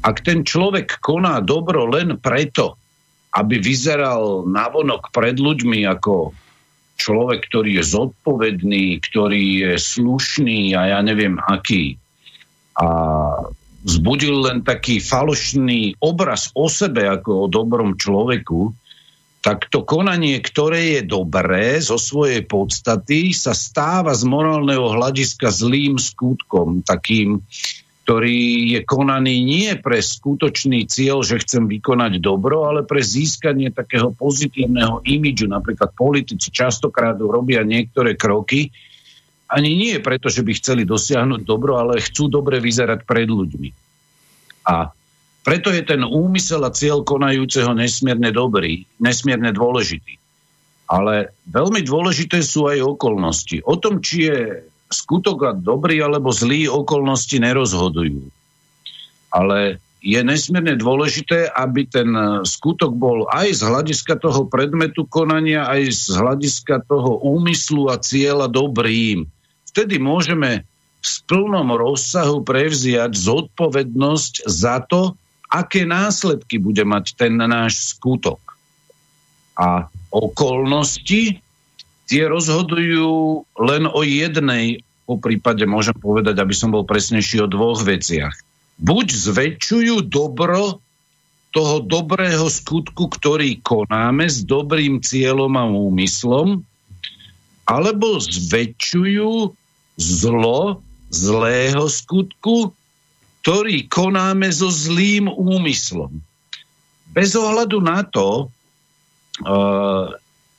Ak 0.06 0.22
ten 0.22 0.46
človek 0.46 1.02
koná 1.02 1.42
dobro 1.42 1.90
len 1.90 2.22
preto, 2.22 2.78
aby 3.36 3.60
vyzeral 3.60 4.48
navonok 4.48 5.12
pred 5.12 5.36
ľuďmi 5.36 5.84
ako 5.92 6.32
človek, 6.96 7.52
ktorý 7.52 7.84
je 7.84 7.84
zodpovedný, 7.84 8.86
ktorý 9.04 9.44
je 9.60 9.72
slušný 9.76 10.72
a 10.80 10.96
ja 10.96 11.00
neviem 11.04 11.36
aký. 11.44 12.00
A 12.80 12.88
vzbudil 13.84 14.48
len 14.48 14.60
taký 14.64 15.04
falošný 15.04 16.00
obraz 16.00 16.50
o 16.56 16.72
sebe 16.72 17.04
ako 17.06 17.46
o 17.46 17.52
dobrom 17.52 18.00
človeku, 18.00 18.72
tak 19.46 19.70
to 19.70 19.86
konanie, 19.86 20.42
ktoré 20.42 20.98
je 20.98 21.02
dobré 21.06 21.78
zo 21.78 22.02
svojej 22.02 22.42
podstaty, 22.50 23.30
sa 23.30 23.54
stáva 23.54 24.18
z 24.18 24.26
morálneho 24.26 24.90
hľadiska 24.90 25.54
zlým 25.54 26.02
skutkom, 26.02 26.82
takým 26.82 27.46
ktorý 28.06 28.78
je 28.78 28.80
konaný 28.86 29.42
nie 29.42 29.74
pre 29.82 29.98
skutočný 29.98 30.86
cieľ, 30.86 31.26
že 31.26 31.42
chcem 31.42 31.66
vykonať 31.66 32.22
dobro, 32.22 32.70
ale 32.70 32.86
pre 32.86 33.02
získanie 33.02 33.74
takého 33.74 34.14
pozitívneho 34.14 35.02
imidžu. 35.02 35.50
Napríklad 35.50 35.90
politici 35.98 36.54
častokrát 36.54 37.18
robia 37.18 37.66
niektoré 37.66 38.14
kroky, 38.14 38.70
ani 39.50 39.74
nie 39.74 39.98
preto, 40.06 40.30
že 40.30 40.46
by 40.46 40.54
chceli 40.54 40.86
dosiahnuť 40.86 41.42
dobro, 41.50 41.82
ale 41.82 41.98
chcú 41.98 42.30
dobre 42.30 42.62
vyzerať 42.62 43.10
pred 43.10 43.26
ľuďmi. 43.26 43.70
A 44.70 44.94
preto 45.42 45.74
je 45.74 45.82
ten 45.82 46.06
úmysel 46.06 46.62
a 46.62 46.70
cieľ 46.70 47.02
konajúceho 47.02 47.74
nesmierne 47.74 48.30
dobrý, 48.30 48.86
nesmierne 49.02 49.50
dôležitý. 49.50 50.22
Ale 50.86 51.34
veľmi 51.50 51.82
dôležité 51.82 52.46
sú 52.46 52.70
aj 52.70 52.86
okolnosti. 52.86 53.66
O 53.66 53.82
tom, 53.82 53.98
či 53.98 54.30
je 54.30 54.40
skutok 54.96 55.38
a 55.44 55.52
dobrý 55.52 56.00
alebo 56.00 56.32
zlý 56.32 56.72
okolnosti 56.72 57.36
nerozhodujú. 57.36 58.32
Ale 59.36 59.84
je 60.06 60.22
nesmierne 60.22 60.78
dôležité, 60.78 61.50
aby 61.50 61.90
ten 61.90 62.14
skutok 62.46 62.94
bol 62.94 63.26
aj 63.34 63.58
z 63.58 63.62
hľadiska 63.66 64.22
toho 64.22 64.46
predmetu 64.46 65.04
konania, 65.10 65.66
aj 65.66 65.82
z 65.90 66.06
hľadiska 66.14 66.86
toho 66.86 67.20
úmyslu 67.26 67.90
a 67.90 67.98
cieľa 67.98 68.46
dobrým. 68.46 69.26
Vtedy 69.74 69.98
môžeme 69.98 70.64
v 71.02 71.16
plnom 71.26 71.74
rozsahu 71.74 72.46
prevziať 72.46 73.18
zodpovednosť 73.18 74.46
za 74.46 74.86
to, 74.86 75.18
aké 75.50 75.90
následky 75.90 76.62
bude 76.62 76.86
mať 76.86 77.18
ten 77.18 77.42
náš 77.42 77.98
skutok. 77.98 78.38
A 79.58 79.90
okolnosti 80.14 81.42
tie 82.06 82.24
rozhodujú 82.30 83.42
len 83.58 83.84
o 83.90 84.02
jednej, 84.06 84.85
po 85.06 85.22
prípade 85.22 85.64
môžem 85.70 85.94
povedať, 85.94 86.42
aby 86.42 86.54
som 86.58 86.74
bol 86.74 86.82
presnejší 86.82 87.46
o 87.46 87.48
dvoch 87.48 87.86
veciach. 87.86 88.34
Buď 88.82 89.08
zväčšujú 89.14 90.10
dobro 90.10 90.82
toho 91.56 91.80
dobrého 91.80 92.52
skutku, 92.52 93.08
ktorý 93.08 93.64
konáme 93.64 94.28
s 94.28 94.44
dobrým 94.44 95.00
cieľom 95.00 95.56
a 95.56 95.64
úmyslom, 95.70 96.68
alebo 97.64 98.20
zväčšujú 98.20 99.56
zlo 99.96 100.84
zlého 101.08 101.86
skutku, 101.88 102.76
ktorý 103.40 103.88
konáme 103.88 104.52
so 104.52 104.68
zlým 104.68 105.32
úmyslom. 105.32 106.20
Bez 107.16 107.38
ohľadu 107.40 107.80
na 107.80 108.04
to, 108.04 108.52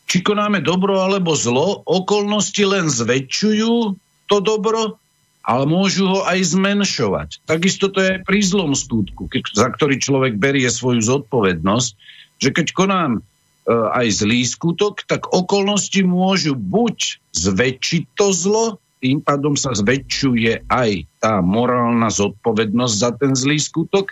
či 0.09 0.23
konáme 0.25 0.65
dobro 0.65 1.03
alebo 1.05 1.37
zlo, 1.37 1.85
okolnosti 1.85 2.63
len 2.65 2.89
zväčšujú 2.89 3.99
to 4.27 4.43
dobro, 4.43 4.99
ale 5.47 5.65
môžu 5.65 6.11
ho 6.11 6.21
aj 6.27 6.59
zmenšovať. 6.59 7.47
Takisto 7.47 7.87
to 7.87 8.03
je 8.03 8.19
aj 8.19 8.21
pri 8.27 8.41
zlom 8.43 8.75
skutku, 8.75 9.31
keď, 9.31 9.55
za 9.55 9.69
ktorý 9.71 10.03
človek 10.03 10.35
berie 10.43 10.67
svoju 10.67 11.07
zodpovednosť, 11.07 11.91
že 12.43 12.51
keď 12.51 12.67
konám 12.75 13.13
e, 13.19 13.21
aj 13.71 14.27
zlý 14.27 14.43
skutok, 14.43 15.07
tak 15.07 15.31
okolnosti 15.31 16.03
môžu 16.03 16.59
buď 16.59 17.23
zväčšiť 17.31 18.03
to 18.19 18.27
zlo, 18.35 18.67
tým 18.99 19.23
pádom 19.23 19.55
sa 19.55 19.71
zväčšuje 19.71 20.67
aj 20.67 20.91
tá 21.23 21.39
morálna 21.39 22.11
zodpovednosť 22.11 22.95
za 22.99 23.11
ten 23.15 23.39
zlý 23.39 23.63
skutok 23.63 24.11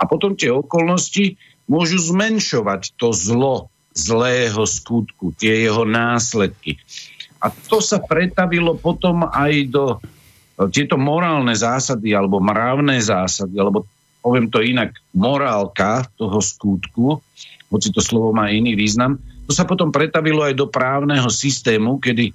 a 0.00 0.08
potom 0.08 0.32
tie 0.32 0.48
okolnosti 0.48 1.36
môžu 1.68 2.00
zmenšovať 2.00 2.96
to 2.96 3.12
zlo, 3.12 3.68
zlého 3.90 4.64
skutku, 4.64 5.34
tie 5.34 5.66
jeho 5.66 5.82
následky. 5.82 6.78
A 7.40 7.48
to 7.48 7.80
sa 7.80 7.98
pretavilo 8.00 8.76
potom 8.76 9.24
aj 9.24 9.52
do 9.72 9.84
e, 9.96 9.98
tieto 10.68 11.00
morálne 11.00 11.56
zásady 11.56 12.12
alebo 12.12 12.36
mravné 12.40 13.00
zásady, 13.00 13.56
alebo 13.56 13.88
poviem 14.20 14.52
to 14.52 14.60
inak, 14.60 14.92
morálka 15.16 16.04
toho 16.20 16.38
skutku, 16.44 17.24
hoci 17.72 17.88
to 17.88 18.04
slovo 18.04 18.36
má 18.36 18.52
iný 18.52 18.76
význam, 18.76 19.16
to 19.48 19.56
sa 19.56 19.64
potom 19.64 19.90
pretavilo 19.90 20.44
aj 20.44 20.54
do 20.54 20.68
právneho 20.68 21.26
systému, 21.26 21.98
kedy 21.98 22.30
e, 22.30 22.34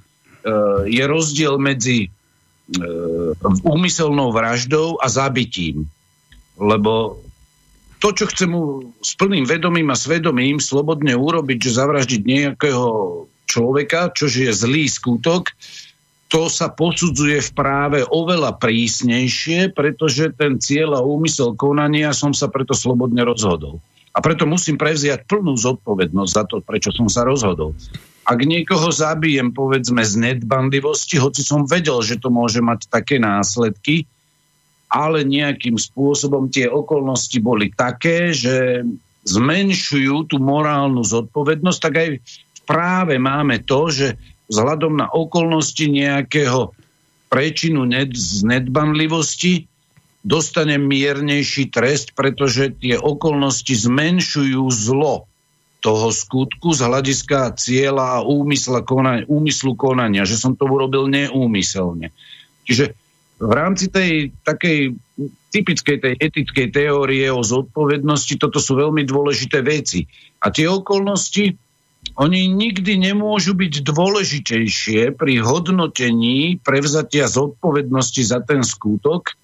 je 0.89 1.03
rozdiel 1.05 1.61
medzi 1.61 2.07
e, 2.07 2.09
úmyselnou 3.61 4.33
vraždou 4.33 4.97
a 4.97 5.07
zabitím. 5.07 5.85
Lebo 6.57 7.21
to, 8.01 8.11
čo 8.11 8.25
chcem 8.27 8.51
mu 8.51 8.91
s 8.99 9.15
plným 9.15 9.47
vedomím 9.47 9.89
a 9.93 9.97
svedomím 9.97 10.59
slobodne 10.59 11.15
urobiť, 11.15 11.57
že 11.57 11.77
zavraždiť 11.77 12.21
nejakého 12.25 12.85
človeka, 13.45 14.11
čož 14.11 14.49
je 14.49 14.51
zlý 14.51 14.89
skutok, 14.89 15.53
to 16.25 16.49
sa 16.49 16.73
posudzuje 16.73 17.39
v 17.39 17.51
práve 17.53 17.99
oveľa 18.01 18.57
prísnejšie, 18.57 19.71
pretože 19.71 20.33
ten 20.33 20.57
cieľ 20.57 20.99
a 20.99 21.05
úmysel 21.05 21.53
konania 21.53 22.11
som 22.11 22.33
sa 22.33 22.49
preto 22.49 22.73
slobodne 22.73 23.21
rozhodol. 23.21 23.79
A 24.15 24.23
preto 24.23 24.47
musím 24.49 24.79
prevziať 24.79 25.27
plnú 25.27 25.53
zodpovednosť 25.59 26.31
za 26.31 26.43
to, 26.47 26.63
prečo 26.63 26.89
som 26.89 27.05
sa 27.11 27.27
rozhodol. 27.27 27.75
Ak 28.25 28.41
niekoho 28.41 28.89
zabijem, 28.89 29.53
povedzme, 29.53 30.01
z 30.01 30.17
nedbanlivosti, 30.17 31.21
hoci 31.21 31.45
som 31.45 31.69
vedel, 31.69 32.01
že 32.01 32.17
to 32.17 32.33
môže 32.33 32.57
mať 32.57 32.89
také 32.89 33.21
následky, 33.21 34.09
ale 34.89 35.27
nejakým 35.27 35.77
spôsobom 35.77 36.49
tie 36.49 36.65
okolnosti 36.65 37.37
boli 37.37 37.69
také, 37.69 38.33
že 38.33 38.81
zmenšujú 39.25 40.31
tú 40.31 40.37
morálnu 40.41 41.01
zodpovednosť, 41.05 41.79
tak 41.81 41.93
aj 41.93 42.09
práve 42.65 43.21
máme 43.21 43.61
to, 43.63 43.87
že 43.93 44.07
vzhľadom 44.49 44.99
na 44.99 45.07
okolnosti 45.09 45.85
nejakého 45.85 46.73
prečinu 47.29 47.85
ned- 47.85 48.17
z 48.17 48.45
nedbanlivosti 48.45 49.69
dostane 50.25 50.81
miernejší 50.81 51.69
trest, 51.69 52.17
pretože 52.17 52.73
tie 52.81 52.97
okolnosti 52.97 53.69
zmenšujú 53.69 54.65
zlo 54.73 55.29
toho 55.85 56.09
skutku 56.09 56.73
z 56.73 56.81
hľadiska 56.81 57.53
cieľa 57.61 58.21
a 58.21 58.25
úmysla 58.25 58.81
konania, 58.81 59.29
úmyslu 59.29 59.77
konania, 59.77 60.25
že 60.25 60.33
som 60.33 60.57
to 60.57 60.65
urobil 60.65 61.05
neúmyselne. 61.05 62.09
Čiže 62.65 62.97
v 63.37 63.51
rámci 63.53 63.93
tej 63.93 64.33
takej 64.41 64.97
typickej 65.53 65.97
tej 66.01 66.13
etickej 66.17 66.67
teórie 66.73 67.29
o 67.29 67.45
zodpovednosti, 67.45 68.33
toto 68.41 68.57
sú 68.57 68.81
veľmi 68.81 69.05
dôležité 69.05 69.61
veci. 69.61 70.09
A 70.41 70.49
tie 70.49 70.65
okolnosti, 70.65 71.53
oni 72.15 72.47
nikdy 72.47 72.95
nemôžu 72.95 73.59
byť 73.59 73.83
dôležitejšie 73.83 75.11
pri 75.19 75.33
hodnotení 75.43 76.63
prevzatia 76.63 77.27
zodpovednosti 77.27 78.23
za 78.23 78.39
ten 78.39 78.63
skutok, 78.63 79.35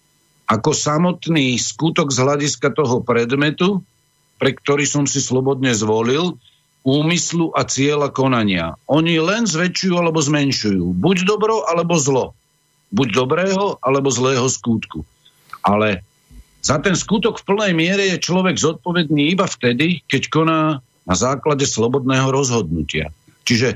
ako 0.47 0.71
samotný 0.71 1.59
skutok 1.59 2.15
z 2.15 2.17
hľadiska 2.23 2.71
toho 2.71 3.03
predmetu, 3.03 3.83
pre 4.39 4.55
ktorý 4.55 4.87
som 4.87 5.03
si 5.03 5.19
slobodne 5.19 5.75
zvolil, 5.75 6.39
úmyslu 6.87 7.53
a 7.53 7.67
cieľa 7.67 8.09
konania. 8.09 8.79
Oni 8.87 9.19
len 9.21 9.45
zväčšujú 9.45 9.93
alebo 9.93 10.23
zmenšujú. 10.23 10.95
Buď 10.97 11.27
dobro, 11.27 11.67
alebo 11.67 11.99
zlo. 11.99 12.33
Buď 12.89 13.21
dobrého, 13.21 13.77
alebo 13.83 14.09
zlého 14.09 14.47
skutku. 14.49 15.05
Ale 15.61 16.01
za 16.63 16.81
ten 16.81 16.97
skutok 16.97 17.41
v 17.41 17.47
plnej 17.51 17.71
miere 17.77 18.03
je 18.15 18.23
človek 18.23 18.57
zodpovedný 18.57 19.35
iba 19.35 19.45
vtedy, 19.45 20.01
keď 20.09 20.21
koná 20.31 20.61
na 21.11 21.15
základe 21.19 21.67
slobodného 21.67 22.31
rozhodnutia. 22.31 23.11
Čiže 23.43 23.75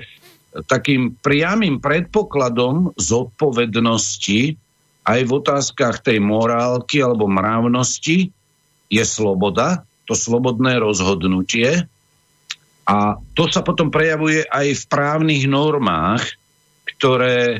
takým 0.72 1.20
priamým 1.20 1.84
predpokladom 1.84 2.96
zodpovednosti 2.96 4.56
aj 5.04 5.20
v 5.20 5.32
otázkach 5.36 6.00
tej 6.00 6.24
morálky 6.24 7.04
alebo 7.04 7.28
mravnosti 7.28 8.32
je 8.88 9.04
sloboda, 9.04 9.84
to 10.08 10.16
slobodné 10.16 10.80
rozhodnutie. 10.80 11.84
A 12.88 13.20
to 13.36 13.52
sa 13.52 13.60
potom 13.66 13.92
prejavuje 13.92 14.48
aj 14.48 14.68
v 14.72 14.84
právnych 14.88 15.44
normách, 15.50 16.24
ktoré 16.96 17.60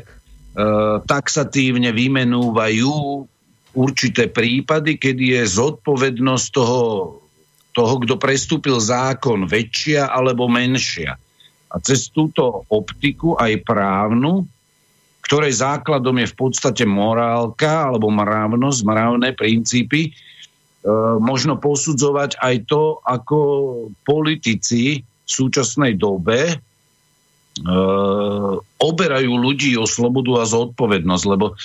taxatívne 1.04 1.92
vymenúvajú 1.92 2.94
určité 3.76 4.32
prípady, 4.32 4.96
kedy 4.96 5.36
je 5.36 5.42
zodpovednosť 5.44 6.46
toho, 6.54 6.80
toho, 7.76 8.00
kto 8.00 8.16
prestúpil 8.16 8.80
zákon, 8.80 9.44
väčšia 9.44 10.08
alebo 10.08 10.48
menšia. 10.48 11.20
A 11.68 11.76
cez 11.84 12.08
túto 12.08 12.64
optiku 12.72 13.36
aj 13.36 13.60
právnu, 13.68 14.48
ktorej 15.20 15.60
základom 15.60 16.16
je 16.24 16.32
v 16.32 16.38
podstate 16.38 16.88
morálka 16.88 17.92
alebo 17.92 18.08
mravnosť, 18.08 18.80
mravné 18.80 19.36
princípy, 19.36 20.16
E, 20.86 20.90
možno 21.18 21.58
posudzovať 21.58 22.38
aj 22.38 22.70
to, 22.70 23.02
ako 23.02 23.38
politici 24.06 25.02
v 25.02 25.26
súčasnej 25.26 25.98
dobe 25.98 26.54
e, 26.54 26.56
oberajú 28.78 29.32
ľudí 29.34 29.74
o 29.74 29.82
slobodu 29.82 30.38
a 30.38 30.44
zodpovednosť, 30.46 31.24
lebo 31.26 31.58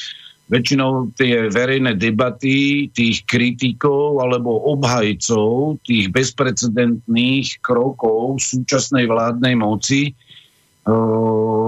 väčšinou 0.52 1.15
tie 1.15 1.48
verejné 1.48 1.95
debaty 1.95 2.91
tých 2.91 3.23
kritikov 3.23 4.19
alebo 4.19 4.68
obhajcov 4.76 5.80
tých 5.88 6.11
bezprecedentných 6.11 7.64
krokov 7.64 8.44
súčasnej 8.44 9.07
vládnej 9.07 9.56
moci 9.56 10.11
e, 10.11 10.94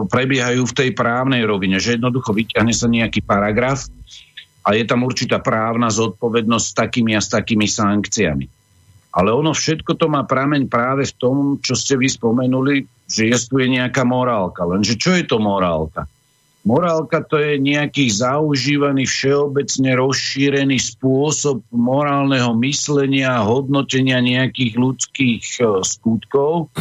prebiehajú 0.03 0.67
v 0.67 0.77
tej 0.77 0.89
právnej 0.91 1.47
rovine, 1.47 1.79
že 1.79 1.95
jednoducho 1.95 2.35
vyťahne 2.35 2.75
sa 2.75 2.91
nejaký 2.91 3.23
paragraf, 3.23 3.87
a 4.63 4.69
je 4.79 4.83
tam 4.87 5.03
určitá 5.03 5.43
právna 5.43 5.91
zodpovednosť 5.91 6.65
s 6.71 6.73
takými 6.73 7.11
a 7.19 7.21
s 7.21 7.27
takými 7.27 7.67
sankciami. 7.67 8.45
Ale 9.13 9.29
ono 9.29 9.53
všetko 9.53 9.93
to 9.99 10.09
má 10.09 10.25
prameň 10.25 10.71
práve 10.71 11.05
v 11.05 11.13
tom, 11.19 11.35
čo 11.59 11.77
ste 11.77 11.99
vy 11.99 12.09
spomenuli, 12.09 12.87
že 13.05 13.29
tu 13.45 13.61
je 13.61 13.67
nejaká 13.69 14.01
morálka. 14.07 14.65
Lenže 14.65 14.97
čo 14.97 15.13
je 15.13 15.27
to 15.27 15.37
morálka? 15.37 16.07
Morálka 16.63 17.19
to 17.27 17.35
je 17.43 17.59
nejaký 17.59 18.07
zaužívaný, 18.07 19.03
všeobecne 19.03 19.99
rozšírený 19.99 20.79
spôsob 20.79 21.59
morálneho 21.75 22.55
myslenia 22.63 23.35
a 23.35 23.43
hodnotenia 23.43 24.23
nejakých 24.23 24.73
ľudských 24.79 25.43
e, 25.59 25.83
skutkov, 25.83 26.71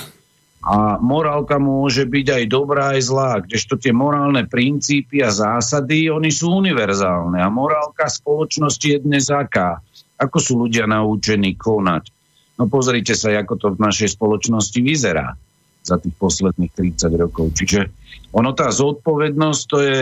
a 0.62 1.02
morálka 1.02 1.58
môže 1.58 2.06
byť 2.06 2.26
aj 2.38 2.44
dobrá, 2.46 2.94
aj 2.94 3.00
zlá, 3.10 3.42
kdežto 3.42 3.82
tie 3.82 3.90
morálne 3.90 4.46
princípy 4.46 5.18
a 5.18 5.34
zásady, 5.34 6.06
oni 6.06 6.30
sú 6.30 6.62
univerzálne. 6.62 7.42
A 7.42 7.50
morálka 7.50 8.06
spoločnosti 8.06 8.86
je 8.86 9.02
dnes 9.02 9.26
aká? 9.26 9.82
Ako 10.22 10.38
sú 10.38 10.62
ľudia 10.62 10.86
naučení 10.86 11.58
konať? 11.58 12.14
No 12.62 12.70
pozrite 12.70 13.18
sa, 13.18 13.34
ako 13.34 13.54
to 13.58 13.66
v 13.74 13.82
našej 13.82 14.14
spoločnosti 14.14 14.78
vyzerá 14.78 15.34
za 15.82 15.98
tých 15.98 16.14
posledných 16.16 16.72
30 16.72 17.22
rokov. 17.22 17.52
Čiže 17.58 17.90
ono 18.32 18.54
tá 18.54 18.70
zodpovednosť, 18.70 19.62
to 19.68 19.78
je, 19.82 20.00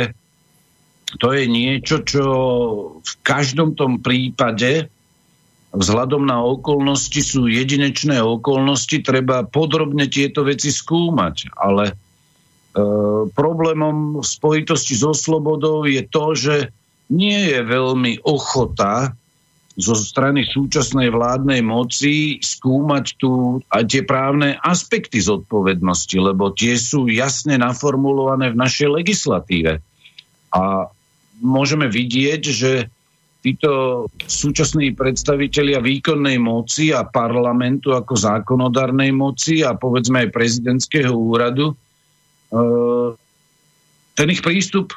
to 1.18 1.28
je 1.34 1.44
niečo, 1.48 1.96
čo 2.04 2.24
v 3.00 3.12
každom 3.24 3.74
tom 3.74 3.98
prípade 3.98 4.92
vzhľadom 5.70 6.26
na 6.26 6.42
okolnosti 6.42 7.20
sú 7.22 7.46
jedinečné 7.46 8.18
okolnosti, 8.18 9.02
treba 9.02 9.46
podrobne 9.46 10.10
tieto 10.10 10.42
veci 10.42 10.74
skúmať. 10.74 11.54
Ale 11.54 11.84
e, 11.90 11.94
problémom 13.30 14.18
v 14.18 14.26
spojitosti 14.26 14.98
so 14.98 15.14
slobodou 15.14 15.86
je 15.86 16.02
to, 16.06 16.24
že 16.34 16.54
nie 17.10 17.50
je 17.50 17.60
veľmi 17.66 18.22
ochota 18.22 19.14
zo 19.80 19.96
strany 19.96 20.44
súčasnej 20.44 21.08
vládnej 21.08 21.64
moci 21.64 22.38
skúmať 22.38 23.04
tu 23.16 23.58
aj 23.72 23.84
tie 23.88 24.02
právne 24.04 24.60
aspekty 24.60 25.18
zodpovednosti, 25.18 26.16
lebo 26.20 26.52
tie 26.52 26.76
sú 26.76 27.08
jasne 27.08 27.56
naformulované 27.56 28.52
v 28.52 28.60
našej 28.60 28.88
legislatíve. 29.02 29.80
A 30.52 30.62
môžeme 31.40 31.88
vidieť, 31.88 32.42
že 32.44 32.72
títo 33.40 34.04
súčasní 34.28 34.92
predstavitelia 34.92 35.80
výkonnej 35.80 36.36
moci 36.36 36.92
a 36.92 37.08
parlamentu 37.08 37.96
ako 37.96 38.12
zákonodárnej 38.12 39.16
moci 39.16 39.64
a 39.64 39.72
povedzme 39.72 40.28
aj 40.28 40.36
prezidentského 40.36 41.16
úradu, 41.16 41.72
e, 41.72 41.74
ten 44.12 44.28
ich 44.28 44.44
prístup, 44.44 44.92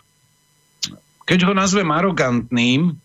keď 1.23 1.47
ho 1.47 1.53
nazvem 1.55 1.87
arogantným, 1.87 2.99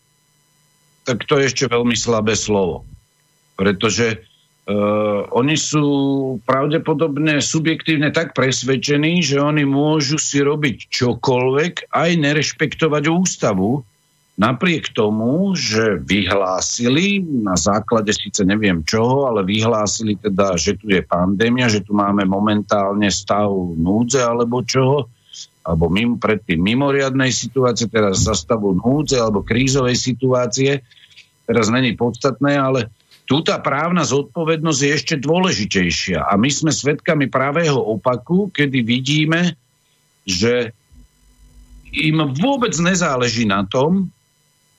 tak 1.08 1.24
to 1.24 1.40
je 1.40 1.48
ešte 1.48 1.64
veľmi 1.72 1.96
slabé 1.96 2.36
slovo. 2.36 2.84
Pretože 3.56 4.28
Uh, 4.68 5.24
oni 5.32 5.56
sú 5.56 5.88
pravdepodobne 6.44 7.40
subjektívne 7.40 8.12
tak 8.12 8.36
presvedčení, 8.36 9.24
že 9.24 9.40
oni 9.40 9.64
môžu 9.64 10.20
si 10.20 10.44
robiť 10.44 10.92
čokoľvek, 10.92 11.88
aj 11.88 12.10
nerešpektovať 12.20 13.04
ústavu, 13.08 13.80
Napriek 14.38 14.94
tomu, 14.94 15.50
že 15.58 15.98
vyhlásili 15.98 17.18
na 17.42 17.58
základe 17.58 18.14
síce 18.14 18.46
neviem 18.46 18.86
čoho, 18.86 19.26
ale 19.26 19.42
vyhlásili 19.42 20.14
teda, 20.14 20.54
že 20.54 20.78
tu 20.78 20.94
je 20.94 21.02
pandémia, 21.02 21.66
že 21.66 21.82
tu 21.82 21.90
máme 21.90 22.22
momentálne 22.22 23.10
stav 23.10 23.50
núdze 23.74 24.22
alebo 24.22 24.62
čoho, 24.62 25.10
alebo 25.66 25.90
mimo, 25.90 26.22
predtým 26.22 26.62
mimoriadnej 26.62 27.34
situácie, 27.34 27.90
teraz 27.90 28.30
za 28.30 28.38
stavu 28.38 28.78
núdze 28.78 29.18
alebo 29.18 29.42
krízovej 29.42 29.98
situácie, 29.98 30.86
teraz 31.48 31.72
není 31.72 31.96
podstatné, 31.96 32.60
ale 32.60 32.92
tu 33.24 33.40
tá 33.40 33.56
právna 33.60 34.04
zodpovednosť 34.04 34.80
je 34.84 34.90
ešte 34.92 35.14
dôležitejšia. 35.20 36.28
A 36.28 36.36
my 36.36 36.48
sme 36.52 36.72
svedkami 36.72 37.28
pravého 37.28 37.80
opaku, 37.80 38.52
kedy 38.52 38.84
vidíme, 38.84 39.56
že 40.28 40.76
im 41.92 42.20
vôbec 42.36 42.76
nezáleží 42.76 43.48
na 43.48 43.64
tom, 43.64 44.12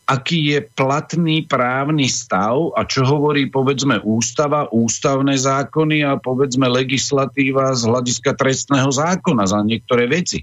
aký 0.10 0.58
je 0.58 0.60
platný 0.74 1.46
právny 1.46 2.10
stav 2.10 2.74
a 2.74 2.82
čo 2.82 3.06
hovorí 3.06 3.46
povedzme 3.46 4.02
ústava, 4.02 4.66
ústavné 4.74 5.38
zákony 5.38 6.02
a 6.02 6.18
povedzme 6.18 6.66
legislatíva 6.66 7.78
z 7.78 7.86
hľadiska 7.86 8.34
trestného 8.34 8.90
zákona 8.90 9.46
za 9.46 9.62
niektoré 9.62 10.10
veci. 10.10 10.42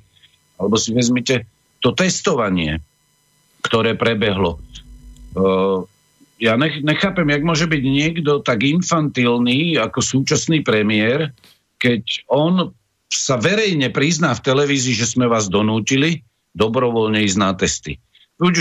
Alebo 0.54 0.78
si 0.78 0.94
vezmite 0.94 1.50
to 1.82 1.90
testovanie, 1.90 2.78
ktoré 3.66 3.98
prebehlo. 3.98 4.62
Uh, 5.34 5.82
ja 6.36 6.54
nech, 6.60 6.84
nechápem, 6.84 7.28
jak 7.32 7.42
môže 7.44 7.66
byť 7.68 7.82
niekto 7.82 8.44
tak 8.44 8.64
infantilný 8.64 9.80
ako 9.80 10.00
súčasný 10.04 10.60
premiér, 10.60 11.32
keď 11.80 12.02
on 12.28 12.76
sa 13.08 13.40
verejne 13.40 13.88
prizná 13.94 14.34
v 14.36 14.44
televízii, 14.44 14.94
že 14.96 15.08
sme 15.08 15.30
vás 15.30 15.48
donútili 15.48 16.26
dobrovoľne 16.52 17.24
ísť 17.24 17.38
na 17.38 17.50
testy. 17.56 18.00
Už, 18.36 18.56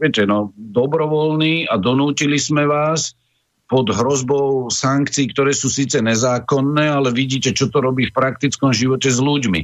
viete, 0.00 0.24
no, 0.24 0.56
dobrovoľní 0.56 1.68
a 1.68 1.76
donútili 1.76 2.40
sme 2.40 2.64
vás 2.64 3.12
pod 3.68 3.92
hrozbou 3.92 4.72
sankcií, 4.72 5.30
ktoré 5.30 5.52
sú 5.52 5.68
síce 5.68 6.00
nezákonné, 6.00 6.90
ale 6.90 7.12
vidíte, 7.12 7.52
čo 7.52 7.68
to 7.68 7.84
robí 7.84 8.08
v 8.08 8.16
praktickom 8.16 8.72
živote 8.72 9.12
s 9.12 9.20
ľuďmi. 9.20 9.60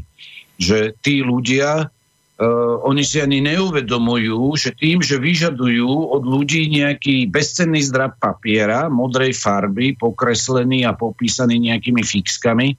Že 0.60 0.94
tí 1.00 1.24
ľudia 1.24 1.90
Uh, 2.36 2.76
oni 2.84 3.00
si 3.00 3.16
ani 3.16 3.40
neuvedomujú, 3.40 4.60
že 4.60 4.76
tým, 4.76 5.00
že 5.00 5.16
vyžadujú 5.16 5.88
od 5.88 6.20
ľudí 6.20 6.68
nejaký 6.68 7.32
bezcenný 7.32 7.80
zdrab 7.80 8.20
papiera, 8.20 8.92
modrej 8.92 9.32
farby, 9.32 9.96
pokreslený 9.96 10.84
a 10.84 10.92
popísaný 10.92 11.56
nejakými 11.56 12.04
fixkami, 12.04 12.76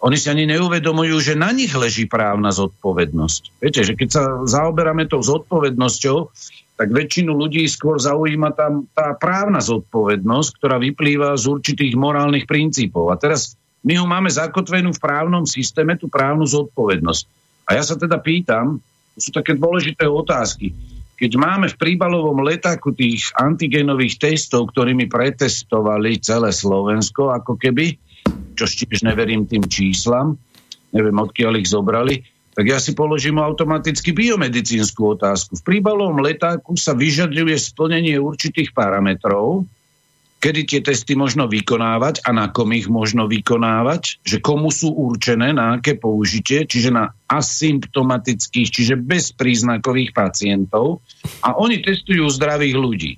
oni 0.00 0.16
si 0.16 0.32
ani 0.32 0.48
neuvedomujú, 0.48 1.12
že 1.20 1.34
na 1.36 1.52
nich 1.52 1.76
leží 1.76 2.08
právna 2.08 2.48
zodpovednosť. 2.56 3.42
Viete, 3.60 3.84
že 3.84 3.92
keď 3.92 4.08
sa 4.08 4.22
zaoberáme 4.48 5.04
tou 5.04 5.20
zodpovednosťou, 5.20 6.18
tak 6.80 6.88
väčšinu 6.88 7.36
ľudí 7.36 7.68
skôr 7.68 8.00
zaujíma 8.00 8.56
tam 8.56 8.88
tá 8.96 9.12
právna 9.12 9.60
zodpovednosť, 9.60 10.50
ktorá 10.56 10.80
vyplýva 10.80 11.36
z 11.36 11.52
určitých 11.52 11.92
morálnych 12.00 12.48
princípov. 12.48 13.12
A 13.12 13.20
teraz 13.20 13.60
my 13.84 14.00
ho 14.00 14.08
máme 14.08 14.32
zakotvenú 14.32 14.96
v 14.96 15.04
právnom 15.04 15.44
systéme, 15.44 16.00
tú 16.00 16.08
právnu 16.08 16.48
zodpovednosť. 16.48 17.39
A 17.70 17.78
ja 17.78 17.86
sa 17.86 17.94
teda 17.94 18.18
pýtam, 18.18 18.82
to 19.14 19.18
sú 19.22 19.30
také 19.30 19.54
dôležité 19.54 20.10
otázky. 20.10 20.74
Keď 21.14 21.30
máme 21.38 21.70
v 21.70 21.78
príbalovom 21.78 22.42
letáku 22.42 22.90
tých 22.90 23.30
antigenových 23.38 24.18
testov, 24.18 24.74
ktorými 24.74 25.06
pretestovali 25.06 26.18
celé 26.18 26.50
Slovensko, 26.50 27.30
ako 27.30 27.54
keby, 27.54 27.94
čo 28.58 28.66
tiež 28.66 29.06
neverím 29.06 29.46
tým 29.46 29.62
číslam, 29.70 30.34
neviem 30.90 31.14
odkiaľ 31.14 31.62
ich 31.62 31.70
zobrali, 31.70 32.26
tak 32.50 32.66
ja 32.66 32.82
si 32.82 32.98
položím 32.98 33.38
automaticky 33.38 34.10
biomedicínsku 34.10 35.14
otázku. 35.14 35.62
V 35.62 35.62
príbalovom 35.62 36.18
letáku 36.18 36.74
sa 36.74 36.98
vyžaduje 36.98 37.54
splnenie 37.54 38.18
určitých 38.18 38.74
parametrov, 38.74 39.70
kedy 40.40 40.60
tie 40.64 40.80
testy 40.80 41.12
možno 41.12 41.44
vykonávať 41.46 42.24
a 42.24 42.32
na 42.32 42.48
kom 42.48 42.72
ich 42.72 42.88
možno 42.88 43.28
vykonávať, 43.28 44.24
že 44.24 44.40
komu 44.40 44.72
sú 44.72 44.88
určené, 44.96 45.52
na 45.52 45.76
aké 45.76 46.00
použitie, 46.00 46.64
čiže 46.64 46.88
na 46.88 47.12
asymptomatických, 47.28 48.68
čiže 48.72 48.94
bezpríznakových 48.96 50.16
pacientov 50.16 51.04
a 51.44 51.54
oni 51.60 51.84
testujú 51.84 52.24
zdravých 52.32 52.74
ľudí. 52.74 53.12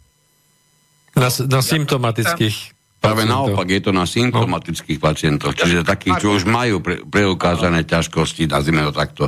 Na, 1.15 1.31
na 1.31 1.61
symptomatických. 1.63 2.75
Práve 3.03 3.27
naopak, 3.27 3.67
je 3.67 3.81
to 3.83 3.91
na 3.95 4.07
symptomatických 4.07 4.99
no. 4.99 5.05
pacientoch, 5.07 5.55
čiže 5.59 5.83
takých, 5.83 6.23
čo 6.23 6.39
už 6.39 6.47
majú 6.47 6.79
pre, 6.79 7.03
preukázané 7.03 7.83
ťažkosti, 7.83 8.47
nazvime 8.47 8.87
to 8.91 8.95
takto. 8.95 9.25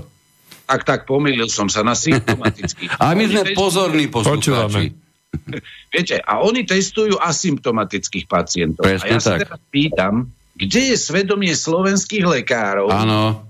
Tak, 0.64 0.82
tak, 0.86 1.00
pomýlil 1.04 1.50
som 1.50 1.66
sa 1.68 1.82
na 1.82 1.98
symptomatických. 1.98 2.96
a 3.02 3.12
my 3.14 3.24
sme 3.26 3.42
pozorní 3.52 4.06
poslucháči. 4.08 5.03
Viete, 5.94 6.16
a 6.22 6.40
oni 6.42 6.66
testujú 6.66 7.18
asymptomatických 7.18 8.26
pacientov. 8.26 8.84
Presne 8.84 9.06
a 9.06 9.12
ja 9.12 9.18
tak. 9.18 9.24
sa 9.24 9.40
teraz 9.40 9.60
pýtam, 9.70 10.14
kde 10.54 10.94
je 10.94 10.96
svedomie 10.96 11.54
slovenských 11.54 12.24
lekárov? 12.24 12.90
Áno, 12.90 13.46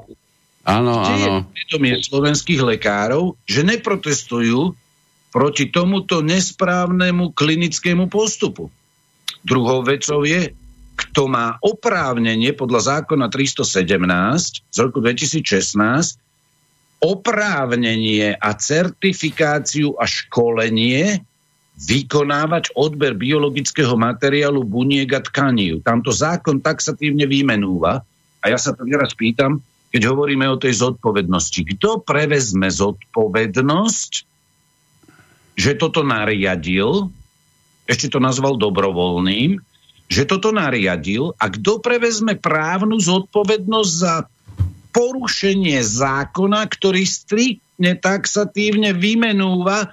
áno, 0.65 0.93
kde 1.05 1.15
áno. 1.15 1.21
je 1.21 1.29
svedomie 1.65 1.95
slovenských 2.01 2.61
lekárov, 2.65 3.37
že 3.45 3.61
neprotestujú 3.63 4.73
proti 5.35 5.69
tomuto 5.69 6.25
nesprávnemu 6.25 7.35
klinickému 7.35 8.09
postupu? 8.09 8.71
Druhou 9.45 9.85
vecou 9.85 10.25
je, 10.25 10.57
kto 10.95 11.27
má 11.27 11.59
oprávnenie 11.61 12.55
podľa 12.55 13.03
zákona 13.03 13.29
317 13.29 14.65
z 14.71 14.79
roku 14.79 15.03
2016 15.03 16.25
oprávnenie 17.05 18.33
a 18.33 18.51
certifikáciu 18.57 19.93
a 20.01 20.09
školenie 20.09 21.21
vykonávať 21.75 22.71
odber 22.79 23.19
biologického 23.19 23.99
materiálu 23.99 24.63
buniek 24.63 25.11
a 25.11 25.21
tkaní. 25.21 25.83
Tamto 25.83 26.15
zákon 26.15 26.63
taxatívne 26.63 27.27
vymenúva. 27.27 28.07
A 28.39 28.45
ja 28.47 28.59
sa 28.61 28.71
to 28.77 28.87
teraz 28.87 29.11
pýtam, 29.17 29.59
keď 29.91 30.11
hovoríme 30.11 30.47
o 30.47 30.61
tej 30.61 30.79
zodpovednosti. 30.79 31.61
Kto 31.75 32.03
prevezme 32.03 32.71
zodpovednosť, 32.71 34.13
že 35.55 35.73
toto 35.79 36.03
nariadil, 36.03 37.11
ešte 37.87 38.11
to 38.11 38.19
nazval 38.23 38.59
dobrovoľným, 38.59 39.59
že 40.11 40.23
toto 40.29 40.55
nariadil 40.55 41.35
a 41.39 41.47
kto 41.51 41.81
prevezme 41.83 42.37
právnu 42.39 43.01
zodpovednosť 43.01 43.93
za 43.93 44.15
porušenie 44.95 45.83
zákona, 45.83 46.71
ktorý 46.71 47.03
striktne 47.03 47.99
taxatívne 47.99 48.95
vymenúva 48.95 49.91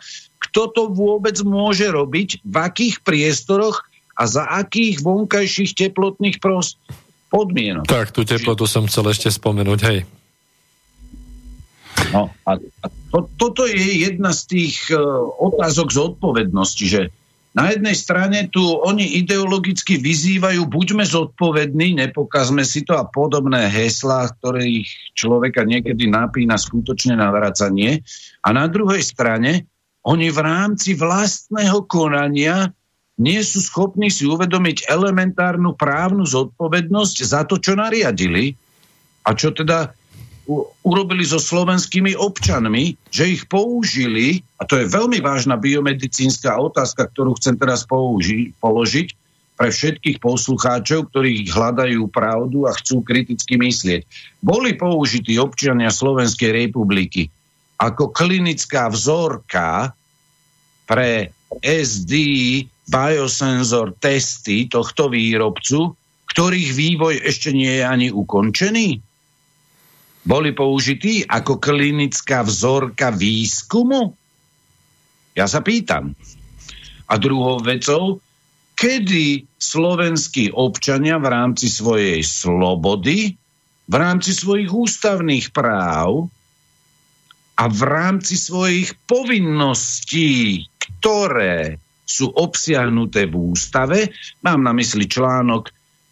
kto 0.51 0.67
to 0.75 0.83
vôbec 0.91 1.39
môže 1.47 1.87
robiť, 1.87 2.43
v 2.43 2.55
akých 2.59 2.99
priestoroch 3.07 3.87
a 4.19 4.27
za 4.27 4.43
akých 4.43 4.99
vonkajších 4.99 5.71
teplotných 5.73 6.43
prost- 6.43 6.75
podmienok. 7.31 7.87
Tak, 7.87 8.11
tú 8.11 8.27
teplotu 8.27 8.67
som 8.67 8.83
chcel 8.91 9.07
ešte 9.15 9.31
spomenúť, 9.31 9.79
hej. 9.87 9.99
No, 12.11 12.27
a, 12.43 12.59
a 12.59 12.85
to, 13.15 13.31
toto 13.39 13.63
je 13.63 14.03
jedna 14.03 14.35
z 14.35 14.41
tých 14.51 14.91
uh, 14.91 14.99
otázok 15.39 15.87
zodpovednosti, 15.95 16.85
že 16.85 17.01
na 17.51 17.67
jednej 17.71 17.95
strane 17.95 18.47
tu 18.47 18.63
oni 18.63 19.19
ideologicky 19.19 19.99
vyzývajú, 19.99 20.71
buďme 20.71 21.03
zodpovední, 21.03 21.99
nepokazme 21.99 22.63
si 22.63 22.87
to 22.87 22.95
a 22.95 23.03
podobné 23.03 23.67
heslá, 23.67 24.31
ktorých 24.39 25.15
človeka 25.15 25.67
niekedy 25.67 26.07
napína 26.07 26.55
skutočne 26.55 27.19
na 27.19 27.27
vracanie. 27.27 28.07
A 28.43 28.55
na 28.55 28.71
druhej 28.71 29.03
strane 29.03 29.67
oni 30.01 30.33
v 30.33 30.39
rámci 30.41 30.97
vlastného 30.97 31.85
konania 31.85 32.73
nie 33.21 33.37
sú 33.45 33.61
schopní 33.61 34.09
si 34.09 34.25
uvedomiť 34.25 34.89
elementárnu 34.89 35.77
právnu 35.77 36.25
zodpovednosť 36.25 37.17
za 37.21 37.45
to, 37.45 37.61
čo 37.61 37.77
nariadili 37.77 38.57
a 39.21 39.37
čo 39.37 39.53
teda 39.53 39.93
urobili 40.81 41.21
so 41.21 41.37
slovenskými 41.37 42.17
občanmi, 42.17 42.97
že 43.13 43.29
ich 43.29 43.45
použili, 43.45 44.41
a 44.57 44.65
to 44.65 44.81
je 44.81 44.89
veľmi 44.89 45.21
vážna 45.21 45.55
biomedicínska 45.55 46.57
otázka, 46.57 47.13
ktorú 47.13 47.37
chcem 47.37 47.55
teraz 47.61 47.85
použi- 47.85 48.51
položiť 48.57 49.13
pre 49.53 49.69
všetkých 49.69 50.17
poslucháčov, 50.17 51.13
ktorí 51.13 51.45
hľadajú 51.45 52.09
pravdu 52.09 52.65
a 52.65 52.73
chcú 52.73 53.05
kriticky 53.05 53.61
myslieť. 53.61 54.01
Boli 54.41 54.73
použití 54.73 55.37
občania 55.37 55.93
Slovenskej 55.93 56.49
republiky 56.65 57.29
ako 57.81 58.13
klinická 58.13 58.93
vzorka 58.93 59.97
pre 60.85 61.33
SD 61.65 62.13
biosenzor 62.85 63.97
testy 63.97 64.69
tohto 64.69 65.09
výrobcu, 65.09 65.97
ktorých 66.29 66.69
vývoj 66.77 67.15
ešte 67.25 67.49
nie 67.49 67.81
je 67.81 67.83
ani 67.83 68.07
ukončený? 68.13 69.01
Boli 70.21 70.53
použití 70.53 71.25
ako 71.25 71.57
klinická 71.57 72.45
vzorka 72.45 73.09
výskumu? 73.09 74.13
Ja 75.33 75.49
sa 75.49 75.65
pýtam. 75.65 76.13
A 77.09 77.17
druhou 77.17 77.57
vecou, 77.65 78.21
kedy 78.77 79.49
slovenskí 79.57 80.53
občania 80.53 81.17
v 81.17 81.27
rámci 81.33 81.65
svojej 81.65 82.21
slobody, 82.21 83.33
v 83.89 83.95
rámci 83.97 84.37
svojich 84.37 84.69
ústavných 84.69 85.49
práv 85.49 86.29
a 87.57 87.63
v 87.67 87.81
rámci 87.83 88.39
svojich 88.39 88.95
povinností, 89.05 90.65
ktoré 90.79 91.77
sú 92.03 92.27
obsiahnuté 92.31 93.27
v 93.31 93.55
ústave, 93.55 94.11
mám 94.43 94.65
na 94.65 94.75
mysli 94.75 95.07
článok, 95.07 95.71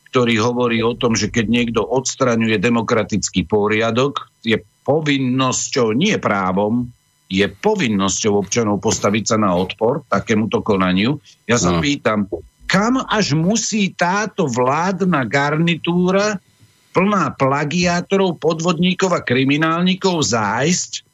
ktorý 0.09 0.41
hovorí 0.41 0.79
o 0.81 0.97
tom, 0.97 1.13
že 1.13 1.29
keď 1.29 1.45
niekto 1.47 1.81
odstraňuje 1.85 2.57
demokratický 2.57 3.45
poriadok, 3.45 4.31
je 4.41 4.57
povinnosťou, 4.87 5.93
nie 5.93 6.17
právom, 6.17 6.89
je 7.29 7.45
povinnosťou 7.45 8.41
občanov 8.41 8.81
postaviť 8.81 9.23
sa 9.35 9.37
na 9.37 9.53
odpor 9.53 10.01
takémuto 10.09 10.65
konaniu. 10.65 11.21
Ja 11.45 11.61
sa 11.61 11.77
no. 11.77 11.79
pýtam, 11.79 12.25
kam 12.65 13.05
až 13.05 13.37
musí 13.37 13.93
táto 13.93 14.49
vládna 14.49 15.29
garnitúra 15.29 16.41
plná 16.89 17.37
plagiátorov, 17.37 18.41
podvodníkov 18.41 19.13
a 19.13 19.21
kriminálnikov 19.21 20.25
zájsť, 20.25 21.05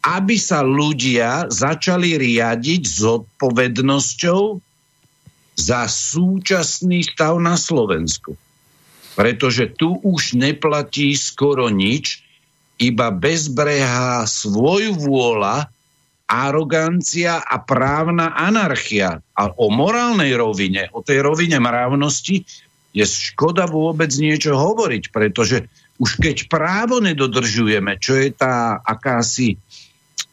aby 0.00 0.36
sa 0.40 0.64
ľudia 0.64 1.52
začali 1.52 2.16
riadiť 2.16 2.82
zodpovednosťou 2.88 4.42
za 5.60 5.80
súčasný 5.84 7.04
stav 7.04 7.36
na 7.36 7.60
Slovensku. 7.60 8.32
Pretože 9.12 9.68
tu 9.68 10.00
už 10.00 10.32
neplatí 10.40 11.12
skoro 11.12 11.68
nič, 11.68 12.24
iba 12.80 13.12
bezbrehá 13.12 14.24
svoju 14.24 14.96
vôľa, 14.96 15.68
arogancia 16.30 17.42
a 17.42 17.60
právna 17.60 18.32
anarchia. 18.32 19.20
A 19.36 19.52
o 19.52 19.68
morálnej 19.68 20.32
rovine, 20.32 20.88
o 20.96 21.04
tej 21.04 21.20
rovine 21.26 21.60
mravnosti 21.60 22.46
je 22.96 23.04
škoda 23.04 23.66
vôbec 23.68 24.08
niečo 24.16 24.56
hovoriť, 24.56 25.12
pretože 25.12 25.66
už 26.00 26.16
keď 26.16 26.48
právo 26.48 27.02
nedodržujeme, 27.04 28.00
čo 28.00 28.16
je 28.16 28.32
tá 28.32 28.80
akási 28.80 29.60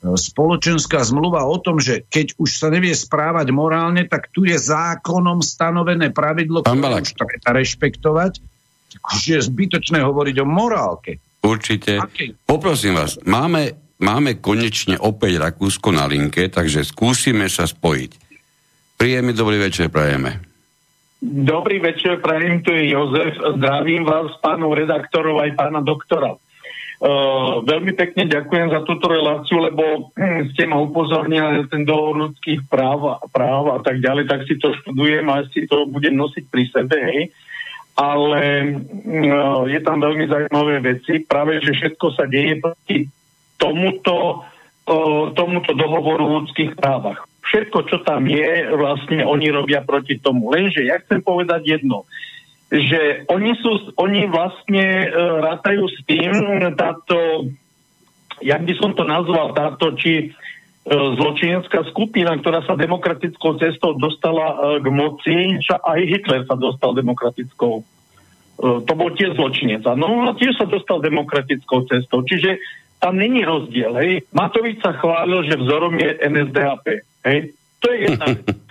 spoločenská 0.04 1.02
zmluva 1.02 1.42
o 1.50 1.58
tom, 1.58 1.82
že 1.82 2.06
keď 2.06 2.38
už 2.38 2.50
sa 2.62 2.70
nevie 2.70 2.94
správať 2.94 3.50
morálne, 3.50 4.06
tak 4.06 4.30
tu 4.30 4.46
je 4.46 4.54
zákonom 4.54 5.42
stanovené 5.42 6.14
pravidlo, 6.14 6.62
ktoré 6.62 7.02
už 7.02 7.18
treba 7.18 7.50
rešpektovať. 7.58 8.34
Už 8.98 9.22
je 9.26 9.40
zbytočné 9.42 10.00
hovoriť 10.06 10.36
o 10.42 10.48
morálke. 10.48 11.20
Určite. 11.42 12.02
Okay. 12.02 12.34
Poprosím 12.46 12.98
vás, 12.98 13.18
máme, 13.26 13.74
máme 13.98 14.38
konečne 14.38 14.98
opäť 15.02 15.42
Rakúsko 15.42 15.94
na 15.94 16.06
linke, 16.06 16.50
takže 16.50 16.86
skúsime 16.86 17.50
sa 17.50 17.66
spojiť. 17.66 18.12
Príjemný 18.98 19.34
dobrý 19.34 19.62
večer 19.62 19.94
prajeme. 19.94 20.42
Dobrý 21.22 21.82
večer, 21.82 22.22
prajem, 22.22 22.62
tu 22.62 22.70
je 22.70 22.94
Jozef. 22.94 23.34
Zdravím 23.58 24.06
vás, 24.06 24.38
pánov 24.38 24.78
redaktorov 24.78 25.42
aj 25.42 25.58
pána 25.58 25.82
doktora. 25.82 26.38
Uh, 26.98 27.62
veľmi 27.62 27.94
pekne 27.94 28.26
ďakujem 28.26 28.74
za 28.74 28.82
túto 28.82 29.06
reláciu, 29.06 29.62
lebo 29.62 30.10
hm, 30.18 30.50
ste 30.50 30.66
ma 30.66 30.82
upozornili 30.82 31.70
ten 31.70 31.86
dohovor 31.86 32.26
ľudských 32.26 32.66
práv, 32.66 33.22
práv 33.30 33.70
a 33.70 33.80
tak 33.86 34.02
ďalej, 34.02 34.26
tak 34.26 34.50
si 34.50 34.58
to 34.58 34.74
študujem 34.82 35.30
a 35.30 35.46
si 35.54 35.70
to 35.70 35.86
budem 35.86 36.18
nosiť 36.18 36.50
pri 36.50 36.64
sebe, 36.74 36.98
hej. 36.98 37.22
Ale 37.94 38.42
uh, 38.74 39.70
je 39.70 39.80
tam 39.86 40.02
veľmi 40.02 40.26
zaujímavé 40.26 40.82
veci, 40.82 41.22
práve, 41.22 41.62
že 41.62 41.78
všetko 41.78 42.06
sa 42.18 42.26
deje 42.26 42.58
proti 42.58 43.06
tomuto, 43.62 44.42
uh, 44.90 45.30
tomuto 45.38 45.78
dohovoru 45.78 46.26
o 46.26 46.36
ľudských 46.42 46.74
právach 46.82 47.30
všetko, 47.48 47.80
čo 47.88 47.98
tam 48.04 48.28
je, 48.28 48.76
vlastne 48.76 49.24
oni 49.24 49.48
robia 49.48 49.80
proti 49.80 50.20
tomu. 50.20 50.52
Lenže 50.52 50.84
ja 50.84 51.00
chcem 51.00 51.24
povedať 51.24 51.80
jedno, 51.80 52.04
že 52.68 53.24
oni, 53.32 53.52
sú, 53.64 53.96
oni 53.96 54.28
vlastne 54.28 55.08
uh, 55.08 55.40
rátajú 55.40 55.88
s 55.88 55.98
tým, 56.04 56.32
táto, 56.76 57.48
jak 58.44 58.62
by 58.64 58.74
som 58.76 58.92
to 58.92 59.08
nazval, 59.08 59.56
táto 59.56 59.96
či 59.96 60.36
uh, 60.36 61.16
zločinecká 61.16 61.88
skupina, 61.88 62.36
ktorá 62.36 62.68
sa 62.68 62.76
demokratickou 62.76 63.56
cestou 63.56 63.96
dostala 63.96 64.46
uh, 64.52 64.58
k 64.84 64.88
moci, 64.92 65.38
čo 65.64 65.80
aj 65.80 66.00
Hitler 66.04 66.44
sa 66.44 66.60
dostal 66.60 66.92
demokratickou. 66.92 67.88
Uh, 68.60 68.84
to 68.84 68.94
bol 69.00 69.16
tiež 69.16 69.40
zločinec. 69.40 69.88
No 69.96 70.28
a 70.28 70.36
tiež 70.36 70.60
sa 70.60 70.68
dostal 70.68 71.00
demokratickou 71.00 71.88
cestou. 71.88 72.28
Čiže 72.28 72.60
tam 73.00 73.16
není 73.16 73.46
rozdiel. 73.46 73.94
Hej. 73.96 74.12
Matovič 74.34 74.82
sa 74.82 74.98
chválil, 74.98 75.46
že 75.46 75.56
vzorom 75.56 75.96
je 75.96 76.18
NSDAP. 76.20 76.84
Hej? 77.24 77.54
To 77.80 77.86
je 77.94 77.98
jedna 78.12 78.26
vec. 78.34 78.48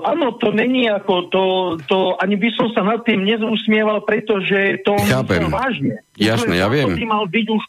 Áno, 0.00 0.34
to 0.42 0.50
není 0.50 0.90
ako 0.90 1.14
to, 1.30 1.44
to, 1.86 2.18
ani 2.18 2.34
by 2.34 2.50
som 2.50 2.66
sa 2.74 2.82
nad 2.82 3.06
tým 3.06 3.22
nezúsmieval, 3.22 4.02
pretože 4.02 4.82
to 4.82 4.98
Chápem. 5.06 5.46
vážne. 5.46 6.02
Jasné, 6.18 6.58
ja 6.58 6.66
viem. 6.66 6.98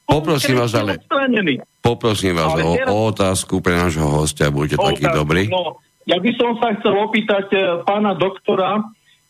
Poprosím 0.09 0.57
vás 0.57 0.73
ale, 0.73 0.97
poprosím 1.85 2.33
vás 2.33 2.57
o, 2.57 2.73
teraz... 2.73 2.89
o 2.89 2.97
otázku 3.13 3.61
pre 3.61 3.77
nášho 3.77 4.09
hostia, 4.09 4.49
buďte 4.49 4.81
taký 4.81 5.05
dobrý. 5.13 5.53
No, 5.53 5.77
ja 6.09 6.17
by 6.17 6.31
som 6.33 6.57
sa 6.57 6.73
chcel 6.81 6.97
opýtať 6.97 7.47
uh, 7.53 7.61
pána 7.85 8.17
doktora, 8.17 8.81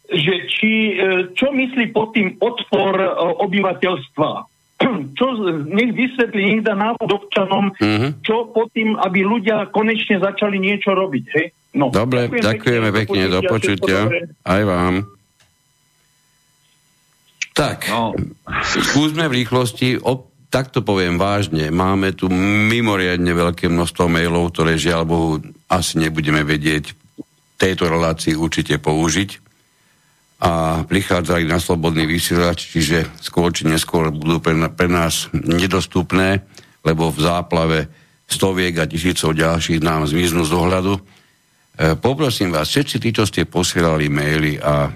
že 0.08 0.48
či, 0.48 0.96
uh, 0.96 1.36
čo 1.36 1.52
myslí 1.52 1.92
pod 1.92 2.16
tým 2.16 2.40
odpor 2.40 2.96
uh, 2.96 3.44
obyvateľstva? 3.44 4.32
čo, 5.20 5.26
nech 5.68 5.92
vysvetlí, 5.94 6.42
nech 6.48 6.64
dá 6.64 6.80
návod 6.80 7.12
občanom, 7.12 7.76
mm-hmm. 7.76 8.24
čo 8.24 8.50
pod 8.56 8.72
tým, 8.72 8.96
aby 8.98 9.20
ľudia 9.22 9.68
konečne 9.70 10.24
začali 10.24 10.58
niečo 10.58 10.96
robiť. 10.96 11.26
Hej? 11.36 11.48
No, 11.72 11.88
Dobre, 11.88 12.28
ďakujem 12.28 12.44
ďakujeme 12.44 12.90
pekne, 12.92 13.24
do 13.32 13.40
počutia. 13.48 14.00
Aj 14.44 14.62
vám. 14.68 15.08
Tak, 17.56 17.88
no. 17.88 18.16
skúsme 18.64 19.28
v 19.28 19.44
rýchlosti, 19.44 20.00
o, 20.00 20.32
takto 20.52 20.84
poviem 20.84 21.16
vážne, 21.16 21.72
máme 21.72 22.16
tu 22.16 22.28
mimoriadne 22.32 23.32
veľké 23.32 23.72
množstvo 23.72 24.08
mailov, 24.08 24.52
ktoré 24.56 24.76
žiaľ 24.76 25.04
Bohu 25.08 25.32
asi 25.68 26.00
nebudeme 26.00 26.44
vedieť 26.44 26.92
v 26.92 26.96
tejto 27.56 27.88
relácii 27.88 28.36
určite 28.36 28.80
použiť 28.80 29.52
a 30.42 30.82
prichádzali 30.84 31.46
na 31.46 31.62
slobodný 31.62 32.10
vysielač, 32.10 32.74
čiže 32.74 33.06
skôr 33.22 33.54
či 33.54 33.70
neskôr 33.70 34.10
budú 34.10 34.42
pre, 34.42 34.58
pre 34.74 34.90
nás 34.90 35.30
nedostupné, 35.32 36.42
lebo 36.82 37.14
v 37.14 37.20
záplave 37.22 37.80
stoviek 38.26 38.74
a 38.82 38.90
tisícov 38.90 39.38
ďalších 39.38 39.86
nám 39.86 40.10
zmiznú 40.10 40.42
z 40.42 40.52
ohľadu. 40.56 40.94
E, 41.82 41.98
poprosím 41.98 42.54
vás, 42.54 42.70
všetci 42.70 43.02
tí, 43.02 43.10
čo 43.10 43.26
ste 43.26 43.50
posielali 43.50 44.06
maily 44.06 44.62
a 44.62 44.94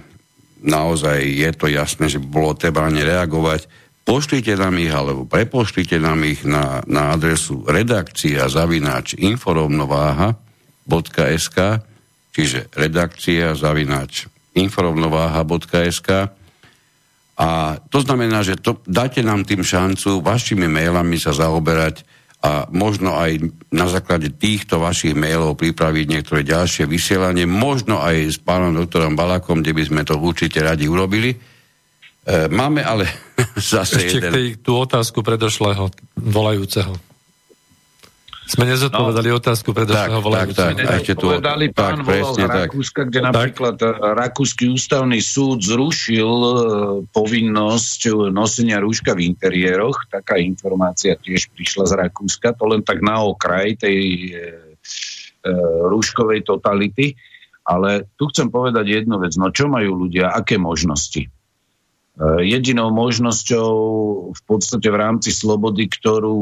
naozaj 0.61 1.17
je 1.25 1.49
to 1.57 1.65
jasné, 1.65 2.13
že 2.13 2.21
bolo 2.21 2.53
treba 2.53 2.85
nereagovať, 2.93 3.65
pošlite 4.05 4.53
nám 4.53 4.77
ich 4.77 4.93
alebo 4.93 5.25
prepošlite 5.25 5.97
nám 5.97 6.21
ich 6.29 6.45
na, 6.45 6.85
na 6.85 7.17
adresu 7.17 7.65
redakcia 7.65 8.45
zavináč 8.45 9.17
inforovnováha.sk 9.17 11.57
čiže 12.29 12.69
redakcia 12.77 13.57
zavináč 13.57 14.29
inforovnováha.sk 14.53 16.09
a 17.35 17.75
to 17.89 17.99
znamená, 17.99 18.45
že 18.45 18.61
to, 18.61 18.77
dáte 18.85 19.25
nám 19.25 19.41
tým 19.41 19.65
šancu 19.65 20.21
vašimi 20.21 20.69
mailami 20.69 21.17
sa 21.17 21.33
zaoberať 21.33 22.05
a 22.45 22.69
možno 22.69 23.17
aj 23.17 23.41
na 23.73 23.89
základe 23.89 24.29
týchto 24.37 24.77
vašich 24.77 25.17
mailov 25.17 25.57
pripraviť 25.57 26.05
niektoré 26.05 26.45
ďalšie 26.45 26.85
vysielanie, 26.85 27.49
možno 27.49 27.97
aj 27.97 28.37
s 28.37 28.37
pánom 28.37 28.77
doktorom 28.77 29.17
Balakom, 29.17 29.65
kde 29.65 29.73
by 29.73 29.83
sme 29.89 30.01
to 30.05 30.13
určite 30.21 30.61
radi 30.61 30.85
urobili. 30.85 31.33
E, 31.33 31.37
máme 32.53 32.85
ale 32.85 33.09
zase 33.57 34.05
Ešte 34.05 34.21
jeden... 34.21 34.29
k 34.29 34.35
tej, 34.37 34.47
tú 34.61 34.77
otázku 34.77 35.25
predošlého 35.25 35.89
volajúceho. 36.21 36.93
Sme 38.45 38.69
nezodpovedali 38.69 39.33
no. 39.33 39.41
otázku 39.41 39.73
predošlého 39.73 40.21
volania. 40.21 40.53
Tak, 40.53 40.77
tak, 40.77 41.01
ešte 41.01 41.13
tu. 41.17 41.33
Povedali, 41.33 41.73
pán 41.73 42.01
tak, 42.01 42.05
volal 42.05 42.33
z 42.37 42.45
Rakúska, 42.45 43.01
kde 43.09 43.19
tak. 43.19 43.27
napríklad 43.33 43.75
eh, 43.81 43.89
Rakúsky 44.13 44.69
ústavný 44.69 45.17
súd 45.17 45.65
zrušil 45.65 46.29
eh, 46.29 46.53
povinnosť 47.09 48.29
nosenia 48.29 48.77
rúška 48.77 49.17
v 49.17 49.33
interiéroch. 49.33 50.05
Taká 50.13 50.37
informácia 50.37 51.17
tiež 51.17 51.49
prišla 51.57 51.89
z 51.89 51.93
Rakúska. 52.05 52.53
To 52.61 52.69
len 52.69 52.85
tak 52.85 53.01
na 53.01 53.17
okraj 53.25 53.81
tej 53.81 53.99
e, 54.29 54.43
rúškovej 55.89 56.45
totality. 56.45 57.17
Ale 57.65 58.05
tu 58.13 58.29
chcem 58.29 58.45
povedať 58.53 58.85
jednu 59.01 59.17
vec. 59.17 59.33
No 59.41 59.49
čo 59.49 59.65
majú 59.65 60.05
ľudia? 60.05 60.29
Aké 60.29 60.61
možnosti? 60.61 61.25
Eh, 62.15 62.47
jedinou 62.47 62.95
možnosťou 62.95 63.71
v 64.31 64.41
podstate 64.47 64.87
v 64.87 64.95
rámci 64.95 65.35
slobody, 65.35 65.91
ktorú 65.91 66.39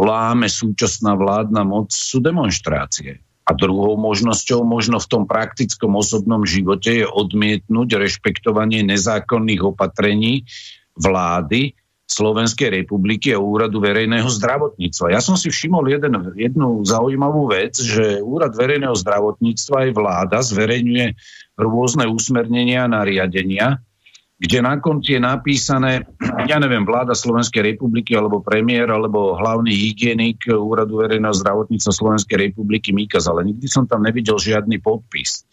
láme 0.00 0.48
súčasná 0.48 1.12
vládna 1.12 1.60
moc, 1.60 1.92
sú 1.92 2.24
demonstrácie. 2.24 3.20
A 3.44 3.52
druhou 3.52 4.00
možnosťou 4.00 4.64
možno 4.64 4.96
v 4.96 5.10
tom 5.12 5.28
praktickom 5.28 5.92
osobnom 6.00 6.48
živote 6.48 7.04
je 7.04 7.04
odmietnúť 7.04 8.00
rešpektovanie 8.00 8.80
nezákonných 8.88 9.76
opatrení 9.76 10.48
vlády 10.96 11.76
Slovenskej 12.08 12.72
republiky 12.72 13.36
a 13.36 13.44
Úradu 13.44 13.84
verejného 13.84 14.24
zdravotníctva. 14.24 15.12
Ja 15.12 15.20
som 15.20 15.36
si 15.36 15.52
všimol 15.52 15.84
jeden, 15.92 16.16
jednu 16.32 16.80
zaujímavú 16.80 17.52
vec, 17.52 17.76
že 17.76 18.24
Úrad 18.24 18.56
verejného 18.56 18.96
zdravotníctva 18.96 19.84
aj 19.84 19.90
vláda 19.92 20.40
zverejňuje 20.40 21.12
rôzne 21.60 22.08
usmernenia 22.08 22.88
a 22.88 22.92
nariadenia, 22.92 23.84
kde 24.34 24.58
na 24.66 24.76
konci 24.82 25.14
je 25.14 25.20
napísané, 25.22 26.02
ja 26.50 26.58
neviem, 26.58 26.82
vláda 26.82 27.14
Slovenskej 27.14 27.74
republiky, 27.74 28.18
alebo 28.18 28.42
premiér, 28.42 28.90
alebo 28.90 29.38
hlavný 29.38 29.70
hygienik 29.70 30.50
Úradu 30.50 31.06
verejného 31.06 31.32
zdravotníctva 31.32 31.92
Slovenskej 31.94 32.50
republiky 32.50 32.90
Mikas, 32.90 33.30
ale 33.30 33.46
nikdy 33.46 33.70
som 33.70 33.86
tam 33.86 34.02
nevidel 34.02 34.34
žiadny 34.34 34.82
podpis. 34.82 35.46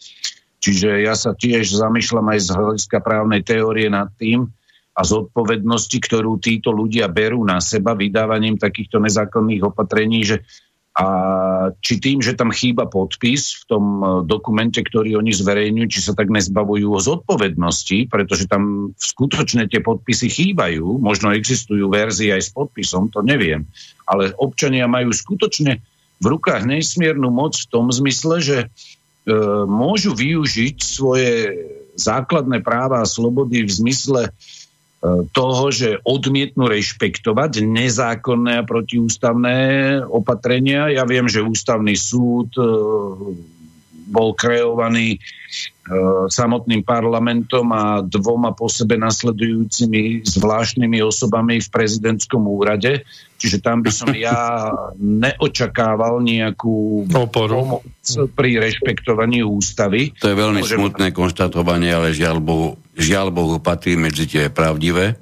Čiže 0.62 1.02
ja 1.02 1.14
sa 1.14 1.34
tiež 1.34 1.74
zamýšľam 1.74 2.26
aj 2.34 2.38
z 2.42 2.48
hľadiska 2.54 2.98
právnej 3.02 3.42
teórie 3.42 3.90
nad 3.90 4.10
tým 4.18 4.50
a 4.92 5.00
zodpovednosti, 5.02 5.98
ktorú 5.98 6.36
títo 6.38 6.70
ľudia 6.70 7.08
berú 7.08 7.42
na 7.42 7.58
seba 7.58 7.96
vydávaním 7.96 8.60
takýchto 8.60 9.00
nezákonných 9.00 9.72
opatrení, 9.72 10.22
že 10.22 10.44
a 10.92 11.06
či 11.80 11.96
tým, 11.96 12.20
že 12.20 12.36
tam 12.36 12.52
chýba 12.52 12.84
podpis 12.84 13.64
v 13.64 13.64
tom 13.64 13.84
e, 14.00 14.04
dokumente, 14.28 14.76
ktorý 14.84 15.16
oni 15.24 15.32
zverejňujú, 15.32 15.88
či 15.88 16.00
sa 16.04 16.12
tak 16.12 16.28
nezbavujú 16.28 16.84
o 16.92 17.00
zodpovednosti, 17.00 18.12
pretože 18.12 18.44
tam 18.44 18.92
skutočne 19.00 19.72
tie 19.72 19.80
podpisy 19.80 20.28
chýbajú, 20.28 21.00
možno 21.00 21.32
existujú 21.32 21.88
verzie 21.88 22.36
aj 22.36 22.42
s 22.44 22.50
podpisom, 22.52 23.08
to 23.08 23.24
neviem. 23.24 23.64
Ale 24.04 24.36
občania 24.36 24.84
majú 24.84 25.16
skutočne 25.16 25.80
v 26.20 26.26
rukách 26.28 26.68
nesmiernu 26.68 27.32
moc 27.32 27.56
v 27.56 27.70
tom 27.72 27.88
zmysle, 27.88 28.44
že 28.44 28.58
e, 28.60 28.66
môžu 29.64 30.12
využiť 30.12 30.76
svoje 30.76 31.32
základné 31.96 32.60
práva 32.60 33.00
a 33.00 33.08
slobody 33.08 33.64
v 33.64 33.72
zmysle 33.72 34.28
toho, 35.34 35.64
že 35.74 35.98
odmietnú 36.06 36.70
rešpektovať 36.70 37.66
nezákonné 37.66 38.62
a 38.62 38.66
protiústavné 38.66 39.58
opatrenia. 40.06 40.94
Ja 40.94 41.02
viem, 41.02 41.26
že 41.26 41.42
ústavný 41.42 41.98
súd 41.98 42.54
e, 42.54 42.62
bol 44.06 44.30
kreovaný 44.38 45.18
samotným 46.30 46.86
parlamentom 46.86 47.66
a 47.74 48.06
dvoma 48.06 48.54
po 48.54 48.70
sebe 48.70 48.94
nasledujúcimi 48.94 50.22
zvláštnymi 50.22 51.02
osobami 51.02 51.58
v 51.58 51.68
prezidentskom 51.68 52.46
úrade. 52.46 53.02
Čiže 53.42 53.58
tam 53.58 53.82
by 53.82 53.90
som 53.90 54.14
ja 54.14 54.70
neočakával 54.94 56.22
nejakú 56.22 57.10
Oporu. 57.10 57.82
pomoc 57.82 57.84
pri 58.38 58.62
rešpektovaní 58.62 59.42
ústavy. 59.42 60.14
To 60.22 60.30
je 60.30 60.36
veľmi 60.38 60.62
Môžem- 60.62 60.78
smutné 60.78 61.10
konštatovanie, 61.10 61.90
ale 61.90 62.14
žiaľ 62.14 62.38
Bohu, 62.38 62.78
žiaľ 62.94 63.34
Bohu 63.34 63.58
patrí 63.58 63.98
medzi 63.98 64.30
tie 64.30 64.46
pravdivé. 64.54 65.18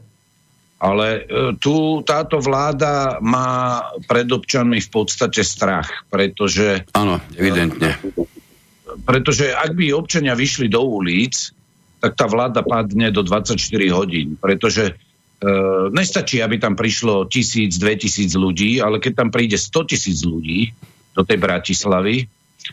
Ale 0.81 1.07
e, 1.13 1.57
tu 1.61 2.01
táto 2.05 2.41
vláda 2.41 3.21
má 3.21 3.81
pred 4.09 4.25
občanmi 4.29 4.81
v 4.81 4.89
podstate 4.93 5.45
strach, 5.45 6.09
pretože 6.09 6.89
Áno, 6.97 7.21
evidentne. 7.37 7.97
Pretože 9.05 9.53
ak 9.53 9.77
by 9.77 9.95
občania 9.95 10.35
vyšli 10.35 10.71
do 10.71 10.83
ulic, 10.83 11.53
tak 12.01 12.17
tá 12.17 12.25
vláda 12.25 12.65
padne 12.65 13.13
do 13.13 13.21
24 13.21 13.61
hodín, 13.93 14.41
pretože 14.41 14.85
e, 14.89 14.93
nestačí, 15.93 16.41
aby 16.41 16.57
tam 16.57 16.75
prišlo 16.75 17.29
tisíc, 17.29 17.77
dve 17.77 18.01
tisíc 18.01 18.33
ľudí, 18.33 18.81
ale 18.81 18.99
keď 18.99 19.13
tam 19.25 19.29
príde 19.29 19.61
100 19.61 19.91
tisíc 19.93 20.25
ľudí 20.25 20.73
do 21.13 21.23
tej 21.23 21.37
Bratislavy, 21.37 22.25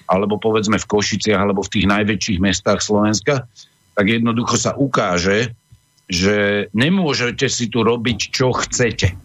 alebo 0.08 0.40
povedzme 0.40 0.80
v 0.80 0.90
Košiciach, 0.90 1.42
alebo 1.44 1.64
v 1.64 1.72
tých 1.74 1.86
najväčších 1.88 2.40
mestách 2.40 2.80
Slovenska, 2.80 3.48
tak 3.98 4.06
jednoducho 4.06 4.56
sa 4.56 4.78
ukáže, 4.78 5.58
že 6.08 6.70
nemôžete 6.72 7.52
si 7.52 7.68
tu 7.68 7.84
robiť, 7.84 8.20
čo 8.32 8.56
chcete. 8.56 9.18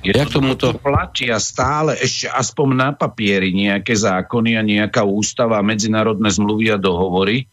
Jak 0.00 0.32
tomuto- 0.32 0.72
tu 0.72 0.80
platia 0.80 1.36
stále 1.36 2.00
ešte 2.00 2.32
aspoň 2.32 2.68
na 2.72 2.90
papieri 2.96 3.52
nejaké 3.52 3.92
zákony 3.92 4.56
a 4.56 4.62
nejaká 4.64 5.04
ústava, 5.04 5.60
medzinárodné 5.60 6.32
zmluvy 6.32 6.72
a 6.72 6.78
dohovory. 6.80 7.44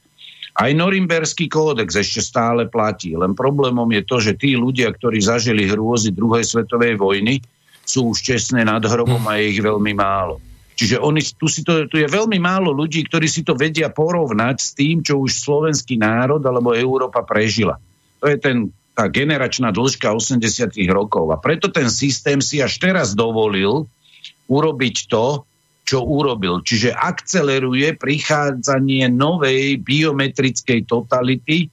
Aj 0.55 0.71
Norimberský 0.71 1.47
kódex 1.51 1.95
ešte 1.95 2.19
stále 2.23 2.67
platí. 2.67 3.15
Len 3.15 3.35
problémom 3.35 3.87
je 3.95 4.03
to, 4.03 4.17
že 4.19 4.35
tí 4.35 4.59
ľudia, 4.59 4.91
ktorí 4.91 5.19
zažili 5.23 5.67
hrôzy 5.67 6.11
druhej 6.11 6.43
svetovej 6.43 6.99
vojny, 6.99 7.39
sú 7.83 8.11
už 8.11 8.21
čestné 8.21 8.67
nad 8.67 8.83
hrobom 8.83 9.23
a 9.25 9.39
je 9.39 9.55
ich 9.55 9.61
veľmi 9.63 9.93
málo. 9.95 10.37
Čiže 10.79 10.95
oni, 11.03 11.19
tu, 11.35 11.51
si 11.51 11.59
to, 11.65 11.91
tu 11.91 11.99
je 11.99 12.07
veľmi 12.07 12.39
málo 12.39 12.71
ľudí, 12.71 13.03
ktorí 13.03 13.27
si 13.27 13.43
to 13.43 13.51
vedia 13.51 13.91
porovnať 13.91 14.57
s 14.63 14.69
tým, 14.71 15.03
čo 15.03 15.19
už 15.19 15.35
slovenský 15.35 15.99
národ 15.99 16.39
alebo 16.39 16.71
Európa 16.71 17.19
prežila. 17.27 17.75
To 18.23 18.31
je 18.31 18.39
ten, 18.39 18.71
tá 18.99 19.07
generačná 19.07 19.71
dĺžka 19.71 20.11
80 20.11 20.75
rokov. 20.91 21.31
A 21.31 21.39
preto 21.39 21.71
ten 21.71 21.87
systém 21.87 22.43
si 22.43 22.59
až 22.59 22.83
teraz 22.83 23.15
dovolil 23.15 23.87
urobiť 24.51 25.07
to, 25.07 25.47
čo 25.87 26.03
urobil. 26.03 26.59
Čiže 26.59 26.91
akceleruje 26.91 27.95
prichádzanie 27.95 29.07
novej 29.07 29.79
biometrickej 29.79 30.83
totality 30.83 31.65
e, 31.65 31.67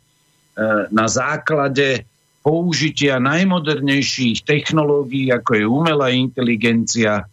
na 0.94 1.10
základe 1.10 2.06
použitia 2.46 3.18
najmodernejších 3.18 4.46
technológií, 4.46 5.34
ako 5.34 5.50
je 5.58 5.64
umelá 5.66 6.14
inteligencia, 6.14 7.26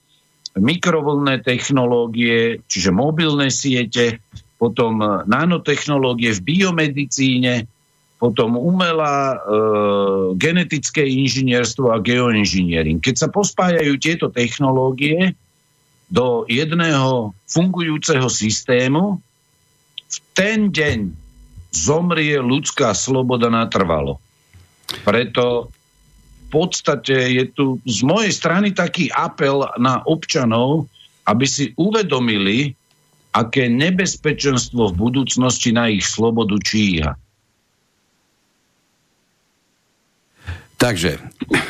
mikrovlnné 0.58 1.46
technológie, 1.46 2.66
čiže 2.66 2.90
mobilné 2.90 3.54
siete, 3.54 4.26
potom 4.58 4.98
e, 5.06 5.08
nanotechnológie 5.30 6.34
v 6.34 6.42
biomedicíne, 6.42 7.70
potom 8.24 8.56
umelá 8.56 9.36
e, 9.36 9.38
genetické 10.40 11.04
inžinierstvo 11.04 11.92
a 11.92 12.00
geoinžiniering. 12.00 13.04
Keď 13.04 13.16
sa 13.20 13.28
pospájajú 13.28 14.00
tieto 14.00 14.32
technológie 14.32 15.36
do 16.08 16.48
jedného 16.48 17.36
fungujúceho 17.52 18.32
systému, 18.32 19.20
v 20.08 20.18
ten 20.32 20.72
deň 20.72 21.12
zomrie 21.76 22.40
ľudská 22.40 22.96
sloboda 22.96 23.52
natrvalo. 23.52 24.24
Preto 25.04 25.68
v 25.68 26.48
podstate 26.48 27.28
je 27.28 27.44
tu 27.52 27.84
z 27.84 28.08
mojej 28.08 28.32
strany 28.32 28.72
taký 28.72 29.12
apel 29.12 29.68
na 29.84 30.00
občanov, 30.08 30.88
aby 31.28 31.44
si 31.44 31.76
uvedomili, 31.76 32.72
aké 33.36 33.68
nebezpečenstvo 33.68 34.96
v 34.96 35.00
budúcnosti 35.12 35.76
na 35.76 35.92
ich 35.92 36.08
slobodu 36.08 36.56
číha. 36.64 37.20
Takže, 40.84 41.16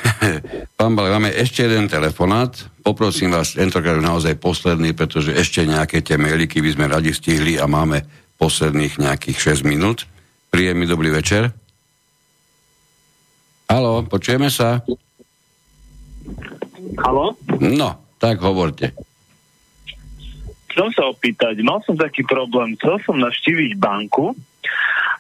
pán 0.82 0.98
Balek, 0.98 1.14
máme 1.14 1.30
ešte 1.30 1.70
jeden 1.70 1.86
telefonát. 1.86 2.50
Poprosím 2.82 3.30
vás, 3.30 3.54
tentokrát 3.54 4.02
naozaj 4.02 4.42
posledný, 4.42 4.98
pretože 4.98 5.38
ešte 5.38 5.70
nejaké 5.70 6.02
tie 6.02 6.18
mailiky 6.18 6.58
by 6.66 6.70
sme 6.74 6.86
radi 6.90 7.14
stihli 7.14 7.62
a 7.62 7.70
máme 7.70 8.02
posledných 8.42 8.98
nejakých 8.98 9.62
6 9.62 9.70
minút. 9.70 10.10
Príjemný 10.50 10.90
dobrý 10.90 11.14
večer. 11.14 11.54
Haló, 13.70 14.02
počujeme 14.10 14.50
sa? 14.50 14.82
Halo? 16.98 17.38
No, 17.62 18.18
tak 18.18 18.42
hovorte. 18.42 18.98
Chcem 20.74 20.90
sa 20.90 21.14
opýtať, 21.14 21.62
mal 21.62 21.86
som 21.86 21.94
taký 21.94 22.26
problém, 22.26 22.74
chcel 22.82 22.98
som 23.06 23.22
navštíviť 23.22 23.78
banku 23.78 24.34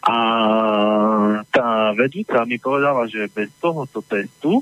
a 0.03 0.17
tá 1.47 1.95
vedúca 1.95 2.43
mi 2.43 2.59
povedala, 2.59 3.07
že 3.07 3.31
bez 3.31 3.47
tohoto 3.63 4.03
testu 4.03 4.59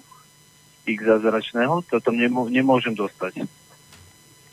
ich 0.85 1.01
zázračného 1.01 1.81
to 1.89 1.97
tam 1.97 2.13
nemô- 2.13 2.49
nemôžem 2.49 2.93
dostať. 2.93 3.49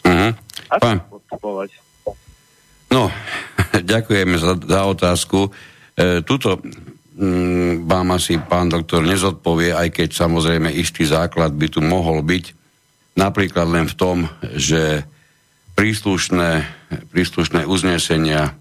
Uh-huh. 0.08 0.32
Ako 0.72 0.80
Pán, 0.80 0.98
no, 2.88 3.12
ďakujeme 3.92 4.36
za, 4.40 4.56
za 4.56 4.80
otázku. 4.88 5.52
E, 5.92 6.24
tuto 6.24 6.56
mm, 7.20 7.84
vám 7.84 8.16
asi 8.16 8.40
pán 8.40 8.72
doktor 8.72 9.04
nezodpovie, 9.04 9.76
aj 9.76 9.92
keď 9.92 10.08
samozrejme 10.16 10.72
istý 10.72 11.04
základ 11.04 11.52
by 11.52 11.68
tu 11.68 11.84
mohol 11.84 12.24
byť. 12.24 12.44
Napríklad 13.20 13.68
len 13.68 13.86
v 13.92 13.98
tom, 13.98 14.16
že 14.56 15.04
príslušné, 15.76 16.64
príslušné 17.12 17.68
uznesenia 17.68 18.56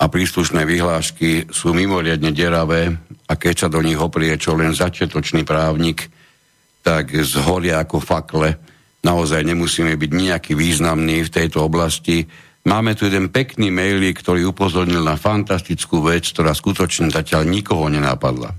a 0.00 0.04
príslušné 0.08 0.64
vyhlášky 0.64 1.52
sú 1.52 1.76
mimoriadne 1.76 2.32
deravé 2.32 2.88
a 3.28 3.32
keď 3.36 3.54
sa 3.54 3.68
do 3.68 3.84
nich 3.84 4.00
oprie 4.00 4.32
čo 4.40 4.56
len 4.56 4.72
začiatočný 4.72 5.44
právnik, 5.44 6.08
tak 6.80 7.12
zhoria 7.20 7.84
ako 7.84 8.00
fakle. 8.00 8.56
Naozaj 9.04 9.44
nemusíme 9.44 9.92
byť 10.00 10.10
nejaký 10.10 10.52
významný 10.56 11.28
v 11.28 11.32
tejto 11.32 11.68
oblasti. 11.68 12.24
Máme 12.64 12.96
tu 12.96 13.08
jeden 13.08 13.28
pekný 13.28 13.68
mailík, 13.68 14.24
ktorý 14.24 14.52
upozornil 14.52 15.04
na 15.04 15.20
fantastickú 15.20 16.00
vec, 16.04 16.24
ktorá 16.32 16.56
skutočne 16.56 17.12
zatiaľ 17.12 17.44
nikoho 17.48 17.88
nenapadla. 17.92 18.56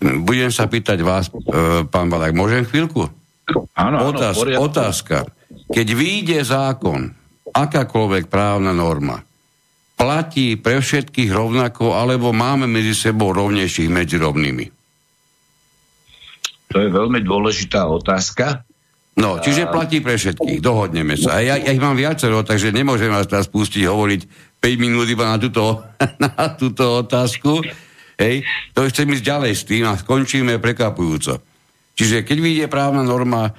Budem 0.00 0.48
sa 0.48 0.64
pýtať 0.64 1.04
vás, 1.04 1.28
e, 1.28 1.84
pán 1.84 2.08
Balák, 2.08 2.32
môžem 2.32 2.64
chvíľku? 2.64 3.04
Áno, 3.76 3.96
Otáz, 4.08 4.40
otázka. 4.40 5.28
Keď 5.68 5.86
vyjde 5.92 6.38
zákon, 6.40 7.12
akákoľvek 7.52 8.32
právna 8.32 8.72
norma, 8.72 9.20
platí 10.00 10.56
pre 10.56 10.80
všetkých 10.80 11.28
rovnako, 11.28 11.92
alebo 11.92 12.32
máme 12.32 12.64
medzi 12.64 12.96
sebou 12.96 13.36
rovnejších 13.36 13.92
medzi 13.92 14.16
rovnými? 14.16 14.64
To 16.72 16.76
je 16.80 16.88
veľmi 16.88 17.20
dôležitá 17.20 17.84
otázka. 17.84 18.64
No, 19.20 19.36
čiže 19.36 19.68
platí 19.68 20.00
pre 20.00 20.16
všetkých, 20.16 20.64
dohodneme 20.64 21.20
sa. 21.20 21.36
A 21.36 21.44
ja, 21.44 21.60
ja 21.60 21.76
ich 21.76 21.82
mám 21.82 21.98
viacero, 21.98 22.40
takže 22.40 22.72
nemôžem 22.72 23.12
vás 23.12 23.28
teraz 23.28 23.52
pustiť 23.52 23.84
hovoriť 23.84 24.20
5 24.62 24.80
minút 24.80 25.04
iba 25.12 25.28
na 25.28 25.36
túto, 25.36 25.84
na 26.24 26.56
túto 26.56 27.04
otázku. 27.04 27.60
Hej, 28.16 28.48
to 28.72 28.88
chcem 28.88 29.12
ísť 29.12 29.24
ďalej 29.24 29.52
s 29.52 29.62
tým 29.68 29.84
a 29.84 30.00
skončíme 30.00 30.56
prekapujúco. 30.56 31.44
Čiže 31.92 32.24
keď 32.24 32.36
vyjde 32.40 32.66
právna 32.72 33.04
norma, 33.04 33.52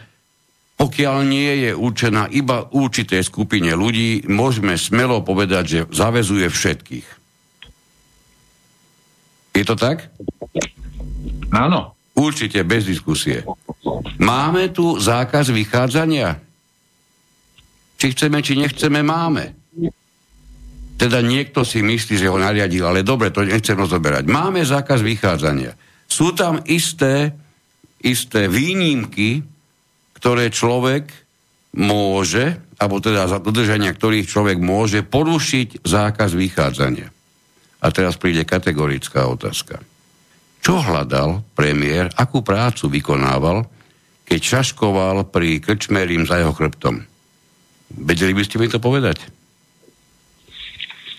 pokiaľ 0.82 1.18
nie 1.30 1.70
je 1.70 1.72
určená 1.78 2.26
iba 2.34 2.66
určitej 2.66 3.22
skupine 3.22 3.70
ľudí, 3.78 4.26
môžeme 4.26 4.74
smelo 4.82 5.22
povedať, 5.22 5.64
že 5.70 5.80
zavezuje 5.94 6.50
všetkých. 6.50 7.08
Je 9.54 9.62
to 9.62 9.78
tak? 9.78 10.10
Áno. 11.54 11.94
Určite, 12.18 12.66
bez 12.66 12.90
diskusie. 12.90 13.46
Máme 14.18 14.74
tu 14.74 14.98
zákaz 14.98 15.54
vychádzania? 15.54 16.42
Či 18.02 18.18
chceme, 18.18 18.42
či 18.42 18.58
nechceme, 18.58 19.06
máme. 19.06 19.54
Teda 20.98 21.22
niekto 21.22 21.62
si 21.62 21.86
myslí, 21.86 22.18
že 22.18 22.30
ho 22.30 22.42
nariadil, 22.42 22.82
ale 22.90 23.06
dobre, 23.06 23.30
to 23.30 23.46
nechcem 23.46 23.78
rozoberať. 23.78 24.26
Máme 24.26 24.66
zákaz 24.66 25.06
vychádzania. 25.06 25.78
Sú 26.10 26.34
tam 26.34 26.58
isté, 26.66 27.38
isté 28.02 28.50
výnimky, 28.50 29.46
ktoré 30.22 30.54
človek 30.54 31.10
môže, 31.74 32.62
alebo 32.78 33.02
teda 33.02 33.26
za 33.26 33.42
dodržania 33.42 33.90
ktorých 33.90 34.30
človek 34.30 34.62
môže 34.62 35.02
porušiť 35.02 35.82
zákaz 35.82 36.38
vychádzania. 36.38 37.10
A 37.82 37.88
teraz 37.90 38.22
príde 38.22 38.46
kategorická 38.46 39.26
otázka. 39.26 39.82
Čo 40.62 40.78
hľadal 40.78 41.42
premiér, 41.58 42.14
akú 42.14 42.46
prácu 42.46 42.86
vykonával, 42.86 43.66
keď 44.30 44.62
šaškoval 44.62 45.26
pri 45.34 45.58
krčmerím 45.58 46.30
za 46.30 46.38
jeho 46.38 46.54
chrbtom? 46.54 47.02
Vedeli 47.98 48.38
by 48.38 48.44
ste 48.46 48.62
mi 48.62 48.70
to 48.70 48.78
povedať? 48.78 49.26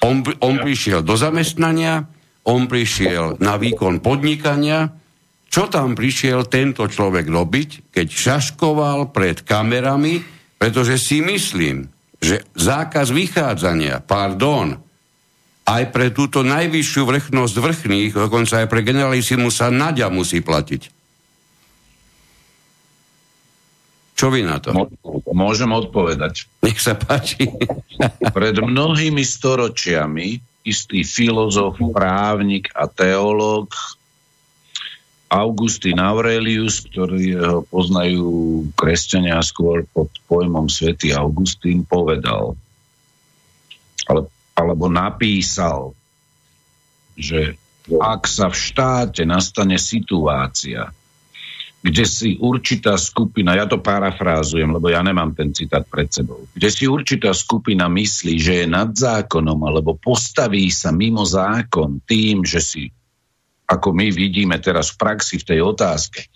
On, 0.06 0.22
on 0.38 0.62
prišiel 0.62 1.02
do 1.02 1.18
zamestnania, 1.18 2.06
on 2.46 2.70
prišiel 2.70 3.42
na 3.42 3.58
výkon 3.58 3.98
podnikania. 3.98 4.90
Čo 5.52 5.68
tam 5.68 5.92
prišiel 5.92 6.48
tento 6.48 6.88
človek 6.88 7.28
robiť, 7.28 7.92
keď 7.92 8.08
šaškoval 8.08 9.12
pred 9.12 9.44
kamerami, 9.44 10.24
pretože 10.56 10.96
si 10.96 11.20
myslím, 11.20 11.92
že 12.16 12.48
zákaz 12.56 13.12
vychádzania, 13.12 14.00
pardon, 14.00 14.80
aj 15.68 15.92
pre 15.92 16.08
túto 16.08 16.40
najvyššiu 16.40 17.02
vrchnosť 17.04 17.54
vrchných, 17.60 18.12
dokonca 18.16 18.64
aj 18.64 18.66
pre 18.72 18.80
generalisimu 18.80 19.52
sa 19.52 19.68
naďa 19.68 20.08
musí 20.08 20.40
platiť. 20.40 20.88
Čo 24.16 24.30
vy 24.32 24.46
na 24.46 24.56
to? 24.56 24.72
Môžem 25.34 25.68
odpovedať. 25.68 26.46
Nech 26.62 26.78
sa 26.78 26.94
páči. 26.94 27.42
Pred 28.38 28.62
mnohými 28.62 29.18
storočiami 29.18 30.38
istý 30.62 31.02
filozof, 31.02 31.74
právnik 31.90 32.70
a 32.78 32.86
teológ 32.86 33.74
Augustín 35.32 35.96
Aurelius, 35.96 36.84
ktorý 36.84 37.40
ho 37.40 37.58
poznajú 37.64 38.28
kresťania 38.76 39.40
skôr 39.40 39.88
pod 39.88 40.12
pojmom 40.28 40.68
Svetý 40.68 41.16
Augustín, 41.16 41.88
povedal, 41.88 42.52
ale, 44.04 44.28
alebo 44.52 44.92
napísal, 44.92 45.96
že 47.16 47.56
ak 47.88 48.28
sa 48.28 48.52
v 48.52 48.56
štáte 48.60 49.24
nastane 49.24 49.80
situácia, 49.80 50.92
kde 51.82 52.04
si 52.06 52.38
určitá 52.38 52.94
skupina, 52.94 53.58
ja 53.58 53.66
to 53.66 53.82
parafrázujem, 53.82 54.70
lebo 54.70 54.86
ja 54.86 55.02
nemám 55.02 55.34
ten 55.34 55.50
citát 55.50 55.82
pred 55.82 56.06
sebou, 56.12 56.46
kde 56.54 56.68
si 56.70 56.84
určitá 56.86 57.34
skupina 57.34 57.90
myslí, 57.90 58.38
že 58.38 58.52
je 58.62 58.66
nad 58.70 58.94
zákonom, 58.94 59.58
alebo 59.66 59.98
postaví 59.98 60.70
sa 60.70 60.94
mimo 60.94 61.26
zákon 61.26 61.98
tým, 62.06 62.46
že 62.46 62.62
si, 62.62 62.82
ako 63.72 63.96
my 63.96 64.12
vidíme 64.12 64.60
teraz 64.60 64.92
v 64.92 65.00
praxi 65.00 65.40
v 65.40 65.48
tej 65.48 65.60
otázke, 65.64 66.28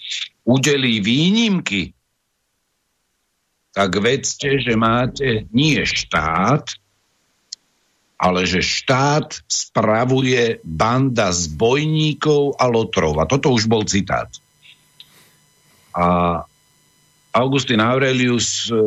udelí 0.48 1.04
výnimky, 1.04 1.92
tak 3.76 3.92
vedzte, 4.00 4.56
že 4.56 4.72
máte 4.72 5.44
nie 5.52 5.84
štát, 5.84 6.64
ale 8.16 8.48
že 8.48 8.64
štát 8.64 9.44
spravuje 9.44 10.64
banda 10.64 11.28
zbojníkov 11.28 12.56
a 12.56 12.64
lotrov. 12.72 13.20
A 13.20 13.28
toto 13.28 13.52
už 13.52 13.68
bol 13.68 13.84
citát. 13.84 14.32
A 15.92 16.40
Augustín 17.36 17.84
Aurelius 17.84 18.72
e, 18.72 18.80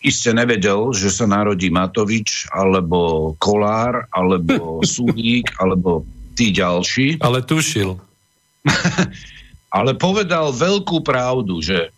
iste 0.00 0.32
nevedel, 0.32 0.96
že 0.96 1.12
sa 1.12 1.28
narodí 1.28 1.68
Matovič, 1.68 2.48
alebo 2.48 3.32
Kolár, 3.36 4.08
alebo 4.08 4.80
Sulík, 4.88 5.52
alebo 5.60 6.08
tí 6.32 6.52
ďalší. 6.52 7.20
Ale 7.20 7.44
tušil. 7.44 7.96
Ale 9.76 9.96
povedal 9.96 10.52
veľkú 10.52 11.00
pravdu, 11.00 11.64
že 11.64 11.88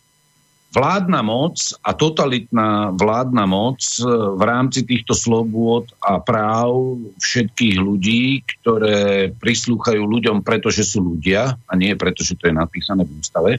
vládna 0.74 1.23
moc 1.23 1.59
a 1.86 1.94
totalitná 1.94 2.90
vládna 2.94 3.44
moc 3.47 3.78
e, 3.98 4.02
v 4.35 4.43
rámci 4.43 4.82
týchto 4.82 5.15
slobôd 5.15 5.86
a 6.02 6.19
práv 6.19 6.98
všetkých 7.23 7.78
ľudí, 7.78 8.43
ktoré 8.43 9.31
prislúchajú 9.39 10.02
ľuďom, 10.02 10.43
pretože 10.43 10.82
sú 10.82 11.15
ľudia 11.15 11.55
a 11.55 11.73
nie 11.78 11.94
preto, 11.94 12.27
že 12.27 12.35
to 12.35 12.51
je 12.51 12.55
napísané 12.55 13.06
v 13.06 13.15
ústave, 13.23 13.52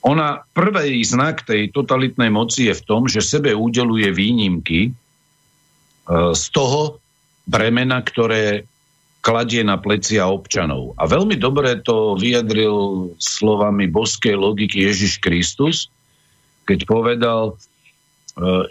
ona, 0.00 0.40
prvý 0.56 1.04
znak 1.04 1.44
tej 1.44 1.68
totalitnej 1.76 2.32
moci 2.32 2.72
je 2.72 2.74
v 2.80 2.86
tom, 2.88 3.04
že 3.04 3.20
sebe 3.20 3.52
udeluje 3.52 4.08
výnimky 4.08 4.80
e, 4.88 4.90
z 6.32 6.44
toho 6.56 6.96
bremena, 7.44 8.00
ktoré 8.00 8.64
kladie 9.20 9.60
na 9.60 9.76
plecia 9.76 10.24
občanov. 10.24 10.96
A 10.96 11.04
veľmi 11.04 11.36
dobre 11.36 11.76
to 11.84 12.16
vyjadril 12.16 13.12
slovami 13.20 13.84
boskej 13.88 14.32
logiky 14.32 14.88
Ježiš 14.88 15.20
Kristus, 15.20 15.92
keď 16.64 16.88
povedal, 16.88 17.42
e, 17.52 17.54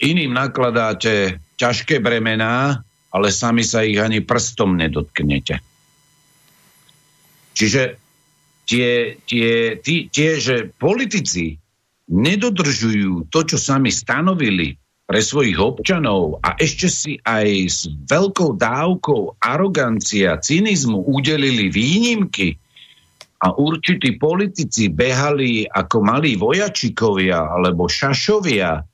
iným 0.02 0.34
nakladáte 0.34 1.38
ťažké 1.62 2.02
bremená, 2.02 2.82
ale 3.14 3.28
sami 3.30 3.62
sa 3.62 3.86
ich 3.86 3.98
ani 4.02 4.26
prstom 4.26 4.78
nedotknete. 4.78 5.62
Čiže 7.54 8.00
tie, 8.64 9.18
tie, 9.26 9.76
tie, 9.82 9.98
tie, 10.08 10.30
že 10.40 10.72
politici 10.78 11.60
nedodržujú 12.10 13.30
to, 13.30 13.40
čo 13.46 13.58
sami 13.60 13.94
stanovili 13.94 14.79
pre 15.10 15.26
svojich 15.26 15.57
občanov 15.57 16.38
a 16.45 16.53
ešte 16.61 16.86
si 16.86 17.18
aj 17.26 17.48
s 17.65 17.90
veľkou 17.90 18.53
dávkou 18.61 19.41
arogancia, 19.41 20.38
cynizmu 20.38 21.02
udelili 21.02 21.73
výnimky 21.73 22.53
a 23.41 23.49
určití 23.57 24.22
politici 24.22 24.94
behali 24.94 25.65
ako 25.65 26.06
malí 26.06 26.38
vojačikovia 26.38 27.41
alebo 27.41 27.90
šašovia 27.90 28.86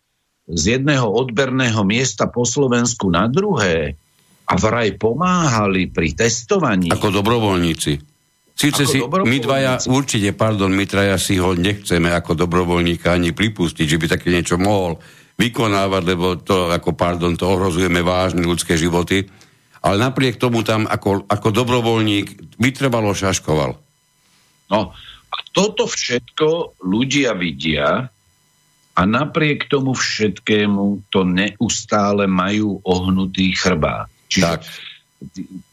z 0.47 0.79
jedného 0.79 1.03
odberného 1.03 1.83
miesta 1.83 2.31
po 2.31 2.47
Slovensku 2.47 3.11
na 3.11 3.27
druhé 3.27 3.99
a 4.47 4.53
vraj 4.55 4.95
pomáhali 4.95 5.91
pri 5.91 6.15
testovaní. 6.15 6.95
Ako 6.95 7.11
dobrovoľníci. 7.11 8.15
Sice 8.55 8.87
si 8.87 9.03
my 9.03 9.37
dvaja, 9.43 9.83
určite, 9.91 10.31
pardon, 10.31 10.71
my 10.71 10.87
traja 10.87 11.19
si 11.19 11.35
ho 11.35 11.51
nechceme 11.51 12.07
ako 12.07 12.39
dobrovoľníka 12.39 13.11
ani 13.11 13.35
pripustiť, 13.35 13.83
že 13.83 13.99
by 13.99 14.05
také 14.15 14.31
niečo 14.31 14.55
mohol 14.55 14.95
vykonávať, 15.36 16.03
lebo 16.07 16.40
to, 16.40 16.72
ako 16.72 16.95
pardon, 16.95 17.36
to 17.36 17.45
ohrozujeme 17.48 17.99
vážne 17.99 18.44
ľudské 18.44 18.80
životy. 18.80 19.28
Ale 19.86 20.02
napriek 20.02 20.41
tomu 20.41 20.66
tam 20.66 20.90
ako, 20.90 21.30
ako 21.30 21.48
dobrovoľník 21.53 22.57
vytrvalo 22.57 23.14
šaškoval. 23.14 23.78
No 24.74 24.80
a 25.30 25.38
toto 25.53 25.86
všetko 25.86 26.82
ľudia 26.82 27.38
vidia 27.38 28.10
a 28.95 29.02
napriek 29.03 29.68
tomu 29.68 29.94
všetkému 29.94 31.12
to 31.12 31.28
neustále 31.28 32.26
majú 32.26 32.80
ohnutý 32.82 33.52
chrbát. 33.53 34.07
Čiže 34.32 34.41
tak 34.41 34.62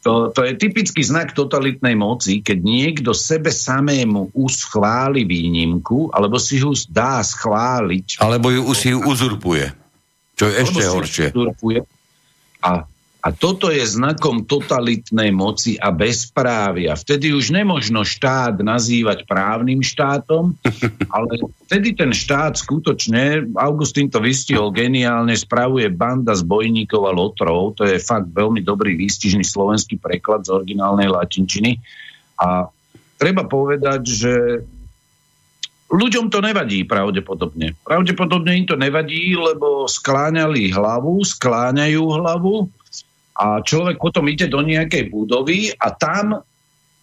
to, 0.03 0.31
to 0.31 0.39
je 0.43 0.53
typický 0.55 1.03
znak 1.03 1.35
totalitnej 1.35 1.93
moci, 1.93 2.39
keď 2.39 2.57
niekto 2.63 3.11
sebe 3.11 3.51
samému 3.51 4.31
uschváli 4.33 5.27
výnimku, 5.27 6.09
alebo 6.15 6.39
si 6.39 6.63
ju 6.63 6.71
dá 6.89 7.19
schváliť. 7.21 8.23
Alebo 8.23 8.49
ju 8.49 8.61
si 8.73 8.95
ju 8.95 9.03
uzurpuje. 9.03 9.75
Čo 10.33 10.49
je 10.49 10.53
ešte 10.57 10.81
horšie. 10.87 11.27
Uzurpuje. 11.35 11.79
A 12.63 12.87
a 13.23 13.31
toto 13.31 13.71
je 13.71 13.79
znakom 13.87 14.43
totalitnej 14.43 15.31
moci 15.31 15.79
a 15.79 15.95
bezprávia. 15.95 16.91
Vtedy 16.91 17.31
už 17.31 17.55
nemožno 17.55 18.03
štát 18.03 18.59
nazývať 18.59 19.23
právnym 19.23 19.79
štátom, 19.79 20.59
ale 21.15 21.31
vtedy 21.63 21.95
ten 21.95 22.11
štát 22.11 22.59
skutočne, 22.59 23.47
Augustín 23.55 24.11
to 24.11 24.19
vystihol 24.19 24.75
geniálne, 24.75 25.31
spravuje 25.39 25.87
banda 25.87 26.35
zbojníkov 26.35 27.01
a 27.07 27.15
lotrov. 27.15 27.79
To 27.79 27.87
je 27.87 27.95
fakt 28.03 28.27
veľmi 28.27 28.59
dobrý 28.59 28.99
výstižný 28.99 29.47
slovenský 29.47 30.03
preklad 30.03 30.43
z 30.43 30.59
originálnej 30.59 31.07
latinčiny. 31.07 31.79
A 32.43 32.67
treba 33.15 33.47
povedať, 33.47 34.03
že 34.03 34.33
ľuďom 35.87 36.27
to 36.27 36.43
nevadí 36.43 36.83
pravdepodobne. 36.83 37.71
Pravdepodobne 37.87 38.51
im 38.51 38.67
to 38.67 38.75
nevadí, 38.75 39.31
lebo 39.31 39.87
skláňali 39.87 40.75
hlavu, 40.75 41.23
skláňajú 41.23 42.03
hlavu, 42.03 42.67
a 43.33 43.65
človek 43.65 43.97
potom 43.97 44.29
ide 44.29 44.45
do 44.45 44.61
nejakej 44.61 45.09
budovy 45.09 45.73
a 45.73 45.89
tam 45.89 46.45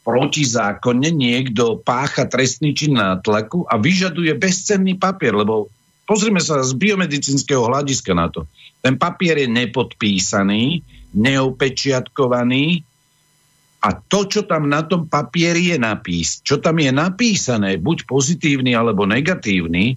protizákonne 0.07 1.13
niekto 1.13 1.83
pácha 1.83 2.25
trestný 2.25 2.73
čin 2.73 2.97
tlaku 2.97 3.67
a 3.69 3.77
vyžaduje 3.77 4.33
bezcenný 4.39 4.97
papier, 4.97 5.37
lebo 5.37 5.69
pozrime 6.09 6.41
sa 6.41 6.65
z 6.65 6.73
biomedicínskeho 6.75 7.69
hľadiska 7.69 8.17
na 8.17 8.33
to. 8.33 8.49
Ten 8.81 8.97
papier 8.97 9.37
je 9.37 9.49
nepodpísaný, 9.51 10.81
neopečiatkovaný 11.13 12.87
a 13.81 13.89
to, 13.97 14.29
čo 14.29 14.45
tam 14.45 14.69
na 14.69 14.85
tom 14.85 15.09
papieri 15.09 15.73
je 15.73 15.79
napís, 15.81 16.45
čo 16.45 16.61
tam 16.61 16.81
je 16.81 16.93
napísané, 16.93 17.81
buď 17.81 18.05
pozitívny 18.05 18.77
alebo 18.77 19.09
negatívny, 19.09 19.97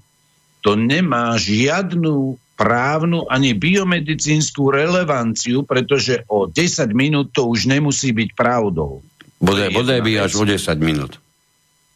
to 0.64 0.80
nemá 0.80 1.36
žiadnu 1.36 2.40
právnu 2.54 3.26
ani 3.32 3.58
biomedicínsku 3.58 4.70
relevanciu, 4.70 5.66
pretože 5.66 6.22
o 6.30 6.46
10 6.46 6.94
minút 6.94 7.34
to 7.34 7.50
už 7.50 7.66
nemusí 7.66 8.14
byť 8.14 8.30
pravdou. 8.38 9.02
Bodaj, 9.42 9.70
bodaj 9.74 10.00
by 10.06 10.12
až 10.24 10.32
o 10.40 10.44
10 10.46 10.62
minút. 10.80 11.20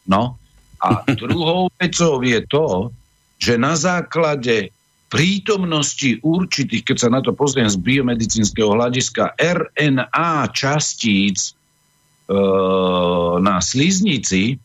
No 0.10 0.36
a 0.82 1.04
druhou 1.22 1.70
vecou 1.78 2.22
je 2.26 2.40
to, 2.50 2.92
že 3.38 3.62
na 3.62 3.78
základe 3.78 4.74
prítomnosti 5.08 6.20
určitých, 6.20 6.84
keď 6.84 6.98
sa 7.00 7.10
na 7.14 7.24
to 7.24 7.32
pozriem 7.32 7.70
z 7.72 7.80
biomedicínskeho 7.80 8.76
hľadiska, 8.76 9.40
RNA 9.40 10.52
častíc 10.52 11.56
e, 12.28 12.36
na 13.40 13.64
sliznici, 13.64 14.60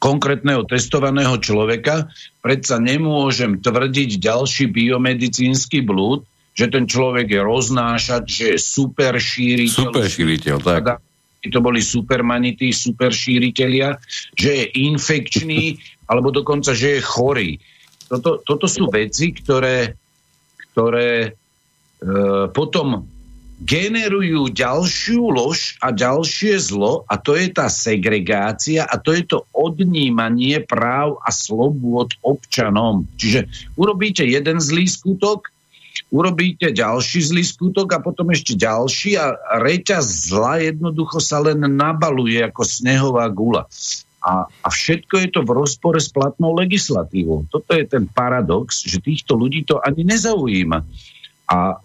konkrétneho 0.00 0.64
testovaného 0.64 1.36
človeka, 1.36 2.08
predsa 2.40 2.80
nemôžem 2.80 3.60
tvrdiť 3.60 4.16
ďalší 4.16 4.72
biomedicínsky 4.72 5.84
blúd, 5.84 6.24
že 6.56 6.72
ten 6.72 6.88
človek 6.88 7.28
je 7.28 7.40
roznášať, 7.44 8.22
že 8.26 8.44
je 8.56 8.58
super 8.58 9.20
šíriteľ. 9.20 9.92
Super 9.92 10.06
šíriteľ, 10.08 10.56
tak. 10.64 11.04
To 11.40 11.60
boli 11.60 11.80
supermanity, 11.80 12.72
super 12.72 13.12
šíriteľia, 13.12 13.96
že 14.36 14.50
je 14.50 14.64
infekčný, 14.88 15.76
alebo 16.10 16.32
dokonca, 16.32 16.72
že 16.72 16.98
je 16.98 17.00
chorý. 17.04 17.50
Toto, 18.10 18.42
toto 18.42 18.66
sú 18.66 18.90
veci, 18.90 19.30
ktoré, 19.30 19.94
ktoré 20.74 21.10
e, 21.22 21.30
potom 22.50 23.06
generujú 23.60 24.48
ďalšiu 24.48 25.20
lož 25.36 25.76
a 25.84 25.92
ďalšie 25.92 26.56
zlo 26.56 27.04
a 27.04 27.20
to 27.20 27.36
je 27.36 27.52
tá 27.52 27.68
segregácia 27.68 28.88
a 28.88 28.96
to 28.96 29.12
je 29.12 29.22
to 29.28 29.44
odnímanie 29.52 30.64
práv 30.64 31.20
a 31.20 31.28
slobôd 31.28 32.16
občanom. 32.24 33.04
Čiže 33.20 33.44
urobíte 33.76 34.24
jeden 34.24 34.64
zlý 34.64 34.88
skutok, 34.88 35.52
urobíte 36.08 36.72
ďalší 36.72 37.20
zlý 37.20 37.44
skutok 37.44 37.92
a 37.92 38.00
potom 38.00 38.32
ešte 38.32 38.56
ďalší 38.56 39.20
a 39.20 39.36
reťaz 39.60 40.32
zla 40.32 40.64
jednoducho 40.64 41.20
sa 41.20 41.44
len 41.44 41.60
nabaluje 41.60 42.40
ako 42.40 42.64
snehová 42.64 43.28
gula. 43.28 43.68
A, 44.20 44.44
a 44.48 44.68
všetko 44.68 45.14
je 45.20 45.28
to 45.32 45.40
v 45.44 45.52
rozpore 45.52 45.96
s 45.96 46.12
platnou 46.12 46.52
legislatívou. 46.56 47.48
Toto 47.48 47.72
je 47.72 47.88
ten 47.88 48.04
paradox, 48.04 48.84
že 48.84 49.00
týchto 49.00 49.36
ľudí 49.36 49.64
to 49.64 49.80
ani 49.80 50.04
nezaujíma. 50.04 50.84
A 51.50 51.80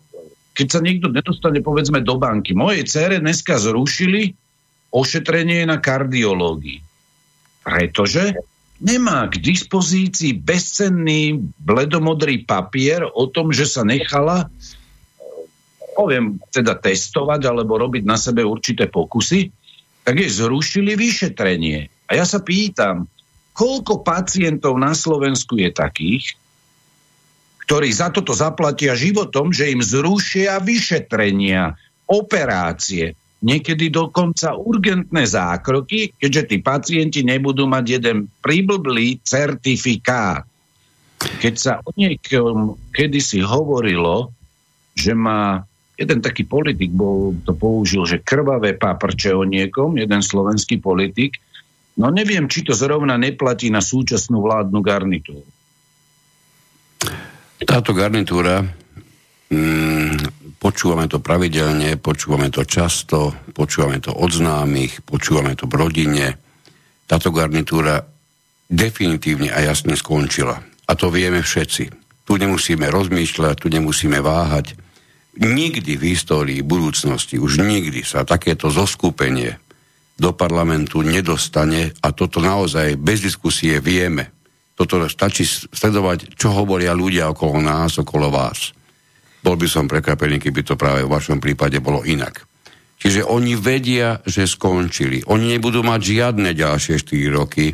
keď 0.56 0.68
sa 0.72 0.80
niekto 0.80 1.12
nedostane, 1.12 1.60
povedzme, 1.60 2.00
do 2.00 2.16
banky. 2.16 2.56
Mojej 2.56 2.88
cere 2.88 3.20
dneska 3.20 3.60
zrušili 3.60 4.32
ošetrenie 4.96 5.68
na 5.68 5.84
kardiológii. 5.84 6.80
Pretože 7.68 8.40
nemá 8.80 9.28
k 9.28 9.44
dispozícii 9.44 10.40
bezcenný 10.40 11.44
bledomodrý 11.60 12.48
papier 12.48 13.04
o 13.04 13.28
tom, 13.28 13.52
že 13.52 13.68
sa 13.68 13.84
nechala 13.84 14.48
poviem 15.96 16.36
teda 16.52 16.76
testovať 16.76 17.48
alebo 17.48 17.80
robiť 17.80 18.04
na 18.04 18.20
sebe 18.20 18.44
určité 18.44 18.92
pokusy, 18.92 19.48
tak 20.04 20.20
jej 20.20 20.28
zrušili 20.28 21.00
vyšetrenie. 21.00 21.88
A 22.12 22.20
ja 22.20 22.28
sa 22.28 22.44
pýtam, 22.44 23.08
koľko 23.56 24.04
pacientov 24.04 24.76
na 24.76 24.92
Slovensku 24.92 25.56
je 25.56 25.72
takých, 25.72 26.36
ktorí 27.66 27.90
za 27.90 28.14
toto 28.14 28.38
zaplatia 28.38 28.94
životom, 28.94 29.50
že 29.50 29.74
im 29.74 29.82
zrušia 29.82 30.62
vyšetrenia, 30.62 31.74
operácie, 32.06 33.18
niekedy 33.42 33.90
dokonca 33.90 34.54
urgentné 34.54 35.26
zákroky, 35.26 36.14
keďže 36.18 36.44
tí 36.50 36.58
pacienti 36.62 37.22
nebudú 37.26 37.66
mať 37.66 37.86
jeden 38.02 38.30
priblblý 38.42 39.26
certifikát. 39.26 40.46
Keď 41.18 41.54
sa 41.58 41.82
o 41.82 41.90
niekom 41.98 42.78
kedysi 42.94 43.42
hovorilo, 43.42 44.30
že 44.94 45.18
má 45.18 45.66
jeden 45.98 46.20
taký 46.22 46.46
politik 46.46 46.94
bol, 46.94 47.34
to 47.42 47.56
použil, 47.58 48.06
že 48.06 48.22
krvavé 48.22 48.78
paprče 48.78 49.34
o 49.34 49.48
niekom, 49.48 49.98
jeden 49.98 50.22
slovenský 50.22 50.78
politik, 50.78 51.42
no 51.98 52.12
neviem, 52.12 52.46
či 52.46 52.62
to 52.62 52.76
zrovna 52.76 53.16
neplatí 53.16 53.72
na 53.72 53.80
súčasnú 53.80 54.44
vládnu 54.44 54.80
garnitúru. 54.86 55.48
Táto 57.64 57.96
garnitúra, 57.96 58.68
mm, 59.48 60.60
počúvame 60.60 61.08
to 61.08 61.24
pravidelne, 61.24 61.96
počúvame 61.96 62.52
to 62.52 62.68
často, 62.68 63.32
počúvame 63.56 64.04
to 64.04 64.12
od 64.12 64.28
známych, 64.36 65.08
počúvame 65.08 65.56
to 65.56 65.64
v 65.64 65.80
rodine. 65.80 66.36
Táto 67.08 67.32
garnitúra 67.32 68.04
definitívne 68.68 69.56
a 69.56 69.64
jasne 69.64 69.96
skončila. 69.96 70.60
A 70.86 70.92
to 71.00 71.08
vieme 71.08 71.40
všetci. 71.40 71.84
Tu 72.28 72.34
nemusíme 72.36 72.92
rozmýšľať, 72.92 73.56
tu 73.64 73.68
nemusíme 73.72 74.20
váhať. 74.20 74.76
Nikdy 75.40 75.96
v 75.96 76.04
histórii 76.12 76.60
budúcnosti, 76.60 77.40
už 77.40 77.64
nikdy 77.64 78.04
sa 78.04 78.28
takéto 78.28 78.68
zoskupenie 78.68 79.56
do 80.20 80.32
parlamentu 80.36 81.04
nedostane 81.04 81.96
a 82.04 82.12
toto 82.12 82.44
naozaj 82.44 83.00
bez 83.00 83.24
diskusie 83.24 83.80
vieme. 83.80 84.35
Toto 84.76 85.00
stačí 85.08 85.48
sledovať, 85.48 86.36
čo 86.36 86.52
hovoria 86.52 86.92
ľudia 86.92 87.32
okolo 87.32 87.64
nás, 87.64 87.96
okolo 87.96 88.28
vás. 88.28 88.76
Bol 89.40 89.56
by 89.56 89.68
som 89.72 89.88
prekvapený, 89.88 90.44
keby 90.44 90.62
to 90.68 90.76
práve 90.76 91.08
v 91.08 91.14
vašom 91.16 91.40
prípade 91.40 91.80
bolo 91.80 92.04
inak. 92.04 92.44
Čiže 93.00 93.24
oni 93.24 93.56
vedia, 93.56 94.20
že 94.28 94.50
skončili. 94.50 95.24
Oni 95.32 95.56
nebudú 95.56 95.86
mať 95.86 96.02
žiadne 96.02 96.52
ďalšie 96.52 97.00
4 97.00 97.38
roky. 97.38 97.72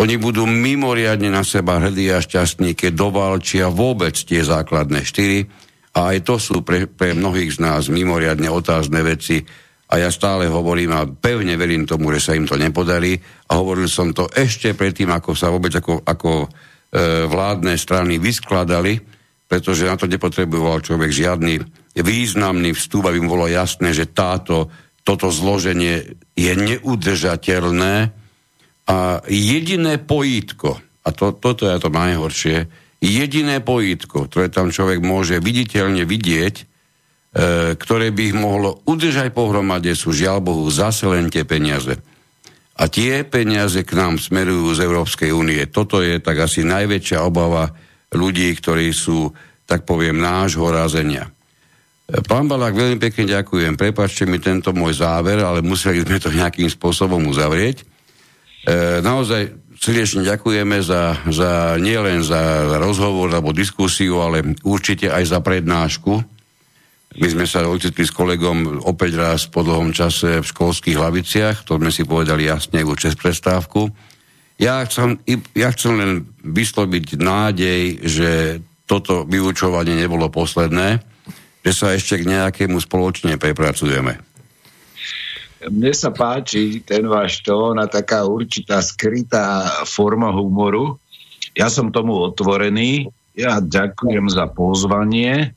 Oni 0.00 0.16
budú 0.16 0.48
mimoriadne 0.48 1.28
na 1.28 1.46
seba 1.46 1.78
hrdí 1.78 2.10
a 2.10 2.24
šťastní, 2.24 2.74
keď 2.74 2.92
dovalčia 2.96 3.68
vôbec 3.68 4.16
tie 4.16 4.42
základné 4.42 5.04
4. 5.04 5.94
A 5.94 6.16
aj 6.16 6.18
to 6.24 6.40
sú 6.40 6.64
pre, 6.64 6.88
pre 6.88 7.12
mnohých 7.12 7.54
z 7.54 7.58
nás 7.60 7.92
mimoriadne 7.92 8.48
otázne 8.48 9.04
veci, 9.04 9.44
a 9.92 10.00
ja 10.00 10.08
stále 10.08 10.48
hovorím 10.48 10.96
a 10.96 11.04
pevne 11.04 11.52
verím 11.60 11.84
tomu, 11.84 12.16
že 12.16 12.24
sa 12.24 12.32
im 12.32 12.48
to 12.48 12.56
nepodarí. 12.56 13.12
A 13.52 13.60
hovoril 13.60 13.92
som 13.92 14.16
to 14.16 14.24
ešte 14.32 14.72
predtým, 14.72 15.12
ako 15.12 15.36
sa 15.36 15.52
vôbec 15.52 15.68
ako, 15.76 16.00
ako 16.00 16.48
e, 16.48 17.28
vládne 17.28 17.76
strany 17.76 18.16
vyskladali, 18.16 18.96
pretože 19.44 19.84
na 19.84 20.00
to 20.00 20.08
nepotreboval 20.08 20.80
človek 20.80 21.12
žiadny 21.12 21.60
významný 21.92 22.72
vstup, 22.72 23.04
aby 23.04 23.20
mu 23.20 23.36
bolo 23.36 23.52
jasné, 23.52 23.92
že 23.92 24.08
táto, 24.08 24.72
toto 25.04 25.28
zloženie 25.28 26.16
je 26.32 26.52
neudržateľné. 26.56 28.16
A 28.88 28.96
jediné 29.28 30.00
pojítko, 30.00 30.80
a 31.04 31.08
to, 31.12 31.36
toto 31.36 31.68
je 31.68 31.76
to 31.76 31.92
najhoršie, 31.92 32.64
jediné 33.04 33.60
pojítko, 33.60 34.24
ktoré 34.24 34.48
tam 34.48 34.72
človek 34.72 35.04
môže 35.04 35.36
viditeľne 35.36 36.08
vidieť, 36.08 36.71
ktoré 37.80 38.12
by 38.12 38.22
ich 38.28 38.36
mohlo 38.36 38.84
udržať 38.84 39.32
pohromade, 39.32 39.88
sú 39.96 40.12
žiaľ 40.12 40.44
Bohu 40.44 40.68
zase 40.68 41.08
len 41.08 41.32
tie 41.32 41.48
peniaze. 41.48 41.96
A 42.76 42.88
tie 42.88 43.24
peniaze 43.24 43.84
k 43.84 43.92
nám 43.96 44.20
smerujú 44.20 44.72
z 44.76 44.84
Európskej 44.84 45.32
únie. 45.32 45.60
Toto 45.68 46.00
je 46.00 46.20
tak 46.20 46.40
asi 46.44 46.64
najväčšia 46.64 47.20
obava 47.24 47.72
ľudí, 48.12 48.52
ktorí 48.52 48.92
sú, 48.92 49.32
tak 49.64 49.84
poviem, 49.84 50.20
nášho 50.20 50.64
razenia. 50.68 51.28
E, 52.08 52.20
pán 52.24 52.48
Balák, 52.48 52.72
veľmi 52.72 52.98
pekne 53.00 53.28
ďakujem. 53.28 53.76
Prepačte 53.76 54.24
mi 54.24 54.40
tento 54.40 54.72
môj 54.72 55.00
záver, 55.04 55.40
ale 55.44 55.60
museli 55.60 56.04
sme 56.04 56.20
to 56.20 56.32
nejakým 56.32 56.68
spôsobom 56.68 57.28
uzavrieť. 57.28 57.84
E, 57.84 57.84
naozaj 59.04 59.52
srdečne 59.76 60.24
ďakujeme 60.24 60.80
za, 60.80 61.20
za 61.28 61.76
nielen 61.76 62.24
za 62.24 62.72
rozhovor 62.80 63.28
alebo 63.28 63.52
diskusiu, 63.52 64.20
ale 64.20 64.56
určite 64.64 65.12
aj 65.12 65.28
za 65.28 65.38
prednášku 65.44 66.31
my 67.12 67.28
sme 67.28 67.44
sa 67.44 67.68
ocitli 67.68 68.08
s 68.08 68.14
kolegom 68.14 68.80
opäť 68.88 69.20
raz 69.20 69.44
po 69.44 69.60
dlhom 69.60 69.92
čase 69.92 70.40
v 70.40 70.46
školských 70.48 70.96
hlaviciach, 70.96 71.68
to 71.68 71.76
sme 71.76 71.92
si 71.92 72.08
povedali 72.08 72.48
jasne 72.48 72.80
už 72.80 73.08
cez 73.08 73.14
prestávku. 73.18 73.92
Ja 74.56 74.80
chcem, 74.88 75.20
ja 75.52 75.68
chcem 75.74 75.92
len 75.98 76.12
vysloviť 76.40 77.20
nádej, 77.20 77.82
že 78.06 78.30
toto 78.88 79.28
vyučovanie 79.28 79.96
nebolo 79.96 80.32
posledné, 80.32 81.04
že 81.60 81.72
sa 81.72 81.92
ešte 81.92 82.22
k 82.22 82.28
nejakému 82.28 82.80
spoločne 82.80 83.36
prepracujeme. 83.36 84.16
Mne 85.62 85.92
sa 85.94 86.10
páči 86.10 86.82
ten 86.82 87.06
váš 87.06 87.44
tón 87.44 87.78
a 87.78 87.86
taká 87.86 88.26
určitá 88.26 88.82
skrytá 88.82 89.68
forma 89.86 90.32
humoru. 90.34 90.98
Ja 91.54 91.70
som 91.70 91.94
tomu 91.94 92.18
otvorený. 92.18 93.06
Ja 93.32 93.62
ďakujem 93.62 94.28
za 94.28 94.50
pozvanie 94.50 95.54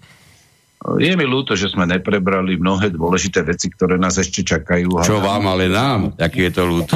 je 1.02 1.12
mi 1.18 1.26
ľúto, 1.26 1.58
že 1.58 1.74
sme 1.74 1.90
neprebrali 1.90 2.62
mnohé 2.62 2.94
dôležité 2.94 3.42
veci, 3.42 3.74
ktoré 3.74 3.98
nás 3.98 4.22
ešte 4.22 4.46
čakajú. 4.46 5.02
Čo 5.02 5.18
vám, 5.18 5.50
ale 5.50 5.66
nám, 5.66 6.14
aký 6.14 6.50
je 6.50 6.52
to 6.54 6.64
ľúto. 6.70 6.94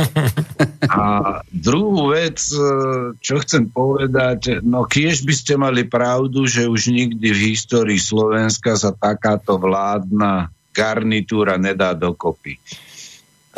A 1.00 1.04
druhú 1.50 2.14
vec, 2.14 2.38
e, 2.54 2.62
čo 3.18 3.42
chcem 3.42 3.70
povedať, 3.70 4.62
no 4.62 4.86
kiež 4.86 5.26
by 5.26 5.34
ste 5.34 5.54
mali 5.58 5.90
pravdu, 5.90 6.46
že 6.46 6.70
už 6.70 6.94
nikdy 6.94 7.34
v 7.34 7.44
histórii 7.54 7.98
Slovenska 7.98 8.78
sa 8.78 8.94
takáto 8.94 9.58
vládna 9.58 10.54
garnitúra 10.70 11.58
nedá 11.58 11.98
dokopy. 11.98 12.62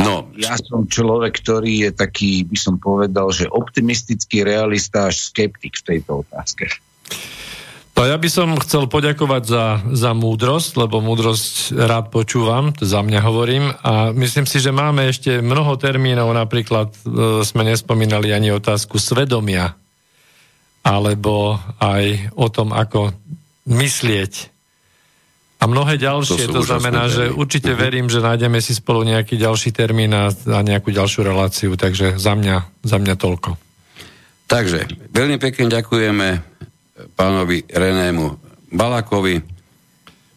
No. 0.01 0.33
Ja 0.33 0.57
som 0.57 0.89
človek, 0.89 1.43
ktorý 1.43 1.87
je 1.87 1.91
taký, 1.93 2.47
by 2.47 2.57
som 2.57 2.75
povedal, 2.81 3.29
že 3.29 3.45
optimistický 3.45 4.41
realista 4.41 5.11
až 5.11 5.29
skeptik 5.29 5.77
v 5.77 5.85
tejto 5.95 6.25
otázke. 6.25 6.71
No 7.91 8.07
ja 8.07 8.17
by 8.17 8.29
som 8.31 8.57
chcel 8.63 8.87
poďakovať 8.87 9.43
za, 9.45 9.65
za 9.91 10.11
múdrosť, 10.15 10.79
lebo 10.79 11.03
múdrosť 11.03 11.75
rád 11.75 12.09
počúvam, 12.09 12.71
to 12.71 12.87
za 12.87 13.03
mňa 13.03 13.19
hovorím 13.21 13.69
a 13.83 14.15
myslím 14.15 14.47
si, 14.47 14.57
že 14.63 14.73
máme 14.73 15.11
ešte 15.11 15.43
mnoho 15.43 15.75
termínov, 15.75 16.31
napríklad 16.33 16.95
e, 16.95 16.97
sme 17.45 17.67
nespomínali 17.67 18.31
ani 18.31 18.55
otázku 18.55 18.95
svedomia, 18.95 19.75
alebo 20.81 21.61
aj 21.77 22.33
o 22.33 22.47
tom, 22.49 22.73
ako 22.73 23.13
myslieť. 23.69 24.33
A 25.61 25.69
mnohé 25.69 26.01
ďalšie, 26.01 26.49
to, 26.49 26.57
to 26.57 26.65
znamená, 26.65 27.05
že 27.05 27.29
určite 27.29 27.77
uh-huh. 27.77 27.85
verím, 27.85 28.09
že 28.09 28.17
nájdeme 28.17 28.57
si 28.65 28.73
spolu 28.73 29.05
nejaký 29.05 29.37
ďalší 29.37 29.69
termín 29.69 30.09
a, 30.15 30.33
a 30.33 30.59
nejakú 30.65 30.89
ďalšiu 30.89 31.21
reláciu, 31.21 31.77
takže 31.77 32.17
za 32.17 32.33
mňa, 32.33 32.81
za 32.81 32.97
mňa 32.97 33.13
toľko. 33.13 33.61
Takže, 34.49 34.89
veľmi 35.13 35.37
pekne 35.37 35.69
ďakujeme 35.69 36.27
pánovi 37.15 37.65
Renému 37.65 38.37
Balakovi. 38.71 39.41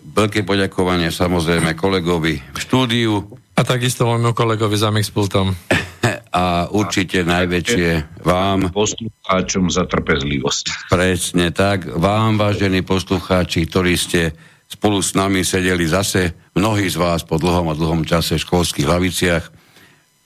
veľké 0.04 0.44
poďakovanie 0.44 1.08
samozrejme 1.08 1.74
kolegovi 1.74 2.38
v 2.38 2.58
štúdiu. 2.58 3.24
A 3.54 3.62
takisto 3.62 4.04
môjmu 4.04 4.34
kolegovi 4.34 4.74
za 4.74 4.90
Mixpultom. 4.90 5.54
A 6.34 6.66
určite 6.66 7.22
najväčšie 7.22 8.20
vám... 8.26 8.74
Poslucháčom 8.74 9.70
za 9.70 9.86
trpezlivosť. 9.86 10.90
Presne 10.90 11.54
tak. 11.54 11.86
Vám, 11.86 12.36
vážení 12.36 12.82
poslucháči, 12.82 13.70
ktorí 13.70 13.94
ste 13.94 14.34
spolu 14.66 14.98
s 14.98 15.14
nami 15.14 15.46
sedeli 15.46 15.86
zase, 15.86 16.34
mnohí 16.58 16.90
z 16.90 16.98
vás 16.98 17.22
po 17.22 17.38
dlhom 17.38 17.70
a 17.70 17.78
dlhom 17.78 18.02
čase 18.02 18.34
v 18.36 18.44
školských 18.50 18.90
laviciach. 18.90 19.44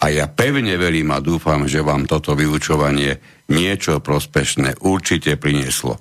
A 0.00 0.08
ja 0.08 0.30
pevne 0.32 0.80
verím 0.80 1.12
a 1.12 1.20
dúfam, 1.20 1.68
že 1.68 1.84
vám 1.84 2.08
toto 2.08 2.32
vyučovanie 2.32 3.20
niečo 3.52 4.00
prospešné 4.00 4.80
určite 4.80 5.36
prinieslo. 5.36 6.00